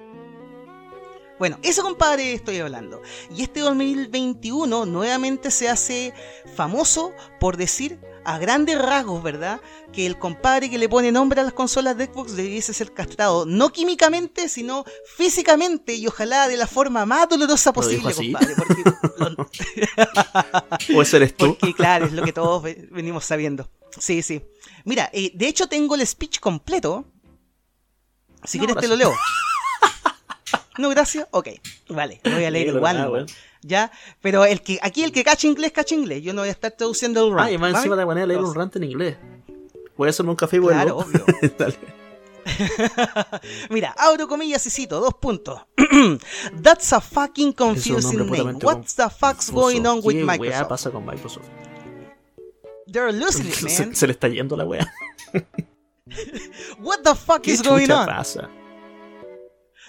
Bueno, 1.40 1.58
ese 1.64 1.82
compadre 1.82 2.34
estoy 2.34 2.60
hablando. 2.60 3.02
Y 3.36 3.42
este 3.44 3.60
2021 3.62 4.86
nuevamente 4.86 5.52
se 5.52 5.68
hace 5.70 6.14
famoso 6.56 7.12
por 7.40 7.58
decir 7.58 8.00
a 8.26 8.38
grandes 8.38 8.80
rasgos, 8.80 9.22
¿verdad? 9.22 9.60
Que 9.92 10.06
el 10.06 10.18
compadre 10.18 10.70
que 10.70 10.78
le 10.78 10.88
pone 10.88 11.12
nombre 11.12 11.42
a 11.42 11.44
las 11.44 11.52
consolas 11.54 11.98
de 11.98 12.06
Xbox 12.06 12.36
debiese 12.38 12.74
ser 12.74 12.94
castrado, 12.94 13.46
no 13.46 13.72
químicamente, 13.74 14.48
sino 14.48 14.86
físicamente 15.18 15.96
y 15.96 16.08
ojalá 16.08 16.48
de 16.48 16.56
la 16.56 16.68
forma 16.68 17.06
más 17.06 17.28
dolorosa 17.28 17.74
¿Lo 17.76 17.86
dijo 17.88 18.04
posible, 18.04 18.32
compadre. 18.40 18.56
Porque 18.56 18.84
lo- 20.92 20.98
¿O 20.98 21.02
ese 21.02 21.18
eres 21.18 21.36
tú? 21.36 21.58
porque 21.60 21.74
claro, 21.74 22.06
es 22.06 22.14
lo 22.14 22.24
que 22.24 22.32
todos 22.32 22.64
ve- 22.64 22.88
venimos 22.92 23.26
sabiendo. 23.26 23.70
Sí, 24.00 24.22
sí. 24.22 24.42
Mira, 24.86 25.10
eh, 25.12 25.32
de 25.36 25.48
hecho 25.48 25.68
tengo 25.68 25.96
el 25.96 26.06
speech 26.08 26.40
completo. 26.40 27.06
Si 28.46 28.58
No, 28.58 28.66
quieres 28.66 28.82
te 28.82 28.88
lo 28.88 28.96
leo. 28.96 29.12
No, 30.78 30.90
gracias. 30.90 31.28
Ok, 31.32 31.50
vale, 31.90 32.20
voy 32.24 32.44
a 32.46 32.52
leer 32.52 32.68
igual. 32.68 33.10
bueno. 33.10 33.26
Ya, 33.62 33.92
pero 34.22 34.44
el 34.44 34.62
que 34.62 34.78
aquí 34.82 35.04
el 35.04 35.12
que 35.12 35.24
cacha 35.24 35.48
inglés, 35.48 35.72
cacha 35.72 35.96
inglés. 35.96 36.22
Yo 36.24 36.34
no 36.34 36.42
voy 36.42 36.50
a 36.50 36.52
estar 36.52 36.72
traduciendo 36.72 37.26
el 37.28 37.34
rant. 37.34 37.48
Ah, 37.48 37.52
y 37.52 37.58
más 37.58 37.72
¿vale? 37.72 37.78
encima 37.78 37.96
de 37.96 38.06
manera 38.06 38.28
de 38.28 38.34
leer 38.34 38.42
un 38.42 38.54
rant 38.56 38.76
en 38.76 38.84
inglés. 38.84 39.18
Voy 39.96 40.08
a 40.08 40.10
hacerme 40.10 40.32
un 40.32 40.36
café 40.36 40.58
y 40.58 40.60
vuelvo. 40.60 40.82
Claro, 40.82 40.98
obvio. 40.98 41.26
Dale. 41.58 41.78
Mira, 43.70 43.96
abro 43.98 44.28
comillas 44.28 44.66
y 44.66 44.70
cito, 44.70 45.00
dos 45.00 45.14
puntos. 45.14 45.62
That's 46.62 46.92
a 46.92 47.00
fucking 47.00 47.54
confusing 47.54 48.30
name. 48.30 48.60
What's 48.62 48.96
the 48.96 49.10
fuck's 49.10 49.50
going 49.50 49.86
on 49.86 50.02
with 50.04 50.16
¿Qué 50.18 50.26
Microsoft? 50.26 50.68
pasa 50.68 50.92
con 50.92 51.06
Microsoft? 51.06 51.46
They're 52.92 53.14
losing 53.14 53.48
it, 53.48 53.62
man. 53.80 53.96
se 53.96 54.08
le 54.08 54.14
está 54.14 54.28
yendo 54.28 54.58
la 54.58 54.66
wea. 54.66 54.92
What 56.80 57.00
the 57.04 57.16
fuck 57.16 57.42
¿Qué 57.44 57.52
is 57.52 57.62
going 57.64 57.90
on? 57.90 58.06
pasa? 58.06 58.50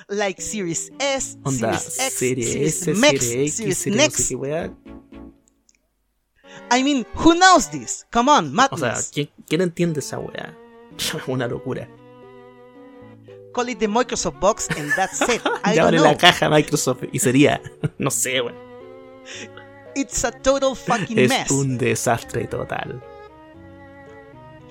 Like 0.09 0.41
Series 0.41 0.91
S, 0.99 1.37
Onda, 1.43 1.79
Series 1.79 2.01
X, 2.01 2.15
serie 2.15 2.45
Series 2.45 2.89
S, 2.89 2.99
Max, 2.99 3.25
serie 3.27 3.45
X, 3.45 3.55
Series 3.57 3.79
serie 3.79 3.97
no 3.97 4.03
sé 4.11 4.37
Next. 4.37 4.75
I 6.71 6.83
mean, 6.83 7.05
who 7.15 7.35
knows 7.35 7.69
this? 7.71 8.07
Come 8.11 8.31
on, 8.31 8.47
O 8.47 8.49
sea, 8.77 8.89
madness. 8.89 9.11
¿quién, 9.13 9.31
quién 9.49 9.61
entiende 9.61 10.01
esa 10.01 10.19
wea? 10.19 10.57
Una 11.29 11.47
locura. 11.47 11.89
Call 13.53 13.69
it 13.69 13.79
the 13.79 13.89
Microsoft 13.89 14.41
Box 14.41 14.69
and 14.77 14.91
that's 14.97 15.21
it. 15.29 15.41
I 15.65 15.75
ya 15.75 15.91
know. 15.91 16.03
la 16.03 16.17
caja 16.17 16.49
Microsoft 16.49 17.05
y 17.13 17.19
sería, 17.19 17.61
no 17.99 18.11
sé, 18.11 18.41
wea. 18.41 18.55
It's 19.95 20.25
a 20.25 20.33
total 20.33 20.75
fucking 20.75 21.19
Es 21.19 21.29
mess. 21.29 21.51
un 21.53 21.79
desastre 21.79 22.47
total. 22.49 23.01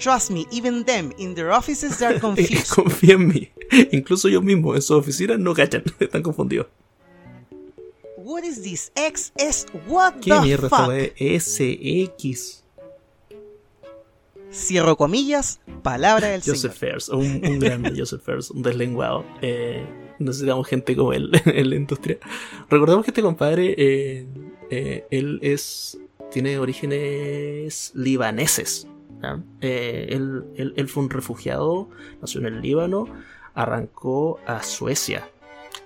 Trust 0.03 0.31
me, 0.31 0.45
even 0.51 0.83
them 0.83 1.13
in 1.17 1.33
their 1.33 1.53
offices 1.53 1.97
they're 1.97 2.19
confused. 2.27 2.75
Confía 2.75 3.13
en 3.13 3.25
mí. 3.29 3.49
Incluso 3.93 4.27
yo 4.27 4.41
mismo 4.41 4.75
en 4.75 4.81
su 4.81 4.95
oficina 4.95 5.37
no 5.37 5.53
cachan. 5.53 5.81
Están 5.99 6.21
confundidos. 6.21 6.67
What 8.17 8.43
is 8.43 8.61
this? 8.61 8.91
XS? 8.97 9.67
What 9.87 10.15
¿Qué 10.19 10.31
the 10.33 10.41
mierda 10.41 10.67
fuck? 10.67 10.91
SX. 11.17 12.63
Cierro 14.51 14.97
comillas, 14.97 15.61
palabra 15.81 16.27
del 16.27 16.41
Joseph 16.43 16.77
señor. 16.77 17.01
Un, 17.13 17.41
un 17.45 17.59
grande 17.59 17.93
Joseph 17.97 18.21
Fairs, 18.21 18.51
un 18.51 18.61
deslenguado. 18.61 19.23
Eh, 19.41 19.85
necesitamos 20.19 20.67
gente 20.67 20.97
como 20.97 21.13
él 21.13 21.31
en 21.45 21.69
la 21.69 21.75
industria. 21.77 22.19
Recordemos 22.69 23.05
que 23.05 23.11
este 23.11 23.21
compadre, 23.21 23.73
eh, 23.77 24.27
eh, 24.69 25.05
él 25.11 25.39
es 25.41 25.97
tiene 26.29 26.59
orígenes 26.59 27.91
libaneses. 27.95 28.85
Eh, 29.61 30.07
él, 30.09 30.87
fue 30.87 31.03
un 31.03 31.09
refugiado, 31.09 31.89
nació 32.21 32.41
en 32.41 32.47
el 32.47 32.61
Líbano, 32.61 33.07
arrancó 33.53 34.39
a 34.45 34.63
Suecia. 34.63 35.29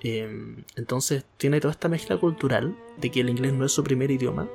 Eh, 0.01 0.55
entonces 0.75 1.25
tiene 1.37 1.59
toda 1.59 1.71
esta 1.71 1.89
mezcla 1.89 2.17
cultural 2.17 2.75
de 2.97 3.11
que 3.11 3.21
el 3.21 3.29
inglés 3.29 3.53
no 3.53 3.65
es 3.65 3.71
su 3.71 3.83
primer 3.83 4.11
idioma. 4.11 4.47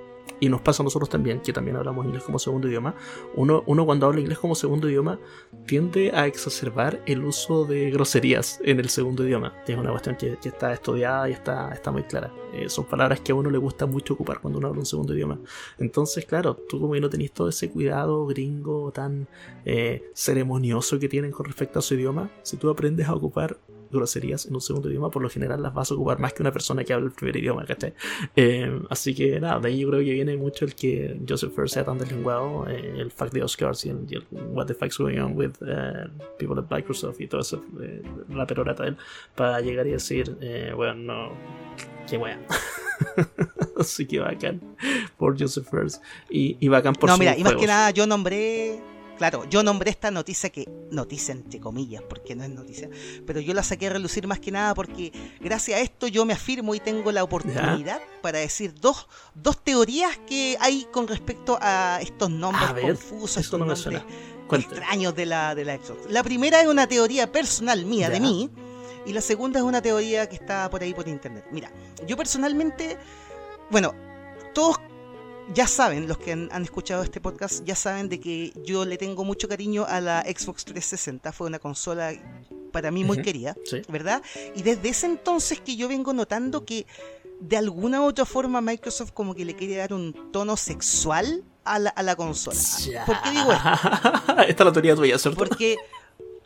Y 0.42 0.48
nos 0.48 0.60
pasa 0.60 0.82
a 0.82 0.84
nosotros 0.84 1.08
también, 1.08 1.38
que 1.38 1.52
también 1.52 1.76
hablamos 1.76 2.04
inglés 2.04 2.24
como 2.24 2.36
segundo 2.36 2.66
idioma. 2.66 2.96
Uno, 3.36 3.62
uno 3.64 3.86
cuando 3.86 4.06
habla 4.06 4.18
inglés 4.18 4.40
como 4.40 4.56
segundo 4.56 4.90
idioma 4.90 5.20
tiende 5.66 6.10
a 6.12 6.26
exacerbar 6.26 7.00
el 7.06 7.24
uso 7.24 7.64
de 7.64 7.92
groserías 7.92 8.58
en 8.64 8.80
el 8.80 8.88
segundo 8.88 9.24
idioma. 9.24 9.54
Es 9.68 9.78
una 9.78 9.92
cuestión 9.92 10.16
que, 10.16 10.36
está 10.42 10.72
estudiada 10.72 11.28
y 11.28 11.32
está, 11.32 11.72
está 11.72 11.92
muy 11.92 12.02
clara. 12.02 12.32
Eh, 12.52 12.68
son 12.68 12.86
palabras 12.86 13.20
que 13.20 13.30
a 13.30 13.36
uno 13.36 13.50
le 13.50 13.58
gusta 13.58 13.86
mucho 13.86 14.14
ocupar 14.14 14.40
cuando 14.40 14.58
uno 14.58 14.66
habla 14.66 14.80
un 14.80 14.86
segundo 14.86 15.14
idioma. 15.14 15.38
Entonces, 15.78 16.26
claro, 16.26 16.56
tú 16.68 16.80
como 16.80 16.94
que 16.94 17.00
no 17.00 17.08
tenés 17.08 17.30
todo 17.30 17.48
ese 17.48 17.70
cuidado 17.70 18.26
gringo 18.26 18.90
tan 18.90 19.28
eh, 19.64 20.10
ceremonioso 20.12 20.98
que 20.98 21.08
tienen 21.08 21.30
con 21.30 21.46
respecto 21.46 21.78
a 21.78 21.82
su 21.82 21.94
idioma, 21.94 22.32
si 22.42 22.56
tú 22.56 22.68
aprendes 22.68 23.06
a 23.06 23.14
ocupar 23.14 23.58
groserías 23.92 24.46
en 24.46 24.54
un 24.54 24.60
segundo 24.60 24.88
idioma, 24.90 25.10
por 25.10 25.22
lo 25.22 25.28
general 25.30 25.62
las 25.62 25.72
vas 25.74 25.90
a 25.90 25.94
ocupar 25.94 26.18
más 26.18 26.32
que 26.32 26.42
una 26.42 26.52
persona 26.52 26.84
que 26.84 26.92
habla 26.92 27.06
el 27.06 27.12
primer 27.12 27.36
idioma, 27.36 27.64
¿cachai? 27.64 27.94
Eh, 28.36 28.80
así 28.90 29.14
que 29.14 29.38
nada, 29.40 29.60
de 29.60 29.68
ahí 29.68 29.80
yo 29.80 29.88
creo 29.88 30.00
que 30.00 30.12
viene 30.12 30.36
mucho 30.36 30.64
el 30.64 30.74
que 30.74 31.20
Joseph 31.28 31.54
First 31.54 31.74
sea 31.74 31.84
tan 31.84 31.98
deslenguado, 31.98 32.66
eh, 32.68 32.94
el 32.98 33.10
fact 33.10 33.32
de 33.32 33.42
Oscars 33.42 33.84
y 33.86 33.90
el, 33.90 34.06
y 34.08 34.14
el 34.16 34.24
what 34.52 34.66
the 34.66 34.74
fuck's 34.74 34.98
going 34.98 35.18
on 35.18 35.36
with 35.36 35.52
eh, 35.66 36.06
people 36.38 36.58
at 36.58 36.70
Microsoft 36.70 37.20
y 37.20 37.26
todo 37.26 37.40
eso, 37.42 37.62
eh, 37.80 38.02
la 38.30 38.46
perorata 38.46 38.82
de 38.84 38.90
él, 38.90 38.96
para 39.34 39.60
llegar 39.60 39.86
y 39.86 39.90
decir, 39.92 40.36
eh, 40.40 40.72
bueno, 40.74 40.94
no, 40.94 41.32
qué 42.08 42.16
wea. 42.16 42.38
así 43.78 44.06
que 44.06 44.20
bacán 44.20 44.60
por 45.16 45.38
Joseph 45.38 45.68
First 45.68 46.02
y, 46.30 46.56
y 46.60 46.68
bacán 46.68 46.94
por 46.94 47.08
no, 47.08 47.14
sus 47.16 47.20
mira, 47.20 47.36
y 47.36 47.42
más 47.42 47.52
que 47.52 47.58
juegos. 47.58 47.66
nada 47.68 47.90
yo 47.90 48.06
nombré, 48.06 48.80
claro, 49.16 49.48
yo 49.48 49.62
nombré 49.62 49.90
esta 49.90 50.10
noticia 50.10 50.50
que, 50.50 50.68
noticia 50.90 51.32
entre 51.32 51.60
comillas, 51.60 52.02
porque 52.08 52.34
no 52.34 52.44
es 52.44 52.50
noticia, 52.50 52.88
pero 53.26 53.40
yo 53.40 53.54
la 53.54 53.62
saqué 53.62 53.86
a 53.86 53.90
relucir 53.90 54.26
más 54.26 54.40
que 54.40 54.50
nada 54.50 54.74
porque 54.74 55.12
gracias 55.40 55.78
a 55.78 55.82
esto 55.82 56.06
yo 56.06 56.24
me 56.24 56.32
afirmo 56.32 56.74
y 56.74 56.80
tengo 56.80 57.12
la 57.12 57.24
oportunidad 57.24 58.00
para 58.20 58.38
decir 58.38 58.74
dos, 58.74 59.08
dos 59.34 59.62
teorías 59.62 60.18
que 60.26 60.56
hay 60.60 60.86
con 60.92 61.08
respecto 61.08 61.58
a 61.60 61.98
estos 62.02 62.30
nombres 62.30 62.68
A 62.68 62.72
ver, 62.72 62.84
confusos, 62.86 63.38
estos 63.38 63.58
no 63.58 63.66
nombres 63.66 64.02
extraños 64.52 65.14
de 65.14 65.24
la, 65.24 65.54
de 65.54 65.64
la 65.64 65.76
Xbox. 65.76 66.10
La 66.10 66.22
primera 66.22 66.60
es 66.60 66.66
una 66.66 66.86
teoría 66.86 67.32
personal 67.32 67.86
mía, 67.86 68.10
de 68.10 68.20
mí, 68.20 68.50
y 69.06 69.12
la 69.14 69.22
segunda 69.22 69.58
es 69.58 69.64
una 69.64 69.80
teoría 69.80 70.28
que 70.28 70.36
está 70.36 70.68
por 70.68 70.82
ahí 70.82 70.92
por 70.92 71.08
internet. 71.08 71.46
Mira, 71.50 71.72
yo 72.06 72.16
personalmente 72.18 72.98
bueno, 73.72 73.94
todos 74.52 74.76
ya 75.54 75.66
saben, 75.66 76.08
los 76.08 76.18
que 76.18 76.32
han, 76.32 76.48
han 76.52 76.62
escuchado 76.62 77.02
este 77.02 77.20
podcast, 77.20 77.64
ya 77.64 77.74
saben 77.74 78.08
de 78.08 78.20
que 78.20 78.52
yo 78.64 78.84
le 78.84 78.96
tengo 78.98 79.24
mucho 79.24 79.48
cariño 79.48 79.84
a 79.88 80.00
la 80.00 80.22
Xbox 80.22 80.64
360. 80.64 81.32
Fue 81.32 81.46
una 81.46 81.58
consola 81.58 82.12
para 82.72 82.90
mí 82.90 83.04
muy 83.04 83.20
querida, 83.22 83.54
Sí. 83.64 83.82
¿verdad? 83.88 84.22
Y 84.54 84.62
desde 84.62 84.88
ese 84.88 85.06
entonces 85.06 85.60
que 85.60 85.76
yo 85.76 85.88
vengo 85.88 86.12
notando 86.12 86.64
que 86.64 86.86
de 87.40 87.56
alguna 87.56 88.00
u 88.00 88.04
otra 88.06 88.24
forma 88.24 88.60
Microsoft 88.60 89.10
como 89.12 89.34
que 89.34 89.44
le 89.44 89.54
quiere 89.54 89.76
dar 89.76 89.92
un 89.92 90.30
tono 90.32 90.56
sexual 90.56 91.44
a 91.64 91.78
la, 91.78 91.90
a 91.90 92.02
la 92.02 92.16
consola. 92.16 92.56
¿Por 93.04 93.20
qué 93.20 93.30
digo 93.30 93.52
esto? 93.52 93.68
Esta 94.48 94.62
es 94.62 94.66
la 94.66 94.72
teoría 94.72 94.94
tuya, 94.94 95.18
¿cierto? 95.18 95.38
Porque, 95.38 95.76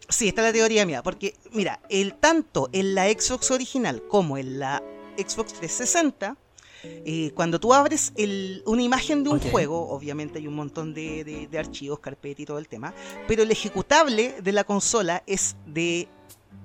sí, 0.09 0.29
esta 0.29 0.41
es 0.43 0.49
la 0.49 0.53
teoría 0.53 0.85
mía. 0.87 1.03
Porque, 1.03 1.37
mira, 1.53 1.81
el 1.91 2.15
tanto 2.15 2.69
en 2.73 2.95
la 2.95 3.07
Xbox 3.11 3.51
original 3.51 4.03
como 4.09 4.37
en 4.39 4.59
la 4.59 4.83
Xbox 5.17 5.53
360, 5.55 6.37
eh, 6.83 7.33
cuando 7.35 7.59
tú 7.61 7.73
abres 7.75 8.13
el- 8.17 8.63
una 8.67 8.83
imagen 8.83 9.25
de 9.25 9.31
un 9.31 9.41
juego, 9.41 9.89
obviamente 9.91 10.39
hay 10.39 10.47
un 10.47 10.55
montón 10.55 10.95
de, 10.95 11.25
de- 11.25 11.47
de 11.49 11.59
archivos, 11.59 11.99
carpeta 12.01 12.43
y 12.43 12.45
todo 12.47 12.59
el 12.59 12.69
tema, 12.69 12.95
pero 13.29 13.43
el 13.43 13.51
ejecutable 13.51 14.41
de 14.43 14.53
la 14.53 14.65
consola 14.65 15.23
es 15.27 15.57
de 15.67 16.09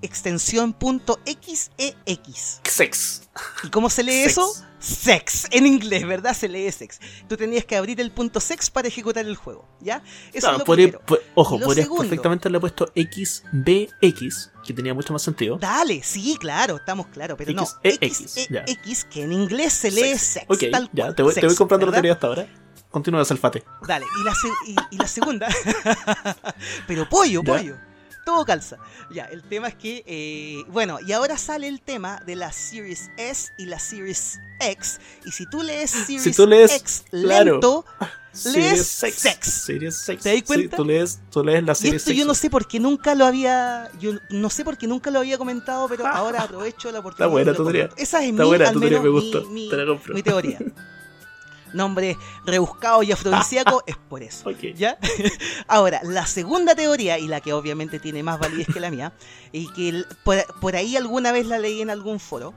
extensión 0.02 0.76
.xex. 0.80 1.72
Sex. 2.64 3.30
¿Y 3.64 3.70
cómo 3.70 3.90
se 3.90 4.04
lee 4.04 4.24
Sex. 4.24 4.32
eso? 4.32 4.66
Sex, 4.82 5.48
en 5.52 5.68
inglés, 5.68 6.06
¿verdad? 6.08 6.34
Se 6.36 6.50
lee 6.50 6.72
sex. 6.72 7.00
Tú 7.30 7.38
tenías 7.38 7.64
que 7.66 7.76
abrir 7.78 8.02
el 8.02 8.12
punto 8.12 8.40
sex 8.40 8.70
para 8.72 8.88
ejecutar 8.88 9.26
el 9.26 9.36
juego, 9.36 9.68
¿ya? 9.80 10.02
Eso 10.34 10.40
Claro, 10.48 10.54
es 10.56 10.60
lo 10.60 10.66
podría- 10.66 11.00
ojo, 11.36 11.58
lo 11.60 11.66
podrías 11.66 11.86
segundo. 11.86 12.02
perfectamente 12.04 12.48
haberle 12.48 12.60
puesto 12.62 12.92
XBX, 12.96 14.52
que 14.66 14.74
tenía 14.74 14.94
mucho 14.94 15.14
más 15.14 15.22
sentido. 15.22 15.58
Dale, 15.58 16.02
sí, 16.04 16.36
claro, 16.40 16.78
estamos 16.78 17.08
claros, 17.08 17.38
pero 17.38 17.54
no. 17.54 17.66
XEX, 17.66 17.98
X, 18.02 18.48
ya. 18.50 18.64
X, 18.68 19.06
que 19.06 19.24
en 19.24 19.32
inglés 19.34 19.74
se 19.74 19.92
lee 19.92 20.02
Sex. 20.18 20.22
sex. 20.22 20.46
Ok, 20.50 20.64
tal 20.72 20.90
ya, 20.94 21.14
te 21.14 21.22
voy, 21.24 21.34
te 21.34 21.42
sex, 21.42 21.48
voy 21.54 21.56
comprando 21.58 21.86
la 21.86 21.92
¿verdad? 21.92 22.02
teoría 22.02 22.14
hasta 22.14 22.28
ahora. 22.28 22.48
Continúa, 22.90 23.24
Salfate. 23.24 23.64
Dale, 23.88 24.06
y 24.20 24.24
la, 24.26 24.34
se- 24.36 24.72
y, 24.72 24.76
y 24.96 24.98
la 24.98 25.08
segunda. 25.08 25.48
pero 26.88 27.08
pollo, 27.08 27.42
Ya. 27.44 27.54
pollo. 27.54 27.76
Todo 28.26 28.46
calza. 28.46 28.78
Ya, 29.10 29.26
el 29.26 29.42
tema 29.44 29.68
es 29.68 29.76
que, 29.76 30.04
eh, 30.06 30.64
bueno, 30.70 31.00
y 31.06 31.12
ahora 31.12 31.38
sale 31.38 31.68
el 31.68 31.82
tema 31.82 32.22
de 32.26 32.36
la 32.36 32.52
Series 32.52 33.10
S 33.18 33.52
y 33.58 33.66
la 33.66 33.80
Series 33.80 34.40
X. 34.60 35.00
Y 35.26 35.32
si 35.32 35.46
tú 35.48 35.64
lees 35.64 35.90
Series 35.92 36.36
tú 36.36 36.46
lees- 36.46 36.72
X 36.76 37.04
claro. 37.10 37.54
lento, 37.54 37.86
Series 38.32 38.72
Lees 38.74 38.88
sex. 38.88 39.16
sex. 39.18 39.48
Series 39.66 39.96
sex. 39.98 40.24
¿Te 40.24 40.30
das 40.30 40.38
Sí, 40.40 40.44
cuenta? 40.44 40.78
tú, 40.78 40.86
lees, 40.86 41.20
tú 41.32 41.44
lees 41.44 41.64
la 41.66 41.74
Y 41.74 41.76
serie 41.76 41.96
esto 41.98 42.12
yo 42.14 42.26
no 42.26 42.34
sé 42.34 42.50
por 42.50 42.66
qué 42.68 42.80
nunca 42.80 43.14
lo 43.16 43.26
había. 43.26 43.90
Yo 44.00 44.14
no 44.30 44.50
sé 44.50 44.64
por 44.64 44.78
qué 44.78 44.88
nunca 44.88 45.12
lo 45.12 45.20
había 45.20 45.38
comentado, 45.38 45.90
pero 45.90 46.06
ahora 46.08 46.44
aprovecho 46.44 46.92
la 46.92 47.00
oportunidad. 47.00 47.28
Está 47.28 47.32
buena 47.32 47.52
y 47.52 47.56
tu 47.56 47.64
teoría. 47.64 47.90
Esa 47.98 48.24
es 48.24 48.30
Está 48.30 48.44
mi, 48.44 48.48
buena 48.48 48.68
al 48.68 48.74
tu 48.74 48.80
teoría, 48.80 49.00
menos 49.02 49.14
me 49.16 49.20
mi- 49.20 49.32
gustó. 49.32 49.50
mi, 49.50 49.70
Te 49.70 49.78
la 49.78 50.00
mi 50.14 50.24
teoría. 50.24 50.60
Nombre 51.74 52.18
rebuscado 52.46 53.04
y 53.04 53.12
afrodisíaco 53.12 53.84
es 53.88 53.98
por 53.98 54.24
eso. 54.24 54.50
¿Ya? 54.52 54.98
Ahora, 55.68 56.02
la 56.04 56.26
segunda 56.26 56.76
teoría, 56.76 57.18
y 57.18 57.28
la 57.28 57.42
que 57.42 57.54
obviamente 57.54 58.00
tiene 58.00 58.24
más 58.24 58.40
validez 58.40 58.68
que 58.72 58.80
la 58.80 58.92
mía, 58.92 59.14
y 59.52 59.72
que 59.74 60.04
por, 60.24 60.44
por 60.60 60.76
ahí 60.76 60.96
alguna 60.96 61.32
vez 61.32 61.48
la 61.48 61.58
leí 61.58 61.82
en 61.82 61.90
algún 61.90 62.20
foro, 62.20 62.54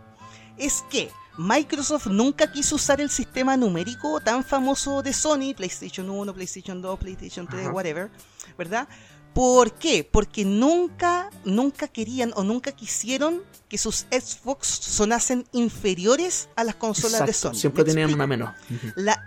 es 0.57 0.85
que 0.91 1.11
Microsoft 1.37 2.07
nunca 2.07 2.53
quiso 2.53 2.77
usar 2.77 3.01
el 3.01 3.11
sistema 3.11 3.57
numérico 3.57 4.21
tan 4.21 4.45
famoso 4.45 5.03
de 5.03 5.13
Sony, 5.13 5.53
PlayStation 5.57 6.09
1, 6.09 6.33
PlayStation 6.33 6.81
2, 6.81 6.99
PlayStation 6.99 7.47
3, 7.49 7.63
Ajá. 7.63 7.73
whatever, 7.73 8.11
¿verdad? 8.57 8.89
¿Por 9.35 9.73
qué? 9.75 10.09
Porque 10.11 10.45
nunca, 10.45 11.29
nunca 11.45 11.89
querían 11.89 12.33
o 12.37 12.45
nunca 12.45 12.73
quisieron 12.73 13.43
que 13.69 13.79
sus 13.79 14.07
Xbox 14.11 14.69
sonasen 14.69 15.45
inferiores 15.53 16.49
a 16.57 16.63
las 16.65 16.77
consolas 16.77 17.27
de 17.27 17.33
Sony. 17.33 17.55
Siempre 17.55 17.83
tenían 17.85 18.11
explico. 18.11 18.17
una 18.17 18.27
menos. 18.29 18.55
La, 18.95 19.21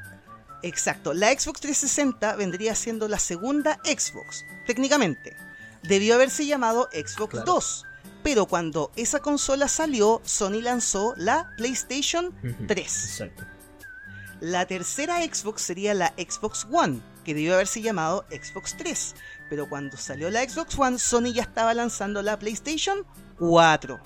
exacto, 0.63 1.13
la 1.13 1.27
Xbox 1.37 1.59
360 1.59 2.35
vendría 2.37 2.73
siendo 2.75 3.07
la 3.09 3.19
segunda 3.19 3.79
Xbox, 3.83 4.45
técnicamente. 4.65 5.35
Debió 5.83 6.15
haberse 6.15 6.45
llamado 6.45 6.87
Xbox 6.93 7.31
Claro. 7.31 7.45
2, 7.53 7.85
pero 8.23 8.45
cuando 8.45 8.91
esa 8.95 9.19
consola 9.19 9.67
salió, 9.67 10.21
Sony 10.23 10.61
lanzó 10.61 11.13
la 11.17 11.49
PlayStation 11.57 12.27
Ujú. 12.43 12.65
3. 12.67 12.79
Exacto. 13.05 13.43
La 14.39 14.65
tercera 14.67 15.17
Xbox 15.23 15.63
sería 15.63 15.93
la 15.95 16.13
Xbox 16.17 16.65
One, 16.71 17.01
que 17.25 17.33
debió 17.33 17.55
haberse 17.55 17.81
llamado 17.81 18.25
Xbox 18.29 18.77
3. 18.77 19.15
Pero 19.49 19.67
cuando 19.69 19.95
salió 19.97 20.29
la 20.29 20.47
Xbox 20.47 20.77
One, 20.77 20.99
Sony 20.99 21.33
ya 21.33 21.43
estaba 21.43 21.73
lanzando 21.73 22.21
la 22.21 22.37
PlayStation 22.37 22.99
4. 23.39 23.99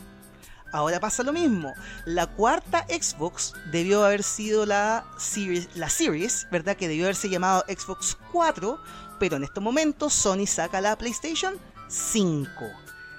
Ahora 0.73 0.99
pasa 0.99 1.23
lo 1.23 1.33
mismo. 1.33 1.73
La 2.05 2.27
cuarta 2.27 2.85
Xbox 2.87 3.53
debió 3.71 4.05
haber 4.05 4.23
sido 4.23 4.65
la 4.65 5.05
Series, 5.17 5.67
la 5.75 5.89
Series, 5.89 6.47
¿verdad? 6.51 6.77
Que 6.77 6.87
debió 6.87 7.05
haberse 7.05 7.29
llamado 7.29 7.65
Xbox 7.67 8.17
4. 8.31 8.79
Pero 9.19 9.35
en 9.35 9.43
estos 9.43 9.61
momentos 9.63 10.13
Sony 10.13 10.45
saca 10.47 10.79
la 10.79 10.97
PlayStation 10.97 11.55
5. 11.89 12.47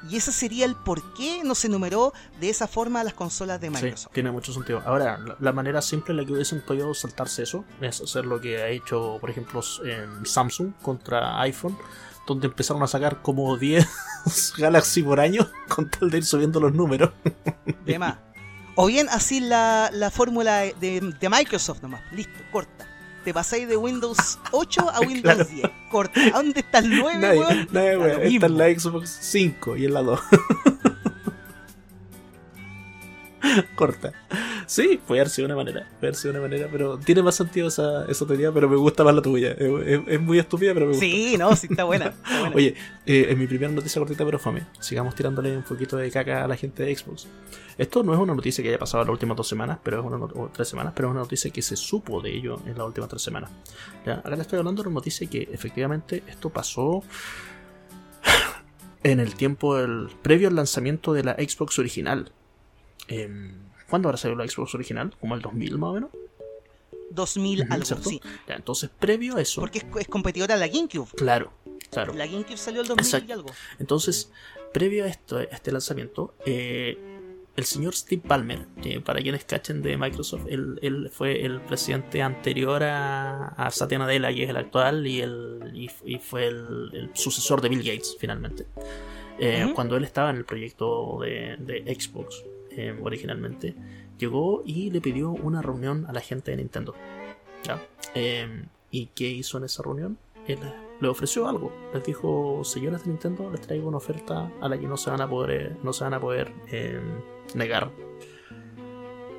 Y 0.09 0.17
ese 0.17 0.33
sería 0.33 0.65
el 0.65 0.75
por 0.75 1.15
qué 1.15 1.43
no 1.45 1.55
se 1.55 1.69
numeró 1.69 2.13
de 2.41 2.49
esa 2.51 2.67
forma 2.67 3.01
a 3.01 3.05
las 3.05 3.15
consolas 3.15 3.61
de 3.61 3.69
Sí, 3.69 3.75
Microsoft. 3.75 4.13
tiene 4.13 4.33
mucho 4.33 4.53
sentido. 4.53 4.83
Ahora, 4.85 5.17
la, 5.19 5.37
la 5.39 5.53
manera 5.53 5.81
simple 5.81 6.11
en 6.13 6.17
la 6.17 6.25
que 6.25 6.33
hubiesen 6.33 6.61
podido 6.61 6.93
saltarse 6.93 7.45
eso 7.45 7.65
es 7.81 8.01
hacer 8.01 8.25
lo 8.25 8.41
que 8.41 8.61
ha 8.61 8.69
hecho, 8.69 9.19
por 9.21 9.31
ejemplo, 9.31 9.61
en 9.85 10.27
Samsung 10.27 10.73
contra 10.83 11.41
iPhone, 11.43 11.79
donde 12.27 12.47
empezaron 12.47 12.83
a 12.83 12.87
sacar 12.87 13.23
como 13.23 13.57
10 13.57 13.87
Galaxy 14.59 15.03
por 15.03 15.21
año 15.21 15.49
con 15.69 15.91
tal 15.91 16.11
de 16.11 16.19
ir 16.19 16.25
subiendo 16.25 16.61
los 16.61 16.73
números. 16.73 17.11
de 17.85 17.99
más. 17.99 18.17
O 18.75 18.87
bien 18.87 19.09
así 19.11 19.41
la, 19.41 19.91
la 19.93 20.11
fórmula 20.11 20.61
de, 20.61 21.15
de 21.21 21.29
Microsoft 21.29 21.83
nomás. 21.83 22.01
Listo, 22.13 22.39
corta. 22.51 22.87
Te 23.25 23.33
pasáis 23.35 23.69
de 23.69 23.77
Windows 23.77 24.39
8 24.51 24.91
a 24.91 25.01
Windows 25.07 25.23
Claro. 25.35 25.45
10. 25.45 25.71
Corta. 25.91 26.21
¿A 26.21 26.31
dónde 26.31 26.61
está 26.61 26.79
el 26.79 26.99
9, 26.99 27.19
Nadie, 27.19 27.39
weón? 27.41 27.69
nadie, 27.71 27.97
weón. 27.99 28.01
lo 28.01 28.07
Esta 28.09 28.23
es 28.25 28.33
mismo. 28.33 28.49
la 28.59 28.81
Xbox 28.81 29.19
5 29.21 29.77
y 29.77 29.85
es 29.85 29.91
la 29.91 30.03
2. 30.03 30.21
Corta. 33.75 34.13
Sí, 34.67 35.01
puede 35.07 35.21
haber 35.21 35.31
sido 35.31 35.47
una 35.47 35.57
manera. 35.57 35.81
Puede 35.99 36.09
haber 36.09 36.15
sido 36.15 36.31
una 36.33 36.41
manera, 36.41 36.69
pero 36.71 36.97
tiene 36.99 37.23
más 37.23 37.35
sentido 37.35 37.69
esa, 37.69 38.05
esa 38.07 38.27
teoría, 38.27 38.53
pero 38.53 38.69
me 38.69 38.77
gusta 38.77 39.03
más 39.05 39.15
la 39.15 39.21
tuya. 39.23 39.51
Es, 39.53 39.69
es- 39.87 40.01
es 40.07 40.21
muy 40.21 40.39
estúpida, 40.39 40.73
pero 40.73 40.87
me 40.87 40.93
gusta. 40.93 41.05
Sí, 41.05 41.37
no, 41.39 41.55
sí 41.57 41.67
está 41.71 41.85
buena. 41.85 42.07
está 42.25 42.41
buena. 42.41 42.57
Oye, 42.57 42.75
eh, 43.05 43.27
en 43.31 43.39
mi 43.39 43.47
primera 43.47 43.73
noticia 43.73 44.01
cortita 44.01 44.25
pero 44.25 44.39
fame, 44.39 44.63
sigamos 44.81 45.15
tirándole 45.15 45.57
un 45.57 45.65
poquito 45.65 45.97
de 45.97 46.11
caca 46.11 46.45
a 46.45 46.49
la 46.49 46.57
gente 46.57 46.85
de 46.85 46.95
Xbox. 46.97 47.27
Esto 47.79 48.03
no 48.03 48.13
es 48.13 48.19
una 48.21 48.35
noticia 48.35 48.63
que 48.63 48.69
haya 48.69 48.79
pasado 48.79 49.03
en 49.03 49.09
las 49.09 49.13
últimas 49.15 49.37
dos 49.37 49.49
semanas, 49.49 49.79
pero 49.83 50.01
es 50.01 50.07
una 50.07 50.17
o 50.25 50.51
tres 50.55 50.69
semanas, 50.69 50.93
pero 50.95 51.09
es 51.09 51.13
una 51.13 51.21
noticia 51.21 51.51
que 51.51 51.63
se 51.63 51.75
supo 51.77 52.21
de 52.21 52.31
ello 52.35 52.61
en 52.67 52.77
las 52.79 52.87
últimas 52.87 53.09
tres 53.09 53.23
semanas. 53.23 53.51
¿Ya? 54.07 54.15
Acá 54.15 54.37
le 54.37 54.43
estoy 54.43 54.59
hablando 54.59 54.83
de 54.83 54.89
una 54.89 54.95
noticia 54.97 55.29
que 55.29 55.49
efectivamente 55.53 56.23
esto 56.29 56.51
pasó 56.51 57.03
en 59.03 59.21
el 59.21 59.35
tiempo 59.35 59.77
del, 59.77 60.09
previo 60.23 60.49
al 60.49 60.55
lanzamiento 60.57 61.13
de 61.13 61.25
la 61.25 61.35
Xbox 61.35 61.79
original. 61.79 62.31
Em, 63.09 63.55
¿Cuándo 63.89 64.09
habrá 64.09 64.17
salido 64.17 64.43
la 64.43 64.49
Xbox 64.49 64.75
original? 64.75 65.15
¿Como 65.21 65.35
el 65.35 65.43
2000 65.43 65.79
más 65.79 65.91
o 65.91 65.93
menos? 65.95 66.11
2000 67.11 67.61
Ujú, 67.61 67.73
algo, 67.73 67.85
¿cierto? 67.85 68.09
sí. 68.09 68.21
Ya, 68.49 68.55
entonces, 68.55 68.91
previo 68.99 69.37
a 69.37 69.43
eso... 69.43 69.61
Porque 69.61 69.79
es, 69.79 69.85
es 70.01 70.09
competidora 70.09 70.55
a 70.55 70.59
la 70.59 70.67
GameCube. 70.67 71.09
Claro, 71.15 71.53
claro. 71.91 72.15
La 72.15 72.27
GameCube 72.27 72.57
salió 72.57 72.81
el 72.81 72.89
2000 72.89 73.29
y 73.29 73.33
algo. 73.33 73.51
Entonces, 73.79 74.33
previo 74.73 75.05
a, 75.05 75.09
esto, 75.09 75.37
a 75.37 75.43
este 75.43 75.73
lanzamiento, 75.73 76.35
eh, 76.47 76.97
el 77.55 77.65
señor 77.65 77.95
Steve 77.95 78.23
Ballmer, 78.25 78.67
que 78.83 79.01
para 79.01 79.21
quienes 79.21 79.45
cachen 79.45 79.83
de 79.83 79.99
Microsoft, 79.99 80.47
él, 80.49 80.79
él 80.81 81.11
fue 81.13 81.45
el 81.45 81.61
presidente 81.61 82.23
anterior 82.23 82.83
a, 82.83 83.49
a 83.49 83.71
Satya 83.71 83.99
Nadella, 83.99 84.33
que 84.33 84.45
es 84.45 84.51
el 84.51 84.57
actual, 84.57 85.07
y, 85.07 85.21
el, 85.21 85.71
y, 85.75 85.91
y 86.07 86.19
fue 86.19 86.47
el, 86.47 86.91
el 86.95 87.11
sucesor 87.13 87.61
de 87.61 87.69
Bill 87.69 87.83
Gates, 87.83 88.17
finalmente. 88.19 88.67
Eh. 89.39 89.71
Cuando 89.75 89.97
él 89.97 90.05
estaba 90.05 90.31
en 90.31 90.37
el 90.37 90.45
proyecto 90.45 91.19
de, 91.21 91.57
de 91.59 91.95
Xbox, 91.95 92.43
eh, 92.77 92.99
originalmente, 93.03 93.75
llegó 94.19 94.63
y 94.65 94.91
le 94.91 95.01
pidió 95.01 95.31
una 95.31 95.63
reunión 95.63 96.07
a 96.07 96.13
la 96.13 96.21
gente 96.21 96.51
de 96.51 96.59
Nintendo. 96.59 96.95
¿ya? 97.65 97.81
Eh, 98.15 98.65
¿Y 98.91 99.07
qué 99.07 99.29
hizo 99.29 99.59
en 99.59 99.65
esa 99.65 99.83
reunión? 99.83 100.19
Él 100.47 100.59
le 101.01 101.09
ofreció 101.09 101.49
algo. 101.49 101.73
Les 101.95 102.05
dijo, 102.05 102.63
señores 102.65 103.05
de 103.05 103.11
Nintendo, 103.11 103.51
les 103.51 103.61
traigo 103.61 103.89
una 103.89 103.97
oferta 103.97 104.51
a 104.61 104.69
la 104.69 104.79
que 104.79 104.87
no 104.87 104.97
se 104.97 105.11
van 105.11 105.21
a 105.21 105.29
poder, 105.29 105.51
eh, 105.51 105.77
no 105.83 105.93
se 105.93 106.05
van 106.05 106.15
a 106.15 106.21
poder 106.21 106.53
eh, 106.71 107.01
negar. 107.55 107.91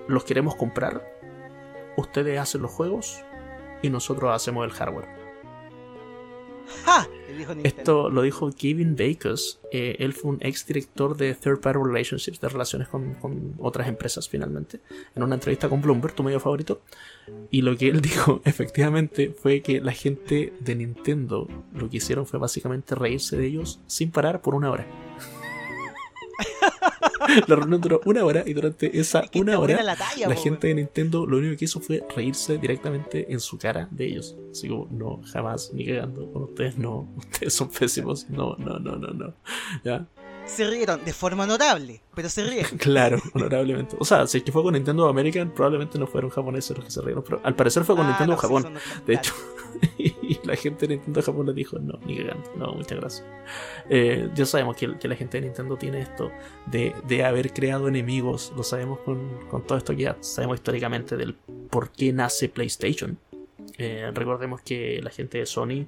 Los 0.08 0.24
queremos 0.24 0.56
comprar. 0.56 1.10
Ustedes 1.98 2.40
hacen 2.40 2.62
los 2.62 2.72
juegos 2.72 3.24
y 3.82 3.90
nosotros 3.90 4.32
hacemos 4.34 4.66
el 4.66 4.72
hardware. 4.72 5.23
¡Ja! 6.86 7.08
Esto 7.64 8.10
lo 8.10 8.22
dijo 8.22 8.52
Kevin 8.52 8.96
Bakers. 8.96 9.60
eh, 9.72 9.96
él 10.00 10.14
fue 10.14 10.32
un 10.32 10.38
ex 10.42 10.66
director 10.66 11.18
de 11.18 11.34
Third 11.34 11.60
Party 11.60 11.80
Relationships, 11.84 12.40
de 12.40 12.50
relaciones 12.50 12.88
con, 12.88 13.16
con 13.16 13.56
otras 13.58 13.88
empresas, 13.88 14.30
finalmente, 14.30 14.80
en 15.16 15.24
una 15.24 15.36
entrevista 15.36 15.68
con 15.68 15.82
Bloomberg, 15.82 16.14
tu 16.14 16.24
medio 16.24 16.40
favorito. 16.40 16.82
Y 17.50 17.62
lo 17.62 17.76
que 17.76 17.90
él 17.90 18.02
dijo, 18.02 18.42
efectivamente, 18.46 19.34
fue 19.38 19.62
que 19.62 19.82
la 19.82 19.94
gente 19.94 20.54
de 20.60 20.76
Nintendo 20.76 21.48
lo 21.74 21.90
que 21.90 21.98
hicieron 21.98 22.26
fue 22.26 22.40
básicamente 22.40 22.96
reírse 22.96 23.38
de 23.38 23.48
ellos 23.48 23.80
sin 23.88 24.12
parar 24.12 24.42
por 24.42 24.56
una 24.56 24.72
hora. 24.72 24.86
la 27.48 27.56
reunión 27.56 27.82
duró 27.82 28.02
una 28.06 28.24
hora 28.26 28.44
y 28.46 28.54
durante 28.54 29.00
esa 29.00 29.22
Es 29.22 29.30
que 29.32 29.40
una 29.40 29.58
hora 29.60 29.82
la 29.84 29.96
talla, 29.96 30.28
la 30.30 30.36
po, 30.36 30.42
gente 30.42 30.68
de 30.68 30.76
Nintendo 30.76 31.26
lo 31.26 31.38
único 31.38 31.58
que 31.58 31.66
hizo 31.66 31.80
fue 31.80 32.04
reírse 32.16 32.58
directamente 32.58 33.32
en 33.32 33.40
su 33.40 33.58
cara 33.58 33.88
de 33.92 34.06
ellos. 34.06 34.36
Así 34.52 34.68
como, 34.70 34.88
no, 34.92 35.22
jamás, 35.32 35.72
ni 35.74 35.86
cagando 35.86 36.32
con 36.32 36.44
ustedes, 36.44 36.78
no, 36.78 37.08
ustedes 37.18 37.54
son 37.54 37.70
pésimos, 37.70 38.30
no, 38.30 38.56
no, 38.58 38.80
no, 38.80 38.96
no, 38.96 39.08
no. 39.14 39.34
¿Ya? 39.84 40.06
Se 40.46 40.70
rieron 40.70 41.06
de 41.06 41.14
forma 41.14 41.48
notable, 41.48 42.02
pero 42.14 42.28
se 42.28 42.44
rieron. 42.44 42.72
Claro, 42.78 43.18
honorablemente. 43.34 43.96
O 43.98 44.04
sea, 44.04 44.28
si 44.28 44.40
es 44.40 44.44
que 44.44 44.52
fue 44.52 44.62
con 44.62 44.74
Nintendo 44.74 45.08
American, 45.08 45.52
probablemente 45.54 45.98
no 45.98 46.06
fueron 46.06 46.30
japoneses 46.32 46.76
los 46.76 46.86
que 46.86 46.92
se 46.92 47.02
rieron, 47.02 47.24
pero 47.24 47.40
al 47.46 47.56
parecer 47.56 47.86
fue 47.86 47.96
con 47.96 48.06
Ah, 48.06 48.10
Nintendo 48.10 48.34
no, 48.34 48.42
sí, 48.42 48.48
Japón. 48.48 48.74
nostálgicos. 48.74 49.06
De 49.08 49.14
hecho, 49.14 49.34
y 49.98 50.13
la 50.48 50.56
gente 50.56 50.88
de 50.88 50.96
Nintendo 50.96 51.22
Japón 51.22 51.46
le 51.48 51.54
dijo, 51.54 51.80
no, 51.80 52.00
ni 52.06 52.18
cagando, 52.18 52.52
no, 52.56 52.74
muchas 52.74 53.00
gracias. 53.00 53.28
Eh, 53.90 54.30
ya 54.36 54.46
sabemos 54.46 54.76
que, 54.76 54.98
que 54.98 55.08
la 55.08 55.16
gente 55.16 55.40
de 55.40 55.48
Nintendo 55.48 55.78
tiene 55.78 56.02
esto 56.02 56.32
de, 56.66 56.96
de 57.08 57.24
haber 57.24 57.54
creado 57.54 57.88
enemigos, 57.88 58.54
lo 58.56 58.64
sabemos 58.64 59.00
con, 59.00 59.48
con 59.50 59.64
todo 59.64 59.78
esto 59.78 59.96
que 59.96 60.04
ya 60.04 60.18
sabemos 60.22 60.56
históricamente 60.56 61.18
del 61.18 61.36
por 61.70 61.92
qué 61.92 62.14
nace 62.14 62.50
PlayStation. 62.50 63.18
Eh, 63.78 64.12
recordemos 64.14 64.62
que 64.62 65.02
la 65.02 65.10
gente 65.10 65.40
de 65.40 65.46
Sony 65.46 65.88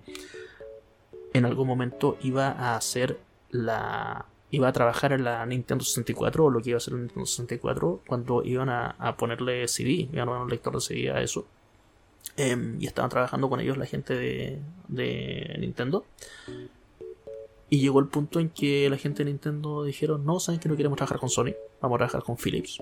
en 1.34 1.46
algún 1.46 1.68
momento 1.68 2.18
iba 2.22 2.48
a 2.50 2.76
hacer 2.76 3.20
la 3.52 4.26
iba 4.52 4.70
a 4.70 4.72
trabajar 4.72 5.12
en 5.12 5.24
la 5.24 5.46
Nintendo 5.46 5.84
64 5.84 6.46
o 6.46 6.50
lo 6.50 6.62
que 6.62 6.70
iba 6.70 6.78
a 6.78 6.80
ser 6.80 6.94
la 6.94 7.00
Nintendo 7.00 7.26
64 7.26 8.02
cuando 8.08 8.44
iban 8.44 8.70
a, 8.70 8.92
a 8.92 9.18
ponerle 9.18 9.68
CD, 9.68 10.08
iban 10.12 10.22
a 10.22 10.26
poner 10.26 10.42
un 10.44 10.50
lector 10.50 10.74
de 10.74 10.82
CD 10.82 11.12
a 11.12 11.22
eso. 11.22 11.46
Em, 12.38 12.82
y 12.82 12.88
estaban 12.88 13.10
trabajando 13.10 13.50
con 13.50 13.60
ellos 13.60 13.78
la 13.78 13.86
gente 13.86 14.14
de, 14.14 14.60
de 14.88 15.56
Nintendo. 15.60 16.06
Y 17.70 17.80
llegó 17.80 18.00
el 18.00 18.08
punto 18.08 18.40
en 18.40 18.50
que 18.50 18.90
la 18.90 18.98
gente 18.98 19.24
de 19.24 19.32
Nintendo 19.32 19.84
dijeron, 19.84 20.26
no, 20.26 20.40
saben 20.40 20.60
que 20.60 20.70
no 20.70 20.76
queremos 20.76 20.98
trabajar 20.98 21.20
con 21.20 21.30
Sony, 21.30 21.54
vamos 21.82 21.96
a 21.96 22.00
trabajar 22.00 22.24
con 22.24 22.38
Philips. 22.38 22.80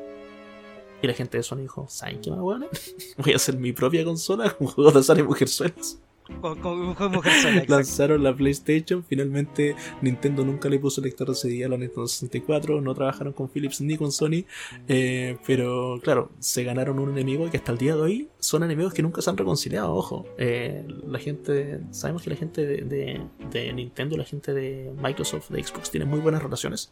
Y 1.02 1.08
la 1.08 1.14
gente 1.14 1.38
de 1.38 1.44
Sony 1.44 1.58
dijo, 1.58 1.86
¿saben 1.90 2.22
qué 2.22 2.32
más 2.32 2.40
bueno? 2.40 2.68
Voy 3.18 3.34
a 3.34 3.36
hacer 3.36 3.58
mi 3.58 3.74
propia 3.74 4.04
consola 4.04 4.50
con 4.58 4.68
juegos 4.68 4.94
de 4.94 5.00
azar 5.02 5.20
y 5.20 5.24
mujerzuelas. 5.24 6.00
Con, 6.42 6.60
con, 6.60 6.96
con 6.96 7.12
mujerzuela, 7.12 7.50
exacto. 7.58 7.76
Lanzaron 7.76 8.24
la 8.24 8.36
PlayStation, 8.36 9.04
finalmente 9.04 9.76
Nintendo 10.02 10.46
nunca 10.46 10.70
le 10.70 10.80
puso 10.80 11.02
lector 11.02 11.28
de 11.28 11.36
CD 11.36 11.66
a 11.66 11.70
la 11.70 11.78
Nintendo 11.78 12.08
64, 12.08 12.82
no 12.82 12.94
trabajaron 12.94 13.34
con 13.34 13.50
Philips 13.50 13.82
ni 13.82 13.98
con 13.98 14.12
Sony, 14.12 14.46
eh, 14.88 15.38
pero 15.46 16.00
claro, 16.02 16.32
se 16.40 16.64
ganaron 16.64 17.00
un 17.00 17.12
enemigo 17.12 17.50
que 17.50 17.58
hasta 17.58 17.72
el 17.72 17.78
día 17.78 17.96
de 17.96 18.02
hoy 18.02 18.30
son 18.40 18.64
enemigos 18.64 18.94
que 18.94 19.02
nunca 19.02 19.22
se 19.22 19.30
han 19.30 19.38
reconciliado, 19.38 19.94
ojo. 19.94 20.26
Eh, 20.38 20.86
la 21.06 21.20
gente, 21.20 21.82
sabemos 21.92 22.24
que 22.24 22.30
la 22.30 22.36
gente 22.36 22.66
de, 22.66 22.78
de, 22.84 23.22
de 23.52 23.74
Nintendo 23.74 24.18
la 24.18 24.26
gente 24.26 24.54
de 24.54 24.92
Microsoft, 25.02 25.50
de 25.50 25.64
Xbox, 25.64 25.92
tienen 25.92 26.10
muy 26.10 26.20
buenas 26.20 26.42
relaciones, 26.42 26.92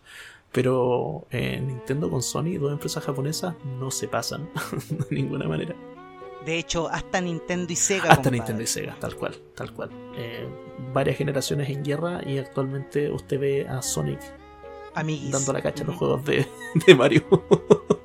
pero 0.51 1.27
eh, 1.31 1.61
Nintendo 1.65 2.09
con 2.09 2.21
Sony, 2.21 2.57
dos 2.59 2.71
empresas 2.71 3.03
japonesas, 3.03 3.55
no 3.79 3.91
se 3.91 4.07
pasan 4.07 4.49
de 5.09 5.15
ninguna 5.15 5.47
manera. 5.47 5.75
De 6.45 6.57
hecho, 6.57 6.89
hasta 6.89 7.21
Nintendo 7.21 7.71
y 7.71 7.75
Sega. 7.75 8.03
Hasta 8.03 8.15
compadre. 8.15 8.37
Nintendo 8.37 8.63
y 8.63 8.67
Sega, 8.67 8.95
tal 8.99 9.15
cual, 9.15 9.35
tal 9.55 9.73
cual. 9.73 9.89
Eh, 10.17 10.47
varias 10.93 11.17
generaciones 11.17 11.69
en 11.69 11.83
guerra 11.83 12.21
y 12.25 12.37
actualmente 12.37 13.11
usted 13.11 13.39
ve 13.39 13.67
a 13.67 13.81
Sonic 13.81 14.19
Amiguis. 14.95 15.31
dando 15.31 15.53
la 15.53 15.61
cacha 15.61 15.81
en 15.81 15.87
los 15.87 15.95
juegos 15.97 16.25
de, 16.25 16.45
de 16.87 16.95
Mario. 16.95 17.23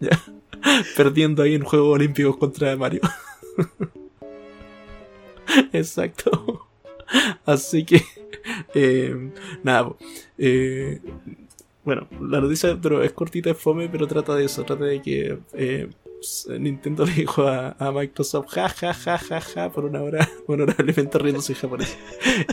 Ya. 0.00 0.20
Perdiendo 0.96 1.42
ahí 1.42 1.54
en 1.54 1.64
Juegos 1.64 1.94
Olímpicos 1.94 2.36
contra 2.36 2.76
Mario. 2.76 3.00
Exacto. 5.72 6.66
Así 7.44 7.84
que, 7.84 8.02
eh, 8.74 9.32
nada. 9.62 9.94
Eh, 10.38 11.00
bueno, 11.84 12.08
la 12.20 12.40
noticia 12.40 12.78
pero 12.80 13.02
es 13.02 13.12
cortita, 13.12 13.50
es 13.50 13.58
fome, 13.58 13.88
pero 13.88 14.06
trata 14.06 14.34
de 14.34 14.44
eso. 14.46 14.64
Trata 14.64 14.84
de 14.84 15.02
que 15.02 15.38
eh, 15.52 15.88
Nintendo 16.58 17.04
le 17.06 17.12
dijo 17.12 17.42
a, 17.46 17.76
a 17.78 17.92
Microsoft, 17.92 18.48
ja, 18.50 18.68
ja, 18.68 18.94
ja, 18.94 19.18
ja, 19.18 19.40
ja, 19.40 19.70
por 19.70 19.84
una 19.84 20.00
hora, 20.02 20.26
honorablemente 20.46 21.18
riéndose 21.18 21.52
en 21.52 21.58
japonés. 21.58 21.96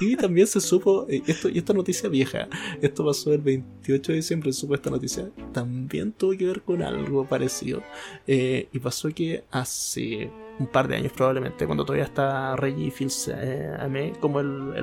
Y 0.02 0.16
también 0.18 0.48
se 0.48 0.60
supo, 0.60 1.06
eh, 1.10 1.22
esto, 1.28 1.48
y 1.50 1.58
esta 1.58 1.74
noticia 1.74 2.10
vieja, 2.10 2.50
esto 2.82 3.06
pasó 3.06 3.34
el 3.34 3.42
28 3.42 4.12
de 4.12 4.16
diciembre, 4.18 4.52
se 4.52 4.60
supo 4.62 4.76
esta 4.76 4.90
noticia, 4.90 5.30
también 5.54 6.12
tuvo 6.12 6.38
que 6.38 6.46
ver 6.46 6.62
con 6.64 6.82
algo 6.82 7.26
parecido. 7.26 7.82
Eh, 8.28 8.68
y 8.74 8.80
pasó 8.80 9.10
que 9.14 9.46
hace 9.52 10.30
un 10.60 10.68
par 10.68 10.88
de 10.90 10.98
años 10.98 11.14
probablemente, 11.14 11.66
cuando 11.66 11.86
todavía 11.86 12.06
está 12.06 12.56
Reggie 12.58 12.92
Fils 12.92 13.32
eh, 13.34 13.72
Ame 13.80 14.14
como 14.20 14.42
el, 14.42 14.74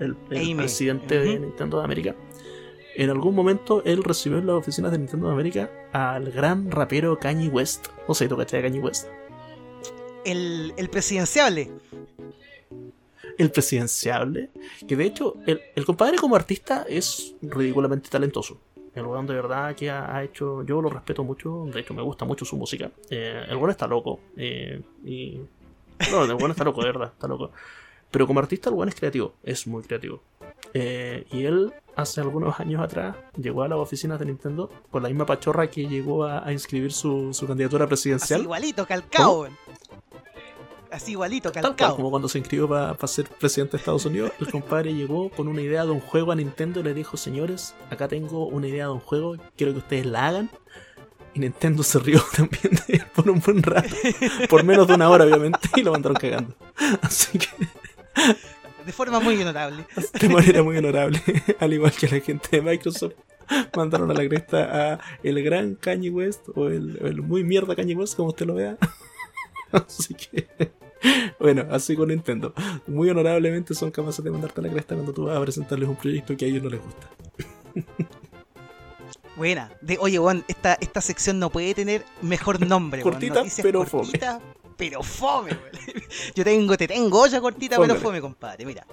el, 0.00 0.16
el- 0.30 0.56
presidente 0.56 1.20
de. 1.20 1.38
Nintendo 1.38 1.78
de 1.78 1.84
América, 1.84 2.16
en 2.96 3.10
algún 3.10 3.34
momento 3.34 3.82
él 3.84 4.02
recibió 4.04 4.38
en 4.38 4.46
las 4.46 4.56
oficinas 4.56 4.92
de 4.92 4.98
Nintendo 4.98 5.28
de 5.28 5.32
América 5.34 5.70
al 5.92 6.30
gran 6.30 6.70
rapero 6.70 7.18
Kanye 7.18 7.48
West. 7.48 7.88
No 8.08 8.14
sé, 8.14 8.28
¿tú 8.28 8.36
cachai 8.36 8.62
Kanye 8.62 8.80
West? 8.80 9.06
El, 10.24 10.72
el 10.76 10.88
presidenciable. 10.88 11.70
El 13.38 13.50
presidenciable. 13.50 14.50
Que 14.86 14.96
de 14.96 15.04
hecho, 15.04 15.36
el, 15.46 15.60
el 15.74 15.84
compadre 15.84 16.18
como 16.18 16.36
artista 16.36 16.84
es 16.88 17.34
ridículamente 17.42 18.08
talentoso. 18.10 18.60
El 18.94 19.06
weón 19.06 19.26
de 19.26 19.34
verdad 19.34 19.74
que 19.74 19.90
ha, 19.90 20.14
ha 20.14 20.22
hecho. 20.22 20.62
Yo 20.64 20.82
lo 20.82 20.90
respeto 20.90 21.24
mucho. 21.24 21.64
De 21.72 21.80
hecho, 21.80 21.94
me 21.94 22.02
gusta 22.02 22.24
mucho 22.26 22.44
su 22.44 22.56
música. 22.56 22.90
Eh, 23.08 23.46
el 23.48 23.56
weón 23.56 23.70
está 23.70 23.86
loco. 23.86 24.20
eh, 24.36 24.82
y. 25.04 25.40
No, 26.10 26.24
el 26.24 26.34
weón 26.34 26.50
está 26.50 26.64
loco, 26.64 26.80
de 26.82 26.88
verdad, 26.88 27.12
está 27.14 27.26
loco. 27.26 27.52
Pero 28.10 28.26
como 28.26 28.40
artista, 28.40 28.68
el 28.68 28.76
weón 28.76 28.90
es 28.90 28.94
creativo. 28.94 29.34
Es 29.42 29.66
muy 29.66 29.82
creativo. 29.82 30.22
Eh, 30.74 31.26
y 31.30 31.44
él, 31.44 31.72
hace 31.96 32.20
algunos 32.20 32.58
años 32.60 32.80
atrás, 32.82 33.16
llegó 33.36 33.62
a 33.62 33.68
las 33.68 33.78
oficinas 33.78 34.18
de 34.18 34.26
Nintendo 34.26 34.70
con 34.90 35.02
la 35.02 35.08
misma 35.08 35.26
pachorra 35.26 35.68
que 35.68 35.86
llegó 35.86 36.24
a, 36.24 36.46
a 36.46 36.52
inscribir 36.52 36.92
su, 36.92 37.32
su 37.34 37.46
candidatura 37.46 37.84
Así 37.84 37.88
presidencial. 37.90 38.42
igualito, 38.42 38.86
calcao. 38.86 39.48
Así 40.90 41.12
igualito, 41.12 41.50
Tal 41.50 41.62
cual, 41.62 41.74
calcao. 41.76 41.96
como 41.96 42.10
cuando 42.10 42.28
se 42.28 42.38
inscribió 42.38 42.68
para 42.68 42.94
ser 43.06 43.26
presidente 43.26 43.72
de 43.72 43.78
Estados 43.78 44.04
Unidos, 44.04 44.30
el 44.40 44.50
compadre 44.50 44.92
llegó 44.94 45.30
con 45.30 45.48
una 45.48 45.62
idea 45.62 45.84
de 45.84 45.90
un 45.90 46.00
juego 46.00 46.32
a 46.32 46.34
Nintendo 46.34 46.80
y 46.80 46.82
le 46.82 46.92
dijo, 46.94 47.16
señores, 47.16 47.74
acá 47.90 48.08
tengo 48.08 48.46
una 48.46 48.68
idea 48.68 48.86
de 48.86 48.92
un 48.92 49.00
juego, 49.00 49.36
quiero 49.56 49.72
que 49.72 49.78
ustedes 49.78 50.06
la 50.06 50.28
hagan. 50.28 50.50
Y 51.34 51.40
Nintendo 51.40 51.82
se 51.82 51.98
rió 51.98 52.22
también 52.36 52.74
de 52.86 52.94
él 52.96 53.04
por 53.14 53.30
un 53.30 53.40
buen 53.40 53.62
rato, 53.62 53.94
por 54.50 54.64
menos 54.64 54.86
de 54.86 54.94
una 54.94 55.08
hora 55.08 55.24
obviamente, 55.24 55.58
y 55.76 55.82
lo 55.82 55.92
mandaron 55.92 56.16
cagando. 56.18 56.54
Así 57.00 57.38
que 57.38 57.48
De 58.84 58.92
forma 58.92 59.20
muy 59.20 59.40
honorable. 59.40 59.84
de 60.20 60.28
manera 60.28 60.62
muy 60.62 60.76
honorable, 60.76 61.20
al 61.60 61.72
igual 61.72 61.92
que 61.92 62.08
la 62.08 62.20
gente 62.20 62.48
de 62.52 62.62
Microsoft, 62.62 63.14
mandaron 63.76 64.10
a 64.10 64.14
la 64.14 64.26
cresta 64.28 64.92
a 64.92 65.00
el 65.22 65.42
gran 65.42 65.74
Kanye 65.74 66.10
West, 66.10 66.48
o 66.54 66.68
el, 66.68 66.98
el 67.02 67.22
muy 67.22 67.44
mierda 67.44 67.76
Kanye 67.76 67.94
West, 67.94 68.16
como 68.16 68.28
usted 68.28 68.46
lo 68.46 68.54
vea. 68.54 68.76
Así 69.72 70.14
que, 70.14 70.48
bueno, 71.40 71.66
así 71.70 71.96
con 71.96 72.08
Nintendo. 72.08 72.52
Muy 72.86 73.08
honorablemente 73.08 73.74
son 73.74 73.90
capaces 73.90 74.22
de 74.22 74.30
mandarte 74.30 74.60
a 74.60 74.64
la 74.64 74.70
cresta 74.70 74.94
cuando 74.94 75.14
tú 75.14 75.24
vas 75.24 75.38
a 75.38 75.40
presentarles 75.40 75.88
un 75.88 75.96
proyecto 75.96 76.36
que 76.36 76.44
a 76.44 76.48
ellos 76.48 76.62
no 76.62 76.68
les 76.68 76.80
gusta. 76.82 77.08
Buena. 79.36 79.72
De, 79.80 79.96
oye, 79.98 80.18
weón, 80.18 80.44
esta, 80.46 80.74
esta 80.80 81.00
sección 81.00 81.38
no 81.38 81.50
puede 81.50 81.74
tener 81.74 82.04
mejor 82.20 82.64
nombre. 82.66 83.00
Cortita, 83.00 83.44
pero 83.62 83.84
cortita, 83.86 84.40
pero 84.90 85.02
fome, 85.02 85.50
weón. 85.52 86.02
Yo 86.34 86.42
tengo, 86.44 86.76
te 86.76 86.88
tengo 86.88 87.20
olla 87.20 87.40
cortita, 87.40 87.78
pero 87.78 87.94
fome, 87.96 88.20
compadre. 88.20 88.66
Mira. 88.66 88.84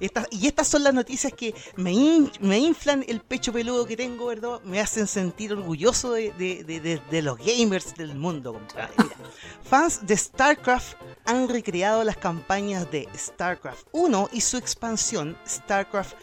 Estas, 0.00 0.26
y 0.30 0.46
estas 0.46 0.66
son 0.66 0.82
las 0.82 0.94
noticias 0.94 1.30
que 1.34 1.54
me, 1.76 1.92
in- 1.92 2.32
me 2.40 2.58
inflan 2.58 3.04
el 3.06 3.20
pecho 3.20 3.52
peludo 3.52 3.84
que 3.84 3.98
tengo, 3.98 4.26
¿verdad? 4.28 4.58
Me 4.64 4.80
hacen 4.80 5.06
sentir 5.06 5.52
orgulloso 5.52 6.12
de, 6.12 6.32
de- 6.32 6.64
de- 6.64 6.80
de- 6.80 7.02
de 7.10 7.20
los 7.22 7.36
gamers 7.36 7.94
del 7.96 8.14
mundo, 8.14 8.54
compadre. 8.54 8.88
Mira, 8.96 9.16
fans 9.62 10.06
de 10.06 10.16
StarCraft 10.16 10.94
han 11.26 11.50
recreado 11.50 12.02
las 12.02 12.16
campañas 12.16 12.90
de 12.90 13.06
StarCraft 13.14 13.88
1 13.92 14.30
y 14.32 14.40
su 14.40 14.56
expansión 14.56 15.36
StarCraft. 15.46 16.14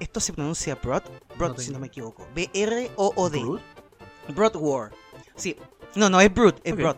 Esto 0.00 0.18
se 0.18 0.32
pronuncia 0.32 0.74
Broad, 0.74 1.04
Broad 1.38 1.52
No 1.52 1.58
si 1.60 1.70
no 1.70 1.78
me 1.78 1.86
equivoco. 1.86 2.26
B-R-O-O-D. 2.34 3.60
Broad 4.34 4.56
War. 4.56 4.90
Sí. 5.36 5.56
No, 5.94 6.10
no 6.10 6.20
es 6.20 6.34
Brood, 6.34 6.54
es 6.64 6.72
Ok. 6.72 6.78
Broad. 6.80 6.96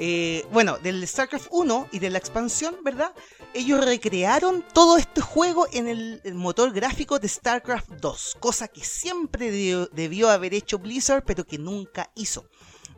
Eh, 0.00 0.46
bueno, 0.52 0.78
del 0.78 1.06
StarCraft 1.06 1.48
1 1.50 1.88
y 1.90 1.98
de 1.98 2.10
la 2.10 2.18
expansión, 2.18 2.76
¿verdad? 2.84 3.12
Ellos 3.52 3.84
recrearon 3.84 4.64
todo 4.72 4.96
este 4.96 5.20
juego 5.20 5.66
en 5.72 5.88
el, 5.88 6.22
motor 6.34 6.72
gráfico 6.72 7.18
de 7.18 7.28
StarCraft 7.28 7.90
2, 8.00 8.36
cosa 8.38 8.68
que 8.68 8.84
siempre 8.84 9.50
debió, 9.50 9.86
debió 9.86 10.30
haber 10.30 10.54
hecho 10.54 10.78
Blizzard, 10.78 11.24
pero 11.24 11.44
que 11.44 11.58
nunca 11.58 12.12
hizo. 12.14 12.48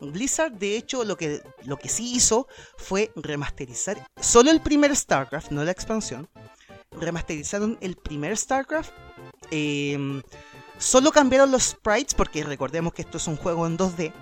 Blizzard, 0.01 0.53
de 0.53 0.77
hecho, 0.77 1.05
lo 1.05 1.17
que, 1.17 1.43
lo 1.65 1.79
que 1.79 1.89
sí 1.89 2.15
hizo 2.15 2.47
fue 2.77 3.13
remasterizar 3.17 4.07
solo 4.21 4.51
el 4.51 4.61
primer 4.61 4.95
StarCraft, 4.95 5.51
no 5.51 5.65
la 5.65 5.71
expansión. 5.71 6.29
Remasterizaron 6.91 7.79
el 7.81 7.97
primer 7.97 8.37
StarCraft. 8.37 8.93
eh, 9.51 10.23
solo 10.79 11.13
cambiaron 11.13 11.51
los 11.51 11.63
sprites, 11.63 12.15
porque 12.15 12.43
recordemos 12.43 12.93
que 12.93 13.03
esto 13.03 13.19
es 13.19 13.27
un 13.27 13.37
juego 13.37 13.67
en 13.67 13.77
2D. 13.77 14.13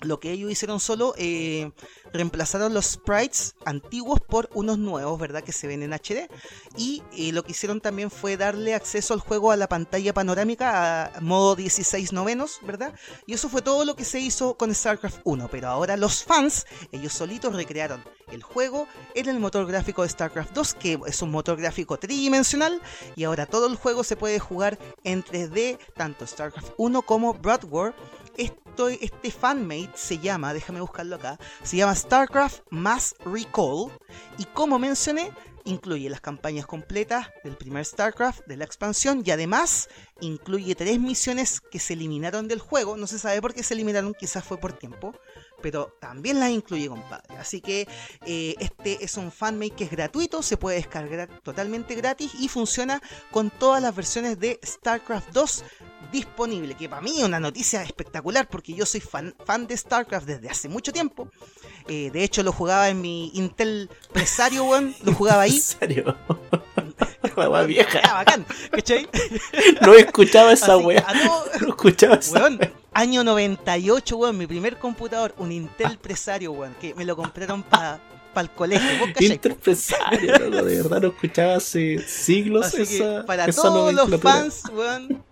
Lo 0.00 0.20
que 0.20 0.30
ellos 0.30 0.50
hicieron 0.50 0.80
solo, 0.80 1.14
eh, 1.16 1.72
reemplazaron 2.12 2.72
los 2.72 2.86
sprites 2.86 3.56
antiguos 3.64 4.20
por 4.20 4.48
unos 4.54 4.78
nuevos, 4.78 5.18
¿verdad? 5.18 5.42
Que 5.42 5.52
se 5.52 5.66
ven 5.66 5.82
en 5.82 5.92
HD. 5.92 6.28
Y 6.76 7.02
eh, 7.12 7.32
lo 7.32 7.42
que 7.42 7.52
hicieron 7.52 7.80
también 7.80 8.10
fue 8.10 8.36
darle 8.36 8.74
acceso 8.74 9.14
al 9.14 9.20
juego 9.20 9.50
a 9.50 9.56
la 9.56 9.68
pantalla 9.68 10.14
panorámica 10.14 11.06
a 11.06 11.20
modo 11.20 11.56
16 11.56 12.12
novenos, 12.12 12.60
¿verdad? 12.62 12.94
Y 13.26 13.34
eso 13.34 13.48
fue 13.48 13.62
todo 13.62 13.84
lo 13.84 13.96
que 13.96 14.04
se 14.04 14.20
hizo 14.20 14.56
con 14.56 14.74
StarCraft 14.74 15.20
1. 15.24 15.48
Pero 15.50 15.68
ahora 15.68 15.96
los 15.96 16.24
fans, 16.24 16.66
ellos 16.92 17.12
solitos 17.12 17.54
recrearon 17.54 18.04
el 18.30 18.42
juego 18.42 18.86
en 19.14 19.28
el 19.28 19.40
motor 19.40 19.66
gráfico 19.66 20.02
de 20.02 20.08
StarCraft 20.10 20.52
2, 20.52 20.74
que 20.74 21.00
es 21.06 21.22
un 21.22 21.30
motor 21.30 21.56
gráfico 21.58 21.98
tridimensional. 21.98 22.80
Y 23.16 23.24
ahora 23.24 23.46
todo 23.46 23.66
el 23.66 23.76
juego 23.76 24.04
se 24.04 24.16
puede 24.16 24.38
jugar 24.38 24.78
en 25.02 25.24
3D, 25.24 25.78
tanto 25.94 26.26
StarCraft 26.26 26.72
1 26.76 27.02
como 27.02 27.34
Broad 27.34 27.64
War 27.64 27.94
esto, 28.38 28.88
este 28.88 29.30
fanmate 29.30 29.90
se 29.94 30.18
llama, 30.18 30.54
déjame 30.54 30.80
buscarlo 30.80 31.16
acá, 31.16 31.38
se 31.62 31.76
llama 31.76 31.94
StarCraft 31.94 32.62
Mass 32.70 33.14
Recall 33.24 33.90
y 34.38 34.44
como 34.44 34.78
mencioné, 34.78 35.32
incluye 35.64 36.08
las 36.08 36.20
campañas 36.20 36.66
completas 36.66 37.28
del 37.44 37.56
primer 37.56 37.84
StarCraft, 37.84 38.46
de 38.46 38.56
la 38.56 38.64
expansión 38.64 39.22
y 39.24 39.30
además 39.32 39.88
incluye 40.20 40.74
tres 40.74 40.98
misiones 40.98 41.60
que 41.60 41.78
se 41.78 41.92
eliminaron 41.92 42.48
del 42.48 42.60
juego, 42.60 42.96
no 42.96 43.06
se 43.06 43.18
sabe 43.18 43.42
por 43.42 43.52
qué 43.52 43.62
se 43.62 43.74
eliminaron, 43.74 44.14
quizás 44.14 44.44
fue 44.44 44.56
por 44.56 44.72
tiempo, 44.72 45.14
pero 45.62 45.96
también 46.00 46.40
las 46.40 46.50
incluye, 46.50 46.88
compadre. 46.88 47.36
Así 47.36 47.60
que 47.60 47.88
eh, 48.26 48.54
este 48.60 49.04
es 49.04 49.16
un 49.16 49.30
fanmate 49.30 49.70
que 49.70 49.84
es 49.84 49.90
gratuito, 49.90 50.42
se 50.42 50.56
puede 50.56 50.76
descargar 50.76 51.28
totalmente 51.42 51.94
gratis 51.94 52.32
y 52.38 52.48
funciona 52.48 53.00
con 53.30 53.50
todas 53.50 53.82
las 53.82 53.94
versiones 53.94 54.38
de 54.38 54.60
StarCraft 54.64 55.30
2 55.32 55.64
disponible, 56.12 56.74
que 56.74 56.88
para 56.88 57.02
mí 57.02 57.18
es 57.18 57.24
una 57.24 57.40
noticia 57.40 57.82
espectacular 57.82 58.48
porque 58.48 58.72
yo 58.72 58.86
soy 58.86 59.00
fan, 59.00 59.34
fan 59.44 59.66
de 59.66 59.76
StarCraft 59.76 60.26
desde 60.26 60.48
hace 60.48 60.68
mucho 60.68 60.92
tiempo. 60.92 61.28
Eh, 61.86 62.10
de 62.10 62.22
hecho, 62.22 62.42
lo 62.42 62.52
jugaba 62.52 62.88
en 62.88 63.00
mi 63.00 63.30
Intel 63.34 63.90
Presario, 64.12 64.64
weón. 64.64 64.94
Lo 65.02 65.14
jugaba 65.14 65.42
ahí. 65.42 65.54
¿En 65.54 65.60
serio? 65.62 66.16
La 67.36 67.48
wea 67.48 67.62
vieja. 67.62 67.98
Era 67.98 68.14
bacán, 68.14 68.46
¿cachai? 68.70 69.08
No 69.82 69.94
escuchaba 69.94 70.52
esa 70.52 70.66
todo- 70.66 70.82
No 71.60 71.68
escuchaba 71.68 72.14
esa 72.16 72.38
Weón, 72.38 72.60
año 72.92 73.24
98, 73.24 74.16
weón, 74.16 74.38
mi 74.38 74.46
primer 74.46 74.78
computador, 74.78 75.34
un 75.38 75.52
Intel 75.52 75.98
Presario, 75.98 76.52
weón, 76.52 76.74
que 76.80 76.94
me 76.94 77.04
lo 77.04 77.16
compraron 77.16 77.62
para 77.62 78.00
el 78.36 78.50
colegio. 78.50 78.88
Interpresario, 79.18 80.38
loco, 80.48 80.64
de 80.64 80.76
verdad 80.82 81.00
no 81.00 81.08
escuchaba 81.08 81.56
hace 81.56 81.98
siglos 82.06 82.66
Así 82.66 82.82
esa, 82.82 83.22
que 83.22 83.22
para 83.26 83.46
esa 83.46 83.62
todos 83.62 83.92
los 83.92 84.20
fans, 84.20 84.62
weón. 84.72 85.24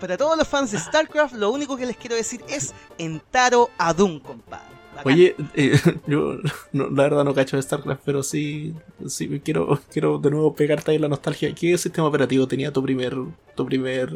para 0.00 0.16
todos 0.16 0.38
los 0.38 0.48
fans 0.48 0.70
de 0.72 0.78
StarCraft, 0.78 1.34
lo 1.34 1.50
único 1.50 1.76
que 1.76 1.84
les 1.84 1.96
quiero 1.98 2.16
decir 2.16 2.42
es 2.48 2.72
Entaro 2.96 3.68
Adun, 3.76 4.20
compadre. 4.20 4.75
Oye, 5.04 5.34
eh, 5.54 5.78
yo 6.06 6.38
no, 6.72 6.90
la 6.90 7.02
verdad 7.04 7.24
no 7.24 7.34
cacho 7.34 7.56
de 7.56 7.62
StarCraft, 7.62 8.02
pero 8.04 8.22
sí, 8.22 8.74
sí 9.06 9.40
quiero, 9.44 9.80
quiero 9.92 10.18
de 10.18 10.30
nuevo 10.30 10.54
pegarte 10.54 10.92
ahí 10.92 10.98
la 10.98 11.08
nostalgia. 11.08 11.54
¿Qué 11.54 11.76
sistema 11.78 12.08
operativo 12.08 12.46
tenía 12.46 12.72
tu 12.72 12.82
primer, 12.82 13.16
tu 13.54 13.66
primer 13.66 14.10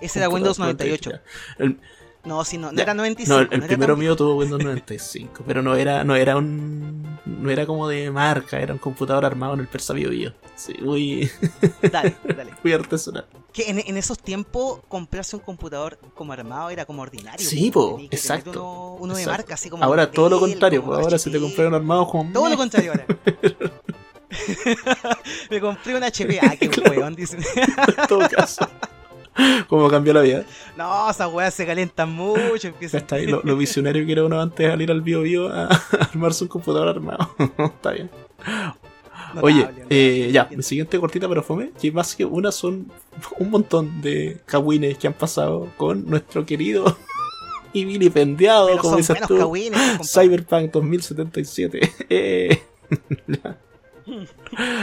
ese 0.00 0.18
era? 0.18 0.28
Windows 0.28 0.58
98. 0.58 1.10
Ya. 1.10 1.22
El, 1.58 1.78
No, 2.24 2.44
sí, 2.44 2.58
no, 2.58 2.70
no 2.70 2.76
Ya. 2.76 2.82
era 2.82 2.94
95. 2.94 3.34
no, 3.34 3.40
el, 3.40 3.48
no 3.48 3.52
el 3.54 3.58
era 3.62 3.66
primero 3.68 3.96
mío 3.96 4.14
tuvo 4.14 4.36
Windows 4.36 4.62
95, 4.62 5.42
pero 5.46 5.62
no 5.62 5.74
era, 5.74 6.04
no 6.04 6.14
era 6.16 6.36
un, 6.36 7.18
no 7.24 7.50
era 7.50 7.64
como 7.64 7.88
de 7.88 8.10
marca, 8.10 8.60
era 8.60 8.74
un 8.74 8.78
computador 8.78 9.24
armado 9.24 9.54
en 9.54 9.60
el 9.60 9.68
Persa 9.68 9.94
Bio 9.94 10.10
Bio. 10.10 10.34
Sí, 10.54 10.74
muy, 10.82 11.30
Dale, 11.90 12.14
dale. 12.36 12.52
muy 12.62 12.72
artesanal. 12.74 13.26
Que 13.52 13.70
en, 13.70 13.78
en 13.78 13.96
esos 13.96 14.18
tiempos 14.18 14.80
comprarse 14.88 15.34
un 15.36 15.42
computador 15.42 15.98
como 16.14 16.32
armado 16.34 16.68
era 16.70 16.84
como 16.84 17.02
ordinario. 17.02 17.44
Sí, 17.48 17.70
po. 17.70 17.96
po, 17.96 18.02
exacto, 18.10 18.96
Uno, 19.00 19.14
de 19.14 19.24
marca, 19.26 19.54
así 19.54 19.70
como. 19.70 19.82
Ahora 19.82 20.10
todo 20.10 20.28
lo 20.28 20.38
contrario, 20.40 20.84
pues 20.84 20.98
ahora 21.00 21.18
si 21.18 21.30
te 21.30 21.38
HP. 21.38 21.46
compré 21.46 21.66
un 21.68 21.74
armado 21.74 22.06
como 22.06 22.32
Todo 22.32 22.48
lo 22.50 22.56
contrario 22.56 22.92
ahora. 22.92 23.06
Me 25.50 25.60
compré 25.60 25.96
un 25.96 26.04
HP. 26.04 26.38
Ah, 26.42 26.54
qué 26.56 26.68
weón, 26.88 27.14
dicen. 27.16 27.40
en 27.56 28.06
todo 28.06 28.28
caso. 28.28 28.68
¿Cómo 29.68 29.88
cambió 29.88 30.12
la 30.12 30.22
vida? 30.22 30.44
No, 30.76 31.10
esas 31.10 31.32
weas 31.32 31.54
se 31.54 31.66
calientan 31.66 32.10
mucho. 32.12 32.68
Empiezan... 32.68 33.00
Está 33.00 33.16
ahí 33.16 33.26
lo, 33.26 33.40
lo 33.42 33.56
visionario 33.58 34.04
que 34.04 34.12
era 34.12 34.24
uno 34.24 34.40
antes 34.40 34.66
de 34.66 34.70
salir 34.70 34.90
al 34.90 35.00
bio 35.00 35.22
bio 35.22 35.48
a, 35.48 35.66
a 35.66 35.78
armarse 36.10 36.44
un 36.44 36.48
computador 36.48 36.88
armado. 36.88 37.34
Está 37.58 37.92
bien. 37.92 38.10
Oye, 39.40 39.68
eh, 39.88 40.30
ya, 40.32 40.48
mi 40.50 40.62
siguiente 40.62 40.98
cortita 40.98 41.28
pero 41.28 41.42
fome, 41.42 41.70
que 41.80 41.92
más 41.92 42.16
que 42.16 42.24
una 42.24 42.50
son 42.50 42.90
un 43.38 43.50
montón 43.50 44.00
de 44.02 44.40
cagüines 44.46 44.98
que 44.98 45.06
han 45.06 45.12
pasado 45.12 45.68
con 45.76 46.08
nuestro 46.08 46.44
querido 46.44 46.96
y 47.72 47.84
vilipendiado, 47.84 48.76
como 48.78 48.96
dices 48.96 49.18
tú. 49.26 49.38
Cyberpunk 50.02 50.72
2077. 50.72 51.92
Eh, 52.08 52.62
ya. 53.26 53.56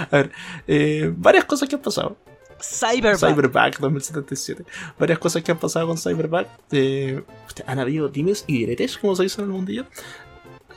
A 0.10 0.16
ver, 0.16 0.32
eh, 0.68 1.12
varias 1.16 1.46
cosas 1.46 1.68
que 1.68 1.76
han 1.76 1.82
pasado. 1.82 2.16
Cyberpunk 2.60 3.80
2077. 3.80 4.64
Varias 5.00 5.20
cosas 5.20 5.44
que 5.44 5.52
han 5.52 5.60
pasado 5.60 5.88
con 5.88 5.98
Cyberpunk. 5.98 6.48
Eh, 6.72 7.22
han 7.66 7.80
habido 7.80 8.08
dimes 8.10 8.44
y 8.48 8.60
diretes, 8.60 8.98
como 8.98 9.16
se 9.16 9.24
dice 9.24 9.42
en 9.42 9.48
el 9.48 9.54
mundillo. 9.54 9.86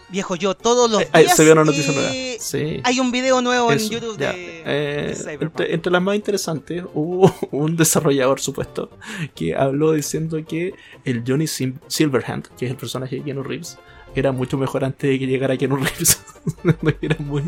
Viejo, 0.09 0.35
yo 0.35 0.55
todos 0.57 0.91
los 0.91 1.05
Ahí 1.13 1.23
días. 1.25 1.37
se 1.37 1.45
vio 1.45 1.53
una 1.53 1.65
noticia 1.65 1.93
eh, 1.93 1.95
nueva. 1.95 2.11
Sí. 2.41 2.81
Hay 2.83 2.99
un 2.99 3.13
video 3.13 3.41
nuevo 3.43 3.71
Eso, 3.71 3.85
en 3.87 3.91
YouTube 3.93 4.19
ya. 4.19 4.33
de, 4.33 4.63
Eh, 4.67 5.07
de 5.09 5.15
Cyberpunk. 5.15 5.61
entre, 5.61 5.75
entre 5.75 5.93
las 5.93 6.03
más 6.03 6.17
interesantes 6.17 6.83
hubo 6.95 7.33
un 7.53 7.77
desarrollador 7.77 8.41
supuesto 8.41 8.91
que 9.37 9.55
habló 9.55 9.93
diciendo 9.93 10.39
que 10.45 10.75
el 11.05 11.23
Johnny 11.25 11.47
Sim- 11.47 11.79
Silverhand, 11.87 12.49
que 12.59 12.65
es 12.67 12.73
el 12.73 12.77
personaje 12.77 13.17
de 13.17 13.23
Keanu 13.23 13.45
Reeves, 13.45 13.79
era 14.17 14.33
mucho 14.33 14.59
mejor 14.59 14.85
antes 14.85 15.09
de 15.09 15.17
que 15.17 15.27
llegara 15.29 15.57
Keanu 15.57 15.77
Reeves. 15.77 16.21
era 17.03 17.17
muy, 17.21 17.45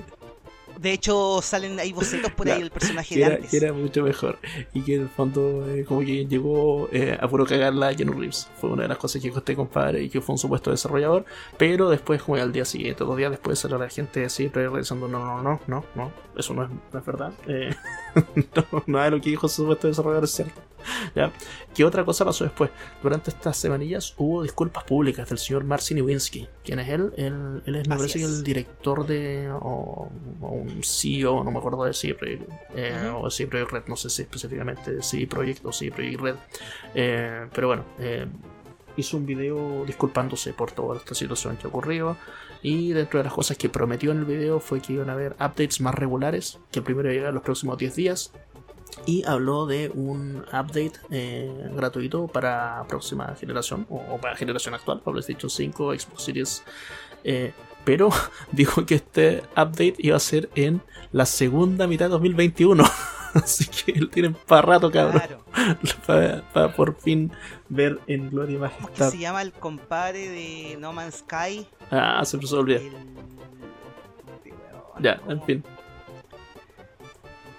De 0.83 0.93
hecho, 0.93 1.41
salen 1.43 1.79
ahí 1.79 1.93
bocetos 1.93 2.33
por 2.33 2.49
ahí 2.51 2.61
del 2.61 2.71
personaje 2.71 3.15
que 3.15 3.21
de 3.21 3.27
era, 3.27 3.35
antes. 3.37 3.51
que 3.51 3.57
era 3.57 3.73
mucho 3.73 4.03
mejor. 4.03 4.39
Y 4.75 4.83
que 4.83 4.97
en 4.97 5.03
el 5.03 5.09
fondo 5.09 5.67
eh, 5.69 5.85
como 5.85 6.01
que 6.01 6.27
llegó 6.27 6.89
eh, 6.93 7.17
a 7.21 7.29
puro 7.29 7.47
cagarla 7.47 7.89
a 7.89 7.95
Keanu 7.95 8.13
Reeves. 8.13 8.49
Fue 8.61 8.71
una 8.71 8.83
de 8.83 8.89
las 8.89 8.99
cosas 8.99 9.23
que 9.23 9.31
costé 9.31 9.55
compadre 9.55 10.03
y 10.03 10.09
que 10.11 10.21
fue 10.21 10.33
un 10.35 10.39
supuesto 10.39 10.71
desarrollador. 10.71 11.25
Pero 11.57 11.89
después 11.89 12.23
como 12.23 12.37
al 12.37 12.53
día 12.53 12.65
siguiente 12.65 13.05
dos 13.05 13.17
días 13.17 13.31
después 13.31 13.59
salió 13.59 13.79
la 13.79 13.89
gente 13.89 14.29
siempre 14.29 14.69
realizando 14.69 15.07
no 15.09 15.19
no 15.25 15.43
no 15.43 15.61
no 15.67 15.85
no 15.95 16.13
eso 16.37 16.55
no 16.55 16.65
es, 16.65 16.71
no 16.93 16.99
es 16.99 17.07
verdad 17.07 17.33
Eh, 17.47 17.75
no, 18.37 18.83
nada 18.87 19.07
de 19.07 19.11
lo 19.13 19.21
que 19.21 19.31
dijo 19.31 19.49
su 19.49 19.63
supuesto 19.63 19.87
desarrollador 19.89 20.25
es 20.25 20.31
cierto 20.33 20.61
¿ya? 21.15 21.33
¿Qué 21.75 21.85
otra 21.85 22.05
cosa 22.05 22.25
pasó 22.25 22.45
después? 22.45 22.71
Durante 23.03 23.31
estas 23.31 23.57
semanillas 23.57 24.15
hubo 24.19 24.43
disculpas 24.43 24.85
públicas 24.85 25.29
del 25.29 25.39
señor 25.39 25.65
Marcin 25.65 25.99
Iwinski. 25.99 26.49
¿Quién 26.65 26.81
es 26.81 26.89
él? 26.89 27.13
Él, 27.17 27.63
él 27.65 27.77
es, 27.77 27.89
me 27.89 27.95
Así 27.95 28.01
parece 28.03 28.19
que 28.19 28.25
es. 28.25 28.31
el 28.31 28.43
director 28.43 29.07
de. 29.07 29.49
o, 29.51 30.11
o 30.41 30.49
un 30.49 30.83
CEO, 30.83 31.45
no 31.45 31.51
me 31.51 31.59
acuerdo 31.59 31.85
de 31.85 31.93
CD 31.95 32.15
Projekt, 32.15 32.51
eh, 32.75 33.11
Ujú. 33.11 33.27
o 33.27 33.31
CD 33.31 33.49
Projekt 33.49 33.73
Red, 33.73 33.83
no 33.87 33.97
sé 33.97 34.11
si 34.11 34.23
específicamente 34.23 34.93
de 34.93 35.03
CD 35.03 35.27
Projekt 35.27 35.65
o 35.65 35.73
CD 35.73 35.93
Projekt 35.93 36.21
Red. 36.21 36.35
Eh, 36.95 37.47
pero 37.55 37.69
bueno, 37.69 37.85
eh, 37.99 38.27
hizo 38.97 39.17
un 39.17 39.25
video 39.25 39.85
disculpándose 39.87 40.53
por 40.53 40.73
toda 40.73 40.97
esta 40.99 41.15
situación 41.15 41.57
que 41.57 41.69
ocurrió. 41.69 42.17
Y 42.63 42.93
dentro 42.93 43.19
de 43.19 43.25
las 43.25 43.33
cosas 43.33 43.57
que 43.57 43.69
prometió 43.69 44.13
en 44.13 44.19
el 44.19 44.25
video 44.25 44.61
fue 44.61 44.81
que 44.81 44.93
iban 44.95 45.11
a 45.11 45.15
haber 45.15 45.33
updates 45.33 45.81
más 45.81 45.95
regulares, 45.95 46.61
que 46.71 46.79
el 46.79 46.85
primero 46.85 47.09
iba 47.09 47.15
a 47.15 47.17
llegar 47.19 47.35
los 47.35 47.43
próximos 47.43 47.77
10 47.77 47.97
días, 47.97 48.33
y 49.07 49.25
habló 49.25 49.67
de 49.67 49.91
un 49.95 50.45
update 50.49 50.93
eh, 51.11 51.51
gratuito 51.75 52.29
para 52.29 52.85
próxima 52.89 53.35
generación 53.35 53.87
o, 53.91 53.97
o 53.97 54.21
para 54.21 54.37
generación 54.37 54.75
actual, 54.75 55.01
para 55.01 55.15
PlayStation 55.15 55.51
5, 55.51 55.99
Xbox 55.99 56.23
Series. 56.23 56.65
eh, 57.25 57.53
pero 57.85 58.11
dijo 58.53 58.87
que 58.87 58.97
este 58.97 59.43
update 59.53 59.97
iba 59.99 60.17
a 60.17 60.21
ser 60.21 60.51
en 60.55 60.83
la 61.11 61.27
segunda 61.27 61.87
mitad 61.87 62.07
de 62.07 62.11
2021. 62.11 62.85
Así 63.35 63.67
que 63.67 64.07
tienen 64.07 64.35
para 64.47 64.63
rato, 64.63 64.91
cabrón. 64.91 65.23
Claro. 65.27 65.43
Para 66.53 66.75
por 66.75 66.97
fin 66.97 67.33
ver 67.75 67.99
en 68.07 68.29
Gloria 68.31 68.55
y 68.55 68.57
¿Cómo 68.59 68.67
es 68.67 68.73
que 68.75 68.83
Majestad. 68.83 69.11
se 69.11 69.19
llama 69.19 69.41
el 69.43 69.53
compadre 69.53 70.29
de 70.29 70.77
No 70.79 70.93
Man's 70.93 71.17
Sky? 71.27 71.67
Ah, 71.91 72.23
se 72.25 72.37
me 72.37 72.45
olvidó. 72.51 72.79
El... 72.81 72.93
Ya, 75.01 75.21
en 75.29 75.43
fin. 75.43 75.65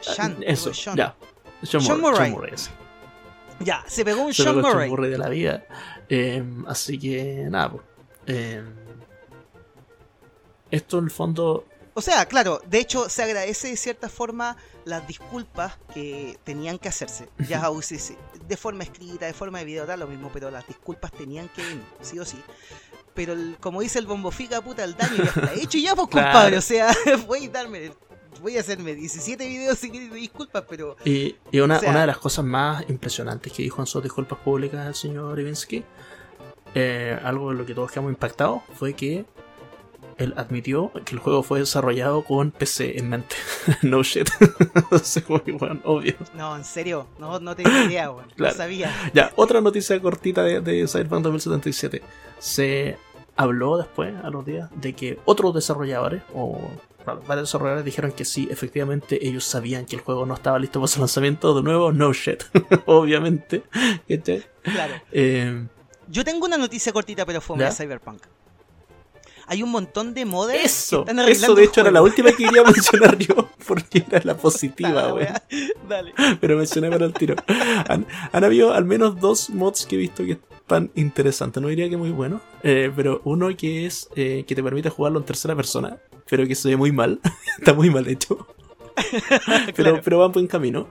Sean, 0.02 0.38
Eso, 0.42 0.74
Sean. 0.74 0.96
ya. 0.98 1.16
Sean 1.64 1.82
Sean 1.82 2.00
Murray. 2.02 2.32
Murray. 2.32 2.52
Sean 2.56 2.76
Murray. 2.76 3.66
Ya, 3.66 3.84
se 3.88 4.06
pegó 4.06 4.22
un 4.24 4.34
Se 4.34 4.44
Sean 4.44 4.56
pegó 4.56 4.68
Murray. 4.68 4.88
Sean 4.88 4.90
Murray 4.92 5.12
de 5.12 5.18
la 5.18 5.30
vida. 5.30 5.64
Eh, 6.10 6.44
así 6.68 7.00
que, 7.00 7.46
nada, 7.50 7.72
pues. 7.72 7.84
Eh, 8.28 8.64
esto 10.70 11.00
en 11.00 11.06
el 11.06 11.12
fondo 11.12 11.66
O 11.96 12.02
sea, 12.02 12.26
claro, 12.26 12.60
de 12.68 12.80
hecho 12.80 13.08
se 13.10 13.22
agradece 13.24 13.68
de 13.70 13.78
cierta 13.78 14.10
forma 14.10 14.58
las 14.86 15.08
disculpas 15.08 15.78
que 15.94 16.40
tenían 16.44 16.80
que 16.80 16.90
hacerse. 16.90 17.30
Ya 17.48 17.62
de 18.48 18.58
forma 18.58 18.84
escrita, 18.84 19.26
de 19.28 19.34
forma 19.34 19.60
de 19.60 19.66
video, 19.66 19.86
da 19.86 19.96
lo 19.96 20.08
mismo, 20.08 20.30
pero 20.34 20.50
las 20.50 20.66
disculpas 20.68 21.12
tenían 21.12 21.50
que 21.50 21.62
venir, 21.64 21.84
sí 22.02 22.18
o 22.20 22.26
sí. 22.26 22.42
Pero 23.14 23.34
el- 23.34 23.58
como 23.60 23.82
dice 23.82 24.00
el 24.00 24.08
bombofica, 24.08 24.60
puta, 24.62 24.84
el 24.84 24.96
daño 24.98 25.18
ya 25.18 25.24
está 25.26 25.54
hecho 25.54 25.78
ya, 25.78 25.96
pues 25.96 26.08
Claro. 26.10 26.28
compadre. 26.32 26.58
O 26.58 26.62
sea, 26.62 26.92
voy 27.28 27.46
a 27.46 27.50
darme, 27.50 27.92
voy 28.42 28.58
a 28.58 28.62
hacerme 28.62 28.96
17 28.96 29.48
videos 29.48 29.78
sin 29.78 30.12
disculpas, 30.14 30.64
pero 30.68 30.98
Y, 31.06 31.36
y 31.52 31.60
una, 31.60 31.78
O 31.78 31.80
sea- 31.80 31.92
una 31.92 32.02
de 32.02 32.08
las 32.08 32.18
cosas 32.18 32.44
más 32.44 32.84
impresionantes 32.90 33.54
que 33.54 33.62
dijo 33.62 33.82
en 33.82 33.86
sus 33.86 34.02
disculpas 34.02 34.40
públicas 34.40 34.88
el 34.88 34.96
señor 34.96 35.40
Ivinsky 35.40 35.86
eh, 36.76 37.20
algo 37.24 37.52
de 37.52 37.56
lo 37.58 37.66
que 37.68 37.76
todos 37.76 37.92
quedamos 37.92 38.10
impactados 38.12 38.64
fue 38.74 38.96
que 38.96 39.26
él 40.18 40.34
admitió 40.38 40.92
que 41.06 41.16
el 41.16 41.20
juego 41.20 41.44
fue 41.44 41.60
desarrollado 41.60 42.24
con 42.24 42.52
PC 42.52 42.98
en 43.00 43.10
mente. 43.10 43.36
no 43.82 44.04
shit. 44.04 44.30
Bueno, 45.60 45.80
obvio. 45.84 46.16
No, 46.36 46.56
en 46.56 46.64
serio, 46.64 47.08
no, 47.20 47.40
no 47.40 47.56
tenía 47.56 47.84
idea, 47.84 48.12
weón. 48.12 48.28
Claro. 48.36 48.54
No 48.54 48.58
sabía. 48.58 49.12
Ya, 49.14 49.32
otra 49.36 49.62
noticia 49.62 50.00
cortita 50.02 50.44
de, 50.44 50.62
de 50.62 50.88
Cyberpunk 50.88 51.24
2077. 51.24 52.02
Se 52.40 52.98
habló 53.36 53.78
después, 53.78 54.14
a 54.24 54.30
los 54.30 54.46
días, 54.46 54.70
de 54.76 54.94
que 54.94 55.20
otros 55.26 55.54
desarrolladores, 55.54 56.22
o 56.34 56.60
varios 57.06 57.48
desarrolladores 57.48 57.86
dijeron 57.86 58.12
que 58.12 58.26
sí, 58.26 58.48
efectivamente, 58.52 59.26
ellos 59.28 59.44
sabían 59.44 59.86
que 59.86 59.96
el 59.96 60.02
juego 60.02 60.26
no 60.26 60.34
estaba 60.34 60.60
listo 60.60 60.80
para 60.80 60.88
su 60.88 61.00
lanzamiento. 61.00 61.54
De 61.54 61.62
nuevo, 61.64 61.92
no 61.92 62.14
shit. 62.14 62.44
Obviamente. 62.86 63.64
Claro. 64.64 64.94
Eh, 65.12 65.68
Yo 66.08 66.24
tengo 66.24 66.46
una 66.46 66.58
noticia 66.58 66.92
cortita, 66.94 67.26
pero 67.26 67.42
fue 67.42 67.58
de 67.58 67.72
Cyberpunk. 67.72 68.22
Hay 69.48 69.64
un 69.64 69.72
montón 69.72 70.14
de 70.14 70.24
que 70.24 70.64
eso, 70.64 71.02
están 71.02 71.20
arreglando 71.20 71.46
eso 71.48 71.56
de 71.56 71.64
hecho 71.66 71.82
era 71.82 71.92
la 71.92 72.02
última 72.02 72.32
que 72.32 72.46
quería 72.46 72.64
mencionar 72.64 73.18
yo, 73.18 73.50
porque 73.68 74.04
era 74.10 74.22
la 74.24 74.38
positiva, 74.38 75.14
weón. 75.14 75.28
Dale. 75.88 76.14
pero 76.40 76.58
mencioné 76.58 76.90
para 76.90 77.06
el 77.06 77.14
tiro. 77.14 77.36
Han, 77.88 78.06
han 78.32 78.44
habido 78.44 78.74
al 78.74 78.86
menos 78.86 79.20
dos 79.20 79.50
mods 79.50 79.86
que 79.86 79.96
he 79.96 80.00
visto 80.00 80.24
que 80.24 80.40
están 80.64 80.92
interesantes. 80.96 81.62
No 81.62 81.68
diría 81.70 81.90
que 81.90 81.98
muy 81.98 82.12
buenos, 82.12 82.42
eh, 82.64 82.92
pero 82.96 83.22
uno 83.26 83.50
que 83.56 83.86
es 83.86 84.10
eh, 84.16 84.46
que 84.48 84.56
te 84.56 84.64
permite 84.64 84.90
jugarlo 84.90 85.20
en 85.20 85.26
tercera 85.26 85.56
persona, 85.56 85.98
pero 86.30 86.48
que 86.48 86.56
se 86.56 86.70
ve 86.70 86.78
muy 86.78 86.92
mal. 86.92 87.20
Está 87.60 87.74
muy 87.74 87.90
mal 87.90 88.08
hecho. 88.08 88.48
pero, 89.42 89.74
Claro. 89.74 90.02
pero 90.04 90.20
va 90.20 90.28
en 90.28 90.32
buen 90.32 90.48
camino. 90.48 90.88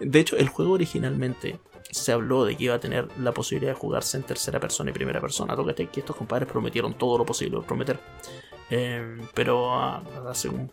De 0.00 0.20
hecho, 0.20 0.36
el 0.36 0.48
juego 0.48 0.72
originalmente 0.72 1.58
se 1.90 2.12
habló 2.12 2.44
de 2.44 2.56
que 2.56 2.64
iba 2.64 2.74
a 2.74 2.80
tener 2.80 3.08
la 3.20 3.32
posibilidad 3.32 3.72
de 3.72 3.78
jugarse 3.78 4.16
en 4.16 4.22
tercera 4.24 4.58
persona 4.60 4.90
y 4.90 4.92
primera 4.92 5.20
persona. 5.20 5.54
Tócate 5.56 5.86
que 5.88 6.00
estos 6.00 6.16
compadres 6.16 6.48
prometieron 6.48 6.94
todo 6.94 7.18
lo 7.18 7.24
posible 7.26 7.56
por 7.56 7.66
prometer. 7.66 7.98
Eh, 8.68 9.18
pero 9.32 9.72
ah, 9.74 10.02
hace 10.28 10.48
un- 10.48 10.70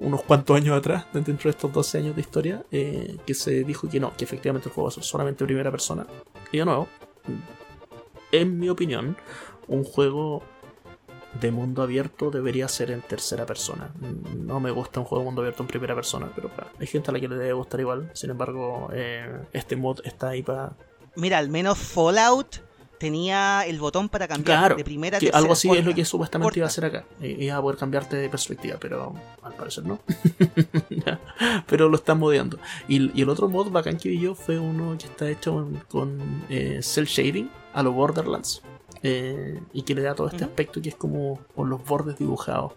unos 0.00 0.22
cuantos 0.24 0.56
años 0.56 0.76
atrás, 0.76 1.06
dentro 1.12 1.44
de 1.44 1.50
estos 1.50 1.72
12 1.72 1.98
años 1.98 2.14
de 2.16 2.20
historia, 2.20 2.64
eh, 2.72 3.16
que 3.24 3.34
se 3.34 3.62
dijo 3.62 3.88
que 3.88 4.00
no, 4.00 4.16
que 4.16 4.24
efectivamente 4.24 4.68
el 4.68 4.74
juego 4.74 4.86
va 4.86 4.90
a 4.90 4.94
ser 4.94 5.04
solamente 5.04 5.44
primera 5.44 5.70
persona. 5.70 6.06
Y 6.50 6.58
de 6.58 6.64
nuevo, 6.64 6.88
en 8.32 8.58
mi 8.58 8.68
opinión, 8.68 9.16
un 9.68 9.84
juego 9.84 10.42
de 11.40 11.50
mundo 11.50 11.82
abierto 11.82 12.30
debería 12.30 12.68
ser 12.68 12.90
en 12.90 13.02
tercera 13.02 13.46
persona. 13.46 13.90
No 14.36 14.60
me 14.60 14.70
gusta 14.70 15.00
un 15.00 15.06
juego 15.06 15.22
de 15.22 15.26
mundo 15.26 15.42
abierto 15.42 15.62
en 15.62 15.68
primera 15.68 15.94
persona, 15.94 16.30
pero 16.34 16.48
claro, 16.50 16.70
hay 16.78 16.86
gente 16.86 17.10
a 17.10 17.14
la 17.14 17.20
que 17.20 17.28
le 17.28 17.36
debe 17.36 17.52
gustar 17.52 17.80
igual. 17.80 18.10
Sin 18.14 18.30
embargo, 18.30 18.88
eh, 18.92 19.26
este 19.52 19.76
mod 19.76 20.00
está 20.04 20.28
ahí 20.30 20.42
para 20.42 20.72
Mira, 21.16 21.38
al 21.38 21.48
menos 21.48 21.78
Fallout 21.78 22.56
tenía 22.98 23.62
el 23.66 23.78
botón 23.78 24.08
para 24.08 24.26
cambiar 24.26 24.58
Claro, 24.58 24.76
de 24.76 24.84
primera 24.84 25.16
a 25.18 25.20
tercera. 25.20 25.38
algo 25.38 25.52
así 25.52 25.68
es 25.68 25.74
corta. 25.76 25.88
lo 25.90 25.94
que 25.94 26.04
supuestamente 26.04 26.58
iba 26.60 26.66
a 26.66 26.70
corta. 26.70 26.86
hacer 26.88 27.02
acá. 27.02 27.26
Iba 27.26 27.56
a 27.56 27.60
poder 27.62 27.78
cambiarte 27.78 28.16
de 28.16 28.28
perspectiva, 28.30 28.76
pero 28.80 29.14
al 29.42 29.52
parecer 29.54 29.84
no. 29.84 29.98
Pero 31.66 31.88
lo 31.88 31.96
están 31.96 32.18
modeando. 32.18 32.58
Y, 32.88 33.10
y 33.18 33.22
el 33.22 33.28
otro 33.28 33.48
mod 33.48 33.70
bacán 33.70 33.98
que 33.98 34.08
vi 34.10 34.20
yo 34.20 34.34
fue 34.34 34.58
uno 34.58 34.96
que 34.98 35.06
está 35.06 35.28
hecho 35.28 35.52
con, 35.52 35.74
con, 35.88 36.44
eh, 36.48 36.80
cel 36.82 37.06
shading 37.06 37.50
a 37.74 37.82
los 37.82 37.94
Borderlands. 37.94 38.62
Eh, 39.08 39.62
y 39.72 39.82
que 39.82 39.94
le 39.94 40.02
da 40.02 40.16
todo 40.16 40.26
este 40.26 40.42
aspecto 40.42 40.82
que 40.82 40.88
es 40.88 40.96
como 40.96 41.38
con 41.54 41.70
los 41.70 41.84
bordes 41.84 42.18
dibujados 42.18 42.72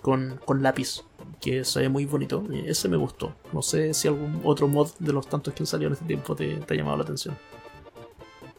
con, 0.00 0.40
con 0.44 0.62
lápiz. 0.62 1.02
Que 1.40 1.64
se 1.64 1.80
ve 1.80 1.88
muy 1.88 2.06
bonito. 2.06 2.44
y 2.50 2.68
ese 2.68 2.88
me 2.88 2.96
gustó. 2.96 3.34
No 3.52 3.60
sé 3.60 3.92
si 3.92 4.08
algún 4.08 4.40
otro 4.44 4.68
mod 4.68 4.90
de 4.98 5.12
los 5.12 5.28
tantos 5.28 5.52
que 5.52 5.62
han 5.62 5.66
salido 5.66 5.88
en 5.88 5.92
este 5.94 6.06
tiempo 6.06 6.34
te, 6.34 6.56
te 6.56 6.74
ha 6.74 6.76
llamado 6.76 6.96
la 6.96 7.02
atención. 7.02 7.36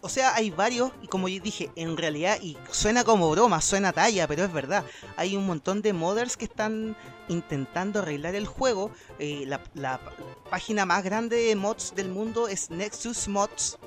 O 0.02 0.10
sea, 0.10 0.36
hay 0.36 0.52
varios, 0.52 0.92
y 1.02 1.08
como 1.08 1.28
yo 1.28 1.42
dije, 1.42 1.72
en 1.76 1.98
realidad, 1.98 2.38
y 2.42 2.56
suena 2.72 3.04
como 3.04 3.32
broma, 3.32 3.62
suena 3.62 3.92
talla, 3.94 4.28
pero 4.28 4.44
es 4.44 4.54
verdad. 4.54 4.86
Hay 5.16 5.36
un 5.36 5.48
montón 5.48 5.82
de 5.82 5.92
modders 5.92 6.38
que 6.38 6.46
están 6.46 6.96
intentando 7.30 8.00
arreglar 8.00 8.36
el 8.36 8.46
juego. 8.46 8.92
Eh, 9.18 9.46
la, 9.48 9.62
la 9.74 10.00
página 10.52 10.86
más 10.86 11.04
grande 11.04 11.38
de 11.38 11.56
mods 11.56 11.94
del 11.96 12.10
mundo 12.10 12.48
es 12.48 12.70
Nexus 12.70 13.28
Mods. 13.28 13.80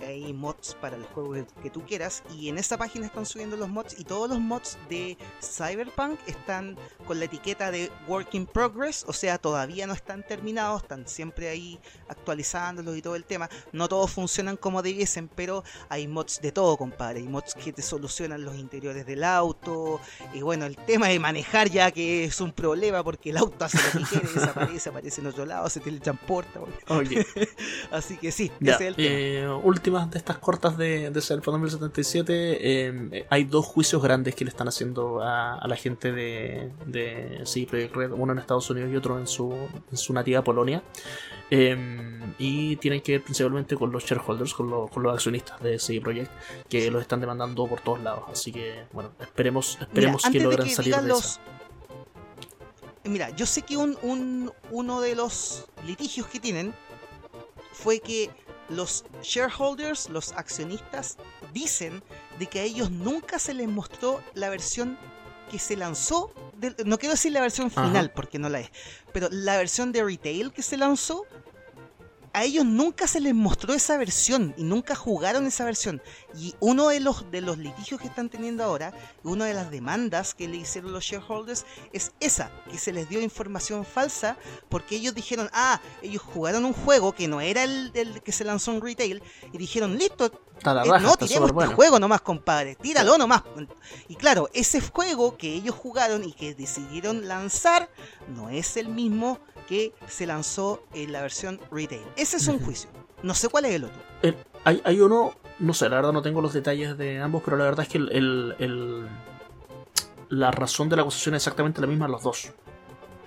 Hay 0.00 0.32
mods 0.32 0.76
para 0.80 0.96
el 0.96 1.04
juego 1.04 1.32
que, 1.32 1.46
que 1.62 1.70
tú 1.70 1.82
quieras. 1.84 2.22
Y 2.36 2.48
en 2.48 2.58
esa 2.58 2.76
página 2.78 3.06
están 3.06 3.26
subiendo 3.26 3.56
los 3.56 3.68
mods. 3.68 3.98
Y 3.98 4.04
todos 4.04 4.28
los 4.28 4.38
mods 4.40 4.78
de 4.88 5.16
Cyberpunk 5.42 6.18
están 6.26 6.76
con 7.06 7.18
la 7.18 7.24
etiqueta 7.26 7.70
de 7.70 7.90
Work 8.06 8.34
in 8.34 8.46
Progress. 8.46 9.04
O 9.08 9.12
sea, 9.12 9.38
todavía 9.38 9.86
no 9.86 9.92
están 9.94 10.22
terminados. 10.26 10.82
Están 10.82 11.06
siempre 11.08 11.48
ahí 11.48 11.78
actualizándolos 12.08 12.96
y 12.96 13.02
todo 13.02 13.16
el 13.16 13.24
tema. 13.24 13.48
No 13.72 13.88
todos 13.88 14.10
funcionan 14.10 14.56
como 14.56 14.82
debiesen, 14.82 15.28
pero 15.28 15.64
hay 15.88 16.06
mods 16.08 16.40
de 16.40 16.52
todo, 16.52 16.76
compadre. 16.76 17.20
Hay 17.20 17.28
mods 17.28 17.54
que 17.54 17.72
te 17.72 17.82
solucionan 17.82 18.44
los 18.44 18.56
interiores 18.56 19.06
del 19.06 19.24
auto. 19.24 20.00
Y 20.34 20.42
bueno, 20.42 20.66
el 20.66 20.76
tema 20.76 21.08
de 21.08 21.18
manejar 21.18 21.68
ya 21.70 21.90
que 21.90 22.24
es 22.24 22.40
un 22.40 22.52
problema 22.52 23.02
porque 23.02 23.30
el 23.30 23.36
auto 23.38 23.64
hace 23.64 23.78
lo 23.98 24.04
que 24.04 24.10
quiere, 24.10 24.28
desaparece, 24.34 24.88
aparece 24.90 25.20
en 25.20 25.26
otro 25.28 25.44
lado, 25.46 25.68
se 25.70 25.80
teletransporta. 25.80 26.60
güey. 26.60 27.26
Así 27.90 28.16
que 28.16 28.30
sí, 28.32 28.50
Ya, 28.60 28.74
ese 28.74 28.84
es 28.84 28.88
el 28.90 28.96
tema. 28.96 29.08
eh, 29.10 29.60
últimas 29.88 30.10
de 30.10 30.18
estas 30.18 30.38
cortas 30.38 30.76
de, 30.76 31.10
de 31.10 31.20
Cyberpunk 31.22 31.54
2077. 31.60 32.58
eh, 32.60 33.26
hay 33.30 33.44
dos 33.44 33.64
juicios 33.64 34.02
grandes 34.02 34.34
que 34.34 34.44
le 34.44 34.50
están 34.50 34.68
haciendo 34.68 35.22
a, 35.22 35.54
a 35.58 35.66
la 35.66 35.76
gente 35.76 36.12
de, 36.12 36.70
de 36.86 37.40
CD 37.44 37.66
Projekt 37.66 37.96
Red, 37.96 38.12
uno 38.12 38.32
en 38.32 38.38
Estados 38.38 38.68
Unidos 38.70 38.90
y 38.92 38.96
otro 38.96 39.18
en 39.18 39.26
su, 39.26 39.50
en 39.90 39.96
su 39.96 40.12
nativa 40.12 40.42
Polonia. 40.44 40.82
Eh, 41.50 41.76
y 42.38 42.76
tienen 42.76 43.00
que 43.00 43.12
ver 43.12 43.22
principalmente 43.24 43.76
con 43.76 43.90
los 43.90 44.04
shareholders, 44.04 44.52
con, 44.52 44.68
los- 44.70 44.90
con 44.90 45.02
los 45.02 45.14
accionistas 45.14 45.58
de 45.62 45.78
CD 45.78 46.00
Projekt, 46.02 46.30
que 46.68 46.90
los 46.90 47.00
están 47.00 47.20
demandando 47.20 47.66
por 47.66 47.80
todos 47.80 48.00
lados. 48.02 48.24
Así 48.30 48.52
que, 48.52 48.84
bueno, 48.92 49.12
esperemos, 49.20 49.78
esperemos 49.80 50.22
Mira, 50.26 50.32
que 50.32 50.40
logren 50.44 50.68
que 50.68 50.74
salir 50.74 50.94
de 50.96 51.02
los- 51.08 51.18
esa. 51.24 51.40
Mira, 53.04 53.30
yo 53.30 53.46
sé 53.46 53.62
que 53.62 53.76
un, 53.78 53.96
un- 54.02 54.52
uno 54.70 55.00
de 55.00 55.14
los 55.14 55.64
litigios 55.86 56.26
que 56.26 56.38
tienen 56.40 56.74
fue 57.72 58.00
que 58.00 58.28
los 58.68 59.04
shareholders, 59.22 60.08
los 60.08 60.32
accionistas, 60.32 61.16
dicen 61.52 62.02
de 62.38 62.46
que 62.46 62.60
a 62.60 62.62
ellos 62.62 62.90
nunca 62.90 63.38
se 63.38 63.54
les 63.54 63.68
mostró 63.68 64.22
la 64.34 64.48
versión 64.50 64.98
que 65.50 65.58
se 65.58 65.76
lanzó. 65.76 66.32
no 66.84 66.98
quiero 66.98 67.14
decir 67.14 67.32
la 67.32 67.40
versión 67.40 67.68
Ajá. 67.68 67.86
final 67.86 68.10
porque 68.10 68.38
no 68.38 68.48
la 68.48 68.60
es, 68.60 68.70
pero 69.12 69.28
la 69.30 69.56
versión 69.56 69.92
de 69.92 70.04
retail 70.04 70.52
que 70.52 70.62
se 70.62 70.76
lanzó. 70.76 71.24
A 72.38 72.44
ellos 72.44 72.64
nunca 72.64 73.08
se 73.08 73.20
les 73.20 73.34
mostró 73.34 73.74
esa 73.74 73.96
versión 73.96 74.54
y 74.56 74.62
nunca 74.62 74.94
jugaron 74.94 75.44
esa 75.48 75.64
versión. 75.64 76.00
Y 76.36 76.54
uno 76.60 76.86
de 76.86 77.00
los, 77.00 77.28
de 77.32 77.40
los 77.40 77.58
litigios 77.58 78.00
que 78.00 78.06
están 78.06 78.28
teniendo 78.28 78.62
ahora, 78.62 78.94
una 79.24 79.46
de 79.46 79.54
las 79.54 79.72
demandas 79.72 80.34
que 80.34 80.46
le 80.46 80.58
hicieron 80.58 80.92
los 80.92 81.02
shareholders, 81.02 81.66
es 81.92 82.12
esa, 82.20 82.52
que 82.70 82.78
se 82.78 82.92
les 82.92 83.08
dio 83.08 83.20
información 83.20 83.84
falsa 83.84 84.36
porque 84.68 84.94
ellos 84.94 85.16
dijeron, 85.16 85.50
ah, 85.52 85.80
ellos 86.00 86.22
jugaron 86.22 86.64
un 86.64 86.74
juego 86.74 87.12
que 87.12 87.26
no 87.26 87.40
era 87.40 87.64
el, 87.64 87.90
el 87.94 88.22
que 88.22 88.30
se 88.30 88.44
lanzó 88.44 88.70
en 88.70 88.82
retail 88.82 89.20
y 89.52 89.58
dijeron, 89.58 89.98
listo, 89.98 90.26
eh, 90.26 91.00
no, 91.00 91.16
tiremos 91.16 91.50
este 91.50 91.74
juego 91.74 91.98
nomás, 91.98 92.20
compadre, 92.20 92.74
tíralo 92.76 93.18
nomás. 93.18 93.42
Y 94.08 94.14
claro, 94.14 94.48
ese 94.52 94.80
juego 94.80 95.36
que 95.36 95.54
ellos 95.54 95.74
jugaron 95.74 96.24
y 96.24 96.32
que 96.32 96.54
decidieron 96.54 97.26
lanzar 97.26 97.88
no 98.28 98.48
es 98.48 98.76
el 98.76 98.88
mismo 98.88 99.40
que 99.68 99.92
se 100.06 100.26
lanzó 100.26 100.82
en 100.94 101.12
la 101.12 101.20
versión 101.22 101.60
retail. 101.70 102.02
Ese 102.16 102.38
es 102.38 102.48
un 102.48 102.58
juicio. 102.58 102.88
No 103.22 103.34
sé 103.34 103.48
cuál 103.48 103.64
es 103.66 103.74
el 103.74 103.84
otro. 103.84 103.98
Eh, 104.22 104.34
hay, 104.64 104.80
hay 104.84 105.00
uno, 105.00 105.34
no 105.58 105.74
sé, 105.74 105.88
la 105.88 105.96
verdad 105.96 106.12
no 106.12 106.22
tengo 106.22 106.40
los 106.40 106.52
detalles 106.52 106.96
de 106.96 107.20
ambos, 107.20 107.42
pero 107.44 107.56
la 107.56 107.64
verdad 107.64 107.82
es 107.84 107.88
que 107.88 107.98
el, 107.98 108.10
el- 108.12 108.54
el- 108.58 109.08
la 110.30 110.50
razón 110.50 110.88
de 110.88 110.96
la 110.96 111.02
acusación 111.02 111.34
es 111.34 111.42
exactamente 111.42 111.80
la 111.80 111.86
misma 111.86 112.06
en 112.06 112.12
los 112.12 112.22
dos. 112.22 112.52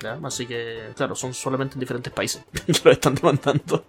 ¿ya? 0.00 0.18
Así 0.24 0.46
que, 0.46 0.90
claro, 0.96 1.14
son 1.14 1.32
solamente 1.34 1.74
en 1.74 1.80
diferentes 1.80 2.12
países 2.12 2.44
que 2.66 2.72
lo 2.84 2.90
están 2.90 3.14
demandando. 3.14 3.84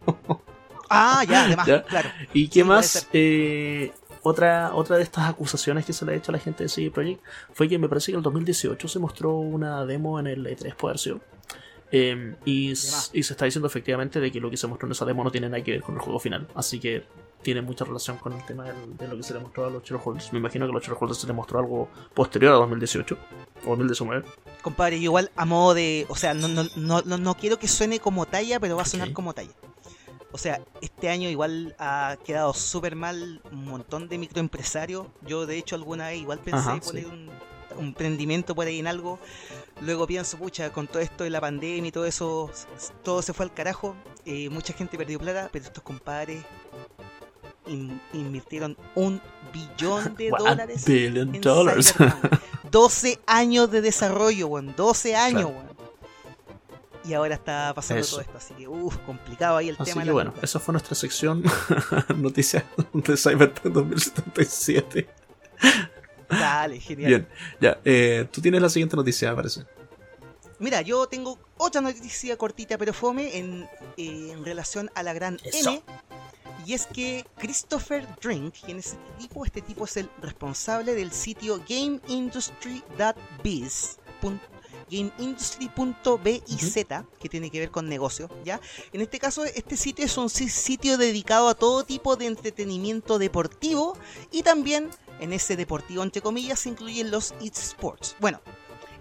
Ah, 0.89 1.23
ya, 1.27 1.45
además, 1.45 1.65
Ya. 1.67 1.83
claro. 1.83 2.09
¿Y 2.33 2.47
qué 2.49 2.59
Sí, 2.59 2.63
puede 2.63 2.75
más? 2.77 3.07
Eh, 3.13 3.91
otra, 4.21 4.71
otra 4.75 4.97
de 4.97 5.03
estas 5.03 5.27
acusaciones 5.29 5.85
que 5.85 5.93
se 5.93 6.05
le 6.05 6.13
ha 6.13 6.15
hecho 6.15 6.31
a 6.31 6.33
la 6.33 6.39
gente 6.39 6.63
de 6.63 6.69
CD 6.69 6.91
Projekt 6.91 7.21
fue 7.53 7.67
que 7.67 7.77
me 7.79 7.89
parece 7.89 8.07
que 8.07 8.11
en 8.13 8.17
el 8.19 8.23
2018 8.23 8.87
se 8.87 8.99
mostró 8.99 9.35
una 9.37 9.85
demo 9.85 10.19
en 10.19 10.27
el 10.27 10.45
E3 10.45 10.75
por 10.75 10.91
haber 10.91 10.99
sido. 10.99 11.19
Eh, 11.95 12.35
y, 12.43 12.71
y 12.71 12.75
se 12.75 13.13
está 13.19 13.45
diciendo 13.45 13.67
efectivamente 13.67 14.19
de 14.19 14.31
que 14.31 14.39
lo 14.39 14.49
que 14.49 14.57
se 14.57 14.65
mostró 14.65 14.87
en 14.87 14.93
esa 14.93 15.05
demo 15.05 15.23
no 15.23 15.29
tiene 15.31 15.47
nada 15.47 15.63
que 15.63 15.71
ver 15.73 15.81
con 15.83 15.93
el 15.93 16.01
juego 16.01 16.19
final. 16.19 16.47
Así 16.55 16.79
que 16.79 17.03
tiene 17.43 17.61
mucha 17.61 17.85
relación 17.85 18.17
con 18.17 18.33
el 18.33 18.43
tema 18.45 18.63
del- 18.63 18.97
de 18.97 19.07
lo 19.07 19.15
que 19.15 19.21
se 19.21 19.33
le 19.35 19.39
mostró 19.41 19.67
a 19.67 19.69
los 19.69 19.83
shareholders. 19.83 20.33
Me 20.33 20.39
imagino 20.39 20.65
que 20.65 20.71
a 20.71 20.73
los 20.73 20.83
shareholders 20.83 21.19
se 21.19 21.27
les 21.27 21.35
mostró 21.35 21.59
algo 21.59 21.89
posterior 22.15 22.51
a 22.53 22.55
2018 22.55 23.15
o 23.65 23.69
2019. 23.69 24.23
Compadre, 24.63 24.97
yo 24.97 25.03
igual 25.03 25.29
a 25.35 25.45
modo 25.45 25.75
de. 25.75 26.07
O 26.09 26.15
sea, 26.15 26.33
no, 26.33 26.47
no, 26.47 26.63
no, 26.77 27.01
no, 27.03 27.17
no 27.19 27.35
quiero 27.35 27.59
que 27.59 27.67
suene 27.67 27.99
como 27.99 28.25
talla, 28.25 28.59
pero 28.59 28.75
va 28.75 28.81
a 28.81 28.85
sonar 28.85 29.09
Ok. 29.09 29.13
como 29.13 29.33
talla. 29.33 29.51
O 30.31 30.39
sea, 30.39 30.61
este 30.81 31.09
año 31.09 31.29
igual 31.29 31.75
ha 31.77 32.17
quedado 32.25 32.55
súper 32.55 32.95
mal 32.95 33.39
un 33.51 33.65
montón 33.65 34.07
de 34.07 34.17
microempresarios. 34.17 35.05
Yo, 35.27 35.45
de 35.45 35.59
hecho, 35.59 35.75
alguna 35.75 36.07
vez 36.07 36.21
igual 36.21 36.39
pensé 36.39 36.57
Ajá, 36.71 36.79
poner 36.79 37.03
sí. 37.03 37.09
un, 37.11 37.29
un 37.77 37.87
emprendimiento 37.87 38.53
por 38.55 38.67
ahí 38.67 38.79
en 38.79 38.87
algo. 38.87 39.19
Luego 39.81 40.05
pienso, 40.07 40.37
pucha, 40.37 40.71
con 40.71 40.87
todo 40.87 40.99
esto 41.01 41.23
de 41.23 41.29
la 41.29 41.41
pandemia 41.41 41.89
y 41.89 41.91
todo 41.91 42.05
eso, 42.05 42.49
todo 43.03 43.21
se 43.21 43.33
fue 43.33 43.45
al 43.45 43.53
carajo. 43.53 43.95
eh, 44.25 44.49
mucha 44.49 44.73
gente 44.73 44.97
perdió 44.97 45.19
plata, 45.19 45.49
pero 45.51 45.65
estos 45.65 45.83
compadres 45.83 46.43
in- 47.67 47.99
invirtieron 48.13 48.77
un 48.95 49.21
billón 49.51 50.15
de 50.15 50.29
dólares 50.37 50.85
billion 50.85 51.35
en 51.35 51.41
dollars. 51.41 51.93
Cyberpunk. 51.93 52.33
12 52.71 53.19
años 53.27 53.69
de 53.69 53.81
desarrollo, 53.81 54.47
weón. 54.47 54.73
12 54.75 55.15
años, 55.15 55.41
Claro. 55.41 55.57
weón. 55.57 55.73
Y 57.05 57.13
ahora 57.13 57.35
está 57.35 57.73
pasando 57.75 57.99
Eso. 57.99 58.11
todo 58.11 58.21
esto, 58.21 58.37
así 58.37 58.53
que, 58.53 58.65
uff, 58.65 58.95
complicado 58.99 59.57
ahí 59.57 59.67
el 59.67 59.75
Así 59.77 59.91
tema. 59.91 60.05
que 60.05 60.11
bueno, 60.11 60.33
esa 60.41 60.57
fue 60.61 60.71
nuestra 60.71 60.95
sección 60.95 61.43
noticias 62.15 62.63
de 62.93 63.17
Cyberpunk 63.17 63.73
2077. 63.73 65.09
Dale, 66.39 66.79
genial. 66.79 67.09
Bien, 67.09 67.27
ya, 67.59 67.79
eh, 67.85 68.27
tú 68.31 68.41
tienes 68.41 68.61
la 68.61 68.69
siguiente 68.69 68.95
noticia, 68.95 69.31
me 69.31 69.35
parece. 69.35 69.65
Mira, 70.59 70.81
yo 70.81 71.07
tengo 71.07 71.39
otra 71.57 71.81
noticia 71.81 72.37
cortita 72.37 72.77
pero 72.77 72.93
fome 72.93 73.37
en, 73.37 73.63
eh, 73.97 74.31
en 74.31 74.45
relación 74.45 74.89
a 74.95 75.03
la 75.03 75.11
gran 75.13 75.37
Eso. 75.43 75.71
M. 75.71 75.83
Y 76.65 76.73
es 76.73 76.87
que 76.87 77.25
Christopher 77.37 78.07
Drink, 78.21 78.55
quien 78.63 78.79
es 78.79 78.93
este 78.93 79.11
tipo, 79.19 79.43
este 79.45 79.61
tipo 79.61 79.83
es 79.83 79.97
el 79.97 80.09
responsable 80.21 80.95
del 80.95 81.11
sitio 81.11 81.61
GameIndustry.biz. 81.67 83.99
GameIndustry.biz, 84.93 86.85
que 87.19 87.29
tiene 87.29 87.49
que 87.49 87.59
ver 87.59 87.71
con 87.71 87.87
negocios, 87.89 88.29
¿ya? 88.43 88.59
En 88.91 89.01
este 89.01 89.19
caso, 89.19 89.43
este 89.45 89.77
sitio 89.77 90.05
es 90.05 90.17
un 90.17 90.29
si- 90.29 90.49
sitio 90.49 90.97
dedicado 90.97 91.49
a 91.49 91.55
todo 91.55 91.83
tipo 91.83 92.15
de 92.15 92.27
entretenimiento 92.27 93.17
deportivo 93.19 93.97
y 94.31 94.43
también 94.43 94.89
en 95.19 95.33
ese 95.33 95.55
deportivo, 95.55 96.03
entre 96.03 96.21
comillas, 96.21 96.59
se 96.59 96.69
incluyen 96.69 97.11
los 97.11 97.33
eSports. 97.41 98.15
Bueno, 98.19 98.41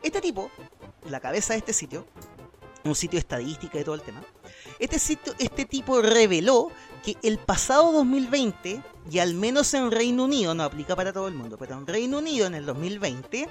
este 0.03 0.21
tipo, 0.21 0.51
la 1.09 1.21
cabeza 1.21 1.55
de 1.55 1.61
este 1.61 1.73
sitio, 1.73 2.07
un 2.85 2.95
sitio 2.95 3.17
de 3.17 3.21
estadística 3.21 3.79
y 3.81 3.85
todo 3.85 3.95
el 3.95 4.03
tema, 4.03 4.23
este, 4.79 4.99
sitio, 4.99 5.35
este 5.39 5.65
tipo 5.65 6.03
reveló 6.03 6.71
que 7.05 7.17
el 7.23 7.39
pasado 7.39 7.93
2020, 7.93 8.83
y 9.11 9.19
al 9.19 9.35
menos 9.35 9.75
en 9.75 9.91
Reino 9.91 10.25
Unido, 10.25 10.55
no 10.55 10.63
aplica 10.63 10.95
para 10.95 11.13
todo 11.13 11.27
el 11.29 11.35
mundo, 11.35 11.57
pero 11.59 11.75
en 11.77 11.87
Reino 11.87 12.19
Unido 12.19 12.47
en 12.47 12.55
el 12.55 12.65
2020, 12.67 13.49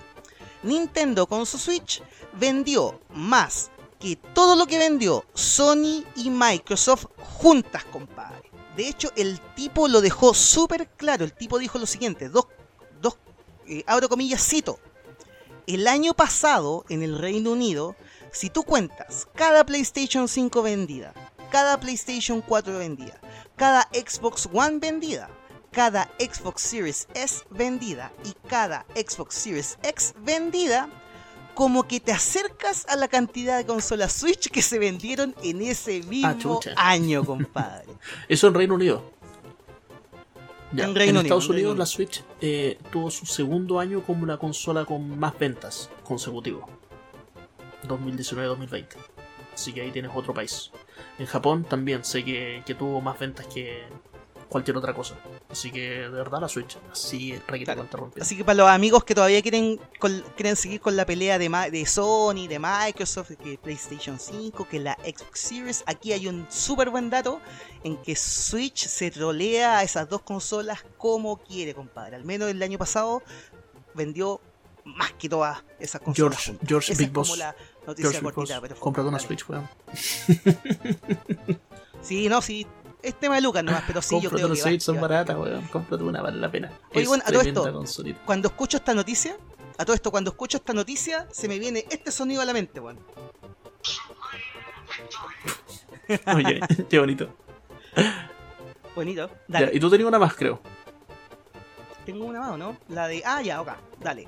Nintendo 0.64 1.28
con 1.28 1.46
su 1.46 1.58
Switch 1.58 2.02
vendió 2.34 3.00
más 3.10 3.72
que 4.00 4.16
todo 4.16 4.56
lo 4.56 4.66
que 4.66 4.80
vendió 4.80 5.26
Sony 5.34 6.04
y 6.16 6.30
Microsoft 6.30 7.06
juntas, 7.18 7.84
compadre. 7.86 8.50
De 8.76 8.88
hecho, 8.88 9.12
el 9.16 9.40
tipo 9.56 9.88
lo 9.88 10.02
dejó 10.02 10.34
súper 10.34 10.88
claro. 10.90 11.24
El 11.24 11.34
tipo 11.34 11.60
dijo 11.60 11.78
lo 11.78 11.86
siguiente, 11.86 12.30
dos, 12.30 12.48
dos 13.02 13.18
eh, 13.68 13.84
abro 13.86 14.10
comillas, 14.10 14.44
cito. 14.48 14.80
El 15.68 15.88
año 15.88 16.14
pasado, 16.14 16.86
en 16.90 17.04
el 17.04 17.18
Reino 17.20 17.52
Unido, 17.52 17.96
si 18.32 18.50
tú 18.50 18.64
cuentas 18.64 19.28
cada 19.36 19.66
PlayStation 19.66 20.28
5 20.28 20.64
vendida, 20.64 21.14
cada 21.52 21.80
PlayStation 21.80 22.42
4 22.42 22.78
vendida, 22.78 23.20
cada 23.56 23.88
Xbox 23.94 24.50
One 24.52 24.80
vendida, 24.80 25.30
cada 25.72 26.10
Xbox 26.19 26.61
Series 26.61 27.07
S 27.14 27.43
vendida 27.49 28.11
y 28.26 28.34
cada 28.48 28.85
Xbox 28.95 29.35
Series 29.35 29.77
X 29.84 30.14
vendida, 30.19 30.89
como 31.56 31.84
que 31.88 31.99
te 31.99 32.11
acercas 32.11 32.85
a 32.88 32.95
la 32.95 33.07
cantidad 33.07 33.57
de 33.57 33.65
consolas 33.65 34.14
Switch 34.14 34.49
que 34.49 34.61
se 34.61 34.80
vendieron 34.80 35.35
en 35.43 35.61
ese 35.61 36.02
mismo 36.03 36.38
chucha. 36.39 36.73
año, 36.77 37.23
compadre. 37.26 37.88
Eso 38.27 38.48
en 38.48 38.53
Reino 38.53 38.76
Unido. 38.76 39.03
Ya, 40.73 40.85
En 40.85 40.95
Reino 40.95 41.19
Estados 41.19 41.49
Unidos 41.49 41.72
Unido. 41.72 41.80
la 41.80 41.85
Switch 41.85 42.23
eh, 42.39 42.77
tuvo 42.91 43.11
su 43.11 43.26
segundo 43.26 43.80
año 43.80 44.03
como 44.03 44.26
la 44.26 44.38
consola 44.38 44.85
con 44.85 45.19
más 45.19 45.38
ventas 45.38 45.89
consecutivos. 46.03 46.64
2019-2020. 47.88 48.88
Así 49.53 49.73
que 49.73 49.81
ahí 49.81 49.91
tienes 49.91 50.11
otro 50.15 50.34
país. 50.34 50.72
En 51.19 51.26
Japón 51.26 51.65
también 51.65 52.06
sé 52.06 52.23
que, 52.23 52.64
que 52.65 52.73
tuvo 52.73 53.02
más 53.02 53.19
ventas 53.19 53.48
que 53.48 53.84
cualquier 54.52 54.76
otra 54.76 54.94
cosa. 54.94 55.15
Así 55.49 55.72
que 55.72 55.80
de 56.02 56.10
verdad 56.10 56.41
la 56.41 56.49
Switch 56.49 56.78
así 56.91 57.34
requete 57.48 57.73
Claro. 57.73 58.11
Así 58.19 58.36
que 58.36 58.44
para 58.44 58.56
los 58.57 58.68
amigos 58.68 59.06
que 59.06 59.15
todavía 59.15 59.41
quieren, 59.41 59.80
col- 59.98 60.26
quieren 60.36 60.57
seguir 60.57 60.82
con 60.82 60.98
la 60.98 61.06
pelea 61.06 61.38
de, 61.40 61.48
Ma- 61.48 61.69
de 61.69 61.86
Sony, 61.86 62.48
de 62.49 62.60
Microsoft, 62.60 63.32
que 63.41 63.57
PlayStation 63.57 64.19
5, 64.19 64.68
que 64.68 64.80
la 64.82 64.95
Xbox 64.95 65.40
Series, 65.40 65.84
aquí 65.86 66.11
hay 66.11 66.28
un 66.28 66.45
súper 66.49 66.90
buen 66.90 67.10
dato 67.10 67.40
en 67.86 67.95
que 67.95 68.15
Switch 68.18 68.88
se 68.88 69.10
trolea 69.10 69.78
a 69.78 69.84
esas 69.84 70.10
dos 70.10 70.22
consolas 70.22 70.84
como 70.98 71.38
quiere, 71.38 71.73
compadre. 71.73 72.18
Al 72.18 72.26
menos 72.26 72.49
el 72.49 72.61
año 72.61 72.78
pasado 72.78 73.23
vendió 73.94 74.41
más 74.84 75.14
que 75.14 75.30
todas 75.30 75.64
esas 75.80 76.02
consolas. 76.02 76.36
George, 76.38 76.52
juntas. 76.52 76.68
George 76.68 76.91
Esa 76.94 76.99
Big 77.03 77.11
Boss. 77.11 77.38
la 77.38 77.56
noticia 77.88 78.11
George 78.11 78.19
Big 78.28 78.34
cortita, 78.34 78.60
Boss, 78.60 78.68
pero 78.69 78.80
cómprate 78.82 79.07
una. 79.10 79.19
Switch, 79.19 79.45
weón. 79.49 79.69
Sí, 82.02 82.28
no, 82.30 82.41
sí. 82.41 82.65
Es 83.03 83.15
tema 83.19 83.36
de 83.36 83.41
Lucas 83.41 83.64
nomás, 83.64 83.84
pero 83.88 84.02
sí, 84.02 84.19
yo 84.22 84.30
creo 84.30 84.48
que 84.48 84.60
va- 84.60 84.68
Switch, 84.68 84.82
son 84.82 84.98
va. 84.98 85.02
baratas, 85.02 85.36
weón. 85.38 85.61
Cómprate 85.68 86.03
una, 86.03 86.22
vale 86.22 86.38
la 86.40 86.52
pena. 86.52 86.72
Oye, 86.94 87.07
bueno, 87.07 87.23
a 87.26 87.32
todo 87.32 87.41
esto, 87.41 87.73
consolita. 87.73 88.19
Cuando 88.26 88.48
escucho 88.49 88.78
esta 88.78 88.94
noticia, 88.94 89.36
a 89.78 89.86
todo 89.86 89.95
esto, 89.95 90.11
cuando 90.11 90.30
escucho 90.32 90.57
esta 90.57 90.73
noticia, 90.73 91.28
se 91.32 91.48
me 91.48 91.57
viene 91.57 91.86
este 91.90 92.11
sonido 92.11 92.41
a 92.41 92.45
la 92.45 92.53
mente, 92.53 92.80
weón. 92.80 92.99
Oye, 96.36 96.60
qué 96.90 96.99
bonito. 96.99 97.30
Bonito. 98.95 99.28
Ya, 99.48 99.60
Dale. 99.61 99.72
y 99.73 99.80
tú 99.80 99.90
tenías 99.90 100.07
una 100.07 100.19
más, 100.19 100.34
creo. 100.36 100.60
Tengo 102.06 102.26
una 102.26 102.40
más, 102.40 102.52
¿o 102.52 102.57
¿no? 102.57 102.78
La 102.90 103.07
de. 103.07 103.22
Ah, 103.26 103.41
ya, 103.41 103.61
ok. 103.61 103.69
Dale. 103.99 104.28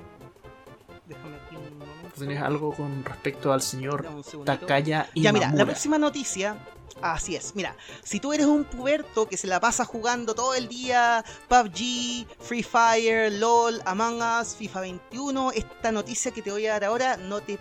¿Tú 2.14 2.20
tenías 2.20 2.42
algo 2.42 2.72
con 2.74 3.04
respecto 3.04 3.52
al 3.52 3.60
señor. 3.62 4.06
Takaya 4.44 5.08
y 5.14 5.22
Ya, 5.22 5.32
mira, 5.32 5.50
la 5.52 5.64
próxima 5.64 5.98
noticia. 5.98 6.56
Así 7.02 7.34
es, 7.34 7.56
mira, 7.56 7.76
si 8.04 8.20
tú 8.20 8.32
eres 8.32 8.46
un 8.46 8.64
puberto 8.64 9.26
que 9.28 9.36
se 9.36 9.48
la 9.48 9.58
pasa 9.58 9.84
jugando 9.84 10.32
todo 10.34 10.54
el 10.54 10.68
día 10.68 11.24
PUBG, 11.48 12.26
Free 12.38 12.62
Fire, 12.62 13.32
LOL, 13.32 13.82
Among 13.84 14.22
Us, 14.40 14.54
FIFA 14.54 14.80
21, 14.80 15.50
esta 15.52 15.90
noticia 15.90 16.30
que 16.30 16.40
te 16.40 16.52
voy 16.52 16.66
a 16.66 16.74
dar 16.74 16.84
ahora 16.84 17.16
no 17.16 17.40
te 17.40 17.58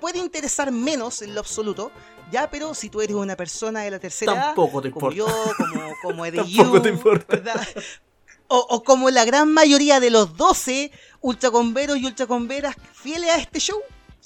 puede 0.00 0.18
interesar 0.18 0.72
menos 0.72 1.22
en 1.22 1.34
lo 1.34 1.40
absoluto, 1.40 1.92
ya, 2.32 2.50
pero 2.50 2.74
si 2.74 2.90
tú 2.90 3.00
eres 3.00 3.14
una 3.14 3.36
persona 3.36 3.82
de 3.82 3.92
la 3.92 4.00
tercera 4.00 4.32
edad, 4.32 4.46
Tampoco 4.46 4.82
te 4.82 4.90
como 4.90 5.12
importa. 5.12 5.32
yo, 5.32 5.54
como, 5.56 5.92
como 6.02 6.26
Eddie 6.26 6.56
Tampoco 6.56 6.82
te 6.82 6.88
importa. 6.88 7.66
o 8.48 8.82
como 8.82 9.08
la 9.10 9.24
gran 9.24 9.52
mayoría 9.52 10.00
de 10.00 10.10
los 10.10 10.36
12 10.36 10.90
ultracomberos 11.20 11.96
y 11.98 12.06
ultracomberas 12.06 12.74
fieles 12.94 13.30
a 13.30 13.38
este 13.38 13.60
show, 13.60 13.78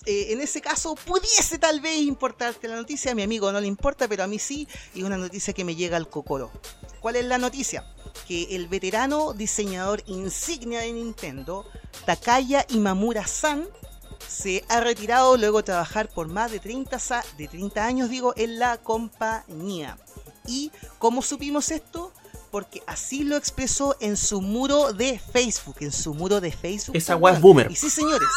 eh, 0.06 0.32
en 0.32 0.40
ese 0.40 0.60
caso 0.60 0.94
pudiese 0.94 1.58
tal 1.58 1.80
vez 1.80 1.98
importarte 2.00 2.68
la 2.68 2.76
noticia. 2.76 3.12
A 3.12 3.14
mi 3.14 3.22
amigo 3.22 3.52
no 3.52 3.60
le 3.60 3.66
importa, 3.66 4.08
pero 4.08 4.24
a 4.24 4.26
mí 4.26 4.38
sí, 4.38 4.66
y 4.94 5.02
una 5.02 5.16
noticia 5.16 5.52
que 5.52 5.64
me 5.64 5.74
llega 5.76 5.96
al 5.96 6.08
cocoro. 6.08 6.50
¿Cuál 7.00 7.16
es 7.16 7.24
la 7.24 7.38
noticia? 7.38 7.84
Que 8.26 8.54
el 8.56 8.68
veterano 8.68 9.32
diseñador 9.32 10.02
insignia 10.06 10.80
de 10.80 10.92
Nintendo, 10.92 11.66
Takaya 12.04 12.64
Imamura-san, 12.68 13.66
se 14.28 14.64
ha 14.68 14.80
retirado 14.80 15.36
luego 15.36 15.58
de 15.58 15.64
trabajar 15.64 16.08
por 16.08 16.28
más 16.28 16.50
de 16.52 16.58
30, 16.60 16.98
sa- 16.98 17.24
de 17.36 17.48
30 17.48 17.84
años 17.84 18.08
digo, 18.08 18.32
en 18.36 18.58
la 18.58 18.78
compañía. 18.78 19.98
¿Y 20.46 20.70
cómo 20.98 21.22
supimos 21.22 21.70
esto? 21.70 22.12
Porque 22.52 22.82
así 22.86 23.24
lo 23.24 23.36
expresó 23.36 23.96
en 23.98 24.16
su 24.16 24.40
muro 24.40 24.92
de 24.92 25.18
Facebook. 25.18 25.76
En 25.80 25.90
su 25.90 26.14
muro 26.14 26.40
de 26.40 26.52
Facebook. 26.52 26.94
Esa 26.94 27.16
weón. 27.16 27.40
boomer. 27.40 27.68
Y 27.70 27.74
sí, 27.74 27.90
señores. 27.90 28.28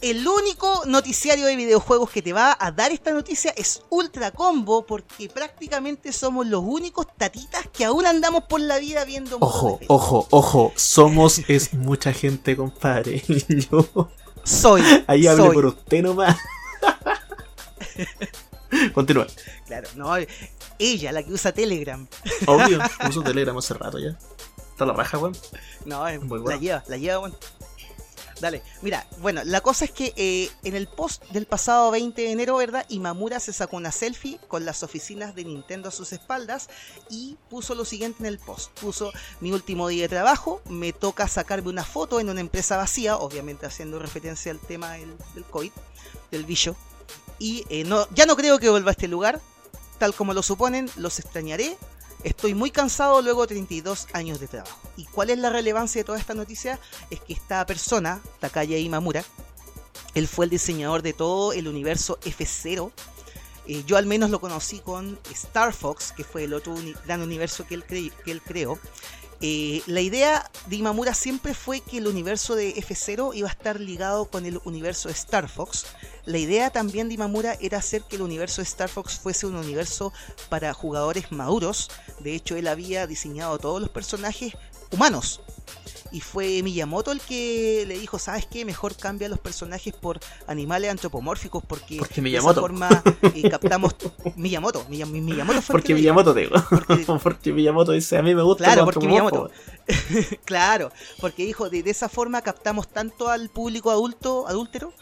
El 0.00 0.26
único 0.26 0.82
noticiario 0.86 1.46
de 1.46 1.54
videojuegos 1.56 2.10
que 2.10 2.22
te 2.22 2.32
va 2.32 2.56
a 2.58 2.70
dar 2.72 2.92
esta 2.92 3.12
noticia 3.12 3.52
es 3.56 3.82
Ultra 3.90 4.30
Combo, 4.30 4.84
porque 4.86 5.28
prácticamente 5.28 6.12
somos 6.12 6.46
los 6.46 6.62
únicos 6.64 7.06
tatitas 7.16 7.66
que 7.72 7.84
aún 7.84 8.06
andamos 8.06 8.44
por 8.44 8.60
la 8.60 8.78
vida 8.78 9.04
viendo. 9.04 9.36
Ojo, 9.40 9.80
ojo, 9.88 10.26
ojo. 10.30 10.72
Somos 10.76 11.40
es 11.48 11.72
mucha 11.74 12.12
gente, 12.12 12.56
compadre. 12.56 13.22
Yo 13.70 14.10
Soy. 14.44 14.82
ahí 15.06 15.26
hablé 15.26 15.44
soy. 15.44 15.54
por 15.54 15.66
usted 15.66 16.02
nomás. 16.02 16.36
Continúa. 18.94 19.26
Claro, 19.66 19.88
no, 19.96 20.12
ella, 20.78 21.12
la 21.12 21.22
que 21.22 21.32
usa 21.32 21.52
Telegram. 21.52 22.06
Obvio, 22.46 22.78
uso 23.08 23.22
Telegram 23.22 23.56
hace 23.56 23.74
rato 23.74 23.98
ya. 23.98 24.16
Está 24.70 24.84
la 24.84 24.92
raja, 24.92 25.18
weón. 25.18 25.36
No, 25.84 26.06
es- 26.06 26.20
Muy 26.22 26.38
la 26.38 26.44
bueno. 26.44 26.60
lleva, 26.60 26.84
la 26.86 26.96
lleva, 26.96 27.18
bueno. 27.18 27.36
Dale, 28.38 28.62
mira, 28.82 29.06
bueno, 29.20 29.40
la 29.44 29.62
cosa 29.62 29.86
es 29.86 29.90
que 29.92 30.12
eh, 30.14 30.50
en 30.62 30.76
el 30.76 30.88
post 30.88 31.24
del 31.30 31.46
pasado 31.46 31.90
20 31.90 32.20
de 32.20 32.30
enero, 32.32 32.58
¿verdad? 32.58 32.84
Imamura 32.90 33.40
se 33.40 33.50
sacó 33.54 33.78
una 33.78 33.90
selfie 33.90 34.38
con 34.46 34.66
las 34.66 34.82
oficinas 34.82 35.34
de 35.34 35.44
Nintendo 35.46 35.88
a 35.88 35.90
sus 35.90 36.12
espaldas 36.12 36.68
y 37.08 37.38
puso 37.48 37.74
lo 37.74 37.86
siguiente 37.86 38.18
en 38.20 38.26
el 38.26 38.38
post. 38.38 38.78
Puso, 38.78 39.10
mi 39.40 39.52
último 39.52 39.88
día 39.88 40.02
de 40.02 40.08
trabajo, 40.10 40.60
me 40.68 40.92
toca 40.92 41.28
sacarme 41.28 41.70
una 41.70 41.82
foto 41.84 42.20
en 42.20 42.28
una 42.28 42.40
empresa 42.42 42.76
vacía, 42.76 43.16
obviamente 43.16 43.64
haciendo 43.64 43.98
referencia 43.98 44.52
al 44.52 44.58
tema 44.60 44.92
del, 44.92 45.16
del 45.34 45.44
COVID, 45.44 45.72
del 46.30 46.44
bicho. 46.44 46.76
Y 47.38 47.64
eh, 47.68 47.84
no, 47.84 48.08
ya 48.14 48.26
no 48.26 48.36
creo 48.36 48.58
que 48.58 48.70
vuelva 48.70 48.90
a 48.90 48.92
este 48.92 49.08
lugar, 49.08 49.40
tal 49.98 50.14
como 50.14 50.34
lo 50.34 50.42
suponen, 50.42 50.90
los 50.96 51.18
extrañaré. 51.18 51.76
Estoy 52.24 52.54
muy 52.54 52.70
cansado 52.70 53.22
luego 53.22 53.42
de 53.42 53.48
32 53.48 54.08
años 54.12 54.40
de 54.40 54.48
trabajo. 54.48 54.78
¿Y 54.96 55.04
cuál 55.04 55.30
es 55.30 55.38
la 55.38 55.50
relevancia 55.50 56.00
de 56.00 56.04
toda 56.04 56.18
esta 56.18 56.34
noticia? 56.34 56.80
Es 57.10 57.20
que 57.20 57.34
esta 57.34 57.64
persona, 57.66 58.20
Takaya 58.40 58.78
Imamura, 58.78 59.24
él 60.14 60.26
fue 60.26 60.46
el 60.46 60.50
diseñador 60.50 61.02
de 61.02 61.12
todo 61.12 61.52
el 61.52 61.68
universo 61.68 62.18
F0 62.24 62.90
Eh, 63.68 63.82
yo 63.84 63.96
al 63.96 64.06
menos 64.06 64.30
lo 64.30 64.40
conocí 64.40 64.78
con 64.78 65.18
Star 65.32 65.72
Fox, 65.72 66.12
que 66.12 66.22
fue 66.22 66.44
el 66.44 66.54
otro 66.54 66.74
gran 67.04 67.20
universo 67.20 67.66
que 67.66 67.74
él, 67.74 67.84
que 67.84 68.30
él 68.30 68.40
creó. 68.40 68.78
Eh, 69.42 69.82
la 69.86 70.00
idea 70.00 70.50
de 70.66 70.76
Imamura 70.76 71.12
siempre 71.12 71.52
fue 71.52 71.80
que 71.80 71.98
el 71.98 72.06
universo 72.06 72.54
de 72.54 72.74
F0 72.74 73.34
iba 73.34 73.48
a 73.48 73.52
estar 73.52 73.78
ligado 73.78 74.26
con 74.26 74.46
el 74.46 74.60
universo 74.64 75.08
de 75.08 75.14
Star 75.14 75.48
Fox. 75.48 75.86
La 76.24 76.38
idea 76.38 76.70
también 76.70 77.08
de 77.08 77.14
Imamura 77.14 77.56
era 77.60 77.78
hacer 77.78 78.02
que 78.02 78.16
el 78.16 78.22
universo 78.22 78.62
de 78.62 78.68
Star 78.68 78.88
Fox 78.88 79.18
fuese 79.18 79.46
un 79.46 79.56
universo 79.56 80.12
para 80.48 80.72
jugadores 80.72 81.32
maduros. 81.32 81.90
De 82.20 82.34
hecho, 82.34 82.56
él 82.56 82.66
había 82.66 83.06
diseñado 83.06 83.58
todos 83.58 83.80
los 83.80 83.90
personajes 83.90 84.54
humanos. 84.90 85.40
Y 86.16 86.20
fue 86.20 86.62
Miyamoto 86.62 87.12
el 87.12 87.20
que 87.20 87.84
le 87.86 87.98
dijo, 87.98 88.18
¿sabes 88.18 88.46
qué? 88.46 88.64
Mejor 88.64 88.96
cambia 88.96 89.28
los 89.28 89.38
personajes 89.38 89.92
por 89.92 90.18
animales 90.46 90.90
antropomórficos 90.90 91.62
porque, 91.66 91.98
Porque 91.98 92.22
de 92.22 92.36
esa 92.38 92.54
forma 92.54 92.88
eh, 93.34 93.50
captamos... 93.50 93.94
Miyamoto, 94.36 94.86
Miya- 94.88 95.04
Miyamoto 95.04 95.60
fue 95.60 95.74
Porque. 95.74 95.92
Miyamoto 95.94 96.32
digo. 96.32 96.54
Porque- 96.70 97.04
Porque 97.22 97.52
Miyamoto 97.52 97.92
dice, 97.92 98.16
a 98.16 98.22
mí 98.22 98.34
me 98.34 98.40
gusta 98.42 98.64
Claro, 98.64 98.84
porque 98.86 99.04
antropomorfo". 99.06 99.50
Miyamoto. 99.86 100.36
claro, 100.46 100.90
porque 101.20 101.44
dijo, 101.44 101.68
de, 101.68 101.82
de 101.82 101.90
esa 101.90 102.08
forma 102.08 102.40
captamos 102.40 102.88
tanto 102.88 103.28
al 103.28 103.50
público 103.50 103.90
adulto, 103.90 104.48
adúltero, 104.48 104.94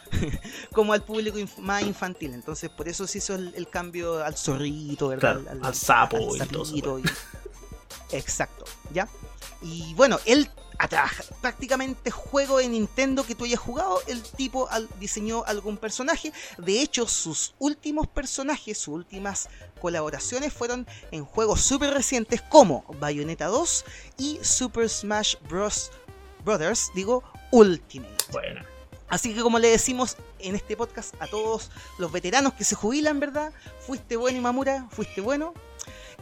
como 0.73 0.91
al 0.91 1.01
público 1.03 1.39
inf- 1.39 1.59
más 1.59 1.83
infantil. 1.83 2.33
Entonces, 2.33 2.69
por 2.69 2.89
eso 2.89 3.07
se 3.07 3.19
hizo 3.19 3.35
el, 3.35 3.53
el 3.55 3.69
cambio 3.69 4.21
al 4.21 4.35
zorrito, 4.35 5.07
¿verdad? 5.07 5.39
Claro, 5.41 5.59
al 5.65 5.75
sapo 5.75 6.35
y 6.35 6.39
todo 6.39 6.63
eso, 6.63 6.99
y- 6.99 7.03
Exacto, 8.11 8.65
¿ya? 8.93 9.07
Y 9.61 9.93
bueno, 9.95 10.19
él 10.25 10.49
a 10.77 10.87
trabajar 10.87 11.25
prácticamente 11.41 12.11
juego 12.11 12.57
de 12.57 12.67
Nintendo 12.67 13.25
que 13.25 13.35
tú 13.35 13.45
hayas 13.45 13.59
jugado, 13.59 14.01
el 14.07 14.21
tipo 14.23 14.69
al- 14.69 14.89
diseñó 14.99 15.43
algún 15.45 15.77
personaje. 15.77 16.33
De 16.57 16.81
hecho, 16.81 17.07
sus 17.07 17.53
últimos 17.59 18.07
personajes, 18.07 18.77
sus 18.77 18.93
últimas 18.95 19.49
colaboraciones 19.81 20.51
fueron 20.53 20.87
en 21.11 21.25
juegos 21.25 21.61
súper 21.61 21.93
recientes 21.93 22.41
como 22.41 22.83
Bayonetta 22.99 23.45
2 23.47 23.85
y 24.17 24.39
Super 24.41 24.89
Smash 24.89 25.35
Bros. 25.49 25.91
Brothers, 26.43 26.91
digo, 26.93 27.23
Ultimate. 27.51 28.13
Bueno, 28.31 28.61
Así 29.07 29.35
que 29.35 29.41
como 29.41 29.59
le 29.59 29.69
decimos 29.69 30.17
en 30.39 30.55
este 30.55 30.75
podcast 30.75 31.13
a 31.21 31.27
todos 31.27 31.69
los 31.99 32.11
veteranos 32.11 32.53
que 32.53 32.63
se 32.63 32.73
jubilan, 32.75 33.19
¿verdad? 33.19 33.53
Fuiste 33.85 34.15
bueno 34.15 34.39
Imamura, 34.39 34.87
fuiste 34.91 35.21
bueno. 35.21 35.53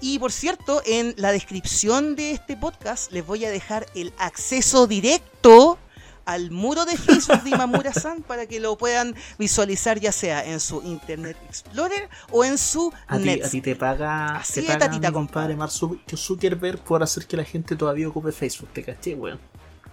Y 0.06 0.20
por 0.20 0.34
cierto, 0.34 0.82
en 0.86 1.14
la 1.16 1.32
descripción 1.32 2.18
de 2.18 2.32
este 2.32 2.58
podcast 2.58 3.10
les 3.14 3.26
voy 3.26 3.46
a 3.46 3.50
dejar 3.50 3.86
el 3.96 4.12
acceso 4.18 4.86
directo 4.86 5.78
al 6.26 6.52
muro 6.52 6.84
de 6.84 6.98
Facebook 6.98 7.42
de 7.44 7.52
Imamura-san 7.52 8.22
para 8.28 8.46
que 8.46 8.60
lo 8.60 8.78
puedan 8.78 9.16
visualizar 9.40 10.02
ya 10.02 10.12
sea 10.12 10.44
en 10.44 10.60
su 10.60 10.82
Internet 10.82 11.38
Explorer 11.48 12.10
o 12.32 12.44
en 12.44 12.58
su 12.58 12.92
a 13.08 13.18
ti, 13.18 13.42
a 13.42 13.50
ti 13.50 13.62
te 13.62 13.78
paga, 13.78 14.36
Así 14.36 14.60
te 14.60 14.68
paga 14.68 14.80
tatita, 14.80 15.08
mi 15.08 15.14
compadre 15.14 15.56
Mark 15.56 15.72
Zu- 15.72 15.98
Zuckerberg 16.18 16.80
por 16.80 17.02
hacer 17.02 17.26
que 17.26 17.38
la 17.38 17.46
gente 17.46 17.78
todavía 17.78 18.10
ocupe 18.10 18.34
Facebook. 18.34 18.72
Te 18.74 18.84
caché, 18.84 19.16
weón. 19.16 19.40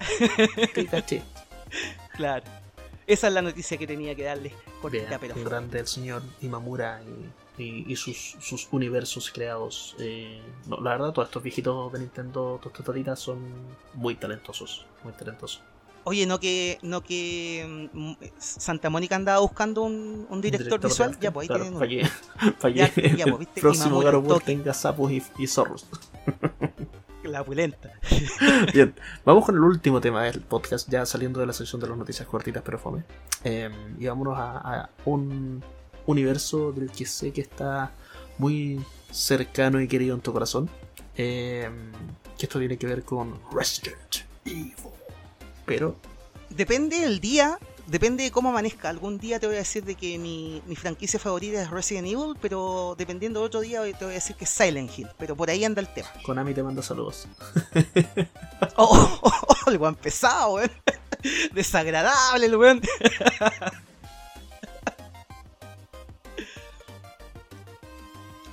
Te 0.75 0.87
caché. 0.87 1.23
Claro. 2.17 2.45
Esa 3.07 3.29
es 3.29 3.33
la 3.33 3.43
noticia 3.43 3.77
que 3.77 3.87
tenía 3.87 4.17
que 4.17 4.25
darles 4.25 4.55
Bien, 4.55 4.73
cortita, 4.83 5.19
pero 5.21 5.37
un 5.37 5.45
grande 5.45 5.79
el 5.79 5.87
señor 5.87 6.25
Imamura 6.41 7.01
y, 7.05 7.31
y- 7.59 7.85
y 7.91 7.97
sus, 7.97 8.37
sus 8.41 8.69
universos 8.73 9.31
creados. 9.31 9.95
Eh, 9.99 10.41
no, 10.67 10.81
la 10.81 10.91
verdad, 10.93 11.13
todos 11.13 11.29
estos 11.29 11.43
viejitos 11.43 11.93
de 11.93 11.99
Nintendo 12.01 12.59
tostotaditas 12.63 13.19
son 13.21 13.39
muy 13.95 14.15
talentosos. 14.15 14.87
Muy 15.05 15.13
talentosos. 15.13 15.63
Oye, 16.05 16.25
no 16.27 16.41
que 16.41 16.79
no 16.81 17.03
que 17.03 17.89
mm, 17.93 18.13
Santa 18.39 18.89
Mónica 18.89 19.17
andaba 19.17 19.41
buscando 19.41 19.83
un, 19.83 20.27
un 20.31 20.41
director, 20.41 20.81
visual, 20.81 21.19
ya 21.21 21.31
pues 21.31 21.45
ahí 21.45 21.49
claro, 21.49 21.65
tienen 21.65 21.77
uno. 21.77 22.59
para 22.59 22.73
que 22.73 22.75
Ya- 22.75 23.17
ya, 23.17 23.25
pues, 23.27 23.39
viste, 23.39 23.61
próximo 23.61 24.03
toque. 24.03 24.45
tenga 24.47 24.73
sapos 24.73 25.13
y, 25.13 25.23
y 25.39 25.47
zorros. 25.47 25.87
La 27.23 27.45
pulenta. 27.45 27.93
Bien, 28.73 28.95
vamos 29.27 29.45
con 29.45 29.55
el 29.55 29.61
último 29.61 30.01
tema 30.01 30.23
del 30.25 30.41
podcast, 30.41 30.89
ya 30.89 31.05
saliendo 31.05 31.39
de 31.39 31.47
la 31.47 31.53
sección 31.53 31.79
de 31.81 31.87
las 31.87 31.99
noticias 31.99 32.27
cortitas 32.27 32.63
pero 32.65 32.79
fome. 32.79 33.05
Eh, 33.45 33.69
y 33.99 34.07
vámonos 34.07 34.39
a, 34.39 34.59
a 34.85 34.91
un 35.05 35.63
universo 36.11 36.73
del 36.73 36.91
que 36.91 37.07
sé 37.07 37.33
que 37.33 37.41
está 37.41 37.93
muy 38.39 38.81
cercano 39.11 39.81
y 39.81 39.89
querido 39.89 40.15
en 40.15 40.21
tu 40.21 40.33
corazón. 40.33 40.69
Eh, 41.17 41.69
que 42.39 42.47
esto 42.47 42.59
tiene 42.59 42.79
que 42.79 42.87
ver 42.87 43.03
con 43.03 43.39
Resident 43.53 44.25
Evil. 44.45 44.75
Pero, 45.67 45.97
Depende 46.51 46.99
del 47.01 47.21
día, 47.21 47.59
depende 47.87 48.25
de 48.25 48.33
cómo 48.33 48.49
amanezca. 48.49 48.89
Algún 48.89 49.19
día 49.19 49.39
te 49.39 49.47
voy 49.47 49.55
a 49.55 49.61
decir 49.61 49.85
de 49.85 49.95
que 49.95 50.19
mi, 50.19 50.61
mi 50.67 50.75
franquicia 50.75 51.21
favorita 51.21 51.63
es 51.63 51.71
Resident 51.71 52.09
Evil, 52.09 52.35
pero 52.41 52.97
dependiendo 52.99 53.41
de 53.41 53.47
otro 53.47 53.61
día 53.61 53.83
te 53.83 54.05
voy 54.05 54.13
a 54.13 54.15
decir 54.15 54.35
que 54.35 54.45
es 54.45 54.51
Silent 54.51 54.91
Hill. 54.99 55.09
Pero 55.17 55.37
por 55.37 55.49
ahí 55.49 55.65
anda 55.65 55.81
el 55.81 55.93
tema. 55.93 56.09
Konami 56.25 56.53
te 56.55 56.63
manda 56.63 56.83
saludos. 56.83 57.29
Oh, 58.77 58.85
oh, 58.85 59.21
oh, 59.23 59.57
oh, 59.67 59.71
el 59.71 59.79
weón 59.79 59.95
pesado, 59.95 60.55
weón. 60.55 60.71
Desagradable 61.53 62.47
el 62.47 62.57
weón. 62.57 62.81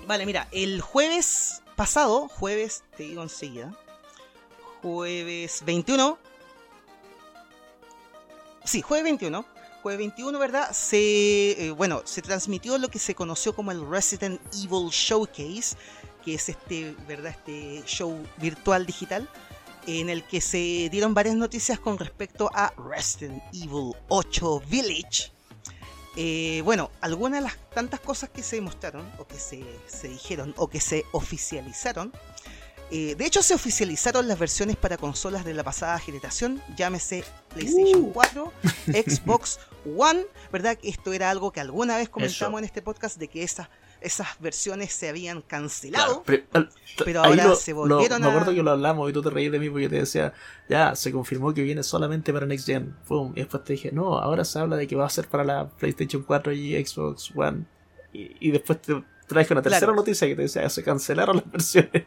Vale, 0.08 0.26
mira, 0.26 0.48
el 0.52 0.80
jueves 0.80 1.62
pasado, 1.76 2.30
jueves, 2.30 2.86
te 2.96 3.04
digo 3.04 3.24
enseguida, 3.24 3.78
jueves 4.82 5.64
21, 5.66 6.18
sí, 8.64 8.82
jueves 8.82 9.04
21, 9.04 9.46
jueves 9.84 9.98
21, 9.98 10.40
¿verdad? 10.40 10.72
Se, 10.72 11.52
eh, 11.68 11.72
bueno, 11.72 12.04
se 12.06 12.22
transmitió 12.22 12.78
lo 12.78 12.88
que 12.88 13.00
se 13.00 13.16
conoció 13.16 13.54
como 13.54 13.74
el 13.74 13.86
Resident 13.86 14.40
Evil 14.56 14.88
Showcase, 14.92 15.76
que 16.24 16.36
es 16.36 16.48
este, 16.48 16.96
¿verdad? 17.06 17.36
Este 17.38 17.84
show 17.86 18.18
virtual 18.38 18.86
digital 18.86 19.30
en 19.88 20.10
el 20.10 20.24
que 20.24 20.40
se 20.40 20.88
dieron 20.90 21.14
varias 21.14 21.36
noticias 21.36 21.82
con 21.82 21.98
respecto 21.98 22.50
a 22.54 22.74
Resident 22.78 23.44
Evil 23.54 23.94
8 24.08 24.62
Village. 24.70 25.37
Eh, 26.20 26.62
bueno, 26.66 26.90
algunas 27.00 27.40
de 27.42 27.44
las 27.48 27.58
tantas 27.76 28.00
cosas 28.00 28.30
que 28.32 28.42
se 28.42 28.60
mostraron, 28.60 29.08
o 29.20 29.28
que 29.28 29.38
se, 29.38 29.64
se 29.88 30.08
dijeron, 30.08 30.54
o 30.58 30.68
que 30.68 30.80
se 30.82 31.06
oficializaron. 31.12 32.12
eh, 32.90 33.14
de 33.16 33.26
hecho, 33.26 33.44
se 33.44 33.54
oficializaron 33.54 34.28
las 34.28 34.40
versiones 34.40 34.78
para 34.78 34.98
consolas 34.98 35.46
de 35.46 35.54
la 35.54 35.64
pasada 35.64 36.00
generación, 36.00 36.62
llámese 36.76 37.24
PlayStation 37.54 38.02
Uh. 38.06 38.14
4, 38.14 38.54
Xbox 38.88 39.60
One, 39.98 40.26
¿verdad? 40.52 40.76
Que 40.78 40.90
Esto 40.90 41.14
era 41.14 41.30
algo 41.30 41.52
que 41.52 41.60
alguna 41.60 41.98
vez 41.98 42.10
comentamos 42.10 42.54
Eso. 42.54 42.60
en 42.60 42.66
este 42.66 42.82
podcast 42.82 43.18
de 43.18 43.28
que 43.28 43.44
esas, 43.44 43.70
esas 44.02 44.28
versiones 44.40 44.94
se 44.94 45.10
habían 45.10 45.42
cancelado. 45.42 46.24
Claro, 46.24 46.70
pero, 47.04 47.24
ahora 47.24 47.48
lo- 47.48 47.56
se 47.56 47.72
lo- 47.72 47.78
volvieron 47.78 48.22
Me 48.22 48.28
acuerdo 48.28 48.52
a- 48.52 48.54
que 48.56 48.64
lo 48.64 48.72
hablamos 48.72 49.10
y 49.10 49.14
tú 49.14 49.22
te 49.22 49.30
reíste 49.30 49.52
de 49.52 49.60
mí 49.60 49.70
porque 49.70 49.90
te 49.90 49.96
decía, 49.98 50.34
ya, 50.70 50.96
se 50.96 51.12
confirmó 51.12 51.54
que 51.54 51.62
viene 51.64 51.84
solamente 51.84 52.32
para 52.34 52.46
Next 52.46 52.66
Gen. 52.66 52.96
Pum, 53.08 53.32
y 53.36 53.40
después 53.40 53.64
te 53.64 53.74
dije, 53.74 53.92
no, 53.92 54.18
ahora 54.20 54.44
se 54.46 54.60
habla 54.60 54.76
de 54.76 54.88
que 54.88 54.96
va 54.96 55.06
a 55.06 55.10
ser 55.10 55.28
para 55.28 55.44
la 55.44 55.70
PlayStation 55.70 56.24
4 56.24 56.52
y 56.54 56.86
Xbox 56.86 57.32
One. 57.36 57.66
Y, 58.14 58.36
y 58.40 58.52
después 58.52 58.82
te 58.82 59.04
traje 59.28 59.52
una 59.54 59.62
tercera 59.62 59.88
Claro. 59.88 59.96
noticia 59.98 60.26
que 60.26 60.36
te 60.36 60.44
decía, 60.44 60.70
se 60.70 60.84
cancelaron 60.84 61.36
las 61.38 61.52
versiones. 61.52 62.06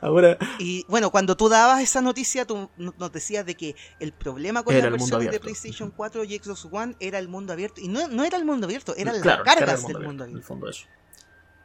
ahora 0.00 0.38
Y 0.60 0.84
bueno, 0.88 1.10
cuando 1.10 1.36
tú 1.36 1.48
dabas 1.48 1.82
esa 1.82 2.00
noticia, 2.00 2.46
tú 2.46 2.70
nos 2.76 3.12
decías 3.12 3.44
de 3.44 3.56
que 3.56 3.74
el 3.98 4.12
problema 4.12 4.62
con 4.62 4.74
Era 4.74 4.84
las 4.84 4.92
versiones 4.92 5.24
de 5.24 5.28
abierto. 5.30 5.44
PlayStation 5.46 5.90
4 5.90 6.22
y 6.24 6.38
Xbox 6.38 6.68
One 6.70 6.94
era 7.00 7.18
el 7.18 7.26
mundo 7.28 7.52
abierto. 7.52 7.80
Y 7.80 7.88
no, 7.88 8.06
no 8.08 8.24
era 8.24 8.38
el 8.38 8.44
mundo 8.44 8.66
abierto, 8.66 8.94
eran 8.96 9.20
claro, 9.20 9.42
las 9.44 9.56
era 9.56 9.66
cargas 9.66 9.84
el 9.84 9.92
del 9.94 10.02
mundo 10.06 10.24
En 10.24 10.30
el 10.30 10.34
abierto. 10.36 10.46
fondo 10.46 10.68
eso. 10.70 10.86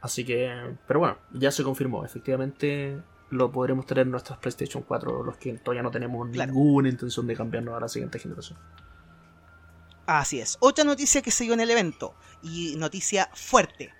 Así 0.00 0.24
que, 0.24 0.76
pero 0.86 1.00
bueno, 1.00 1.18
ya 1.32 1.50
se 1.50 1.62
confirmó. 1.64 2.04
Efectivamente, 2.04 3.00
lo 3.30 3.50
podremos 3.50 3.86
tener 3.86 4.06
en 4.06 4.12
nuestras 4.12 4.38
PlayStation 4.38 4.82
4, 4.86 5.24
los 5.24 5.36
que 5.36 5.52
todavía 5.54 5.82
no 5.82 5.90
tenemos 5.90 6.28
Claro. 6.30 6.52
ninguna 6.52 6.88
intención 6.88 7.26
de 7.26 7.34
cambiarnos 7.36 7.74
a 7.76 7.80
la 7.80 7.88
siguiente 7.88 8.18
generación. 8.18 8.58
Así 10.06 10.38
es. 10.40 10.56
Otra 10.60 10.84
noticia 10.84 11.20
que 11.22 11.30
se 11.32 11.44
dio 11.44 11.54
en 11.54 11.60
el 11.60 11.70
evento, 11.70 12.14
y 12.42 12.76
noticia 12.76 13.28
fuerte. 13.34 13.92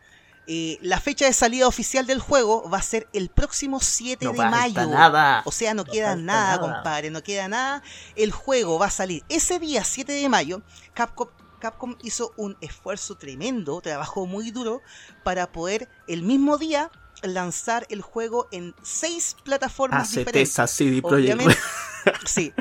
Eh, 0.48 0.78
la 0.80 1.00
fecha 1.00 1.24
de 1.24 1.32
salida 1.32 1.66
oficial 1.66 2.06
del 2.06 2.20
juego 2.20 2.70
va 2.70 2.78
a 2.78 2.82
ser 2.82 3.08
el 3.12 3.30
próximo 3.30 3.80
7 3.80 4.26
No 4.26 4.32
de 4.32 4.38
mayo. 4.48 4.86
nada. 4.86 5.42
O 5.44 5.50
sea, 5.50 5.74
no, 5.74 5.82
No 5.82 5.90
queda 5.90 6.14
nada, 6.14 6.56
nada. 6.56 6.60
compadre, 6.60 7.10
no 7.10 7.20
queda 7.24 7.48
nada. 7.48 7.82
El 8.14 8.30
juego 8.30 8.78
va 8.78 8.86
a 8.86 8.90
salir 8.90 9.24
ese 9.28 9.58
día, 9.58 9.82
7 9.82 10.12
de 10.12 10.28
mayo. 10.28 10.62
Capcom, 10.94 11.26
Capcom 11.66 11.96
hizo 12.04 12.32
un 12.36 12.56
esfuerzo 12.60 13.16
tremendo, 13.16 13.80
trabajó 13.80 14.24
muy 14.26 14.52
duro 14.52 14.82
para 15.24 15.50
poder 15.50 15.88
el 16.06 16.22
mismo 16.22 16.58
día 16.58 16.92
lanzar 17.24 17.88
el 17.90 18.02
juego 18.02 18.46
en 18.52 18.72
seis 18.82 19.36
plataformas 19.42 20.12
diferentes. 20.12 20.70
CD 20.70 21.00
Obviamente, 21.02 21.56
sí. 22.24 22.52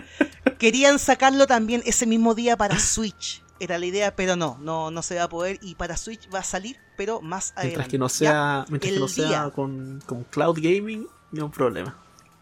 Querían 0.58 0.98
sacarlo 0.98 1.46
también 1.46 1.84
ese 1.86 2.08
mismo 2.08 2.34
día 2.34 2.58
para 2.58 2.80
Switch. 2.80 3.44
Era 3.60 3.78
la 3.78 3.86
idea, 3.86 4.16
pero 4.16 4.36
no, 4.36 4.58
no, 4.60 4.90
no 4.90 5.04
se 5.04 5.16
va 5.16 5.24
a 5.24 5.30
poder. 5.30 5.60
Y 5.62 5.76
para 5.76 5.98
Switch 5.98 6.28
va 6.34 6.40
a 6.40 6.44
salir, 6.44 6.78
pero 6.98 7.22
más 7.22 7.52
adelante. 7.52 7.68
Mientras 7.68 7.88
que 7.90 7.98
no 8.00 8.08
¿ya? 8.08 8.10
sea, 8.10 8.66
mientras 8.70 8.92
que 8.92 9.00
no 9.00 9.08
sea 9.08 9.50
con, 9.52 10.02
con 10.08 10.24
cloud 10.24 10.58
gaming, 10.60 11.08
no 11.32 11.42
hay 11.42 11.44
un 11.44 11.52
problema. 11.52 11.96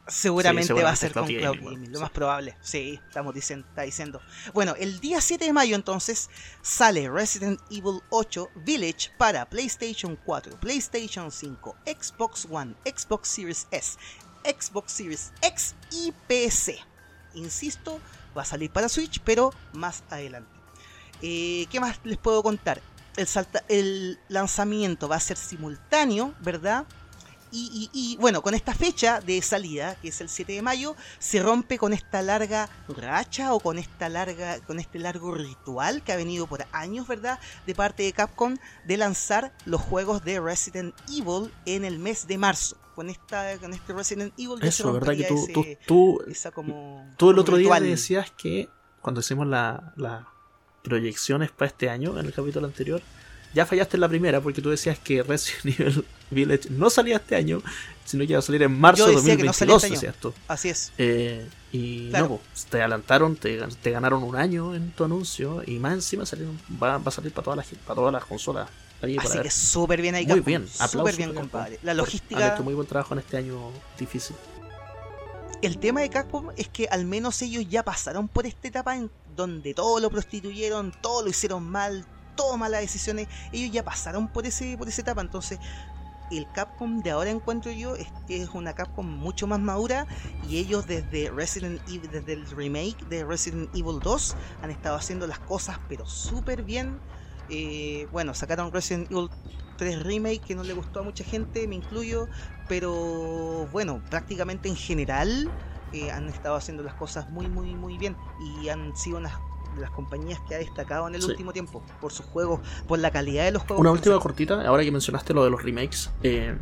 Seguramente, 0.07 0.73
Sí, 0.73 0.81
va 0.81 0.89
a 0.89 0.95
ser 0.95 1.13
Cloud 1.13 1.25
con 1.27 1.35
Cloud 1.35 1.55
Gaming, 1.71 1.91
lo 1.91 1.97
sí. 1.97 2.01
más 2.01 2.11
probable. 2.11 2.57
Sí, 2.61 2.99
estamos 3.07 3.33
diciendo, 3.33 3.65
está 3.69 3.83
diciendo. 3.83 4.21
Bueno, 4.53 4.75
el 4.77 4.99
día 4.99 5.21
7 5.21 5.45
de 5.45 5.53
mayo 5.53 5.75
entonces 5.75 6.29
sale 6.61 7.09
Resident 7.09 7.59
Evil 7.69 8.01
8 8.09 8.49
Village 8.55 9.11
para 9.17 9.45
PlayStation 9.49 10.17
4, 10.25 10.59
PlayStation 10.59 11.31
5, 11.31 11.75
Xbox 11.85 12.47
One, 12.51 12.75
Xbox 12.85 13.29
Series 13.29 13.67
S, 13.71 13.97
Xbox 14.43 14.91
Series 14.91 15.31
X 15.41 15.73
y 15.91 16.11
PC. 16.27 16.77
Insisto, 17.35 17.99
va 18.37 18.41
a 18.41 18.45
salir 18.45 18.69
para 18.71 18.89
Switch, 18.89 19.21
pero 19.21 19.53
más 19.71 20.03
adelante. 20.09 20.49
Eh, 21.21 21.65
¿Qué 21.71 21.79
más 21.79 21.99
les 22.03 22.17
puedo 22.17 22.43
contar? 22.43 22.81
El, 23.15 23.27
salta- 23.27 23.63
el 23.69 24.19
lanzamiento 24.27 25.07
va 25.07 25.15
a 25.15 25.19
ser 25.21 25.37
simultáneo, 25.37 26.33
¿verdad? 26.41 26.85
Y, 27.55 27.89
y- 27.93 28.13
y, 28.13 28.17
bueno, 28.17 28.41
con 28.41 28.55
esta 28.55 28.73
fecha 28.73 29.21
de 29.21 29.39
salida, 29.43 29.95
que 30.01 30.07
es 30.07 30.19
el 30.21 30.27
7 30.27 30.53
de 30.53 30.61
mayo, 30.63 30.95
se 31.19 31.41
rompe 31.41 31.77
con 31.77 31.93
esta 31.93 32.21
larga 32.23 32.67
racha 32.89 33.53
o 33.53 33.59
con 33.59 33.77
esta 33.77 34.09
larga, 34.09 34.59
con 34.61 34.79
este 34.79 34.97
largo 34.97 35.33
ritual 35.35 36.01
que 36.03 36.11
ha 36.13 36.15
venido 36.15 36.47
por 36.47 36.65
años, 36.71 37.07
¿verdad? 37.07 37.39
De 37.67 37.75
parte 37.75 38.01
de 38.03 38.11
Capcom 38.11 38.57
de 38.85 38.97
lanzar 38.97 39.53
los 39.65 39.79
juegos 39.81 40.23
de 40.25 40.39
Resident 40.39 40.95
Evil 41.09 41.51
en 41.65 41.85
el 41.85 41.99
mes 41.99 42.25
de 42.25 42.37
marzo. 42.39 42.75
Con 42.95 43.09
esta, 43.09 43.57
con 43.59 43.73
este 43.73 43.93
Resident 43.93 44.33
Evil 44.37 44.57
se 44.61 44.67
Eso, 44.69 44.91
¿verdad? 44.93 45.15
Que 45.15 45.23
tú, 45.25 45.47
tú, 45.53 45.61
ese- 45.61 45.79
tú, 45.87 46.21
esa 46.27 46.51
como 46.51 47.07
tú 47.17 47.29
el 47.29 47.37
otro 47.39 47.57
día 47.57 47.65
ritual. 47.65 47.83
me 47.83 47.89
decías 47.89 48.31
que 48.31 48.67
cuando 49.01 49.21
hicimos 49.21 49.45
la- 49.47 49.93
las 49.95 50.25
proyecciones 50.83 51.51
para 51.51 51.67
este 51.69 51.89
año, 51.89 52.17
en 52.19 52.25
el 52.25 52.33
capítulo 52.33 52.65
anterior, 52.67 53.01
ya 53.53 53.65
fallaste 53.65 53.97
en 53.97 54.01
la 54.01 54.09
primera 54.09 54.41
porque 54.41 54.61
tú 54.61 54.69
decías 54.69 54.97
que 54.99 55.21
Resident 55.23 55.79
Evil 55.79 56.05
Village 56.31 56.69
no 56.71 56.89
salía 56.89 57.17
este 57.17 57.35
año, 57.35 57.61
sino 58.05 58.25
que 58.25 58.31
iba 58.31 58.39
a 58.39 58.41
salir 58.41 58.63
en 58.63 58.79
marzo 58.79 59.07
de 59.07 59.15
decía 59.15 59.37
que 59.37 59.43
no 59.43 59.53
salía 59.53 59.73
2022, 59.75 60.33
este. 60.33 60.41
Así 60.47 60.69
es. 60.69 60.91
Eh, 60.97 61.47
y 61.71 62.09
Claro. 62.09 62.29
no, 62.29 62.37
pues, 62.37 62.65
te 62.65 62.79
adelantaron, 62.79 63.35
te, 63.35 63.59
gan- 63.61 63.75
te 63.75 63.91
ganaron 63.91 64.23
un 64.23 64.35
año 64.35 64.73
en 64.75 64.91
tu 64.91 65.03
anuncio 65.03 65.61
y 65.65 65.79
más 65.79 65.93
encima 65.93 66.25
salieron, 66.25 66.59
va, 66.81 66.97
va 66.97 67.03
a 67.07 67.11
salir 67.11 67.31
para 67.31 67.43
todas 67.45 67.57
las, 67.57 67.67
para 67.85 67.95
todas 67.95 68.13
las 68.13 68.25
consolas. 68.25 68.69
Ahí 69.01 69.17
Así 69.17 69.37
que 69.39 69.51
súper 69.51 70.01
bien 70.01 70.15
ahí, 70.15 70.23
muy 70.25 70.35
Capcom. 70.35 70.45
bien. 70.45 70.67
Súper 70.67 71.15
bien, 71.17 71.33
compadre. 71.33 71.77
La 71.83 71.93
logística. 71.93 72.47
Han 72.47 72.53
hecho 72.53 72.63
muy 72.63 72.73
buen 72.73 72.87
trabajo 72.87 73.13
en 73.13 73.19
este 73.19 73.35
año 73.37 73.71
difícil. 73.99 74.35
El 75.61 75.77
tema 75.77 76.01
de 76.01 76.09
Capcom 76.09 76.49
es 76.57 76.67
que 76.67 76.87
al 76.89 77.05
menos 77.05 77.41
ellos 77.41 77.65
ya 77.69 77.83
pasaron 77.83 78.27
por 78.27 78.45
esta 78.45 78.67
etapa 78.67 78.95
en 78.95 79.09
donde 79.35 79.73
todo 79.73 79.99
lo 79.99 80.09
prostituyeron, 80.09 80.93
todo 81.01 81.21
lo 81.23 81.29
hicieron 81.29 81.63
mal, 81.63 82.05
todo 82.35 82.57
malas 82.57 82.81
decisiones. 82.81 83.27
Ellos 83.51 83.71
ya 83.71 83.83
pasaron 83.83 84.27
por 84.27 84.45
ese 84.45 84.77
por 84.77 84.87
esa 84.87 85.01
etapa, 85.01 85.21
entonces 85.21 85.59
el 86.31 86.49
Capcom 86.51 87.01
de 87.01 87.11
ahora 87.11 87.29
encuentro 87.29 87.71
yo 87.71 87.95
es 87.95 88.07
es 88.27 88.49
una 88.49 88.73
Capcom 88.73 89.05
mucho 89.05 89.45
más 89.47 89.59
madura 89.59 90.07
y 90.49 90.57
ellos 90.57 90.87
desde 90.87 91.29
Resident 91.29 91.81
Evil, 91.87 92.09
desde 92.09 92.33
el 92.33 92.45
remake 92.49 93.05
de 93.09 93.23
Resident 93.23 93.69
Evil 93.75 93.99
2 94.01 94.35
han 94.61 94.71
estado 94.71 94.95
haciendo 94.95 95.27
las 95.27 95.39
cosas 95.39 95.79
pero 95.87 96.05
súper 96.05 96.63
bien. 96.63 96.99
Eh, 97.49 98.07
bueno, 98.11 98.33
sacaron 98.33 98.71
Resident 98.71 99.11
Evil 99.11 99.29
3 99.77 100.03
Remake 100.03 100.41
que 100.41 100.55
no 100.55 100.63
le 100.63 100.73
gustó 100.73 101.01
a 101.01 101.03
mucha 101.03 101.23
gente, 101.23 101.67
me 101.67 101.75
incluyo, 101.75 102.29
pero 102.67 103.67
bueno, 103.71 104.01
prácticamente 104.09 104.69
en 104.69 104.75
general 104.75 105.51
eh, 105.91 106.09
han 106.09 106.29
estado 106.29 106.55
haciendo 106.55 106.83
las 106.83 106.95
cosas 106.95 107.29
muy, 107.29 107.47
muy, 107.47 107.75
muy 107.75 107.97
bien 107.97 108.15
y 108.39 108.69
han 108.69 108.95
sido 108.95 109.17
unas 109.17 109.33
de 109.75 109.81
las 109.81 109.91
compañías 109.91 110.39
que 110.47 110.55
ha 110.55 110.57
destacado 110.59 111.07
en 111.07 111.15
el 111.15 111.21
Sí. 111.21 111.31
último 111.31 111.53
tiempo 111.53 111.83
por 112.01 112.11
sus 112.11 112.25
juegos, 112.25 112.59
por 112.87 112.99
la 112.99 113.11
calidad 113.11 113.45
de 113.45 113.51
los 113.51 113.61
juegos. 113.63 113.79
Una 113.79 113.91
última 113.91 114.19
cortita, 114.19 114.65
ahora 114.67 114.83
que 114.83 114.91
mencionaste 114.91 115.33
lo 115.33 115.43
de 115.43 115.49
los 115.49 115.63
remakes. 115.63 116.09
Eh, 116.23 116.55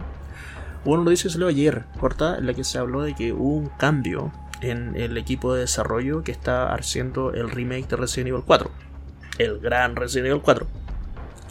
hubo 0.85 0.93
una 0.95 1.03
noticia 1.03 1.23
que 1.29 1.33
salió 1.33 1.47
ayer, 1.47 1.85
corta, 1.99 2.37
en 2.37 2.45
la 2.47 2.53
que 2.53 2.63
se 2.63 2.77
habló 2.77 3.01
de 3.01 3.13
que 3.15 3.33
hubo 3.33 3.55
un 3.57 3.69
cambio 3.77 4.31
en 4.61 4.95
el 4.95 5.17
equipo 5.17 5.53
de 5.53 5.61
desarrollo 5.61 6.23
que 6.23 6.31
está 6.31 6.73
haciendo 6.73 7.33
el 7.33 7.49
remake 7.49 7.87
de 7.87 7.95
Resident 7.95 8.29
Evil 8.29 8.43
4. 8.45 8.69
El 9.37 9.59
gran 9.59 9.95
Resident 9.95 10.27
Evil 10.27 10.41
4. 10.41 10.67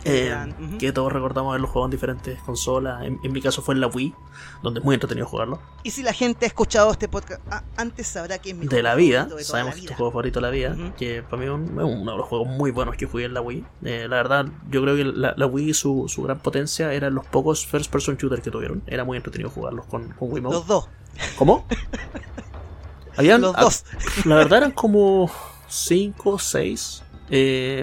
Eh. 0.05 0.55
Que 0.79 0.93
todos 0.93 1.13
recordamos 1.13 1.51
haberlo 1.51 1.67
jugado 1.69 1.87
en 1.87 1.91
diferentes 1.91 2.41
consolas. 2.43 3.05
En, 3.05 3.19
en 3.23 3.33
mi 3.33 3.43
caso 3.43 3.61
fue 3.63 3.75
en 3.75 3.81
la 3.81 3.87
Wii, 3.89 4.15
donde 4.63 4.81
es 4.81 4.85
muy 4.85 4.95
entretenido 4.95 5.27
jugarlo. 5.27 5.61
Y 5.83 5.91
si 5.91 6.03
la 6.03 6.13
gente 6.13 6.47
ha 6.47 6.49
escuchado 6.49 6.91
este 6.91 7.09
podcast 7.09 7.41
a- 7.53 7.65
antes 7.77 8.07
sabrá 8.07 8.39
que 8.39 8.51
es 8.51 8.57
mi 8.57 8.67
De 8.67 8.83
la 8.83 8.95
vida, 8.95 9.27
de 9.27 9.45
sabemos 9.45 9.75
la 9.75 9.75
que 9.75 9.81
es 9.81 9.87
tu 9.91 9.95
juego 9.95 10.11
favorito 10.13 10.41
de 10.41 10.47
la 10.47 10.51
vida, 10.51 10.77
que 10.97 11.23
para 11.23 11.37
mí 11.37 11.45
es 11.45 11.51
un- 11.51 11.65
es 11.79 11.85
uno 12.01 12.13
de 12.13 12.17
los 12.19 12.27
juegos 12.27 12.49
muy 12.49 12.71
buenos 12.71 12.97
que 12.97 13.07
jugué 13.07 13.25
en 13.27 13.35
la 13.35 13.41
Wii. 13.43 13.65
Eh, 13.85 14.07
la 14.09 14.17
verdad, 14.17 14.47
yo 14.71 14.81
creo 14.83 14.97
que 14.97 15.05
la, 15.05 15.35
la 15.37 15.47
Wii, 15.47 15.75
su, 15.75 16.07
su 16.09 16.23
gran 16.23 16.39
potencia 16.41 16.93
eran 16.93 17.15
los 17.15 17.27
pocos 17.27 17.67
first 17.67 17.91
person 17.93 18.17
shooters 18.17 18.43
que 18.43 18.51
tuvieron. 18.51 18.83
Era 18.87 19.05
muy 19.05 19.17
entretenido 19.17 19.51
jugarlos 19.51 19.87
con, 19.87 20.09
con 20.13 20.33
Wiimote. 20.33 20.55
Los 20.57 20.67
dos, 20.67 20.89
¿Cómo? 21.37 21.67
Habían, 23.17 23.41
los 23.41 23.55
ah, 23.57 23.63
dos. 23.63 23.85
La 24.25 24.37
verdad 24.37 24.59
eran 24.59 24.71
como 24.73 25.31
5 25.69 26.31
o 26.31 26.39
6. 26.39 27.03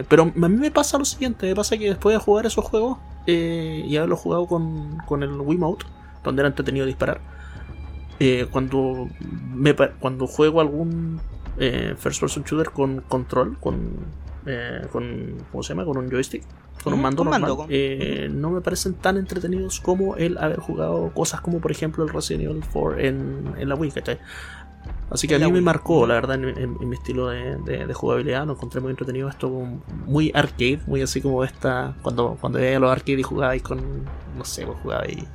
Pero 0.10 0.24
a 0.24 0.48
mí 0.50 0.58
me 0.58 0.72
pasa 0.72 0.98
lo 0.98 1.06
siguiente: 1.06 1.48
me 1.48 1.56
pasa 1.56 1.78
que 1.78 1.88
después 1.90 2.14
de 2.16 2.20
jugar 2.24 2.46
esos 2.46 2.66
juegos 2.66 2.98
eh, 3.26 3.84
y 3.88 3.96
haberlo 3.98 4.16
jugado 4.18 4.46
con, 4.48 4.98
con 5.06 5.24
el 5.24 5.32
Wiimote, 5.40 5.86
donde 6.24 6.42
era 6.42 6.50
entretenido 6.50 6.86
disparar, 6.86 7.22
eh, 8.20 8.48
cuando, 8.52 9.08
me, 9.54 9.76
cuando 10.00 10.28
juego 10.28 10.60
algún 10.62 11.20
eh, 11.58 11.96
first 11.98 12.20
person 12.20 12.44
shooter 12.44 12.72
con 12.72 13.02
control, 13.02 13.58
con, 13.60 13.92
eh, 14.46 14.82
con. 14.92 15.38
¿Cómo 15.52 15.64
se 15.64 15.70
llama? 15.70 15.86
Con 15.86 15.98
un 15.98 16.10
joystick. 16.10 16.44
Con 16.84 16.94
un 16.94 17.02
mando 17.02 17.24
normal, 17.24 17.42
mando, 17.42 17.58
con- 17.58 17.68
eh, 17.72 18.30
no 18.32 18.52
me 18.52 18.62
parecen 18.62 18.94
tan 18.94 19.18
entretenidos 19.18 19.80
como 19.82 20.16
el 20.16 20.38
haber 20.38 20.60
jugado 20.60 21.10
cosas 21.14 21.42
como 21.42 21.60
por 21.60 21.72
ejemplo 21.72 22.04
el 22.04 22.10
Resident 22.10 22.44
Evil 22.46 22.64
4 22.72 23.00
en, 23.00 23.54
en 23.58 23.68
la 23.68 23.76
Wii, 23.76 23.92
¿cachai? 23.92 24.20
Así 25.10 25.28
que 25.28 25.36
a 25.36 25.40
mí 25.40 25.52
me 25.52 25.62
marcó, 25.62 26.06
la 26.06 26.16
verdad, 26.16 26.36
en, 26.36 26.46
en- 26.50 26.78
en 26.82 26.90
mi 26.90 26.96
estilo 26.96 27.28
de, 27.30 27.58
de- 27.60 27.88
de 27.88 27.94
jugabilidad, 27.94 28.46
lo 28.46 28.54
encontré 28.54 28.82
muy 28.82 28.92
entretenido, 28.92 29.30
esto 29.30 29.50
muy 29.88 30.32
arcade, 30.34 30.82
muy 30.86 31.02
así 31.02 31.22
como 31.22 31.44
esta, 31.44 31.98
cuando, 32.02 32.38
cuando 32.42 32.60
veía 32.60 32.80
los 32.80 32.92
arcades 32.92 33.20
y 33.20 33.24
jugabais 33.24 33.62
con, 33.64 34.12
no 34.26 34.44
sé, 34.46 34.66
pues 34.66 34.78
jugabais 34.80 35.32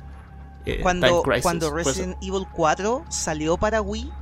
eh, 0.65 0.83
Cuando, 0.83 1.23
Crisis, 1.23 1.41
cuando. 1.41 1.71
Resident 1.71 2.17
Evil 2.21 2.45
4 2.51 3.05
salió 3.09 3.57
para 3.57 3.81
Wii, 3.81 4.17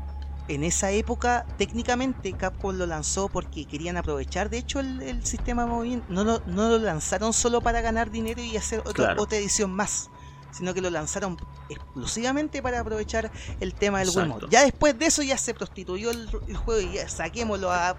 en 0.47 0.63
esa 0.63 0.91
época 0.91 1.47
técnicamente 1.57 2.35
Capcom 2.35 2.75
lo 2.75 2.85
lanzó 2.85 3.29
porque 3.29 3.65
querían 3.67 3.97
aprovechar 3.97 4.49
de 4.49 4.57
hecho 4.59 4.79
el, 4.79 5.01
el 5.01 5.23
sistema 5.25 5.63
de 5.63 5.69
movimiento. 5.69 6.05
No 6.13 6.23
lo, 6.23 6.41
no 6.45 6.69
lo 6.69 6.79
lanzaron 6.79 7.33
solo 7.33 7.61
para 7.61 7.81
ganar 7.81 8.11
dinero 8.11 8.41
y 8.41 8.57
hacer 8.57 8.83
Claro. 8.93 9.21
otra 9.23 9.37
edición 9.37 9.71
más, 9.71 10.11
sino 10.51 10.73
que 10.73 10.81
lo 10.81 10.89
lanzaron 10.89 11.37
exclusivamente 11.69 12.61
para 12.61 12.79
aprovechar 12.79 13.31
el 13.59 13.73
tema 13.73 13.99
del 13.99 14.09
Exacto. 14.09 14.29
Wiimote. 14.35 14.47
Ya 14.51 14.63
después 14.63 14.97
de 14.99 15.05
eso 15.05 15.21
ya 15.23 15.37
se 15.37 15.53
prostituyó 15.53 16.11
el, 16.11 16.29
el 16.47 16.57
juego 16.57 16.81
y 16.81 16.93
ya 16.95 17.07
saquémoslo 17.09 17.71
a- 17.71 17.95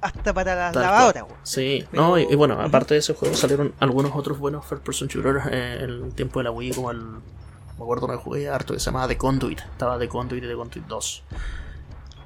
hasta 0.00 0.32
para 0.32 0.54
la 0.54 0.72
Tal 0.72 0.82
lavadora. 0.82 1.20
cual. 1.22 1.32
weón. 1.32 1.46
Sí, 1.46 1.84
Pero- 1.90 2.02
no, 2.02 2.18
y, 2.18 2.26
y 2.30 2.34
bueno, 2.36 2.60
aparte 2.60 2.94
de 2.94 3.00
ese 3.00 3.14
juego 3.14 3.34
salieron 3.34 3.74
algunos 3.80 4.12
otros 4.14 4.38
buenos 4.38 4.64
first 4.64 4.84
person 4.84 5.08
shooters 5.08 5.46
en 5.46 5.52
el 5.54 6.12
tiempo 6.14 6.38
de 6.40 6.44
la 6.44 6.50
Wii, 6.50 6.72
como 6.74 6.90
el. 6.90 7.00
Me 7.00 7.84
acuerdo 7.84 8.06
una 8.06 8.14
que 8.16 8.22
jugué 8.22 8.48
harto 8.48 8.74
que 8.74 8.80
se 8.80 8.86
llamaba 8.86 9.06
The 9.08 9.16
Conduit. 9.16 9.60
Estaba 9.60 9.98
The 9.98 10.08
Conduit 10.08 10.42
y 10.44 10.46
The 10.48 10.54
Conduit 10.54 10.84
2. 10.86 11.22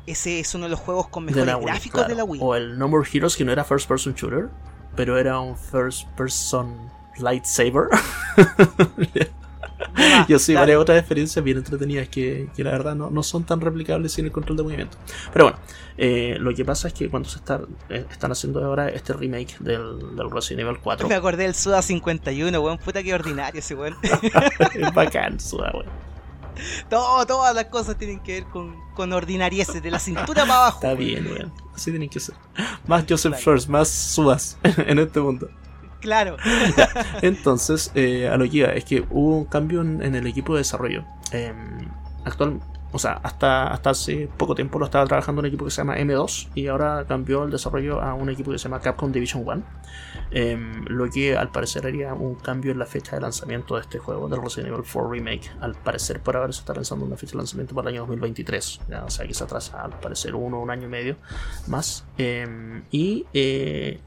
Ese 0.06 0.40
es 0.40 0.54
uno 0.54 0.64
de 0.64 0.70
los 0.70 0.80
juegos 0.80 1.08
con 1.08 1.24
mejores 1.26 1.54
Wii, 1.54 1.64
gráficos 1.64 2.00
claro. 2.00 2.08
de 2.08 2.14
la 2.16 2.24
Wii. 2.24 2.40
O 2.42 2.54
el 2.56 2.78
No 2.78 2.88
More 2.88 3.08
Heroes, 3.10 3.36
que 3.36 3.44
no 3.44 3.52
era 3.52 3.62
first 3.62 3.86
person 3.88 4.14
shooter, 4.14 4.48
pero 4.96 5.16
era 5.18 5.38
un 5.40 5.56
first 5.56 6.08
person 6.16 6.90
lightsaber. 7.18 7.88
Ah, 9.94 10.26
y 10.28 10.34
así 10.34 10.52
claro. 10.52 10.62
varias 10.62 10.78
otras 10.80 10.98
experiencias 10.98 11.44
bien 11.44 11.58
entretenidas 11.58 12.08
que, 12.08 12.48
que 12.54 12.64
la 12.64 12.70
verdad 12.70 12.94
no, 12.94 13.10
no 13.10 13.22
son 13.22 13.44
tan 13.44 13.60
replicables 13.60 14.12
sin 14.12 14.24
el 14.24 14.32
control 14.32 14.56
de 14.56 14.62
movimiento. 14.62 14.96
Pero 15.32 15.46
bueno, 15.46 15.58
eh, 15.98 16.36
lo 16.38 16.54
que 16.54 16.64
pasa 16.64 16.88
es 16.88 16.94
que 16.94 17.08
cuando 17.08 17.28
se 17.28 17.38
está, 17.38 17.60
eh, 17.88 18.06
están 18.10 18.32
haciendo 18.32 18.64
ahora 18.64 18.88
este 18.88 19.12
remake 19.12 19.56
del, 19.60 20.16
del 20.16 20.30
Resident 20.30 20.66
Evil 20.66 20.78
4, 20.82 21.08
Me 21.08 21.14
acordé 21.14 21.44
del 21.44 21.54
Suda 21.54 21.82
51, 21.82 22.60
weón. 22.60 22.78
Puta 22.78 23.02
que 23.02 23.14
ordinario 23.14 23.58
ese 23.58 23.74
weón. 23.74 23.96
es 24.74 24.94
bacán, 24.94 25.38
suda, 25.38 25.70
weón. 25.72 25.86
Todo, 26.88 27.24
todas 27.26 27.54
las 27.54 27.66
cosas 27.66 27.96
tienen 27.96 28.20
que 28.20 28.34
ver 28.34 28.44
con, 28.44 28.76
con 28.94 29.12
ordinarieces, 29.12 29.82
de 29.82 29.90
la 29.90 29.98
cintura 29.98 30.42
para 30.42 30.56
abajo. 30.56 30.80
Está 30.82 30.94
bien, 30.94 31.26
weón. 31.26 31.52
Así 31.74 31.90
tienen 31.90 32.08
que 32.08 32.20
ser. 32.20 32.34
Más 32.86 33.04
Joseph. 33.08 33.36
First, 33.38 33.68
más 33.68 33.88
sudas 33.88 34.58
en 34.62 34.98
este 34.98 35.20
mundo. 35.20 35.48
Claro. 36.02 36.36
Entonces, 37.22 37.92
eh, 37.94 38.28
a 38.28 38.36
lo 38.36 38.44
que 38.50 38.58
iba, 38.58 38.68
es 38.72 38.84
que 38.84 39.06
hubo 39.08 39.38
un 39.38 39.44
cambio 39.44 39.80
en, 39.80 40.14
el 40.14 40.26
equipo 40.26 40.52
de 40.54 40.58
desarrollo. 40.58 41.04
Eh, 41.30 41.54
actual, 42.24 42.60
o 42.92 42.98
sea, 42.98 43.12
hasta, 43.22 43.68
hasta 43.68 43.90
hace 43.90 44.28
poco 44.36 44.54
tiempo 44.54 44.78
lo 44.78 44.84
estaba 44.84 45.06
trabajando 45.06 45.40
un 45.40 45.46
equipo 45.46 45.64
que 45.64 45.70
se 45.70 45.78
llama 45.78 45.96
M2 45.96 46.50
y 46.54 46.66
ahora 46.66 47.06
cambió 47.08 47.44
el 47.44 47.50
desarrollo 47.50 48.02
a 48.02 48.12
un 48.12 48.28
equipo 48.28 48.50
que 48.50 48.58
se 48.58 48.64
llama 48.64 48.80
Capcom 48.80 49.10
Division 49.10 49.44
1. 49.46 49.62
Eh, 50.32 50.58
lo 50.88 51.08
que 51.08 51.36
al 51.36 51.50
parecer 51.50 51.86
haría 51.86 52.12
un 52.12 52.34
cambio 52.34 52.72
en 52.72 52.78
la 52.78 52.86
fecha 52.86 53.16
de 53.16 53.22
lanzamiento 53.22 53.76
de 53.76 53.82
este 53.82 53.98
juego, 53.98 54.28
del 54.28 54.42
Resident 54.42 54.68
Evil 54.68 54.84
4 54.84 55.10
Remake. 55.10 55.50
Al 55.60 55.74
parecer, 55.74 56.20
por 56.20 56.36
ahora 56.36 56.52
se 56.52 56.60
está 56.60 56.74
lanzando 56.74 57.06
una 57.06 57.16
fecha 57.16 57.32
de 57.32 57.38
lanzamiento 57.38 57.74
para 57.74 57.88
el 57.88 57.94
año 57.94 58.02
2023. 58.02 58.80
Ya, 58.90 59.04
o 59.04 59.10
sea, 59.10 59.26
que 59.26 59.34
se 59.34 59.44
atrasa 59.44 59.82
al 59.82 59.98
parecer 59.98 60.34
uno 60.34 60.60
un 60.60 60.70
año 60.70 60.86
y 60.86 60.90
medio 60.90 61.16
más. 61.68 62.04
Eh, 62.18 62.82
y 62.90 63.24
eh, 63.32 64.00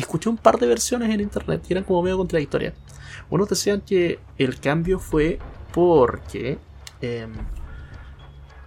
escuché 0.00 0.28
un 0.28 0.36
par 0.36 0.58
de 0.58 0.66
versiones 0.66 1.10
en 1.10 1.20
internet 1.20 1.64
y 1.68 1.72
eran 1.72 1.84
como 1.84 2.02
medio 2.02 2.18
contradictorias. 2.18 2.74
Unos 3.30 3.48
decían 3.48 3.80
que 3.80 4.18
el 4.38 4.58
cambio 4.60 4.98
fue 4.98 5.38
porque 5.72 6.58
em, 7.00 7.32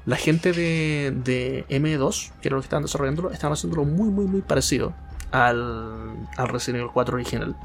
La 0.05 0.17
gente 0.17 0.51
de, 0.51 1.13
de 1.23 1.65
M2, 1.69 2.33
que 2.41 2.49
era 2.49 2.55
lo 2.55 2.61
que 2.61 2.65
estaban 2.65 2.83
desarrollándolo, 2.83 3.31
estaban 3.31 3.53
haciéndolo 3.53 3.85
muy, 3.85 4.09
muy, 4.09 4.25
muy 4.25 4.41
parecido 4.41 4.93
al, 5.31 6.27
al 6.35 6.47
Resident 6.49 6.81
Evil 6.81 6.91
4 6.93 7.15
original. 7.15 7.55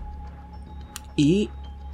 Y 1.16 1.51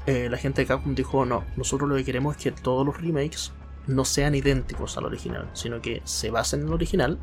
eh, 0.06 0.28
la 0.30 0.36
gente 0.36 0.60
de 0.60 0.66
Capcom 0.66 0.94
dijo, 0.94 1.24
no, 1.24 1.44
nosotros 1.56 1.88
lo 1.88 1.96
que 1.96 2.04
queremos 2.04 2.36
es 2.36 2.42
que 2.42 2.52
todos 2.52 2.84
los 2.84 3.00
remakes 3.00 3.52
no 3.86 4.04
sean 4.04 4.34
idénticos 4.34 4.98
al 4.98 5.06
original, 5.06 5.48
sino 5.54 5.80
que 5.80 6.02
se 6.04 6.30
basen 6.30 6.60
en 6.60 6.66
el 6.68 6.74
original 6.74 7.18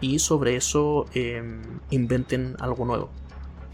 y 0.00 0.18
sobre 0.18 0.56
eso 0.56 1.06
eh, 1.14 1.42
inventen 1.90 2.56
algo 2.58 2.84
nuevo. 2.84 3.10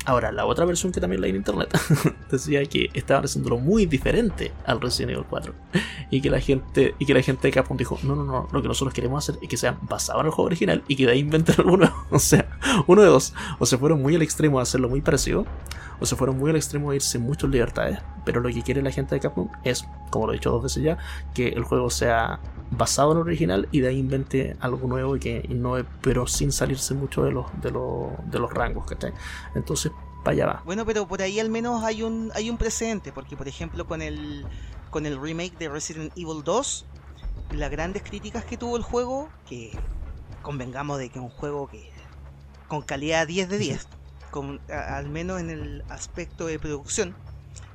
Ahora, 0.06 0.32
la 0.32 0.44
otra 0.44 0.66
versión 0.66 0.92
que 0.92 1.00
también 1.00 1.22
leí 1.22 1.30
en 1.30 1.36
internet 1.36 1.68
decía 2.30 2.64
que 2.66 2.90
estaban 2.92 3.24
haciéndolo 3.24 3.58
muy 3.58 3.86
diferente 3.86 4.52
al 4.66 4.80
Resident 4.80 5.12
Evil 5.12 5.24
4 5.28 5.54
y 6.10 6.20
que 6.20 6.28
la 6.28 6.40
gente 6.40 6.94
y 6.98 7.06
que 7.06 7.14
la 7.14 7.22
gente 7.22 7.48
de 7.48 7.52
Capcom 7.52 7.76
dijo, 7.76 7.98
"No, 8.02 8.14
no, 8.14 8.24
no, 8.24 8.48
lo 8.52 8.62
que 8.62 8.68
nosotros 8.68 8.92
queremos 8.92 9.24
hacer 9.24 9.40
es 9.42 9.48
que 9.48 9.56
sea 9.56 9.78
basado 9.80 10.20
en 10.20 10.26
el 10.26 10.32
juego 10.32 10.46
original 10.46 10.82
y 10.88 10.96
que 10.96 11.06
de 11.06 11.12
ahí 11.12 11.20
inventen 11.20 11.54
algo 11.58 11.78
nuevo." 11.78 11.94
O 12.10 12.18
sea, 12.18 12.58
uno 12.86 13.00
de 13.00 13.08
dos, 13.08 13.32
o 13.58 13.64
se 13.64 13.78
fueron 13.78 14.02
muy 14.02 14.14
al 14.14 14.22
extremo 14.22 14.58
de 14.58 14.64
hacerlo 14.64 14.90
muy 14.90 15.00
parecido, 15.00 15.46
o 16.04 16.06
se 16.06 16.16
fueron 16.16 16.38
muy 16.38 16.50
al 16.50 16.56
extremo 16.56 16.90
de 16.90 16.96
irse 16.96 17.18
muchas 17.18 17.50
libertades, 17.50 17.98
pero 18.24 18.40
lo 18.40 18.48
que 18.50 18.62
quiere 18.62 18.82
la 18.82 18.90
gente 18.90 19.14
de 19.14 19.20
Capcom 19.20 19.48
es, 19.64 19.86
como 20.10 20.26
lo 20.26 20.32
he 20.32 20.36
dicho 20.36 20.50
dos 20.50 20.62
veces 20.62 20.82
ya, 20.82 20.98
que 21.34 21.48
el 21.48 21.64
juego 21.64 21.90
sea 21.90 22.40
basado 22.70 23.12
en 23.12 23.18
el 23.18 23.22
original 23.24 23.68
y 23.72 23.80
de 23.80 23.88
ahí 23.88 23.98
invente 23.98 24.56
algo 24.60 24.86
nuevo 24.86 25.16
y 25.16 25.20
que 25.20 25.44
innove, 25.48 25.84
pero 26.02 26.26
sin 26.26 26.52
salirse 26.52 26.94
mucho 26.94 27.24
de 27.24 27.32
los, 27.32 27.46
de 27.60 27.70
los, 27.70 28.12
de 28.30 28.38
los 28.38 28.52
rangos, 28.52 28.84
¿cachai? 28.84 29.12
Entonces, 29.54 29.92
para 30.22 30.34
allá 30.34 30.46
va. 30.46 30.62
Bueno, 30.64 30.84
pero 30.84 31.08
por 31.08 31.22
ahí 31.22 31.40
al 31.40 31.50
menos 31.50 31.82
hay 31.82 32.02
un 32.02 32.30
hay 32.34 32.50
un 32.50 32.58
precedente, 32.58 33.12
porque 33.12 33.36
por 33.36 33.48
ejemplo 33.48 33.86
con 33.86 34.02
el 34.02 34.46
con 34.90 35.06
el 35.06 35.20
remake 35.20 35.56
de 35.58 35.68
Resident 35.68 36.12
Evil 36.16 36.42
2, 36.44 36.86
las 37.52 37.70
grandes 37.70 38.02
críticas 38.02 38.44
que 38.44 38.56
tuvo 38.56 38.76
el 38.76 38.82
juego, 38.82 39.28
que 39.48 39.72
convengamos 40.42 40.98
de 40.98 41.08
que 41.08 41.18
es 41.18 41.24
un 41.24 41.30
juego 41.30 41.66
que 41.68 41.90
con 42.68 42.82
calidad 42.82 43.26
10 43.26 43.48
de 43.48 43.58
10, 43.58 43.88
al 44.68 45.08
menos 45.08 45.40
en 45.40 45.50
el 45.50 45.84
aspecto 45.88 46.46
de 46.46 46.58
producción, 46.58 47.16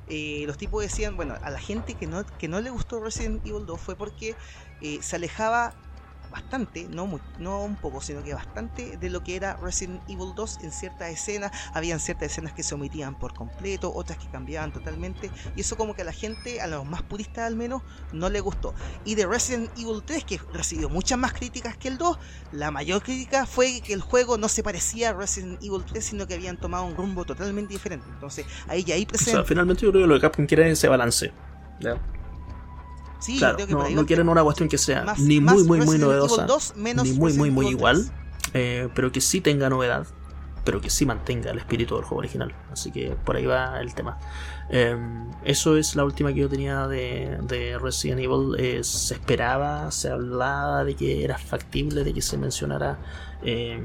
eh, 0.06 0.42
los 0.46 0.58
tipos 0.58 0.82
decían, 0.82 1.16
bueno, 1.16 1.36
a 1.40 1.50
la 1.50 1.58
gente 1.58 1.94
que 1.94 2.06
no, 2.06 2.24
que 2.26 2.48
no 2.48 2.60
le 2.60 2.70
gustó 2.70 3.00
Resident 3.00 3.46
Evil 3.46 3.64
2 3.64 3.80
fue 3.80 3.96
porque 3.96 4.34
eh, 4.80 4.98
se 5.02 5.16
alejaba 5.16 5.74
bastante, 6.30 6.86
no, 6.88 7.06
mu- 7.06 7.18
no 7.38 7.62
un 7.64 7.76
poco, 7.76 8.00
sino 8.00 8.22
que 8.22 8.34
bastante 8.34 8.96
de 8.96 9.10
lo 9.10 9.22
que 9.22 9.36
era 9.36 9.56
Resident 9.56 10.02
Evil 10.08 10.32
2 10.34 10.58
en 10.62 10.70
ciertas 10.72 11.10
escenas. 11.10 11.50
Habían 11.74 12.00
ciertas 12.00 12.30
escenas 12.32 12.52
que 12.52 12.62
se 12.62 12.74
omitían 12.74 13.14
por 13.18 13.34
completo, 13.34 13.92
otras 13.94 14.18
que 14.18 14.28
cambiaban 14.28 14.72
totalmente. 14.72 15.30
Y 15.56 15.60
eso 15.62 15.76
como 15.76 15.94
que 15.94 16.02
a 16.02 16.04
la 16.04 16.12
gente, 16.12 16.60
a 16.60 16.66
los 16.66 16.84
más 16.84 17.02
puristas 17.02 17.46
al 17.46 17.56
menos, 17.56 17.82
no 18.12 18.28
le 18.30 18.40
gustó. 18.40 18.74
Y 19.04 19.14
de 19.16 19.26
Resident 19.26 19.70
Evil 19.78 20.02
3, 20.04 20.24
que 20.24 20.40
recibió 20.52 20.88
muchas 20.88 21.18
más 21.18 21.32
críticas 21.32 21.76
que 21.76 21.88
el 21.88 21.98
2, 21.98 22.18
la 22.52 22.70
mayor 22.70 23.02
crítica 23.02 23.46
fue 23.46 23.80
que 23.80 23.92
el 23.92 24.00
juego 24.00 24.38
no 24.38 24.48
se 24.48 24.62
parecía 24.62 25.10
a 25.10 25.12
Resident 25.12 25.62
Evil 25.62 25.84
3, 25.84 26.04
sino 26.04 26.26
que 26.26 26.34
habían 26.34 26.56
tomado 26.56 26.84
un 26.84 26.96
rumbo 26.96 27.24
totalmente 27.24 27.72
diferente. 27.72 28.06
Entonces 28.08 28.46
ahí 28.68 28.84
ya 28.84 28.94
hay 28.94 29.02
O 29.02 29.04
sea, 29.04 29.08
presente. 29.08 29.44
finalmente 29.48 29.82
yo 29.82 29.90
creo 29.90 30.02
que 30.04 30.08
lo 30.08 30.14
que 30.14 30.20
Capcom 30.20 30.46
quiere 30.46 30.66
es 30.66 30.78
ese 30.78 30.88
balance. 30.88 31.32
¿ya? 31.80 31.96
Sí, 33.20 33.38
claro, 33.38 33.56
creo 33.56 33.66
que 33.68 33.72
no, 33.74 33.88
no 33.90 34.06
quieren 34.06 34.28
una 34.28 34.42
cuestión 34.42 34.68
que 34.68 34.78
sea 34.78 35.04
Más- 35.04 35.18
ni 35.20 35.40
muy, 35.40 35.64
muy, 35.64 35.80
muy 35.82 35.98
novedosa, 35.98 36.44
2, 36.46 36.74
menos 36.76 37.04
ni 37.06 37.12
muy, 37.12 37.32
muy, 37.34 37.50
muy 37.50 37.68
igual, 37.68 37.96
3. 38.04 38.50
eh, 38.54 38.88
pero 38.94 39.12
que 39.12 39.20
sí 39.20 39.40
tenga 39.40 39.68
novedad, 39.70 40.06
pero 40.64 40.80
que 40.80 40.90
sí 40.90 41.06
mantenga 41.06 41.50
el 41.50 41.58
espíritu 41.58 41.94
del 41.96 42.04
juego 42.04 42.18
original. 42.18 42.54
Así 42.72 42.90
que 42.90 43.10
por 43.24 43.36
ahí 43.36 43.46
va 43.46 43.80
el 43.80 43.94
tema. 43.94 44.18
Eh, 44.68 44.96
eso 45.44 45.76
es 45.76 45.96
la 45.96 46.04
última 46.04 46.32
que 46.32 46.40
yo 46.40 46.48
tenía 46.48 46.86
de, 46.86 47.38
de 47.42 47.78
Resident 47.78 48.20
Evil. 48.20 48.54
Eh, 48.58 48.84
se 48.84 49.14
esperaba, 49.14 49.90
se 49.90 50.10
hablaba 50.10 50.84
de 50.84 50.94
que 50.94 51.24
era 51.24 51.38
factible, 51.38 52.04
de 52.04 52.12
que 52.12 52.20
se 52.22 52.36
mencionara 52.36 52.98
eh, 53.42 53.80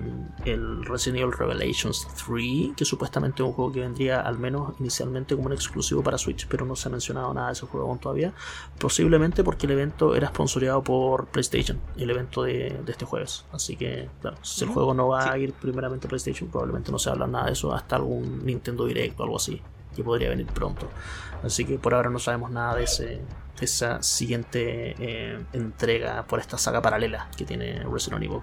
el 0.45 0.86
Resident 0.86 1.22
Evil 1.22 1.34
Revelations 1.34 2.07
3, 2.27 2.76
que 2.76 2.86
supuestamente 2.86 3.41
es 3.41 3.48
un 3.48 3.53
juego 3.53 3.72
que 3.72 3.80
vendría 3.82 4.22
al 4.22 4.38
menos 4.38 4.73
inicialmente 4.80 5.36
como 5.36 5.48
un 5.48 5.53
exclusivo 5.53 6.03
para 6.03 6.18
Switch, 6.18 6.48
pero 6.48 6.65
no 6.65 6.76
se 6.76 6.88
ha 6.90 6.91
mencionado 6.91 7.34
nada 7.34 7.48
de 7.48 7.53
ese 7.53 7.65
juego 7.65 7.88
aún 7.88 7.99
todavía. 7.99 8.34
Posiblemente 8.80 9.44
porque 9.44 9.65
el 9.65 9.72
evento 9.73 10.15
era 10.15 10.27
sponsoreado 10.27 10.84
por 10.84 11.27
PlayStation, 11.27 11.80
el 11.98 12.10
evento 12.10 12.44
de, 12.44 12.82
de 12.86 12.91
este 12.91 13.06
jueves. 13.06 13.45
Así 13.52 13.76
que, 13.77 14.10
claro, 14.22 14.38
si 14.41 14.64
el 14.64 14.69
Ujú. 14.69 14.73
juego 14.76 14.94
no 14.94 15.07
va 15.07 15.23
Sí. 15.23 15.30
a 15.30 15.38
ir 15.38 15.53
primeramente 15.53 16.07
a 16.07 16.10
PlayStation, 16.10 16.49
probablemente 16.49 16.91
no 16.91 16.99
se 16.99 17.10
habla 17.10 17.27
nada 17.27 17.45
de 17.45 17.53
eso 17.53 17.73
hasta 17.73 17.95
algún 17.95 18.45
Nintendo 18.45 18.86
Direct 18.86 19.19
o 19.19 19.23
algo 19.23 19.38
así, 19.38 19.61
que 19.95 20.03
podría 20.03 20.30
venir 20.30 20.48
pronto. 20.48 20.90
Así 21.44 21.64
que 21.65 21.77
por 21.77 21.94
ahora 21.94 22.10
no 22.10 22.19
sabemos 22.19 22.52
nada 22.52 22.76
de 22.76 22.84
ese 22.84 23.22
esa 23.61 24.03
siguiente 24.03 24.95
eh, 24.99 25.40
entrega 25.53 26.23
por 26.27 26.40
esta 26.41 26.57
saga 26.57 26.82
paralela 26.82 27.30
que 27.38 27.45
tiene 27.45 27.82
Resident 27.90 28.23
Evil. 28.23 28.41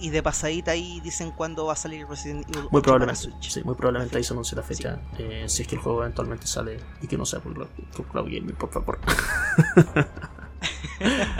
Y 0.00 0.10
de 0.10 0.22
pasadita 0.22 0.70
ahí 0.70 1.00
dicen 1.00 1.30
cuándo 1.30 1.66
va 1.66 1.74
a 1.74 1.76
salir 1.76 2.06
Resident 2.06 2.44
Evil 2.48 2.56
8 2.60 2.68
Muy 2.72 2.80
para 2.80 2.82
probablemente, 2.82 3.20
Switch. 3.22 3.50
sí, 3.50 3.62
muy 3.64 3.74
probablemente 3.74 4.16
ahí 4.16 4.24
se 4.24 4.32
anuncia 4.32 4.56
la 4.56 4.62
fecha. 4.62 4.98
eh, 5.18 5.44
si 5.46 5.62
es 5.62 5.68
que 5.68 5.74
el 5.76 5.80
juego 5.82 6.00
eventualmente 6.02 6.46
sale 6.46 6.80
y 7.02 7.06
que 7.06 7.18
no 7.18 7.26
sea 7.26 7.40
por, 7.40 7.52
Cloud- 7.54 7.68
por 7.96 8.06
Cloud 8.06 8.24
Gaming, 8.26 8.54
por 8.56 8.70
favor. 8.70 8.98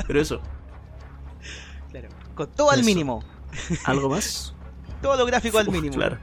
Pero 0.07 0.21
eso, 0.21 0.41
Claro. 1.91 2.09
Con 2.35 2.49
todo 2.53 2.71
al 2.71 2.85
mínimo. 2.85 3.23
¿algo 3.85 4.09
más? 4.11 4.55
Todo 5.03 5.17
lo 5.17 5.27
gráfico 5.27 5.59
al 5.59 5.69
mínimo. 5.71 5.95
Claro. 5.97 6.19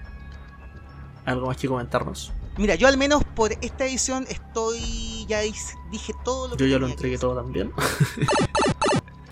¿Algo 1.26 1.48
más 1.48 1.58
que 1.58 1.68
comentarnos? 1.68 2.32
Mira, 2.58 2.76
yo 2.76 2.88
al 2.88 2.98
menos 2.98 3.24
por 3.24 3.52
esta 3.52 3.86
edición 3.86 4.26
estoy. 4.30 5.26
Ya 5.28 5.40
dije 5.42 6.14
todo 6.24 6.48
lo 6.50 6.56
que 6.58 6.64
Yo 6.64 6.70
ya 6.70 6.80
lo 6.80 6.88
entregué 6.88 7.18
todo 7.18 7.36
también. 7.36 7.72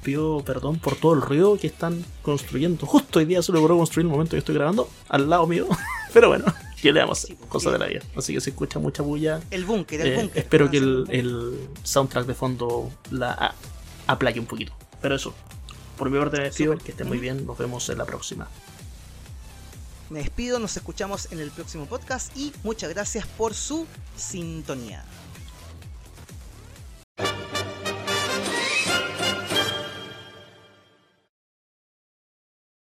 Pido 0.05 0.43
perdón 0.45 0.77
por 0.77 0.95
todo 0.95 1.13
el 1.15 1.21
ruido 1.21 1.57
que 1.57 1.65
están 1.65 2.05
construyendo. 2.21 2.85
Justo 2.85 3.17
hoy 3.17 3.25
día 3.25 3.41
se 3.41 3.51
logró 3.51 3.75
construir 3.75 4.05
el 4.05 4.11
momento 4.11 4.31
que 4.33 4.37
estoy 4.37 4.53
grabando, 4.53 4.87
al 5.09 5.27
lado 5.27 5.47
mío. 5.47 5.67
Pero 6.13 6.27
bueno, 6.29 6.45
¿qué 6.79 6.93
le 6.93 6.99
damos? 6.99 7.17
Sí, 7.21 7.35
Cosa 7.49 7.69
sí. 7.69 7.73
de 7.73 7.79
la 7.79 7.87
vida. 7.87 8.01
Así 8.15 8.31
que 8.31 8.39
se 8.39 8.51
escucha 8.51 8.77
mucha 8.77 9.01
bulla. 9.01 9.41
El 9.49 9.65
búnker, 9.65 10.01
el 10.01 10.07
Eh, 10.07 10.15
búnker. 10.17 10.37
espero 10.37 10.69
que 10.69 10.77
el, 10.77 11.59
soundtrack 11.81 12.27
de 12.27 12.35
fondo 12.35 12.91
la 13.09 13.55
aplaque 14.05 14.39
un 14.39 14.45
poquito. 14.45 14.73
Pero 15.01 15.15
eso, 15.15 15.33
por 15.97 16.11
mi 16.11 16.19
parte 16.19 16.37
me 16.37 16.43
despido. 16.43 16.77
Que 16.77 16.91
estén 16.91 17.07
muy 17.07 17.17
bien. 17.17 17.43
Nos 17.47 17.57
vemos 17.57 17.89
en 17.89 17.97
la 17.97 18.05
próxima. 18.05 18.47
Me 20.11 20.19
despido, 20.19 20.59
nos 20.59 20.77
escuchamos 20.77 21.31
en 21.31 21.39
el 21.39 21.49
próximo 21.49 21.87
podcast 21.87 22.31
y 22.37 22.53
muchas 22.63 22.91
gracias 22.91 23.25
por 23.25 23.55
su 23.55 23.87
sintonía. 24.15 25.03